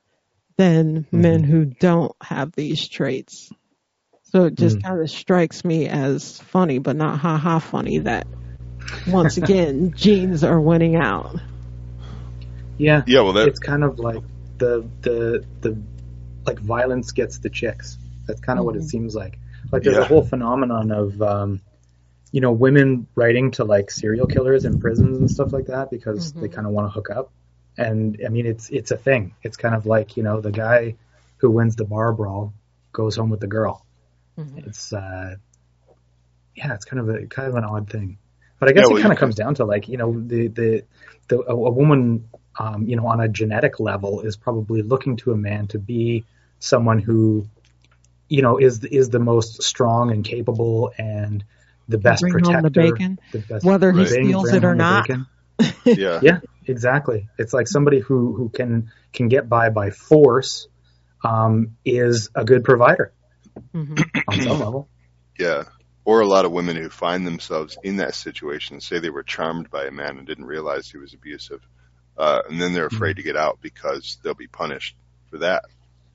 than 0.57 1.03
mm-hmm. 1.03 1.21
men 1.21 1.43
who 1.43 1.65
don't 1.65 2.15
have 2.23 2.53
these 2.53 2.89
traits. 2.89 3.51
So 4.25 4.45
it 4.45 4.55
just 4.55 4.79
mm-hmm. 4.79 4.87
kind 4.89 5.03
of 5.03 5.11
strikes 5.11 5.65
me 5.65 5.89
as 5.89 6.39
funny, 6.39 6.79
but 6.79 6.97
not 6.97 7.19
ha 7.19 7.37
ha 7.37 7.59
funny 7.59 7.99
that 7.99 8.27
once 9.09 9.37
again 9.37 9.93
genes 9.97 10.45
are 10.45 10.61
winning 10.61 10.97
out. 10.97 11.37
Yeah. 12.79 13.03
Yeah, 13.07 13.23
well 13.23 13.35
that... 13.35 13.49
it's 13.49 13.59
kind 13.59 13.85
of 13.85 13.99
like 13.99 14.23
the 14.63 14.89
the 15.01 15.45
the 15.61 15.83
like 16.47 16.61
violence 16.61 17.11
gets 17.11 17.39
the 17.39 17.51
chicks. 17.51 17.99
That's 18.27 18.41
kind 18.41 18.59
of 18.59 18.63
mm-hmm. 18.63 18.67
what 18.67 18.77
it 18.77 18.81
mm-hmm. 18.81 18.89
seems 18.89 19.15
like. 19.15 19.39
Like 19.73 19.83
there's 19.83 19.97
yeah. 19.97 20.03
a 20.03 20.07
whole 20.07 20.25
phenomenon 20.25 20.93
of 20.93 21.21
um 21.21 21.61
you 22.31 22.41
know 22.41 22.53
women 22.53 23.09
writing 23.17 23.51
to 23.53 23.65
like 23.65 23.91
serial 23.91 24.27
killers 24.27 24.65
in 24.65 24.81
prisons 24.81 25.19
and 25.19 25.31
stuff 25.31 25.53
like 25.53 25.67
that 25.67 25.91
because 25.91 26.31
mm-hmm. 26.31 26.43
they 26.43 26.49
kind 26.49 26.67
of 26.67 26.73
want 26.73 26.87
to 26.87 26.91
hook 26.91 27.11
up. 27.11 27.33
And 27.77 28.21
I 28.25 28.29
mean 28.29 28.47
it's 28.47 28.71
it's 28.71 28.93
a 28.93 28.97
thing. 28.97 29.35
It's 29.43 29.57
kind 29.57 29.75
of 29.75 29.85
like, 29.87 30.17
you 30.17 30.23
know, 30.23 30.41
the 30.41 30.53
guy 30.53 30.95
who 31.39 31.51
wins 31.51 31.75
the 31.75 31.85
bar 31.85 32.13
brawl 32.13 32.55
goes 32.93 33.17
home 33.17 33.31
with 33.31 33.41
the 33.41 33.49
girl. 33.49 33.85
Mm-hmm. 34.39 34.59
It's 34.59 34.93
uh 34.93 35.37
yeah, 36.55 36.75
it's 36.75 36.85
kind 36.85 37.01
of 37.01 37.09
a 37.09 37.27
kind 37.27 37.49
of 37.49 37.57
an 37.57 37.65
odd 37.65 37.91
thing. 37.91 38.19
But 38.61 38.69
I 38.69 38.73
guess 38.73 38.83
yeah, 38.83 38.89
well, 38.89 38.99
it 38.99 39.03
kind 39.03 39.13
of 39.13 39.19
comes 39.19 39.35
down 39.35 39.57
to 39.57 39.65
like 39.65 39.89
you 39.89 39.97
know 39.97 40.13
the 40.13 40.47
the, 40.47 40.85
the 41.29 41.41
a, 41.41 41.55
a 41.55 41.71
woman 41.71 42.29
um, 42.59 42.87
you 42.87 42.97
know 42.97 43.07
on 43.07 43.21
a 43.21 43.29
genetic 43.29 43.81
level 43.81 44.21
is 44.21 44.37
probably 44.37 44.83
looking 44.83 45.17
to 45.17 45.33
a 45.33 45.37
man 45.37 45.67
to 45.69 45.79
be 45.79 46.25
someone 46.59 46.99
who 46.99 47.47
you 48.29 48.43
know 48.43 48.59
is 48.59 48.85
is 48.85 49.11
the 49.11 49.19
most 49.19 49.63
strong 49.63 50.11
and 50.11 50.25
capable 50.25 50.93
and 50.99 51.45
the 51.89 51.99
best 51.99 52.21
bring 52.21 52.33
protector, 52.33 52.55
home 52.55 52.63
the 52.63 52.71
bacon, 52.71 53.19
the 53.33 53.39
best 53.39 53.65
whether 53.65 53.93
he 53.93 54.07
steals 54.07 54.53
it 54.53 54.65
or 54.65 54.75
not. 54.75 55.09
yeah, 55.85 56.21
yeah, 56.23 56.41
exactly. 56.67 57.29
It's 57.39 57.53
like 57.53 57.69
somebody 57.69 58.01
who 58.01 58.35
who 58.35 58.49
can 58.49 58.91
can 59.13 59.29
get 59.29 59.49
by 59.49 59.69
by 59.71 59.91
force 59.91 60.69
um, 61.25 61.77
is 61.85 62.31
a 62.35 62.45
good 62.45 62.65
provider 62.65 63.13
mm-hmm. 63.75 63.95
on 64.29 64.41
some 64.41 64.59
level. 64.59 64.89
Yeah, 65.39 65.65
or 66.05 66.21
a 66.21 66.27
lot 66.27 66.45
of 66.45 66.53
women 66.53 66.77
who 66.77 66.89
find 66.89 67.27
themselves 67.27 67.77
in 67.83 67.97
that 67.97 68.15
situation, 68.15 68.81
say 68.81 68.99
they 68.99 69.11
were 69.11 69.23
charmed 69.23 69.71
by 69.71 69.85
a 69.87 69.91
man 69.91 70.19
and 70.19 70.27
didn't 70.27 70.45
realize 70.45 70.91
he 70.91 70.99
was 70.99 71.15
abusive, 71.15 71.61
uh, 72.17 72.43
and 72.49 72.61
then 72.61 72.73
they're 72.73 72.87
afraid 72.87 73.13
mm-hmm. 73.13 73.23
to 73.29 73.33
get 73.33 73.37
out 73.37 73.59
because 73.61 74.19
they'll 74.23 74.35
be 74.35 74.47
punished 74.47 74.97
for 75.31 75.39
that. 75.39 75.65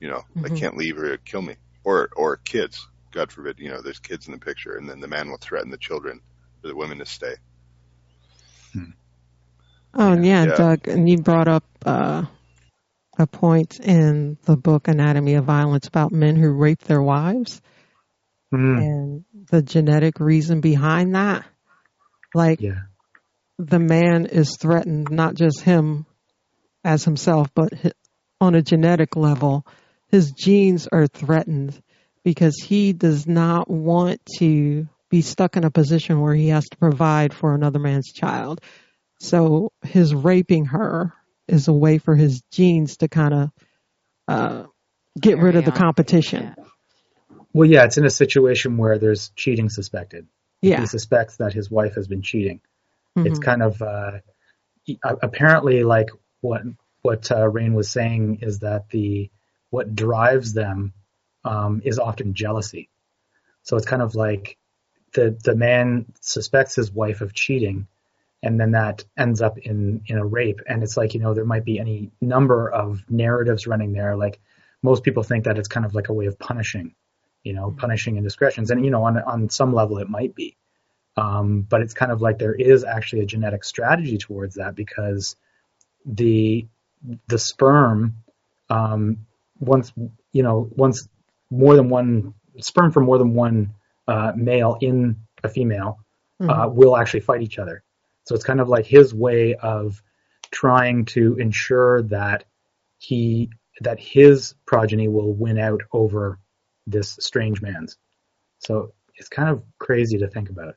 You 0.00 0.08
know, 0.08 0.24
mm-hmm. 0.36 0.46
I 0.46 0.56
can't 0.58 0.76
leave 0.76 0.98
or 0.98 1.16
kill 1.18 1.42
me. 1.42 1.56
Or 1.84 2.10
or 2.16 2.36
kids, 2.36 2.86
God 3.12 3.32
forbid, 3.32 3.58
you 3.58 3.70
know, 3.70 3.80
there's 3.80 3.98
kids 3.98 4.26
in 4.26 4.32
the 4.32 4.38
picture, 4.38 4.76
and 4.76 4.88
then 4.88 5.00
the 5.00 5.08
man 5.08 5.30
will 5.30 5.38
threaten 5.38 5.70
the 5.70 5.78
children 5.78 6.20
for 6.60 6.68
the 6.68 6.76
women 6.76 6.98
to 6.98 7.06
stay. 7.06 7.34
Hmm. 8.72 8.90
Oh 9.94 10.12
yeah, 10.14 10.44
yeah, 10.44 10.56
Doug, 10.56 10.88
and 10.88 11.08
you 11.08 11.18
brought 11.18 11.48
up 11.48 11.64
uh, 11.86 12.24
a 13.18 13.26
point 13.26 13.80
in 13.80 14.38
the 14.44 14.56
book 14.56 14.88
Anatomy 14.88 15.34
of 15.34 15.44
Violence 15.44 15.88
about 15.88 16.12
men 16.12 16.36
who 16.36 16.50
rape 16.50 16.82
their 16.82 17.02
wives 17.02 17.60
mm. 18.52 18.78
and 18.78 19.24
the 19.50 19.62
genetic 19.62 20.20
reason 20.20 20.60
behind 20.60 21.14
that. 21.14 21.44
Like, 22.34 22.60
yeah. 22.60 22.82
The 23.58 23.78
man 23.78 24.26
is 24.26 24.56
threatened, 24.56 25.10
not 25.10 25.34
just 25.34 25.60
him 25.62 26.06
as 26.84 27.04
himself, 27.04 27.48
but 27.54 27.72
on 28.40 28.54
a 28.54 28.62
genetic 28.62 29.16
level, 29.16 29.66
his 30.08 30.32
genes 30.32 30.88
are 30.90 31.06
threatened 31.06 31.80
because 32.24 32.56
he 32.56 32.92
does 32.92 33.26
not 33.26 33.70
want 33.70 34.20
to 34.38 34.88
be 35.10 35.22
stuck 35.22 35.56
in 35.56 35.64
a 35.64 35.70
position 35.70 36.20
where 36.20 36.34
he 36.34 36.48
has 36.48 36.68
to 36.68 36.76
provide 36.76 37.32
for 37.32 37.54
another 37.54 37.78
man's 37.78 38.12
child. 38.12 38.60
So 39.20 39.72
his 39.82 40.14
raping 40.14 40.66
her 40.66 41.12
is 41.48 41.68
a 41.68 41.72
way 41.72 41.98
for 41.98 42.14
his 42.14 42.42
genes 42.52 42.98
to 42.98 43.08
kind 43.08 43.34
of 43.34 43.50
uh, 44.28 44.64
get 45.20 45.38
rid 45.38 45.56
of 45.56 45.64
the 45.64 45.72
competition. 45.72 46.54
Yeah. 46.56 46.64
Well, 47.52 47.68
yeah, 47.68 47.84
it's 47.84 47.96
in 47.96 48.04
a 48.04 48.10
situation 48.10 48.76
where 48.76 48.98
there's 48.98 49.30
cheating 49.34 49.70
suspected. 49.70 50.28
Yeah. 50.60 50.80
He 50.80 50.86
suspects 50.86 51.38
that 51.38 51.54
his 51.54 51.70
wife 51.70 51.94
has 51.94 52.06
been 52.06 52.22
cheating. 52.22 52.60
Mm-hmm. 53.18 53.26
It's 53.26 53.38
kind 53.38 53.62
of 53.62 53.80
uh, 53.82 54.12
apparently 55.02 55.84
like 55.84 56.10
what 56.40 56.62
what 57.02 57.30
uh, 57.30 57.48
Raine 57.48 57.74
was 57.74 57.90
saying 57.90 58.40
is 58.42 58.60
that 58.60 58.90
the 58.90 59.30
what 59.70 59.94
drives 59.94 60.52
them 60.52 60.92
um, 61.44 61.82
is 61.84 61.98
often 61.98 62.34
jealousy. 62.34 62.88
So 63.62 63.76
it's 63.76 63.86
kind 63.86 64.02
of 64.02 64.14
like 64.14 64.56
the 65.12 65.36
the 65.42 65.54
man 65.54 66.06
suspects 66.20 66.76
his 66.76 66.90
wife 66.90 67.20
of 67.20 67.34
cheating, 67.34 67.86
and 68.42 68.60
then 68.60 68.72
that 68.72 69.04
ends 69.16 69.42
up 69.42 69.58
in 69.58 70.02
in 70.06 70.18
a 70.18 70.24
rape. 70.24 70.60
And 70.66 70.82
it's 70.82 70.96
like 70.96 71.14
you 71.14 71.20
know 71.20 71.34
there 71.34 71.44
might 71.44 71.64
be 71.64 71.78
any 71.78 72.10
number 72.20 72.70
of 72.70 73.04
narratives 73.08 73.66
running 73.66 73.92
there. 73.92 74.16
Like 74.16 74.40
most 74.82 75.02
people 75.04 75.22
think 75.22 75.44
that 75.44 75.58
it's 75.58 75.68
kind 75.68 75.86
of 75.86 75.94
like 75.94 76.08
a 76.08 76.14
way 76.14 76.26
of 76.26 76.38
punishing, 76.38 76.94
you 77.42 77.52
know, 77.52 77.68
mm-hmm. 77.68 77.78
punishing 77.78 78.16
indiscretions. 78.16 78.70
And 78.70 78.84
you 78.84 78.90
know 78.90 79.04
on 79.04 79.18
on 79.18 79.50
some 79.50 79.74
level 79.74 79.98
it 79.98 80.08
might 80.08 80.34
be, 80.34 80.56
um, 81.18 81.62
but 81.62 81.80
it's 81.80 81.94
kind 81.94 82.12
of 82.12 82.20
like 82.20 82.38
there 82.38 82.54
is 82.54 82.84
actually 82.84 83.22
a 83.22 83.26
genetic 83.26 83.64
strategy 83.64 84.18
towards 84.18 84.54
that 84.54 84.76
because 84.76 85.34
the 86.06 86.66
the 87.26 87.38
sperm 87.38 88.22
um, 88.70 89.26
once 89.58 89.92
you 90.32 90.44
know 90.44 90.68
once 90.76 91.08
more 91.50 91.74
than 91.74 91.88
one 91.88 92.34
sperm 92.60 92.92
from 92.92 93.04
more 93.04 93.18
than 93.18 93.34
one 93.34 93.74
uh, 94.06 94.32
male 94.36 94.78
in 94.80 95.16
a 95.42 95.48
female 95.48 95.98
uh, 96.40 96.44
mm-hmm. 96.44 96.50
uh, 96.50 96.68
will 96.68 96.96
actually 96.96 97.20
fight 97.20 97.42
each 97.42 97.58
other. 97.58 97.82
So 98.24 98.36
it's 98.36 98.44
kind 98.44 98.60
of 98.60 98.68
like 98.68 98.86
his 98.86 99.12
way 99.12 99.54
of 99.54 100.00
trying 100.52 101.06
to 101.06 101.34
ensure 101.36 102.02
that 102.02 102.44
he 102.98 103.50
that 103.80 103.98
his 103.98 104.54
progeny 104.66 105.08
will 105.08 105.32
win 105.32 105.58
out 105.58 105.82
over 105.92 106.38
this 106.86 107.16
strange 107.20 107.60
man's. 107.60 107.96
So 108.60 108.92
it's 109.16 109.28
kind 109.28 109.48
of 109.48 109.64
crazy 109.80 110.18
to 110.18 110.28
think 110.28 110.50
about. 110.50 110.76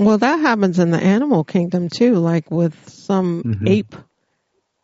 Well, 0.00 0.16
that 0.16 0.40
happens 0.40 0.78
in 0.78 0.90
the 0.90 0.98
animal 0.98 1.44
kingdom 1.44 1.90
too, 1.90 2.14
like 2.14 2.50
with 2.50 2.88
some 2.88 3.42
mm-hmm. 3.42 3.68
ape 3.68 3.94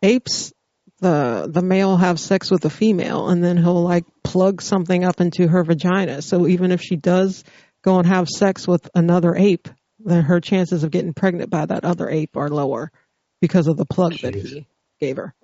apes 0.02 0.52
the 0.98 1.48
the 1.50 1.62
male 1.62 1.96
have 1.96 2.20
sex 2.20 2.50
with 2.50 2.60
the 2.60 2.68
female 2.68 3.30
and 3.30 3.42
then 3.42 3.56
he'll 3.56 3.82
like 3.82 4.04
plug 4.22 4.60
something 4.60 5.06
up 5.06 5.22
into 5.22 5.48
her 5.48 5.64
vagina. 5.64 6.20
So 6.20 6.46
even 6.46 6.70
if 6.70 6.82
she 6.82 6.96
does 6.96 7.44
go 7.82 7.98
and 7.98 8.06
have 8.06 8.28
sex 8.28 8.68
with 8.68 8.90
another 8.94 9.34
ape, 9.34 9.68
then 9.98 10.24
her 10.24 10.38
chances 10.38 10.84
of 10.84 10.90
getting 10.90 11.14
pregnant 11.14 11.48
by 11.48 11.64
that 11.64 11.86
other 11.86 12.10
ape 12.10 12.36
are 12.36 12.50
lower 12.50 12.92
because 13.40 13.68
of 13.68 13.78
the 13.78 13.86
plug 13.86 14.12
Jeez. 14.12 14.20
that 14.20 14.34
he 14.34 14.66
gave 15.00 15.16
her. 15.16 15.34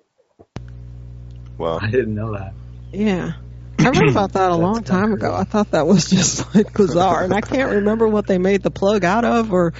Well, 1.57 1.79
I 1.81 1.89
didn't 1.89 2.13
know 2.13 2.33
that. 2.33 2.53
Yeah. 2.91 3.33
I 3.79 3.89
read 3.89 4.09
about 4.11 4.33
that 4.33 4.51
a 4.51 4.55
long 4.55 4.83
time 4.83 5.13
ago. 5.13 5.33
I 5.33 5.43
thought 5.43 5.71
that 5.71 5.87
was 5.87 6.09
just 6.09 6.55
like 6.55 6.73
bizarre, 6.73 7.23
and 7.23 7.33
I 7.33 7.41
can't 7.41 7.71
remember 7.71 8.07
what 8.07 8.27
they 8.27 8.37
made 8.37 8.63
the 8.63 8.71
plug 8.71 9.03
out 9.03 9.25
of, 9.25 9.51
or 9.51 9.73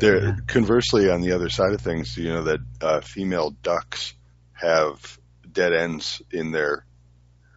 there, 0.00 0.22
yeah. 0.22 0.36
conversely, 0.46 1.10
on 1.10 1.20
the 1.20 1.32
other 1.32 1.50
side 1.50 1.72
of 1.72 1.80
things, 1.80 2.16
you 2.16 2.32
know 2.32 2.44
that 2.44 2.60
uh, 2.80 3.00
female 3.00 3.50
ducks 3.50 4.14
have 4.52 5.18
dead 5.50 5.72
ends 5.72 6.22
in 6.30 6.50
their 6.50 6.86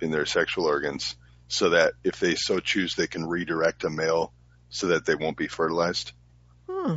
in 0.02 0.12
their 0.12 0.26
sexual 0.26 0.66
organs, 0.66 1.16
so 1.48 1.70
that 1.70 1.94
if 2.04 2.20
they 2.20 2.36
so 2.36 2.60
choose, 2.60 2.96
they 2.96 3.08
can 3.08 3.26
redirect 3.26 3.84
a 3.86 3.90
male 3.90 4.34
so 4.70 4.88
that 4.88 5.06
they 5.06 5.16
won't 5.16 5.38
be 5.38 5.48
fertilized. 5.48 6.12
Hmm. 6.70 6.96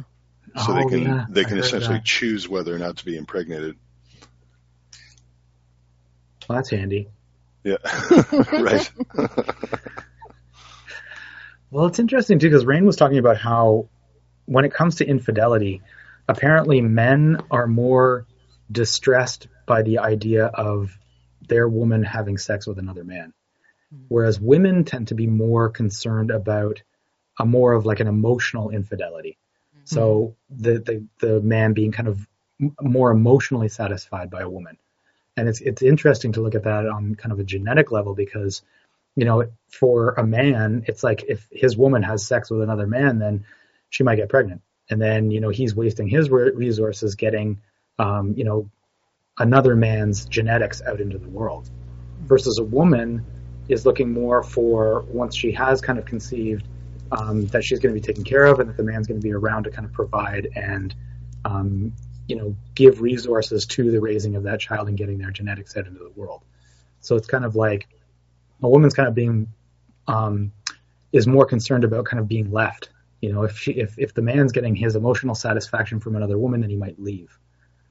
So 0.57 0.65
oh, 0.69 0.75
they 0.75 0.85
can 0.87 1.03
yeah. 1.03 1.27
they 1.29 1.45
can 1.45 1.59
essentially 1.59 1.99
that. 1.99 2.05
choose 2.05 2.49
whether 2.49 2.75
or 2.75 2.79
not 2.79 2.97
to 2.99 3.05
be 3.05 3.17
impregnated. 3.17 3.77
Well, 6.49 6.57
that's 6.57 6.71
handy. 6.71 7.09
Yeah, 7.65 7.77
right. 8.53 8.91
well, 11.71 11.87
it's 11.87 11.99
interesting 11.99 12.39
too 12.39 12.49
because 12.49 12.65
Raine 12.65 12.87
was 12.87 12.97
talking 12.97 13.19
about 13.19 13.39
how 13.39 13.89
when 14.45 14.65
it 14.65 14.73
comes 14.73 14.97
to 14.97 15.07
infidelity, 15.07 15.83
apparently 16.29 16.81
men 16.81 17.41
are 17.51 17.67
more 17.67 18.27
distressed 18.71 19.49
by 19.67 19.83
the 19.83 19.99
idea 19.99 20.47
of 20.47 20.97
their 21.49 21.69
woman 21.69 22.03
having 22.03 22.39
sex 22.39 22.67
with 22.67 22.79
another 22.79 23.05
man. 23.05 23.33
Hmm. 23.91 24.05
Whereas 24.09 24.41
women 24.41 24.85
tend 24.85 25.09
to 25.09 25.15
be 25.15 25.27
more 25.27 25.69
concerned 25.69 26.31
about 26.31 26.83
a 27.39 27.45
more 27.45 27.73
of 27.73 27.85
like 27.85 28.01
an 28.01 28.07
emotional 28.07 28.71
infidelity. 28.71 29.39
Mm-hmm. 29.75 29.83
So 29.85 30.37
the, 30.51 30.79
the, 30.79 31.07
the 31.19 31.41
man 31.41 31.73
being 31.73 31.93
kind 31.93 32.09
of 32.09 32.27
more 32.81 33.11
emotionally 33.11 33.69
satisfied 33.69 34.31
by 34.31 34.43
a 34.43 34.49
woman. 34.49 34.79
And 35.37 35.49
it's, 35.49 35.61
it's 35.61 35.83
interesting 35.83 36.33
to 36.33 36.41
look 36.41 36.55
at 36.55 36.65
that 36.65 36.87
on 36.87 37.15
kind 37.15 37.33
of 37.33 37.39
a 37.39 37.45
genetic 37.45 37.93
level 37.93 38.15
because, 38.15 38.63
you 39.17 39.25
know, 39.25 39.49
for 39.69 40.13
a 40.13 40.27
man, 40.27 40.85
it's 40.87 41.05
like 41.05 41.25
if 41.29 41.47
his 41.51 41.77
woman 41.77 42.03
has 42.03 42.27
sex 42.27 42.51
with 42.51 42.63
another 42.63 42.87
man, 42.87 43.19
then 43.19 43.45
she 43.91 44.03
might 44.03 44.17
get 44.17 44.29
pregnant. 44.29 44.63
And 44.89 45.01
then, 45.01 45.31
you 45.31 45.41
know, 45.41 45.51
he's 45.51 45.75
wasting 45.75 46.09
his 46.09 46.31
resources 46.31 47.17
getting, 47.17 47.61
um, 47.99 48.35
you 48.37 48.45
know, 48.45 48.71
another 49.39 49.77
man's 49.77 50.25
genetics 50.27 50.81
out 50.83 51.01
into 51.01 51.19
the 51.19 51.29
world. 51.29 51.71
Versus 52.23 52.59
a 52.59 52.65
woman 52.65 53.25
is 53.69 53.85
looking 53.85 54.13
more 54.13 54.43
for 54.43 55.03
once 55.03 55.37
she 55.37 55.53
has 55.53 55.81
kind 55.81 55.99
of 55.99 56.05
conceived 56.05 56.67
um, 57.13 57.47
that 57.49 57.65
she's 57.65 57.79
going 57.79 57.95
to 57.95 58.01
be 58.01 58.05
taken 58.05 58.25
care 58.25 58.45
of 58.45 58.59
and 58.61 58.69
that 58.71 58.77
the 58.77 58.83
man's 58.83 59.07
going 59.07 59.21
to 59.21 59.25
be 59.25 59.33
around 59.33 59.65
to 59.65 59.71
kind 59.71 59.85
of 59.85 59.93
provide 59.93 60.49
and, 60.55 60.95
um, 61.45 61.93
you 62.27 62.37
know, 62.37 62.57
give 62.75 63.01
resources 63.01 63.67
to 63.67 63.91
the 63.91 64.01
raising 64.01 64.37
of 64.37 64.45
that 64.45 64.61
child 64.61 64.89
and 64.89 64.97
getting 64.97 65.19
their 65.19 65.31
genetics 65.31 65.77
out 65.77 65.87
into 65.87 66.01
the 66.01 66.13
world. 66.15 66.43
So 67.01 67.17
it's 67.17 67.27
kind 67.27 67.45
of 67.45 67.55
like 67.55 67.89
a 68.63 68.69
woman's 68.69 68.95
kind 68.95 69.09
of 69.09 69.15
being, 69.15 69.49
um, 70.09 70.53
is 71.13 71.27
more 71.27 71.47
concerned 71.47 71.85
about 71.85 72.05
kind 72.05 72.21
of 72.21 72.29
being 72.29 72.51
left 72.51 72.91
you 73.21 73.33
know, 73.33 73.43
if 73.43 73.59
she, 73.59 73.73
if 73.73 73.99
if 73.99 74.15
the 74.15 74.23
man's 74.23 74.53
getting 74.53 74.75
his 74.75 74.95
emotional 74.95 75.35
satisfaction 75.35 76.01
from 76.01 76.17
another 76.17 76.39
woman, 76.39 76.61
then 76.61 76.71
he 76.71 76.77
might 76.77 77.01
leave. 77.01 77.39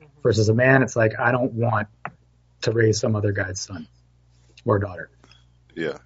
Mm-hmm. 0.01 0.21
Versus 0.21 0.49
a 0.49 0.53
man, 0.53 0.83
it's 0.83 0.95
like 0.95 1.19
I 1.19 1.31
don't 1.31 1.53
want 1.53 1.87
to 2.61 2.71
raise 2.71 2.99
some 2.99 3.15
other 3.15 3.31
guy's 3.31 3.59
son 3.59 3.87
or 4.65 4.79
daughter. 4.79 5.09
Yeah. 5.75 5.97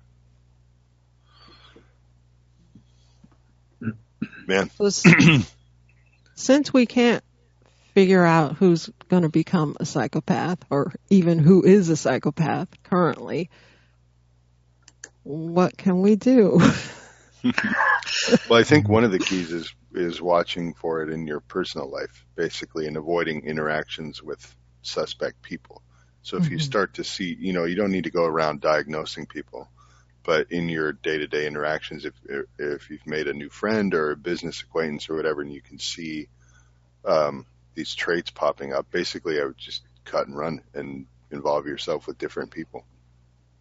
Man. 4.48 4.72
Since 6.36 6.74
we 6.74 6.86
can't 6.88 7.24
figure 7.94 8.26
out 8.26 8.56
who's 8.56 8.90
going 9.08 9.24
to 9.24 9.30
become 9.30 9.76
a 9.80 9.86
psychopath 9.86 10.60
or 10.70 10.94
even 11.10 11.40
who 11.40 11.64
is 11.64 11.90
a 11.90 11.98
psychopath 11.98 12.68
currently, 12.84 13.50
what 15.24 15.78
can 15.78 16.02
we 16.02 16.16
do? 16.16 16.60
well, 18.50 18.60
I 18.60 18.64
think 18.64 18.88
one 18.88 19.04
of 19.04 19.12
the 19.12 19.20
keys 19.20 19.52
is 19.52 19.74
is 19.94 20.22
watching 20.22 20.74
for 20.76 21.02
it 21.02 21.10
in 21.10 21.26
your 21.26 21.40
personal 21.40 21.90
life, 21.90 22.26
basically, 22.36 22.86
and 22.86 22.96
avoiding 22.96 23.46
interactions 23.46 24.22
with 24.22 24.56
suspect 24.82 25.42
people. 25.42 25.82
So 26.22 26.38
if 26.38 26.44
mm-hmm. 26.44 26.54
you 26.54 26.60
start 26.60 26.96
to 26.96 27.04
see, 27.04 27.36
you 27.40 27.54
know, 27.54 27.66
you 27.66 27.76
don't 27.76 27.92
need 27.92 28.04
to 28.04 28.12
go 28.12 28.26
around 28.26 28.62
diagnosing 28.62 29.26
people, 29.26 29.68
but 30.24 30.52
in 30.52 30.70
your 30.70 30.92
day-to-day 30.92 31.48
interactions, 31.48 32.06
if 32.06 32.14
if 32.58 32.90
you've 32.90 33.08
made 33.08 33.28
a 33.28 33.34
new 33.34 33.50
friend 33.50 33.94
or 33.94 34.12
a 34.12 34.18
business 34.18 34.62
acquaintance 34.62 35.10
or 35.10 35.16
whatever, 35.16 35.42
and 35.42 35.52
you 35.52 35.62
can 35.62 35.80
see 35.80 36.30
um, 37.06 37.46
these 37.80 37.96
traits 37.96 38.30
popping 38.30 38.74
up, 38.74 38.92
basically, 38.92 39.40
I 39.40 39.46
would 39.46 39.58
just 39.58 39.84
cut 40.04 40.28
and 40.28 40.38
run 40.38 40.62
and 40.74 41.06
involve 41.32 41.66
yourself 41.66 42.08
with 42.08 42.18
different 42.18 42.52
people. 42.52 42.86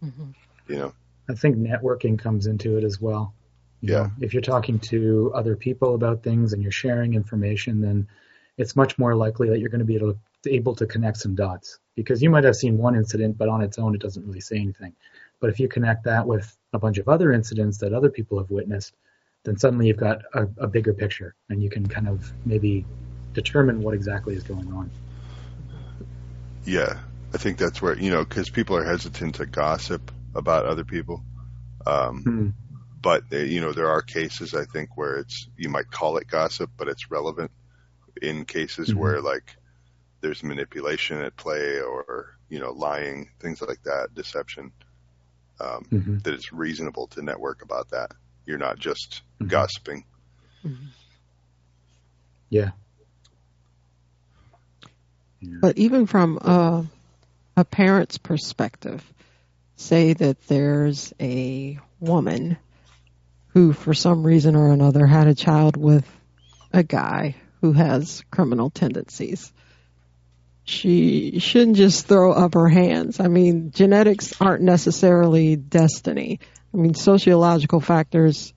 Mm-hmm. 0.03 0.31
You 0.67 0.75
know, 0.75 0.93
I 1.29 1.35
think 1.35 1.55
networking 1.55 2.19
comes 2.19 2.45
into 2.45 2.77
it 2.77 2.83
as 2.83 2.99
well. 2.99 3.33
You 3.79 3.93
yeah. 3.93 3.99
Know, 3.99 4.11
if 4.19 4.33
you're 4.33 4.41
talking 4.41 4.77
to 4.79 5.31
other 5.33 5.55
people 5.55 5.95
about 5.95 6.21
things 6.21 6.51
and 6.51 6.61
you're 6.61 6.69
sharing 6.71 7.13
information, 7.13 7.79
then 7.79 8.09
it's 8.57 8.75
much 8.75 8.99
more 8.99 9.15
likely 9.15 9.49
that 9.49 9.59
you're 9.59 9.69
going 9.69 9.79
to 9.79 9.85
be 9.85 9.95
able 9.95 10.15
to, 10.43 10.53
able 10.53 10.75
to 10.75 10.85
connect 10.85 11.15
some 11.17 11.35
dots 11.35 11.79
because 11.95 12.21
you 12.21 12.29
might 12.29 12.43
have 12.43 12.57
seen 12.57 12.77
one 12.77 12.95
incident, 12.95 13.37
but 13.37 13.47
on 13.47 13.61
its 13.61 13.79
own, 13.79 13.95
it 13.95 14.01
doesn't 14.01 14.27
really 14.27 14.41
say 14.41 14.57
anything. 14.57 14.93
But 15.39 15.49
if 15.49 15.61
you 15.61 15.69
connect 15.69 16.03
that 16.03 16.27
with 16.27 16.57
a 16.73 16.79
bunch 16.79 16.97
of 16.97 17.07
other 17.07 17.31
incidents 17.31 17.77
that 17.77 17.93
other 17.93 18.09
people 18.09 18.37
have 18.37 18.51
witnessed, 18.51 18.93
then 19.45 19.57
suddenly 19.57 19.87
you've 19.87 19.95
got 19.95 20.23
a, 20.33 20.45
a 20.57 20.67
bigger 20.67 20.93
picture 20.93 21.35
and 21.47 21.63
you 21.63 21.69
can 21.69 21.87
kind 21.87 22.09
of 22.09 22.33
maybe 22.45 22.85
determine 23.33 23.81
what 23.81 23.93
exactly 23.93 24.35
is 24.35 24.43
going 24.43 24.71
on. 24.73 24.89
Yeah, 26.65 26.99
I 27.33 27.37
think 27.37 27.57
that's 27.57 27.81
where 27.81 27.97
you 27.97 28.11
know 28.11 28.23
because 28.23 28.49
people 28.49 28.75
are 28.75 28.83
hesitant 28.83 29.35
to 29.35 29.45
gossip 29.45 30.11
about 30.35 30.65
other 30.65 30.83
people. 30.83 31.23
Um, 31.85 32.23
mm-hmm. 32.23 32.49
But 33.01 33.23
uh, 33.31 33.37
you 33.37 33.61
know 33.61 33.71
there 33.71 33.89
are 33.89 34.01
cases 34.01 34.53
I 34.53 34.65
think 34.65 34.97
where 34.97 35.17
it's 35.17 35.47
you 35.57 35.69
might 35.69 35.89
call 35.89 36.17
it 36.17 36.27
gossip, 36.27 36.71
but 36.77 36.87
it's 36.87 37.09
relevant 37.09 37.51
in 38.21 38.45
cases 38.45 38.89
mm-hmm. 38.89 38.99
where 38.99 39.21
like 39.21 39.55
there's 40.21 40.43
manipulation 40.43 41.21
at 41.21 41.35
play 41.37 41.79
or 41.79 42.37
you 42.49 42.59
know 42.59 42.71
lying 42.71 43.29
things 43.39 43.61
like 43.61 43.81
that, 43.83 44.13
deception. 44.13 44.71
Um, 45.61 45.85
mm-hmm. 45.91 46.17
That 46.19 46.33
it's 46.33 46.53
reasonable 46.53 47.07
to 47.07 47.21
network 47.21 47.63
about 47.63 47.89
that. 47.89 48.11
You're 48.45 48.57
not 48.57 48.79
just 48.79 49.21
mm-hmm. 49.39 49.47
gossiping. 49.47 50.05
Mm-hmm. 50.65 50.85
Yeah. 52.49 52.71
But 55.41 55.77
even 55.77 56.05
from 56.05 56.37
a, 56.37 56.85
a 57.55 57.65
parent's 57.65 58.17
perspective, 58.17 59.03
say 59.75 60.13
that 60.13 60.47
there's 60.47 61.13
a 61.19 61.79
woman 61.99 62.57
who, 63.49 63.73
for 63.73 63.93
some 63.93 64.25
reason 64.25 64.55
or 64.55 64.71
another, 64.71 65.05
had 65.05 65.27
a 65.27 65.35
child 65.35 65.77
with 65.77 66.05
a 66.73 66.83
guy 66.83 67.35
who 67.61 67.73
has 67.73 68.23
criminal 68.31 68.69
tendencies. 68.69 69.51
She 70.63 71.39
shouldn't 71.39 71.77
just 71.77 72.07
throw 72.07 72.31
up 72.31 72.53
her 72.53 72.69
hands. 72.69 73.19
I 73.19 73.27
mean, 73.27 73.71
genetics 73.71 74.39
aren't 74.39 74.61
necessarily 74.61 75.55
destiny. 75.55 76.39
I 76.73 76.77
mean, 76.77 76.93
sociological 76.93 77.79
factors 77.79 78.53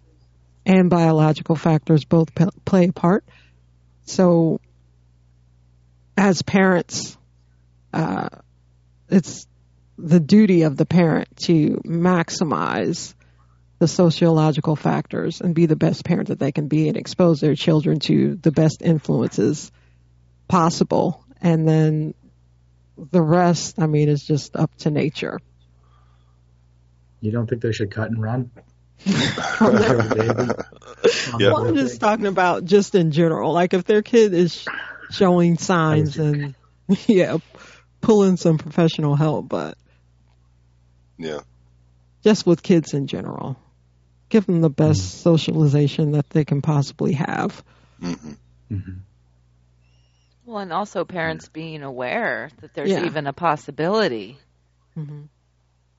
and 0.67 0.91
biological 0.91 1.57
factors 1.57 2.05
both 2.05 2.35
p- 2.35 2.45
play 2.65 2.89
a 2.89 2.93
part. 2.93 3.25
So, 4.05 4.61
as 6.23 6.41
parents, 6.41 7.19
uh, 7.93 8.29
it's 9.09 9.49
the 9.99 10.21
duty 10.21 10.63
of 10.63 10.77
the 10.77 10.87
parent 10.87 11.37
to 11.37 11.83
maximize 11.85 13.13
the 13.81 13.89
sociological 13.89 14.77
factors 14.77 15.41
and 15.41 15.53
be 15.53 15.67
the 15.67 15.75
best 15.75 16.05
parent 16.05 16.29
that 16.29 16.39
they 16.39 16.53
can 16.53 16.69
be 16.69 16.87
and 16.87 16.97
expose 16.97 17.41
their 17.41 17.57
children 17.57 17.99
to 17.99 18.37
the 18.37 18.53
best 18.53 18.83
influences 18.83 19.73
possible. 20.47 21.25
And 21.41 21.67
then 21.67 22.15
the 22.97 23.21
rest, 23.21 23.81
I 23.81 23.89
mean, 23.89 24.09
is 24.09 24.23
just 24.25 24.55
up 24.55 24.73
to 24.77 24.93
nature. 24.93 25.41
You 27.21 27.33
don't 27.33 27.49
think 27.49 27.63
they 27.63 27.73
should 27.73 27.91
cut 27.91 28.11
and 28.11 28.23
run? 28.23 28.53
well, 31.41 31.67
I'm 31.67 31.75
just 31.75 32.01
talking 32.01 32.27
about 32.27 32.65
just 32.65 32.95
in 32.95 33.11
general. 33.11 33.53
Like 33.53 33.75
if 33.75 33.83
their 33.83 34.03
kid 34.03 34.33
is 34.35 34.65
showing 35.13 35.59
signs 35.59 36.19
and 36.19 36.55
yeah, 37.07 37.39
pulling 38.01 38.37
some 38.37 38.59
professional 38.59 39.17
help, 39.17 39.49
but 39.49 39.79
yeah, 41.19 41.41
just 42.25 42.47
with 42.47 42.63
kids 42.63 42.95
in 42.95 43.07
general 43.07 43.59
give 44.33 44.47
them 44.47 44.63
the 44.63 44.71
best 44.71 45.03
mm-hmm. 45.03 45.31
socialization 45.31 46.13
that 46.13 46.31
they 46.31 46.45
can 46.45 46.63
possibly 46.63 47.13
have. 47.13 47.63
Mm-hmm. 48.03 48.33
Mm-hmm. 48.73 48.93
Well, 50.47 50.59
and 50.59 50.73
also 50.73 51.05
parents 51.05 51.51
being 51.51 51.83
aware 51.83 52.49
that 52.63 52.73
there's 52.73 52.91
yeah. 52.91 53.05
even 53.05 53.27
a 53.27 53.35
possibility. 53.35 54.39
Mm-hmm. 54.97 55.25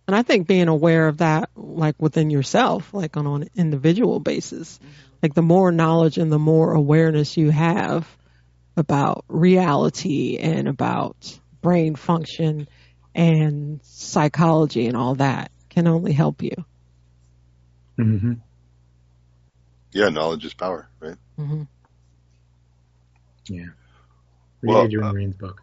And 0.07 0.15
I 0.15 0.23
think 0.23 0.47
being 0.47 0.67
aware 0.67 1.07
of 1.07 1.19
that, 1.19 1.51
like 1.55 1.95
within 1.99 2.31
yourself, 2.31 2.91
like 2.91 3.15
on 3.17 3.27
an 3.27 3.49
individual 3.55 4.19
basis, 4.19 4.79
mm-hmm. 4.79 4.91
like 5.21 5.35
the 5.35 5.43
more 5.43 5.71
knowledge 5.71 6.17
and 6.17 6.31
the 6.31 6.39
more 6.39 6.73
awareness 6.73 7.37
you 7.37 7.51
have 7.51 8.07
about 8.75 9.25
reality 9.27 10.37
and 10.37 10.67
about 10.67 11.39
brain 11.61 11.95
function 11.95 12.67
and 13.15 13.79
psychology 13.83 14.87
and 14.87 14.97
all 14.97 15.15
that 15.15 15.51
can 15.69 15.87
only 15.87 16.13
help 16.13 16.41
you. 16.41 16.55
Mm-hmm. 17.97 18.33
Yeah, 19.91 20.09
knowledge 20.09 20.45
is 20.45 20.53
power, 20.53 20.87
right? 20.99 21.17
Mm-hmm. 21.37 21.63
Yeah. 23.47 23.65
Read 24.61 24.69
well, 24.69 24.83
Adrian 24.85 25.07
uh, 25.07 25.13
Raine's 25.13 25.35
book. 25.35 25.61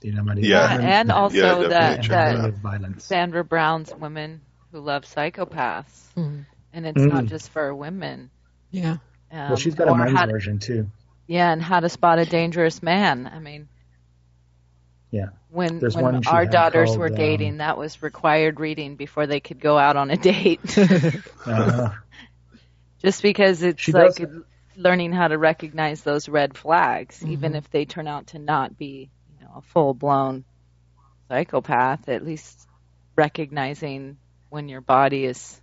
Do 0.00 0.08
you 0.08 0.14
know 0.14 0.22
about 0.22 0.38
Yeah, 0.38 0.78
and 0.80 1.10
also 1.10 1.62
yeah, 1.62 1.68
that, 1.68 2.02
that 2.08 2.54
violence. 2.54 3.04
Sandra 3.04 3.44
Brown's 3.44 3.92
Women 3.94 4.40
Who 4.72 4.80
Love 4.80 5.04
Psychopaths. 5.04 6.12
Mm-hmm. 6.16 6.40
And 6.72 6.86
it's 6.86 7.00
mm. 7.00 7.12
not 7.12 7.24
just 7.26 7.50
for 7.50 7.74
women. 7.74 8.30
Yeah. 8.70 8.98
Um, 9.32 9.48
well, 9.48 9.56
she's 9.56 9.74
got 9.74 9.88
a 9.88 9.94
men's 9.94 10.30
version 10.30 10.58
too. 10.58 10.90
Yeah, 11.28 11.52
and 11.52 11.62
how 11.62 11.78
to 11.78 11.88
spot 11.88 12.18
a 12.18 12.24
dangerous 12.24 12.82
man. 12.82 13.30
I 13.32 13.38
mean, 13.38 13.68
yeah. 15.10 15.28
When 15.50 15.78
There's 15.78 15.96
when 15.96 16.26
our 16.26 16.46
daughters 16.46 16.90
called, 16.90 16.98
were 16.98 17.08
um, 17.08 17.14
dating, 17.14 17.52
um, 17.52 17.58
that 17.58 17.78
was 17.78 18.02
required 18.02 18.60
reading 18.60 18.96
before 18.96 19.26
they 19.26 19.40
could 19.40 19.60
go 19.60 19.78
out 19.78 19.96
on 19.96 20.10
a 20.10 20.16
date. 20.16 20.60
uh, 21.46 21.90
Just 22.98 23.22
because 23.22 23.62
it's 23.62 23.88
like 23.88 24.16
does. 24.16 24.42
learning 24.76 25.12
how 25.12 25.28
to 25.28 25.38
recognize 25.38 26.02
those 26.02 26.28
red 26.28 26.56
flags, 26.56 27.18
mm-hmm. 27.18 27.32
even 27.32 27.54
if 27.54 27.70
they 27.70 27.84
turn 27.84 28.08
out 28.08 28.28
to 28.28 28.38
not 28.38 28.76
be, 28.76 29.10
you 29.38 29.46
know, 29.46 29.52
a 29.56 29.62
full 29.62 29.94
blown 29.94 30.44
psychopath. 31.28 32.08
At 32.08 32.24
least 32.24 32.66
recognizing 33.16 34.18
when 34.48 34.68
your 34.68 34.80
body 34.80 35.24
is 35.24 35.60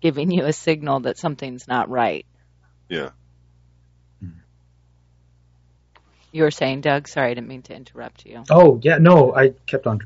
giving 0.00 0.30
you 0.30 0.44
a 0.44 0.52
signal 0.52 1.00
that 1.00 1.18
something's 1.18 1.68
not 1.68 1.88
right. 1.88 2.26
Yeah. 2.88 3.10
You 6.32 6.42
were 6.42 6.50
saying, 6.50 6.82
Doug? 6.82 7.08
Sorry, 7.08 7.30
I 7.30 7.34
didn't 7.34 7.48
mean 7.48 7.62
to 7.62 7.74
interrupt 7.74 8.26
you. 8.26 8.42
Oh, 8.50 8.78
yeah, 8.82 8.98
no, 8.98 9.34
I 9.34 9.50
kept 9.66 9.86
on 9.86 10.00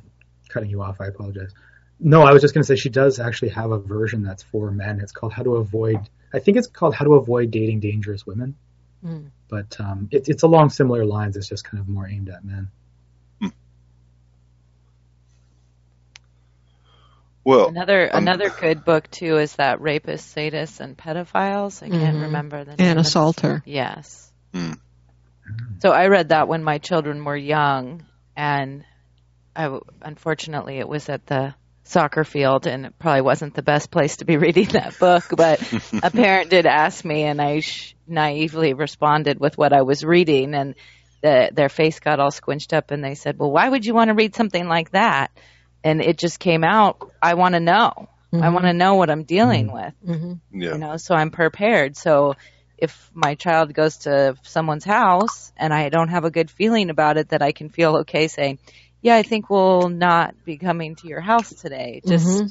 cutting 0.48 0.70
you 0.70 0.82
off. 0.82 1.00
I 1.00 1.06
apologize. 1.06 1.52
No, 1.98 2.22
I 2.22 2.32
was 2.32 2.42
just 2.42 2.54
going 2.54 2.62
to 2.62 2.66
say 2.66 2.76
she 2.76 2.90
does 2.90 3.18
actually 3.18 3.50
have 3.50 3.70
a 3.70 3.78
version 3.78 4.22
that's 4.22 4.42
for 4.42 4.70
men. 4.70 5.00
It's 5.00 5.12
called 5.12 5.32
How 5.32 5.42
to 5.42 5.56
Avoid, 5.56 6.08
I 6.32 6.38
think 6.38 6.56
it's 6.56 6.66
called 6.66 6.94
How 6.94 7.04
to 7.04 7.14
Avoid 7.14 7.50
Dating 7.50 7.80
Dangerous 7.80 8.26
Women. 8.26 8.56
Mm. 9.04 9.30
But 9.48 9.76
um, 9.80 10.08
it, 10.10 10.28
it's 10.28 10.42
along 10.42 10.70
similar 10.70 11.04
lines. 11.04 11.36
It's 11.36 11.48
just 11.48 11.64
kind 11.64 11.80
of 11.80 11.88
more 11.88 12.06
aimed 12.06 12.28
at 12.28 12.44
men. 12.44 12.70
Hmm. 13.40 13.48
Well, 17.44 17.68
another 17.68 18.08
um, 18.14 18.22
another 18.22 18.48
good 18.48 18.84
book 18.84 19.10
too 19.10 19.38
is 19.38 19.56
that 19.56 19.80
rapists, 19.80 20.32
sadists, 20.34 20.80
and 20.80 20.96
pedophiles. 20.96 21.82
I 21.82 21.88
can't 21.88 22.14
mm-hmm. 22.14 22.22
remember 22.22 22.64
the 22.64 22.76
name. 22.76 22.88
Anna 22.88 23.04
Salter. 23.04 23.62
Yes. 23.66 24.32
Mm. 24.54 24.78
So 25.80 25.90
I 25.90 26.08
read 26.08 26.28
that 26.30 26.48
when 26.48 26.62
my 26.62 26.78
children 26.78 27.24
were 27.24 27.36
young, 27.36 28.04
and 28.36 28.84
I, 29.54 29.78
unfortunately 30.00 30.78
it 30.78 30.88
was 30.88 31.08
at 31.08 31.26
the 31.26 31.54
soccer 31.84 32.24
field, 32.24 32.66
and 32.66 32.86
it 32.86 32.98
probably 32.98 33.22
wasn't 33.22 33.54
the 33.54 33.62
best 33.62 33.90
place 33.90 34.16
to 34.16 34.24
be 34.24 34.36
reading 34.38 34.68
that 34.68 34.98
book. 34.98 35.24
But 35.36 35.60
a 36.02 36.10
parent 36.12 36.50
did 36.50 36.66
ask 36.66 37.04
me, 37.04 37.22
and 37.22 37.40
I 37.40 37.60
sh- 37.60 37.94
naively 38.06 38.74
responded 38.74 39.40
with 39.40 39.58
what 39.58 39.72
I 39.72 39.82
was 39.82 40.04
reading, 40.04 40.54
and 40.54 40.74
the, 41.22 41.50
their 41.52 41.68
face 41.68 42.00
got 42.00 42.20
all 42.20 42.30
squinched 42.30 42.72
up, 42.72 42.90
and 42.90 43.04
they 43.04 43.14
said, 43.14 43.38
"Well, 43.38 43.50
why 43.50 43.68
would 43.68 43.86
you 43.86 43.94
want 43.94 44.08
to 44.08 44.14
read 44.14 44.34
something 44.34 44.66
like 44.66 44.90
that?" 44.92 45.30
And 45.84 46.00
it 46.00 46.18
just 46.18 46.38
came 46.38 46.64
out. 46.64 47.10
I 47.20 47.34
want 47.34 47.54
to 47.54 47.60
know. 47.60 48.08
Mm-hmm. 48.32 48.42
I 48.42 48.48
want 48.48 48.64
to 48.64 48.72
know 48.72 48.94
what 48.94 49.10
I'm 49.10 49.24
dealing 49.24 49.68
mm-hmm. 49.68 50.08
with. 50.08 50.18
Mm-hmm. 50.18 50.60
Yeah. 50.60 50.72
You 50.72 50.78
know, 50.78 50.96
so 50.96 51.14
I'm 51.14 51.30
prepared. 51.30 51.96
So 51.96 52.34
if 52.82 53.10
my 53.14 53.36
child 53.36 53.72
goes 53.72 53.98
to 53.98 54.34
someone's 54.42 54.84
house 54.84 55.52
and 55.56 55.72
I 55.72 55.88
don't 55.88 56.08
have 56.08 56.24
a 56.24 56.32
good 56.32 56.50
feeling 56.50 56.90
about 56.90 57.16
it, 57.16 57.28
that 57.28 57.40
I 57.40 57.52
can 57.52 57.68
feel 57.68 57.98
okay 57.98 58.26
saying, 58.26 58.58
yeah, 59.00 59.14
I 59.14 59.22
think 59.22 59.48
we'll 59.48 59.88
not 59.88 60.34
be 60.44 60.58
coming 60.58 60.96
to 60.96 61.06
your 61.06 61.20
house 61.20 61.50
today. 61.50 62.00
Just, 62.04 62.26
mm-hmm. 62.26 62.46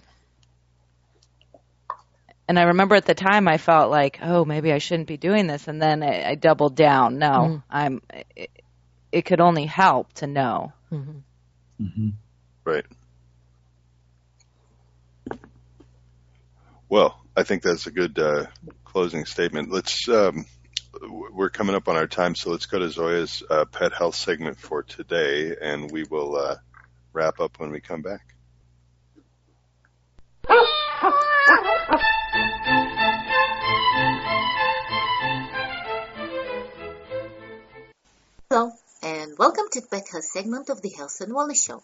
and 2.48 2.58
I 2.58 2.64
remember 2.64 2.96
at 2.96 3.04
the 3.04 3.14
time 3.14 3.50
I 3.50 3.58
felt 3.58 3.92
like, 3.92 4.20
oh, 4.22 4.46
maybe 4.46 4.72
I 4.72 4.78
shouldn't 4.78 5.10
be 5.10 5.18
doing 5.18 5.48
this. 5.48 5.68
And 5.68 5.82
then 5.82 6.02
I, 6.02 6.30
I 6.30 6.36
doubled 6.36 6.78
down. 6.78 7.18
No, 7.18 7.28
mm-hmm. 7.28 7.58
I'm, 7.70 8.02
it, 8.34 8.52
it, 9.12 9.26
could 9.26 9.42
only 9.42 9.66
help 9.66 10.14
to 10.14 10.28
know. 10.28 10.72
Mm-hmm. 10.94 11.84
mm-hmm. 11.84 12.10
Right. 12.64 12.86
Well, 16.88 17.20
I 17.36 17.44
think 17.44 17.64
that's 17.64 17.88
a 17.88 17.92
good 17.92 18.18
uh, 18.18 18.46
closing 18.92 19.26
statement. 19.26 19.72
Let's. 19.72 20.08
Um, 20.10 20.46
we're 21.32 21.50
coming 21.50 21.74
up 21.74 21.88
on 21.88 21.96
our 21.96 22.08
time, 22.08 22.36
so 22.36 22.52
let's 22.52 22.66
go 22.66 22.78
to 22.78 22.90
Zoya's 22.90 23.42
uh, 23.50 23.64
pet 23.64 23.94
health 23.94 24.16
segment 24.16 24.60
for 24.60 24.84
today, 24.84 25.56
and 25.60 25.90
we 25.90 26.04
will 26.04 26.36
uh, 26.36 26.56
wrap 27.14 27.40
up 27.40 27.58
when 27.60 27.72
we 27.72 27.80
come 27.80 28.02
back. 28.02 28.36
Hello, 38.50 38.72
and 39.02 39.38
welcome 39.38 39.66
to 39.72 39.80
the 39.80 39.88
Pet 39.90 40.04
Health 40.12 40.26
segment 40.26 40.70
of 40.70 40.82
the 40.82 40.90
Health 40.90 41.22
and 41.22 41.32
Wellness 41.32 41.66
Show. 41.66 41.82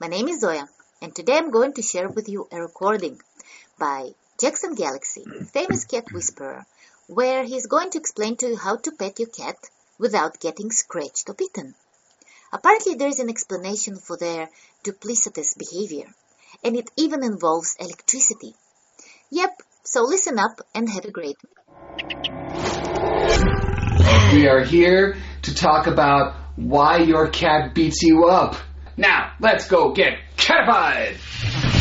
My 0.00 0.06
name 0.06 0.28
is 0.28 0.40
Zoya, 0.40 0.66
and 1.02 1.14
today 1.14 1.36
I'm 1.36 1.50
going 1.50 1.74
to 1.74 1.82
share 1.82 2.08
with 2.08 2.30
you 2.30 2.48
a 2.50 2.62
recording 2.62 3.20
by 3.78 4.12
Jackson 4.42 4.74
Galaxy, 4.74 5.22
famous 5.52 5.84
cat 5.84 6.10
whisperer, 6.10 6.66
where 7.06 7.44
he's 7.44 7.68
going 7.68 7.90
to 7.90 7.98
explain 7.98 8.36
to 8.38 8.48
you 8.48 8.56
how 8.56 8.74
to 8.74 8.90
pet 8.90 9.20
your 9.20 9.28
cat 9.28 9.54
without 10.00 10.40
getting 10.40 10.72
scratched 10.72 11.30
or 11.30 11.34
bitten. 11.34 11.76
Apparently 12.52 12.96
there 12.96 13.06
is 13.06 13.20
an 13.20 13.30
explanation 13.30 13.94
for 13.94 14.16
their 14.16 14.48
duplicitous 14.82 15.56
behavior, 15.56 16.12
and 16.64 16.74
it 16.76 16.90
even 16.96 17.22
involves 17.22 17.76
electricity. 17.78 18.56
Yep, 19.30 19.62
so 19.84 20.02
listen 20.02 20.40
up 20.40 20.60
and 20.74 20.90
have 20.90 21.04
a 21.04 21.12
great 21.12 21.36
We 24.32 24.48
are 24.48 24.64
here 24.64 25.18
to 25.42 25.54
talk 25.54 25.86
about 25.86 26.34
why 26.56 26.96
your 26.96 27.28
cat 27.28 27.76
beats 27.76 28.02
you 28.02 28.24
up. 28.24 28.56
Now, 28.96 29.34
let's 29.38 29.68
go 29.68 29.92
get 29.92 30.14
catified! 30.36 31.71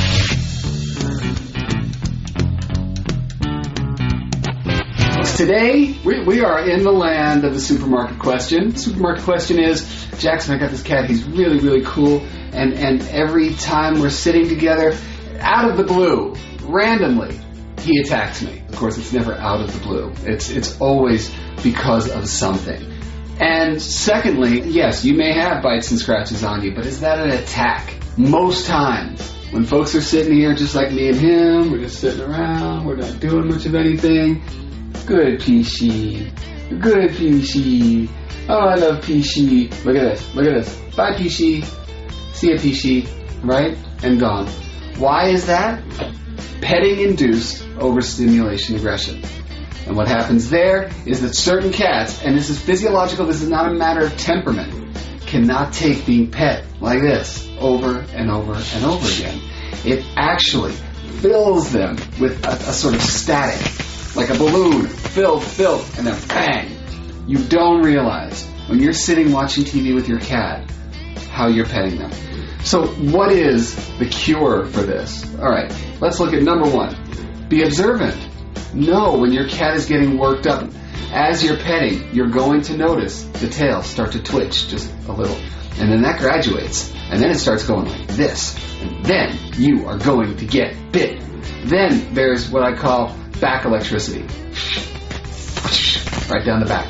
Today, 5.42 5.98
we, 6.06 6.24
we 6.24 6.42
are 6.42 6.70
in 6.70 6.84
the 6.84 6.92
land 6.92 7.46
of 7.46 7.56
the 7.56 7.60
supermarket 7.60 8.20
question. 8.20 8.74
The 8.74 8.78
supermarket 8.78 9.24
question 9.24 9.58
is, 9.58 9.88
Jackson, 10.20 10.54
I 10.54 10.60
got 10.60 10.70
this 10.70 10.84
cat, 10.84 11.10
he's 11.10 11.24
really, 11.24 11.58
really 11.58 11.84
cool, 11.84 12.20
and, 12.54 12.76
and 12.76 13.02
every 13.08 13.56
time 13.56 14.00
we're 14.00 14.12
sitting 14.12 14.50
together, 14.50 14.96
out 15.40 15.68
of 15.68 15.78
the 15.78 15.84
blue, 15.84 16.36
randomly, 16.62 17.40
he 17.80 18.02
attacks 18.02 18.44
me. 18.44 18.62
Of 18.70 18.76
course, 18.76 19.00
it's 19.00 19.14
never 19.14 19.34
out 19.34 19.62
of 19.62 19.74
the 19.74 19.80
blue. 19.80 20.14
It's, 20.32 20.52
it's 20.52 20.80
always 20.80 21.34
because 21.64 22.08
of 22.12 22.30
something. 22.30 22.94
And 23.40 23.82
secondly, 23.82 24.62
yes, 24.62 25.04
you 25.04 25.16
may 25.16 25.34
have 25.34 25.64
bites 25.64 25.90
and 25.90 26.00
scratches 26.00 26.44
on 26.44 26.62
you, 26.62 26.76
but 26.76 26.86
is 26.86 27.00
that 27.00 27.18
an 27.18 27.32
attack? 27.32 27.96
Most 28.16 28.68
times, 28.68 29.28
when 29.50 29.66
folks 29.66 29.96
are 29.96 30.02
sitting 30.02 30.36
here 30.36 30.54
just 30.54 30.76
like 30.76 30.92
me 30.92 31.08
and 31.08 31.18
him, 31.18 31.72
we're 31.72 31.80
just 31.80 32.00
sitting 32.00 32.22
around, 32.22 32.86
we're 32.86 32.98
not 32.98 33.20
doing 33.20 33.48
much 33.48 33.66
of 33.66 33.74
anything. 33.74 34.44
Good 35.12 35.42
Peachy. 35.42 36.32
Good 36.80 37.10
Peachy. 37.18 38.10
Oh, 38.48 38.60
I 38.60 38.76
love 38.76 39.04
Peachy. 39.04 39.68
Look 39.84 39.98
at 39.98 40.04
this. 40.04 40.34
Look 40.34 40.46
at 40.46 40.64
this. 40.64 40.96
Bye 40.96 41.18
Peachy. 41.18 41.64
See 42.32 42.54
ya 42.54 42.58
Peachy. 42.58 43.10
Right? 43.44 43.78
And 44.04 44.22
gone. 44.22 44.48
Why 44.98 45.28
is 45.28 45.48
that? 45.48 45.84
Petting 46.62 47.02
induced 47.02 47.68
overstimulation 47.78 48.78
aggression. 48.78 49.22
And 49.86 49.98
what 49.98 50.08
happens 50.08 50.50
there 50.50 50.90
is 51.06 51.20
that 51.24 51.36
certain 51.36 51.74
cats, 51.74 52.24
and 52.24 52.38
this 52.38 52.50
is 52.50 52.58
physiological, 52.58 53.26
this 53.26 53.42
is 53.42 53.50
not 53.50 53.70
a 53.70 53.74
matter 53.74 54.06
of 54.06 54.16
temperament, 54.18 54.96
cannot 55.26 55.74
take 55.74 56.06
being 56.06 56.32
pet 56.32 56.66
like 56.80 57.02
this 57.02 57.50
over 57.60 58.00
and 58.14 58.32
over 58.32 58.54
and 58.54 58.86
over 58.86 59.06
again. 59.10 59.42
It 59.84 60.06
actually 60.16 60.72
fills 61.20 61.74
them 61.74 61.98
with 62.18 62.46
a, 62.46 62.52
a 62.52 62.72
sort 62.72 62.96
of 62.96 63.02
static, 63.02 63.91
like 64.16 64.30
a 64.30 64.38
balloon, 64.38 64.88
filled, 64.88 65.44
filled, 65.44 65.86
and 65.98 66.08
then 66.08 66.28
bang. 66.28 66.78
You 67.28 67.38
don't 67.48 67.82
realize 67.82 68.46
when 68.68 68.80
you're 68.80 68.94
sitting 68.94 69.32
watching 69.32 69.64
TV 69.64 69.96
with 69.96 70.08
your 70.08 70.20
cat 70.20 70.70
how 71.30 71.48
you're 71.48 71.66
petting 71.66 71.98
them. 71.98 72.12
So, 72.64 72.88
what 72.88 73.32
is 73.32 73.76
the 73.98 74.06
cure 74.06 74.66
for 74.66 74.82
this? 74.82 75.26
All 75.40 75.50
right, 75.50 75.74
let's 76.00 76.20
look 76.20 76.34
at 76.34 76.44
number 76.44 76.70
one 76.70 76.96
be 77.52 77.64
observant. 77.64 78.18
Know 78.74 79.18
when 79.18 79.34
your 79.34 79.48
cat 79.48 79.76
is 79.76 79.86
getting 79.86 80.18
worked 80.18 80.48
up. 80.48 80.72
As 81.12 81.44
you're 81.44 81.58
petting, 81.58 82.16
you're 82.16 82.30
going 82.30 82.62
to 82.64 82.78
notice 82.78 83.26
the 83.26 83.50
tail 83.50 83.84
start 83.84 84.14
to 84.14 84.24
twitch 84.24 84.70
just 84.70 84.90
a 85.10 85.12
little. 85.12 85.36
And 85.78 85.92
then 85.92 86.02
that 86.04 86.20
graduates. 86.20 86.94
And 87.12 87.22
then 87.22 87.30
it 87.30 87.36
starts 87.36 87.66
going 87.66 87.88
like 87.88 88.08
this. 88.08 88.58
And 88.82 89.06
then 89.06 89.38
you 89.58 89.86
are 89.88 89.98
going 89.98 90.38
to 90.38 90.46
get 90.46 90.94
bit. 90.94 91.22
Then 91.66 92.14
there's 92.14 92.50
what 92.50 92.64
I 92.64 92.74
call 92.74 93.10
back 93.42 93.66
electricity. 93.66 94.22
Right 96.30 96.46
down 96.46 96.62
the 96.62 96.68
back. 96.68 96.90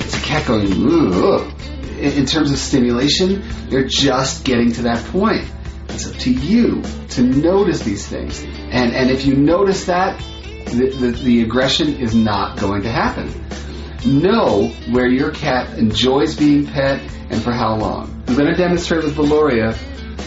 It's 0.00 0.18
a 0.18 0.20
cat 0.20 0.46
going, 0.46 0.70
ooh. 0.72 1.50
In 1.98 2.26
terms 2.26 2.50
of 2.50 2.58
stimulation, 2.58 3.42
you're 3.70 3.86
just 3.86 4.44
getting 4.44 4.72
to 4.72 4.82
that 4.82 5.02
point. 5.06 5.50
It's 5.88 6.06
up 6.10 6.16
to 6.16 6.30
you 6.32 6.82
to 7.10 7.22
notice 7.22 7.80
these 7.80 8.06
things. 8.06 8.42
And, 8.42 8.92
and 8.92 9.10
if 9.10 9.24
you 9.24 9.36
notice 9.36 9.86
that, 9.86 10.18
the, 10.66 10.90
the, 10.90 11.10
the 11.12 11.42
aggression 11.42 11.96
is 11.96 12.14
not 12.14 12.58
going 12.58 12.82
to 12.82 12.90
happen. 12.90 13.32
Know 14.04 14.68
where 14.90 15.06
your 15.06 15.30
cat 15.30 15.78
enjoys 15.78 16.36
being 16.36 16.66
pet 16.66 17.00
and 17.30 17.40
for 17.40 17.52
how 17.52 17.76
long. 17.76 18.24
I'm 18.26 18.34
going 18.34 18.48
to 18.48 18.56
demonstrate 18.56 19.04
with 19.04 19.14
Valoria 19.14 19.78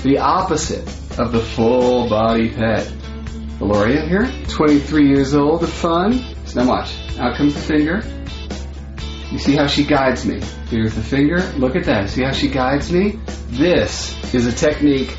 the 0.04 0.20
opposite 0.20 0.88
of 1.20 1.32
the 1.34 1.42
full 1.42 2.10
body 2.10 2.50
pet. 2.50 2.92
Valoria 3.60 4.08
here, 4.08 4.32
23 4.50 5.08
years 5.08 5.34
old, 5.34 5.62
the 5.62 5.68
fun. 5.68 6.24
So 6.46 6.62
now 6.62 6.70
watch. 6.70 6.94
Out 7.18 7.36
comes 7.38 7.54
the 7.56 7.62
finger. 7.62 8.04
You 9.32 9.40
see 9.40 9.56
how 9.56 9.68
she 9.68 9.84
guides 9.84 10.26
me. 10.26 10.42
Here's 10.70 10.96
the 10.96 11.04
finger. 11.04 11.40
Look 11.58 11.76
at 11.76 11.86
that. 11.86 12.10
See 12.10 12.24
how 12.24 12.32
she 12.32 12.50
guides 12.50 12.92
me? 12.92 13.20
This 13.50 14.16
is 14.34 14.46
a 14.46 14.52
technique 14.52 15.16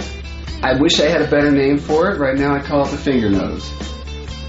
I 0.60 0.72
wish 0.72 0.98
I 0.98 1.08
had 1.08 1.22
a 1.22 1.30
better 1.30 1.52
name 1.52 1.78
for 1.78 2.10
it. 2.10 2.18
Right 2.18 2.36
now 2.36 2.52
I 2.52 2.60
call 2.60 2.84
it 2.84 2.90
the 2.90 2.96
finger 2.96 3.30
nose. 3.30 3.72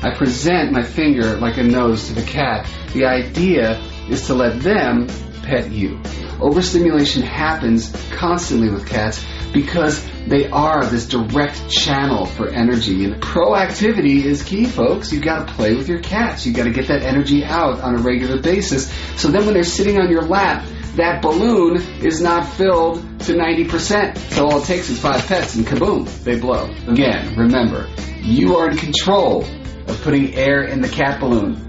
I 0.01 0.09
present 0.15 0.71
my 0.71 0.81
finger 0.81 1.35
like 1.35 1.57
a 1.57 1.63
nose 1.63 2.07
to 2.07 2.13
the 2.13 2.23
cat. 2.23 2.67
The 2.93 3.05
idea 3.05 3.79
is 4.09 4.25
to 4.25 4.33
let 4.33 4.59
them 4.61 5.07
pet 5.43 5.69
you. 5.69 6.01
Overstimulation 6.41 7.21
happens 7.21 7.91
constantly 8.11 8.69
with 8.69 8.87
cats 8.87 9.23
because 9.53 10.03
they 10.29 10.47
are 10.47 10.85
this 10.85 11.07
direct 11.07 11.69
channel 11.69 12.25
for 12.25 12.47
energy. 12.47 13.03
And 13.03 13.21
proactivity 13.21 14.23
is 14.23 14.43
key, 14.43 14.65
folks. 14.65 15.11
You've 15.11 15.23
got 15.23 15.47
to 15.47 15.53
play 15.55 15.75
with 15.75 15.89
your 15.89 16.01
cats. 16.01 16.45
You've 16.45 16.55
got 16.55 16.65
to 16.65 16.71
get 16.71 16.87
that 16.89 17.01
energy 17.01 17.43
out 17.43 17.79
on 17.79 17.95
a 17.95 17.97
regular 17.99 18.39
basis. 18.39 18.91
So 19.19 19.29
then 19.29 19.45
when 19.45 19.55
they're 19.55 19.63
sitting 19.63 19.97
on 19.99 20.11
your 20.11 20.21
lap, 20.21 20.65
that 20.95 21.23
balloon 21.23 21.77
is 22.03 22.21
not 22.21 22.47
filled 22.47 23.01
to 23.21 23.33
90%. 23.33 24.17
So 24.17 24.45
all 24.45 24.61
it 24.61 24.65
takes 24.65 24.89
is 24.89 24.99
five 24.99 25.25
pets 25.25 25.55
and 25.55 25.65
kaboom, 25.65 26.07
they 26.23 26.39
blow. 26.39 26.69
Again, 26.87 27.35
remember, 27.35 27.89
you 28.21 28.57
are 28.57 28.69
in 28.69 28.77
control 28.77 29.43
of 29.87 29.99
putting 30.03 30.35
air 30.35 30.63
in 30.63 30.81
the 30.81 30.89
cat 30.89 31.19
balloon. 31.19 31.65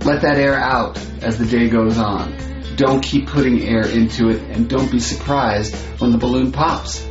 Let 0.00 0.22
that 0.22 0.38
air 0.38 0.54
out 0.54 0.98
as 1.22 1.38
the 1.38 1.46
day 1.46 1.68
goes 1.68 1.98
on. 1.98 2.36
Don't 2.76 3.00
keep 3.00 3.28
putting 3.28 3.62
air 3.62 3.86
into 3.86 4.30
it 4.30 4.42
and 4.50 4.68
don't 4.68 4.90
be 4.90 4.98
surprised 4.98 5.74
when 6.00 6.10
the 6.10 6.18
balloon 6.18 6.50
pops. 6.50 7.06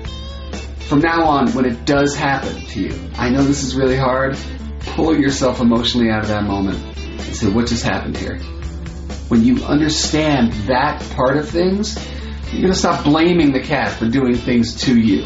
From 0.93 1.01
now 1.01 1.23
on, 1.23 1.51
when 1.53 1.65
it 1.65 1.85
does 1.85 2.15
happen 2.15 2.53
to 2.67 2.79
you, 2.79 3.09
I 3.15 3.31
know 3.31 3.41
this 3.41 3.63
is 3.63 3.75
really 3.75 3.97
hard, 3.97 4.37
pull 4.79 5.19
yourself 5.19 5.59
emotionally 5.59 6.11
out 6.11 6.21
of 6.21 6.27
that 6.27 6.43
moment 6.43 6.77
and 6.85 7.35
say, 7.35 7.49
what 7.49 7.65
just 7.65 7.83
happened 7.83 8.15
here? 8.15 8.37
when 9.33 9.43
you 9.43 9.63
understand 9.63 10.53
that 10.67 11.01
part 11.15 11.37
of 11.37 11.49
things, 11.49 11.97
you're 12.51 12.61
going 12.61 12.73
to 12.73 12.77
stop 12.77 13.03
blaming 13.03 13.51
the 13.51 13.59
cat 13.59 13.89
for 13.97 14.07
doing 14.07 14.35
things 14.35 14.83
to 14.83 14.95
you. 14.95 15.25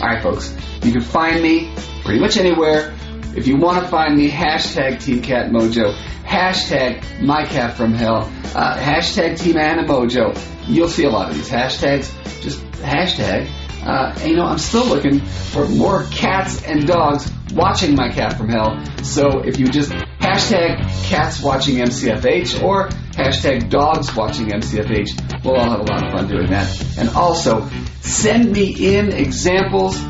All 0.00 0.06
right, 0.06 0.22
folks. 0.22 0.56
You 0.84 0.92
can 0.92 1.00
find 1.00 1.42
me 1.42 1.74
pretty 2.04 2.20
much 2.20 2.36
anywhere. 2.36 2.94
If 3.34 3.48
you 3.48 3.56
want 3.56 3.82
to 3.82 3.88
find 3.88 4.16
me, 4.16 4.30
hashtag 4.30 5.02
Team 5.02 5.20
Cat 5.20 5.50
Mojo, 5.50 5.92
hashtag 6.22 7.20
My 7.20 7.44
Cat 7.44 7.76
from 7.76 7.92
Hell, 7.92 8.30
uh, 8.54 8.78
hashtag 8.78 9.36
Team 9.36 9.56
Anna 9.56 9.82
Mojo. 9.82 10.38
You'll 10.68 10.86
see 10.86 11.02
a 11.02 11.10
lot 11.10 11.28
of 11.28 11.34
these 11.34 11.50
hashtags. 11.50 12.08
Just 12.40 12.62
hashtag. 12.74 13.50
Uh, 13.84 14.18
you 14.24 14.36
know, 14.36 14.44
I'm 14.44 14.58
still 14.58 14.86
looking 14.86 15.20
for 15.20 15.68
more 15.68 16.04
cats 16.04 16.62
and 16.62 16.86
dogs 16.86 17.30
watching 17.52 17.94
My 17.94 18.10
Cat 18.10 18.38
from 18.38 18.48
Hell. 18.48 18.82
So 19.02 19.40
if 19.40 19.58
you 19.58 19.66
just 19.66 19.90
hashtag 19.90 20.78
cats 21.04 21.42
watching 21.42 21.76
MCFH 21.76 22.62
or 22.62 22.88
hashtag 22.88 23.68
dogs 23.68 24.14
watching 24.16 24.46
MCFH. 24.46 25.44
We'll 25.44 25.56
all 25.56 25.70
have 25.70 25.80
a 25.80 25.82
lot 25.82 26.06
of 26.06 26.12
fun 26.12 26.28
doing 26.28 26.50
that. 26.50 26.96
And 26.96 27.10
also, 27.10 27.68
send 28.00 28.52
me 28.52 28.96
in 28.96 29.12
examples 29.12 30.00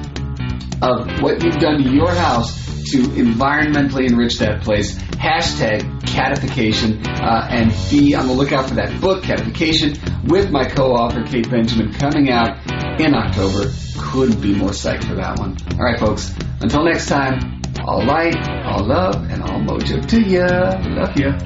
of 0.82 1.22
what 1.22 1.42
you've 1.42 1.59
done 1.59 1.82
to 1.82 1.90
your 1.90 2.12
house 2.12 2.62
to 2.90 2.98
environmentally 3.14 4.09
enrich 4.09 4.38
that 4.38 4.62
place. 4.62 4.98
Hashtag 4.98 6.04
catification 6.06 7.06
uh, 7.06 7.46
and 7.48 7.72
be 7.90 8.14
on 8.14 8.26
the 8.26 8.32
lookout 8.32 8.68
for 8.68 8.74
that 8.74 9.00
book, 9.00 9.22
Catification, 9.22 9.94
with 10.26 10.50
my 10.50 10.64
co-author 10.64 11.22
Kate 11.24 11.48
Benjamin 11.48 11.92
coming 11.92 12.30
out 12.30 12.59
in 13.00 13.14
October. 13.14 13.72
Couldn't 13.98 14.40
be 14.40 14.54
more 14.54 14.70
psyched 14.70 15.04
for 15.04 15.14
that 15.14 15.38
one. 15.38 15.56
All 15.72 15.84
right, 15.84 15.98
folks. 15.98 16.34
Until 16.60 16.84
next 16.84 17.06
time, 17.09 17.62
all 17.86 18.04
light, 18.04 18.36
all 18.64 18.84
love, 18.84 19.30
and 19.30 19.42
all 19.42 19.60
mojo 19.60 20.04
to 20.06 20.20
ya. 20.20 20.46
Love 20.84 21.16
ya. 21.16 21.38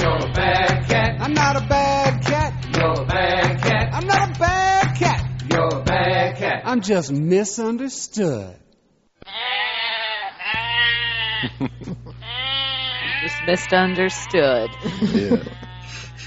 You're 0.00 0.16
a 0.16 0.32
bad 0.32 0.88
cat. 0.88 1.20
I'm 1.20 1.32
not 1.34 1.56
a 1.56 1.66
bad 1.66 1.89
I'm 6.70 6.80
just 6.82 7.10
misunderstood. 7.10 8.54
just 13.22 13.42
misunderstood. 13.44 14.70
yeah. 15.12 15.42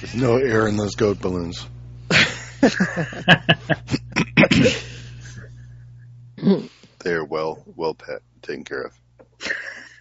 There's 0.01 0.15
no 0.15 0.35
air 0.35 0.67
in 0.67 0.75
those 0.75 0.95
goat 0.95 1.21
balloons. 1.21 1.65
They're 6.99 7.23
well 7.23 7.63
well 7.77 7.93
pet 7.93 8.21
taken 8.41 8.65
care 8.65 8.91
of. 8.91 8.99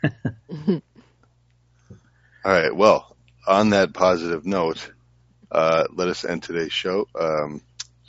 All 2.44 2.44
right. 2.44 2.74
Well, 2.74 3.16
on 3.46 3.70
that 3.70 3.94
positive 3.94 4.44
note, 4.44 4.90
uh, 5.52 5.84
let 5.94 6.08
us 6.08 6.24
end 6.24 6.42
today's 6.42 6.72
show. 6.72 7.06
Um, 7.14 7.60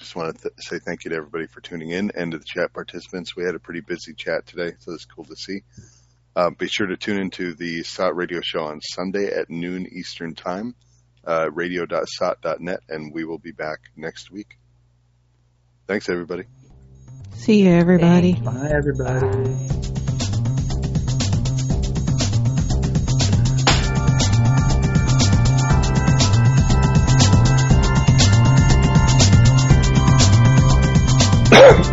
just 0.03 0.15
want 0.17 0.35
to 0.35 0.41
th- 0.41 0.53
say 0.59 0.80
thank 0.80 1.05
you 1.05 1.11
to 1.11 1.15
everybody 1.15 1.47
for 1.47 1.61
tuning 1.61 1.89
in 1.89 2.11
and 2.13 2.34
to 2.34 2.38
the 2.38 2.43
chat 2.43 2.73
participants. 2.73 3.35
We 3.35 3.45
had 3.45 3.55
a 3.55 3.59
pretty 3.59 3.80
busy 3.80 4.13
chat 4.13 4.45
today, 4.45 4.73
so 4.80 4.93
it's 4.93 5.05
cool 5.05 5.23
to 5.25 5.35
see. 5.35 5.61
Uh, 6.35 6.49
be 6.49 6.67
sure 6.67 6.88
to 6.88 6.97
tune 6.97 7.19
into 7.19 7.53
the 7.53 7.84
SOTT 7.84 8.15
radio 8.15 8.41
show 8.41 8.63
on 8.65 8.81
Sunday 8.81 9.34
at 9.34 9.49
noon 9.49 9.88
Eastern 9.88 10.35
Time, 10.35 10.75
uh, 11.25 11.49
radio.sott.net, 11.51 12.80
and 12.89 13.13
we 13.13 13.23
will 13.23 13.38
be 13.38 13.51
back 13.51 13.80
next 13.95 14.30
week. 14.30 14.57
Thanks, 15.88 16.09
everybody. 16.09 16.43
See 17.35 17.63
you, 17.63 17.71
everybody. 17.71 18.34
Bye, 18.34 18.71
everybody. 18.71 19.93